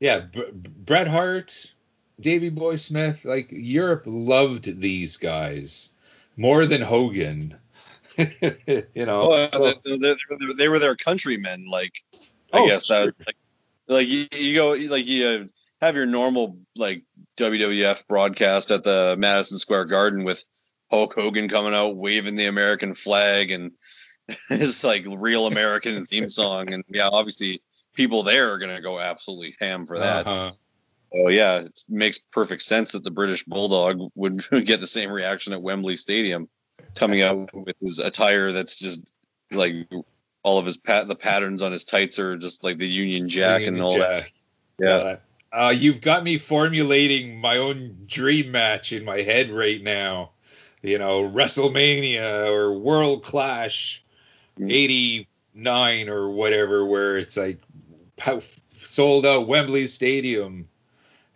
Yeah, 0.00 0.20
B- 0.20 0.44
Bret 0.52 1.08
Hart, 1.08 1.72
Davey 2.20 2.50
Boy 2.50 2.76
Smith, 2.76 3.24
like 3.24 3.48
Europe 3.50 4.04
loved 4.06 4.80
these 4.80 5.16
guys 5.16 5.94
more 6.36 6.66
than 6.66 6.82
Hogan. 6.82 7.56
you 8.16 9.06
know. 9.06 9.20
Oh, 9.24 9.46
so- 9.46 9.72
they, 9.84 9.98
they, 9.98 9.98
they- 9.98 10.54
they 10.56 10.68
were 10.68 10.78
their 10.78 10.96
countrymen. 10.96 11.66
Like, 11.66 11.92
I 12.52 12.60
Oh, 12.60 12.66
guess 12.66 12.86
sure. 12.86 13.06
that 13.06 13.14
like, 13.26 13.36
like 13.88 14.08
you, 14.08 14.26
you 14.36 14.54
go 14.54 14.70
like 14.72 15.06
you 15.06 15.46
have 15.80 15.96
your 15.96 16.06
normal 16.06 16.56
like 16.76 17.02
WWF 17.36 18.06
broadcast 18.08 18.70
at 18.70 18.84
the 18.84 19.16
Madison 19.18 19.58
Square 19.58 19.86
Garden 19.86 20.24
with 20.24 20.44
Hulk 20.90 21.14
Hogan 21.14 21.48
coming 21.48 21.74
out 21.74 21.96
waving 21.96 22.36
the 22.36 22.46
American 22.46 22.94
flag 22.94 23.50
and 23.50 23.72
his 24.48 24.84
like 24.84 25.04
real 25.16 25.46
American 25.46 26.04
theme 26.04 26.28
song, 26.28 26.72
and 26.72 26.84
yeah, 26.88 27.08
obviously 27.12 27.62
people 27.94 28.22
there 28.22 28.52
are 28.52 28.58
gonna 28.58 28.80
go 28.80 28.98
absolutely 28.98 29.54
ham 29.60 29.86
for 29.86 29.98
that. 29.98 30.26
Uh-huh. 30.26 30.50
Oh 31.14 31.28
yeah, 31.28 31.60
it 31.60 31.84
makes 31.88 32.18
perfect 32.18 32.62
sense 32.62 32.92
that 32.92 33.04
the 33.04 33.10
British 33.10 33.44
Bulldog 33.44 34.10
would 34.14 34.44
get 34.64 34.80
the 34.80 34.86
same 34.86 35.10
reaction 35.10 35.52
at 35.52 35.62
Wembley 35.62 35.96
Stadium, 35.96 36.48
coming 36.94 37.22
out 37.22 37.52
with 37.54 37.76
his 37.80 37.98
attire 37.98 38.52
that's 38.52 38.78
just 38.78 39.12
like 39.50 39.74
all 40.42 40.58
of 40.58 40.66
his 40.66 40.76
pat 40.76 41.08
the 41.08 41.16
patterns 41.16 41.62
on 41.62 41.72
his 41.72 41.84
tights 41.84 42.18
are 42.18 42.36
just 42.36 42.62
like 42.64 42.78
the 42.78 42.88
Union 42.88 43.28
Jack 43.28 43.66
and 43.66 43.80
all 43.80 43.98
that. 43.98 44.24
Jack. 44.24 44.32
Yeah, 44.78 45.16
Uh, 45.52 45.70
you've 45.70 46.00
got 46.00 46.22
me 46.22 46.38
formulating 46.38 47.40
my 47.40 47.56
own 47.56 47.96
dream 48.06 48.52
match 48.52 48.92
in 48.92 49.04
my 49.04 49.22
head 49.22 49.50
right 49.50 49.82
now. 49.82 50.30
You 50.82 50.98
know, 50.98 51.22
WrestleMania 51.22 52.48
or 52.48 52.72
World 52.72 53.22
Clash 53.22 54.04
Mm. 54.58 54.72
89 54.72 56.08
or 56.08 56.30
whatever, 56.30 56.84
where 56.84 57.18
it's 57.18 57.36
like 57.36 57.58
sold 58.72 59.24
out 59.24 59.46
Wembley 59.46 59.86
Stadium 59.86 60.68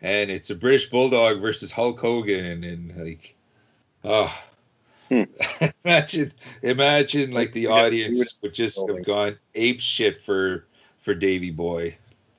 and 0.01 0.31
it's 0.31 0.51
a 0.51 0.55
British 0.55 0.91
Bulldog 0.91 1.41
versus 1.41 1.71
Hulk 1.71 2.01
Hogan 2.01 2.65
and 2.65 2.97
like, 2.97 3.37
oh. 4.05 4.37
Hmm. 5.09 5.23
imagine, 5.85 6.33
imagine 6.63 7.31
like 7.33 7.53
the 7.53 7.67
audience 7.67 8.39
would 8.43 8.55
just 8.55 8.85
have 8.89 9.05
gone 9.05 9.39
ape 9.55 9.81
shit 9.81 10.17
for 10.17 10.67
for 10.99 11.15
Davey 11.15 11.51
Boy. 11.51 11.97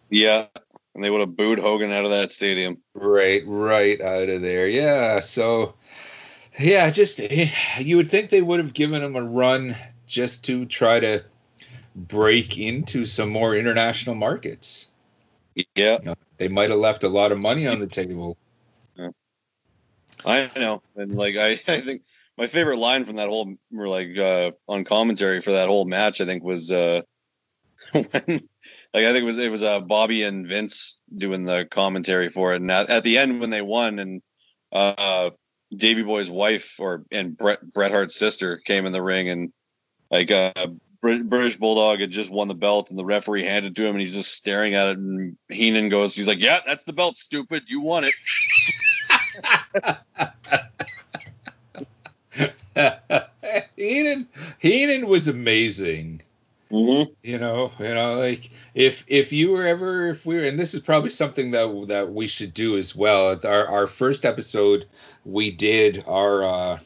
yeah, 0.09 0.47
and 0.95 1.03
they 1.03 1.09
would 1.09 1.19
have 1.19 1.35
booed 1.35 1.59
Hogan 1.59 1.91
out 1.91 2.05
of 2.05 2.11
that 2.11 2.31
stadium. 2.31 2.77
Right, 2.93 3.43
right 3.45 4.01
out 4.01 4.29
of 4.29 4.41
there. 4.41 4.67
Yeah. 4.67 5.19
So, 5.19 5.75
yeah, 6.59 6.89
just 6.89 7.19
you 7.79 7.97
would 7.97 8.09
think 8.09 8.29
they 8.29 8.41
would 8.41 8.59
have 8.59 8.73
given 8.73 9.01
him 9.01 9.15
a 9.15 9.23
run 9.23 9.75
just 10.07 10.43
to 10.45 10.65
try 10.65 10.99
to 10.99 11.23
break 11.95 12.57
into 12.57 13.05
some 13.05 13.29
more 13.29 13.55
international 13.55 14.15
markets. 14.15 14.89
Yeah, 15.75 15.97
You 15.99 16.05
know, 16.05 16.15
they 16.37 16.47
might 16.47 16.69
have 16.69 16.79
left 16.79 17.03
a 17.03 17.09
lot 17.09 17.31
of 17.31 17.39
money 17.39 17.67
on 17.67 17.79
the 17.79 17.87
table. 17.87 18.37
I 20.25 20.49
know, 20.55 20.81
and 20.95 21.15
like 21.15 21.35
I, 21.35 21.51
I 21.67 21.79
think 21.79 22.03
my 22.37 22.47
favorite 22.47 22.77
line 22.77 23.05
from 23.05 23.17
that 23.17 23.29
whole, 23.29 23.55
or 23.77 23.87
like 23.87 24.17
uh, 24.17 24.51
on 24.67 24.83
commentary 24.83 25.41
for 25.41 25.51
that 25.51 25.67
whole 25.67 25.85
match, 25.85 26.21
I 26.21 26.25
think 26.25 26.43
was 26.43 26.71
uh, 26.71 27.01
when, 27.91 28.03
like 28.05 29.05
I 29.05 29.11
think 29.11 29.23
it 29.23 29.25
was 29.25 29.37
it 29.37 29.51
was 29.51 29.63
uh, 29.63 29.81
Bobby 29.81 30.23
and 30.23 30.47
Vince 30.47 30.97
doing 31.15 31.45
the 31.45 31.67
commentary 31.69 32.29
for 32.29 32.53
it, 32.53 32.61
and 32.61 32.71
at, 32.71 32.89
at 32.89 33.03
the 33.03 33.17
end 33.17 33.39
when 33.39 33.49
they 33.49 33.61
won, 33.61 33.99
and 33.99 34.21
uh, 34.71 35.31
Davey 35.77 36.03
Boy's 36.03 36.29
wife 36.29 36.79
or 36.79 37.03
and 37.11 37.35
Bret 37.35 37.61
Bret 37.73 37.91
Hart's 37.91 38.15
sister 38.15 38.57
came 38.57 38.85
in 38.85 38.91
the 38.91 39.01
ring, 39.01 39.29
and 39.29 39.53
like 40.11 40.31
uh, 40.31 40.51
Brit- 41.01 41.27
British 41.27 41.57
Bulldog 41.57 41.99
had 41.99 42.11
just 42.11 42.31
won 42.31 42.47
the 42.47 42.55
belt, 42.55 42.89
and 42.89 42.97
the 42.97 43.05
referee 43.05 43.43
handed 43.43 43.71
it 43.71 43.75
to 43.75 43.85
him, 43.85 43.91
and 43.91 43.99
he's 43.99 44.15
just 44.15 44.33
staring 44.35 44.73
at 44.73 44.89
it, 44.89 44.97
and 44.97 45.37
Heenan 45.49 45.89
goes, 45.89 46.15
he's 46.15 46.27
like, 46.27 46.39
"Yeah, 46.39 46.59
that's 46.65 46.83
the 46.85 46.93
belt, 46.93 47.15
stupid, 47.15 47.63
you 47.67 47.81
won 47.81 48.05
it." 48.05 48.13
Heenan, 53.75 54.27
Heenan 54.59 55.07
was 55.07 55.27
amazing. 55.27 56.21
Mm-hmm. 56.73 57.13
You 57.21 57.37
know, 57.37 57.71
you 57.79 57.93
know, 57.93 58.15
like 58.15 58.49
if 58.73 59.05
if 59.07 59.31
you 59.31 59.51
were 59.51 59.65
ever 59.65 60.09
if 60.09 60.25
we 60.25 60.35
were, 60.35 60.43
and 60.43 60.59
this 60.59 60.73
is 60.73 60.79
probably 60.79 61.11
something 61.11 61.51
that 61.51 61.85
that 61.87 62.11
we 62.11 62.27
should 62.27 62.53
do 62.53 62.77
as 62.77 62.95
well. 62.95 63.39
Our 63.43 63.67
our 63.67 63.87
first 63.87 64.25
episode, 64.25 64.87
we 65.23 65.51
did 65.51 66.03
our 66.07 66.43
uh 66.43 66.79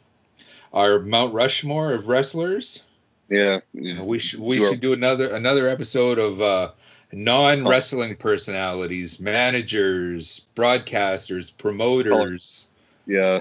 our 0.73 0.99
Mount 0.99 1.33
Rushmore 1.33 1.93
of 1.93 2.07
wrestlers. 2.07 2.83
Yeah, 3.29 3.59
yeah. 3.73 4.01
We 4.01 4.19
should 4.19 4.41
we 4.41 4.59
Do 4.59 4.67
should 4.69 4.81
do 4.81 4.91
another 4.91 5.29
another 5.33 5.69
episode 5.69 6.19
of 6.19 6.41
uh 6.41 6.71
non 7.13 7.65
wrestling 7.65 8.17
personalities, 8.17 9.21
managers, 9.21 10.47
broadcasters, 10.55 11.55
promoters 11.57 12.67
yeah. 13.07 13.39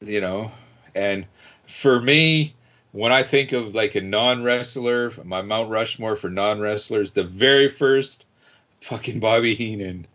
you 0.00 0.20
know 0.20 0.50
and 0.94 1.26
for 1.68 2.00
me 2.00 2.54
when 2.94 3.10
i 3.12 3.22
think 3.22 3.52
of 3.52 3.74
like 3.74 3.94
a 3.96 4.00
non-wrestler 4.00 5.12
my 5.24 5.42
mount 5.42 5.68
rushmore 5.68 6.14
for 6.16 6.30
non-wrestlers 6.30 7.10
the 7.10 7.24
very 7.24 7.68
first 7.68 8.24
fucking 8.80 9.18
bobby 9.20 9.54
heenan 9.54 10.06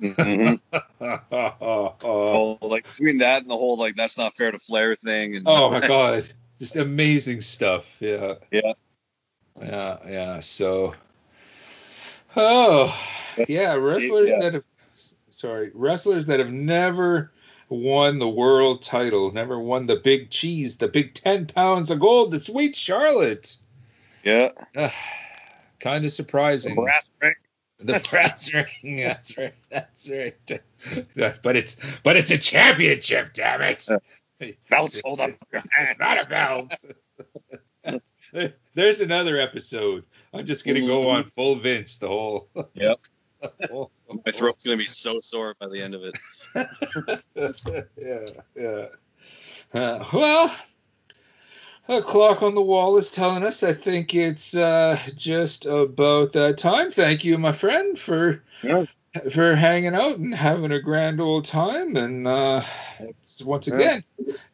Mhm. 0.00 0.60
oh 1.00 1.94
oh, 2.02 2.58
like 2.62 2.84
between 2.84 3.18
that 3.18 3.42
and 3.42 3.50
the 3.50 3.56
whole 3.56 3.76
like 3.76 3.96
that's 3.96 4.16
not 4.16 4.32
fair 4.34 4.50
to 4.50 4.58
Flair 4.58 4.94
thing. 4.94 5.36
And 5.36 5.44
oh 5.46 5.70
my 5.70 5.80
god 5.80 6.28
just 6.58 6.76
amazing 6.76 7.40
stuff 7.40 7.96
yeah 8.00 8.34
Yeah. 8.50 8.72
yeah 9.60 9.98
yeah 10.06 10.40
so 10.40 10.94
oh 12.36 12.98
yeah 13.48 13.72
wrestlers 13.74 14.30
Yeah. 14.30 14.38
that 14.40 14.54
have 14.54 14.64
sorry 15.30 15.70
wrestlers 15.74 16.26
that 16.26 16.38
have 16.40 16.52
never 16.52 17.32
won 17.70 18.18
the 18.18 18.28
world 18.28 18.82
title. 18.82 19.32
Never 19.32 19.58
won 19.58 19.86
the 19.86 19.96
big 19.96 20.30
cheese 20.30 20.76
the 20.76 20.88
big 20.88 21.14
10 21.14 21.46
pounds 21.46 21.90
of 21.90 22.00
gold 22.00 22.32
the 22.32 22.40
sweet 22.40 22.76
charlotte. 22.76 23.56
Yeah, 24.24 24.50
kind 25.78 26.04
of 26.04 26.12
surprising. 26.12 26.74
Brass 26.74 27.10
ring. 27.22 27.34
the 27.78 28.06
brass 28.10 28.52
ring 28.82 28.96
that's 28.96 29.38
right 29.38 29.54
that's 29.70 30.10
right. 30.10 30.34
But 31.42 31.56
it's 31.56 31.76
but 32.02 32.16
it's 32.16 32.30
a 32.30 32.38
championship 32.38 33.32
damn 33.32 33.62
it. 33.62 33.88
Belts 34.68 35.00
hold 35.04 35.20
up 35.20 35.30
your 35.52 35.62
it's 35.78 35.98
not 35.98 36.22
a 36.22 36.28
belt. 36.28 36.74
there's 38.74 39.00
another 39.00 39.38
episode. 39.38 40.04
I'm 40.34 40.44
just 40.44 40.66
gonna 40.66 40.80
go 40.80 41.00
mm-hmm. 41.00 41.16
on 41.16 41.24
full 41.24 41.56
vince 41.56 41.96
the 41.96 42.08
whole 42.08 42.48
Yep. 42.74 43.00
whole- 43.70 43.90
My 44.10 44.32
throat's 44.32 44.64
gonna 44.64 44.76
be 44.76 44.84
so 44.84 45.20
sore 45.20 45.54
by 45.60 45.68
the 45.68 45.80
end 45.80 45.94
of 45.94 46.02
it. 46.02 47.22
yeah, 47.96 48.42
yeah. 48.56 48.86
Uh, 49.72 50.04
well, 50.12 50.56
a 51.88 52.02
clock 52.02 52.42
on 52.42 52.54
the 52.54 52.62
wall 52.62 52.96
is 52.96 53.10
telling 53.10 53.44
us. 53.44 53.62
I 53.62 53.72
think 53.72 54.14
it's 54.14 54.56
uh, 54.56 54.98
just 55.14 55.66
about 55.66 56.32
that 56.32 56.58
time. 56.58 56.90
Thank 56.90 57.24
you, 57.24 57.38
my 57.38 57.52
friend, 57.52 57.98
for 57.98 58.42
Yeah. 58.62 58.84
for 59.32 59.54
hanging 59.54 59.94
out 59.94 60.18
and 60.18 60.34
having 60.34 60.72
a 60.72 60.80
grand 60.80 61.20
old 61.20 61.44
time. 61.44 61.96
And 61.96 62.26
uh, 62.26 62.62
it's 63.00 63.42
once 63.42 63.68
Yeah. 63.68 63.74
again, 63.74 64.04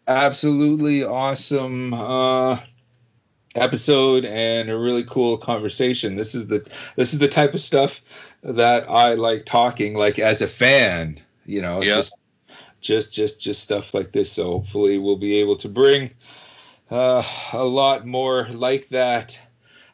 absolutely 0.07 1.05
awesome 1.05 1.93
uh, 1.95 2.61
episode 3.55 4.25
and 4.25 4.71
a 4.71 4.77
really 4.79 5.05
cool 5.05 5.37
conversation. 5.39 6.17
This 6.17 6.35
is 6.35 6.47
the 6.47 6.67
this 6.97 7.13
is 7.13 7.19
the 7.19 7.29
type 7.29 7.55
of 7.55 7.61
stuff 7.61 8.01
that 8.47 8.89
I 8.89 9.15
like 9.15 9.45
talking 9.45 9.95
like 9.97 10.19
as 10.19 10.41
a 10.41 10.49
fan. 10.49 11.17
You 11.45 11.63
know, 11.63 11.83
Yeah. 11.83 11.97
just 11.97 12.19
just 12.81 13.15
just 13.15 13.41
just 13.41 13.63
stuff 13.63 13.93
like 13.95 14.13
this. 14.13 14.31
So 14.31 14.45
hopefully 14.45 14.99
we'll 14.99 15.17
be 15.17 15.37
able 15.37 15.57
to 15.57 15.69
bring 15.69 16.11
uh, 16.91 17.23
a 17.53 17.65
lot 17.65 18.07
more 18.07 18.49
like 18.51 18.89
that. 18.89 19.39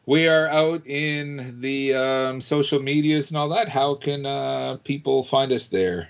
We 0.05 0.27
are 0.27 0.47
out 0.49 0.85
in 0.85 1.61
the 1.61 1.93
um, 1.93 2.41
social 2.41 2.81
medias 2.81 3.29
and 3.31 3.37
all 3.37 3.49
that. 3.49 3.69
How 3.69 3.95
can 3.95 4.25
uh, 4.25 4.77
people 4.83 5.23
find 5.23 5.51
us 5.51 5.67
there? 5.67 6.09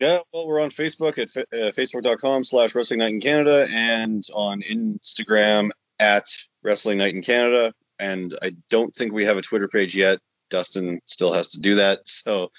Yeah, 0.00 0.18
well, 0.32 0.46
we're 0.46 0.60
on 0.60 0.70
Facebook 0.70 1.18
at 1.18 1.30
fa- 1.30 1.46
uh, 1.52 1.70
facebook.com 1.70 2.44
slash 2.44 2.74
wrestling 2.74 2.98
night 2.98 3.10
in 3.10 3.20
Canada 3.20 3.66
and 3.72 4.24
on 4.34 4.62
Instagram 4.62 5.70
at 6.00 6.24
wrestling 6.62 6.98
night 6.98 7.14
in 7.14 7.22
Canada. 7.22 7.72
And 7.98 8.36
I 8.42 8.56
don't 8.70 8.94
think 8.94 9.12
we 9.12 9.24
have 9.24 9.38
a 9.38 9.42
Twitter 9.42 9.68
page 9.68 9.94
yet. 9.94 10.18
Dustin 10.50 11.00
still 11.04 11.32
has 11.32 11.48
to 11.48 11.60
do 11.60 11.74
that. 11.76 12.00
So 12.24 12.50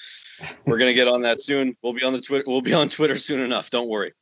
we're 0.65 0.77
going 0.77 0.89
to 0.89 0.93
get 0.93 1.07
on 1.07 1.21
that 1.21 1.41
soon. 1.41 1.75
We'll 1.81 1.93
be 1.93 2.03
on 2.03 2.13
the 2.13 2.21
Twitter. 2.21 2.43
We'll 2.45 2.61
be 2.61 2.73
on 2.73 2.89
Twitter 2.89 3.15
soon 3.15 3.39
enough. 3.39 3.69
Don't 3.69 3.87
worry. 3.89 4.13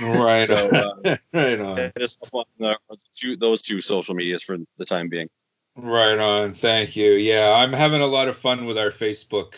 Right, 0.00 0.46
So, 0.46 0.68
uh, 0.70 1.16
right 1.32 1.60
on. 1.60 1.76
Hit 1.76 2.00
us 2.00 2.18
up 2.22 2.34
on 2.34 2.44
the 2.58 2.76
two, 3.14 3.36
those 3.36 3.62
two 3.62 3.80
social 3.80 4.14
medias 4.14 4.42
for 4.42 4.56
the 4.76 4.84
time 4.84 5.08
being. 5.08 5.28
Right 5.76 6.18
on. 6.18 6.52
Thank 6.52 6.96
you. 6.96 7.12
Yeah, 7.12 7.52
I'm 7.52 7.72
having 7.72 8.00
a 8.00 8.06
lot 8.06 8.28
of 8.28 8.36
fun 8.36 8.64
with 8.64 8.76
our 8.76 8.90
Facebook 8.90 9.54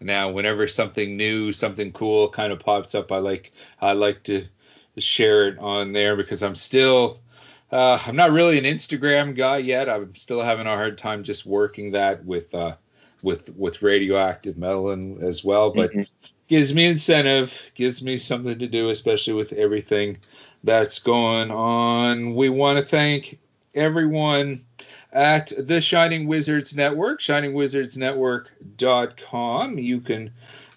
now. 0.00 0.30
Whenever 0.30 0.68
something 0.68 1.16
new, 1.16 1.52
something 1.52 1.92
cool 1.92 2.28
kind 2.28 2.52
of 2.52 2.60
pops 2.60 2.94
up, 2.94 3.10
I 3.10 3.18
like 3.18 3.52
I 3.80 3.92
like 3.92 4.22
to 4.24 4.46
share 4.98 5.48
it 5.48 5.58
on 5.58 5.92
there 5.92 6.14
because 6.16 6.42
I'm 6.42 6.54
still 6.54 7.20
uh, 7.70 8.00
I'm 8.06 8.16
not 8.16 8.32
really 8.32 8.58
an 8.58 8.64
Instagram 8.64 9.34
guy 9.34 9.58
yet. 9.58 9.88
I'm 9.88 10.14
still 10.14 10.40
having 10.40 10.66
a 10.66 10.76
hard 10.76 10.96
time 10.96 11.22
just 11.22 11.44
working 11.44 11.90
that 11.90 12.24
with 12.24 12.54
uh, 12.54 12.76
with 13.22 13.54
with 13.56 13.82
radioactive 13.82 14.58
metal 14.58 14.90
and 14.90 15.22
as 15.22 15.44
well, 15.44 15.70
but 15.70 15.92
Mhm. 15.92 16.08
gives 16.48 16.74
me 16.74 16.86
incentive, 16.86 17.70
gives 17.74 18.02
me 18.02 18.18
something 18.18 18.58
to 18.58 18.66
do, 18.66 18.90
especially 18.90 19.34
with 19.34 19.52
everything 19.52 20.18
that's 20.64 20.98
going 20.98 21.50
on. 21.50 22.34
We 22.34 22.48
want 22.48 22.78
to 22.78 22.84
thank 22.84 23.38
everyone 23.74 24.64
at 25.12 25.52
the 25.58 25.80
Shining 25.80 26.26
Wizards 26.26 26.76
Network, 26.76 27.20
shiningwizardsnetwork.com. 27.20 29.78
You 29.78 30.00
can 30.00 30.30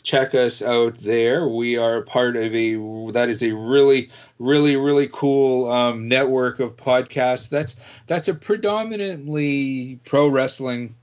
check 0.03 0.33
us 0.33 0.63
out 0.63 0.97
there. 0.99 1.47
We 1.47 1.77
are 1.77 2.01
part 2.01 2.35
of 2.35 2.55
a 2.55 2.75
that 3.11 3.29
is 3.29 3.43
a 3.43 3.51
really 3.51 4.09
really 4.39 4.75
really 4.75 5.07
cool 5.11 5.71
um, 5.71 6.07
network 6.07 6.59
of 6.59 6.75
podcasts. 6.75 7.49
That's 7.49 7.75
that's 8.07 8.27
a 8.27 8.33
predominantly 8.33 9.99
pro 10.05 10.27
wrestling 10.27 10.95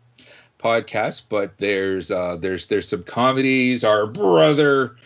podcast, 0.59 1.23
but 1.29 1.57
there's 1.59 2.11
uh, 2.11 2.37
there's 2.37 2.67
there's 2.67 2.89
some 2.89 3.03
comedies. 3.05 3.85
Our 3.85 4.07
brother 4.07 4.97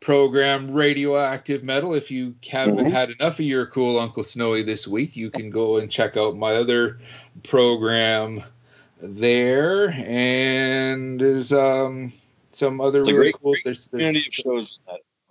program 0.00 0.70
radioactive 0.72 1.64
metal 1.64 1.92
if 1.92 2.10
you 2.10 2.34
haven't 2.48 2.76
Mhm. 2.86 2.90
had 2.90 3.10
enough 3.10 3.34
of 3.40 3.44
your 3.44 3.66
cool 3.66 3.98
uncle 3.98 4.22
snowy 4.22 4.62
this 4.62 4.86
week 4.86 5.16
you 5.16 5.28
can 5.28 5.50
go 5.50 5.78
and 5.78 5.90
check 5.90 6.16
out 6.16 6.36
my 6.36 6.54
other 6.54 6.98
program 7.42 8.40
there 9.02 9.90
and 10.06 11.20
there's 11.20 11.52
um 11.52 12.12
some 12.52 12.80
other 12.80 13.00
It's 13.00 13.10
really 13.10 13.22
great- 13.32 13.34
cool 13.42 13.52
great 13.54 13.64
there's, 13.64 13.88
there's 13.88 14.02
Community 14.02 14.26
of 14.28 14.34
shows 14.34 14.78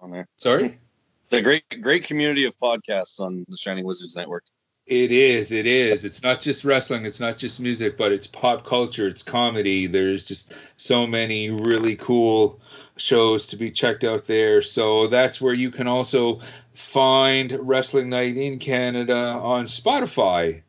on 0.01 0.11
there. 0.11 0.27
sorry 0.35 0.77
It's 1.23 1.33
a 1.33 1.41
great, 1.41 1.63
great 1.81 2.03
community 2.03 2.43
of 2.43 2.53
podcasts 2.57 3.21
on 3.21 3.45
the 3.47 3.55
Shining 3.57 3.85
Wizards 3.85 4.17
Network. 4.17 4.43
It 4.87 5.11
is. 5.11 5.51
It 5.51 5.65
is. 5.67 6.05
It's 6.05 6.23
not 6.23 6.39
just 6.39 6.63
wrestling. 6.63 7.05
It's 7.05 7.19
not 7.19 7.37
just 7.37 7.59
music, 7.59 7.97
but 7.97 8.11
it's 8.13 8.25
pop 8.27 8.63
culture. 8.65 9.07
It's 9.07 9.21
comedy. 9.23 9.85
There's 9.85 10.25
just 10.25 10.53
so 10.77 11.05
many 11.05 11.49
really 11.49 11.95
cool 11.97 12.59
shows 12.95 13.45
to 13.47 13.57
be 13.57 13.69
checked 13.69 14.05
out 14.05 14.27
there. 14.27 14.61
So 14.61 15.07
that's 15.07 15.41
where 15.41 15.53
you 15.53 15.71
can 15.71 15.87
also 15.87 16.39
find 16.73 17.51
Wrestling 17.61 18.09
Night 18.09 18.37
in 18.37 18.59
Canada 18.59 19.15
on 19.15 19.65
Spotify. 19.65 20.61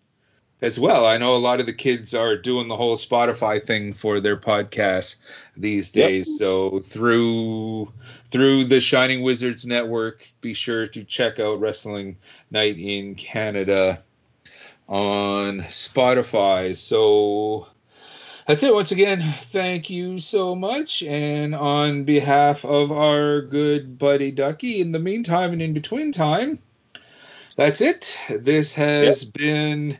as 0.60 0.80
well. 0.80 1.06
I 1.06 1.18
know 1.18 1.36
a 1.36 1.38
lot 1.38 1.60
of 1.60 1.66
the 1.66 1.72
kids 1.72 2.14
are 2.14 2.36
doing 2.36 2.68
the 2.68 2.76
whole 2.76 2.96
Spotify 2.96 3.64
thing 3.64 3.92
for 3.92 4.20
their 4.20 4.36
podcasts 4.36 5.16
these 5.56 5.94
Yep. 5.94 6.08
days. 6.08 6.34
So 6.36 6.80
through 6.80 7.92
through 8.32 8.64
the 8.64 8.80
Shining 8.80 9.22
Wizards 9.22 9.64
network, 9.66 10.28
be 10.40 10.54
sure 10.54 10.86
to 10.88 11.04
check 11.04 11.38
out 11.38 11.60
Wrestling 11.60 12.16
Night 12.50 12.78
in 12.78 13.14
Canada 13.14 14.00
on 14.88 15.60
Spotify. 15.68 16.76
So 16.76 17.66
that's 18.46 18.62
it. 18.62 18.74
Once 18.74 18.90
again, 18.90 19.22
thank 19.52 19.90
you 19.90 20.18
so 20.18 20.54
much. 20.54 21.02
And 21.02 21.54
on 21.54 22.04
behalf 22.04 22.64
of 22.64 22.90
our 22.90 23.42
good 23.42 23.98
buddy 23.98 24.30
Ducky, 24.30 24.80
in 24.80 24.92
the 24.92 24.98
meantime 24.98 25.52
and 25.52 25.60
in 25.62 25.74
between 25.74 26.12
time, 26.12 26.58
that's 27.56 27.80
it. 27.80 28.16
This 28.30 28.72
has 28.74 29.24
been 29.24 29.98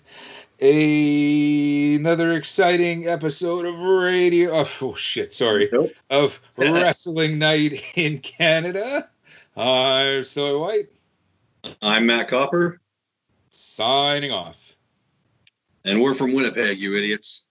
a, 0.61 1.95
another 1.97 2.33
exciting 2.33 3.07
episode 3.07 3.67
of 3.67 3.79
radio. 3.79 4.53
Oh, 4.53 4.69
oh 4.83 4.95
shit! 4.95 5.33
Sorry, 5.33 5.69
Nope. 5.73 5.91
of 6.11 6.41
Wrestling 6.59 7.39
Night 7.39 7.83
in 7.95 8.19
Canada. 8.19 9.09
I'm 9.57 10.23
Snowy 10.23 10.59
White, 10.59 10.89
I'm 11.83 12.07
Matt 12.07 12.29
Copper, 12.29 12.81
signing 13.51 14.31
off. 14.31 14.68
And 15.89 16.01
we're 16.01 16.15
from 16.15 16.35
Winnipeg, 16.35 16.79
you 16.79 16.95
idiots. 16.95 17.47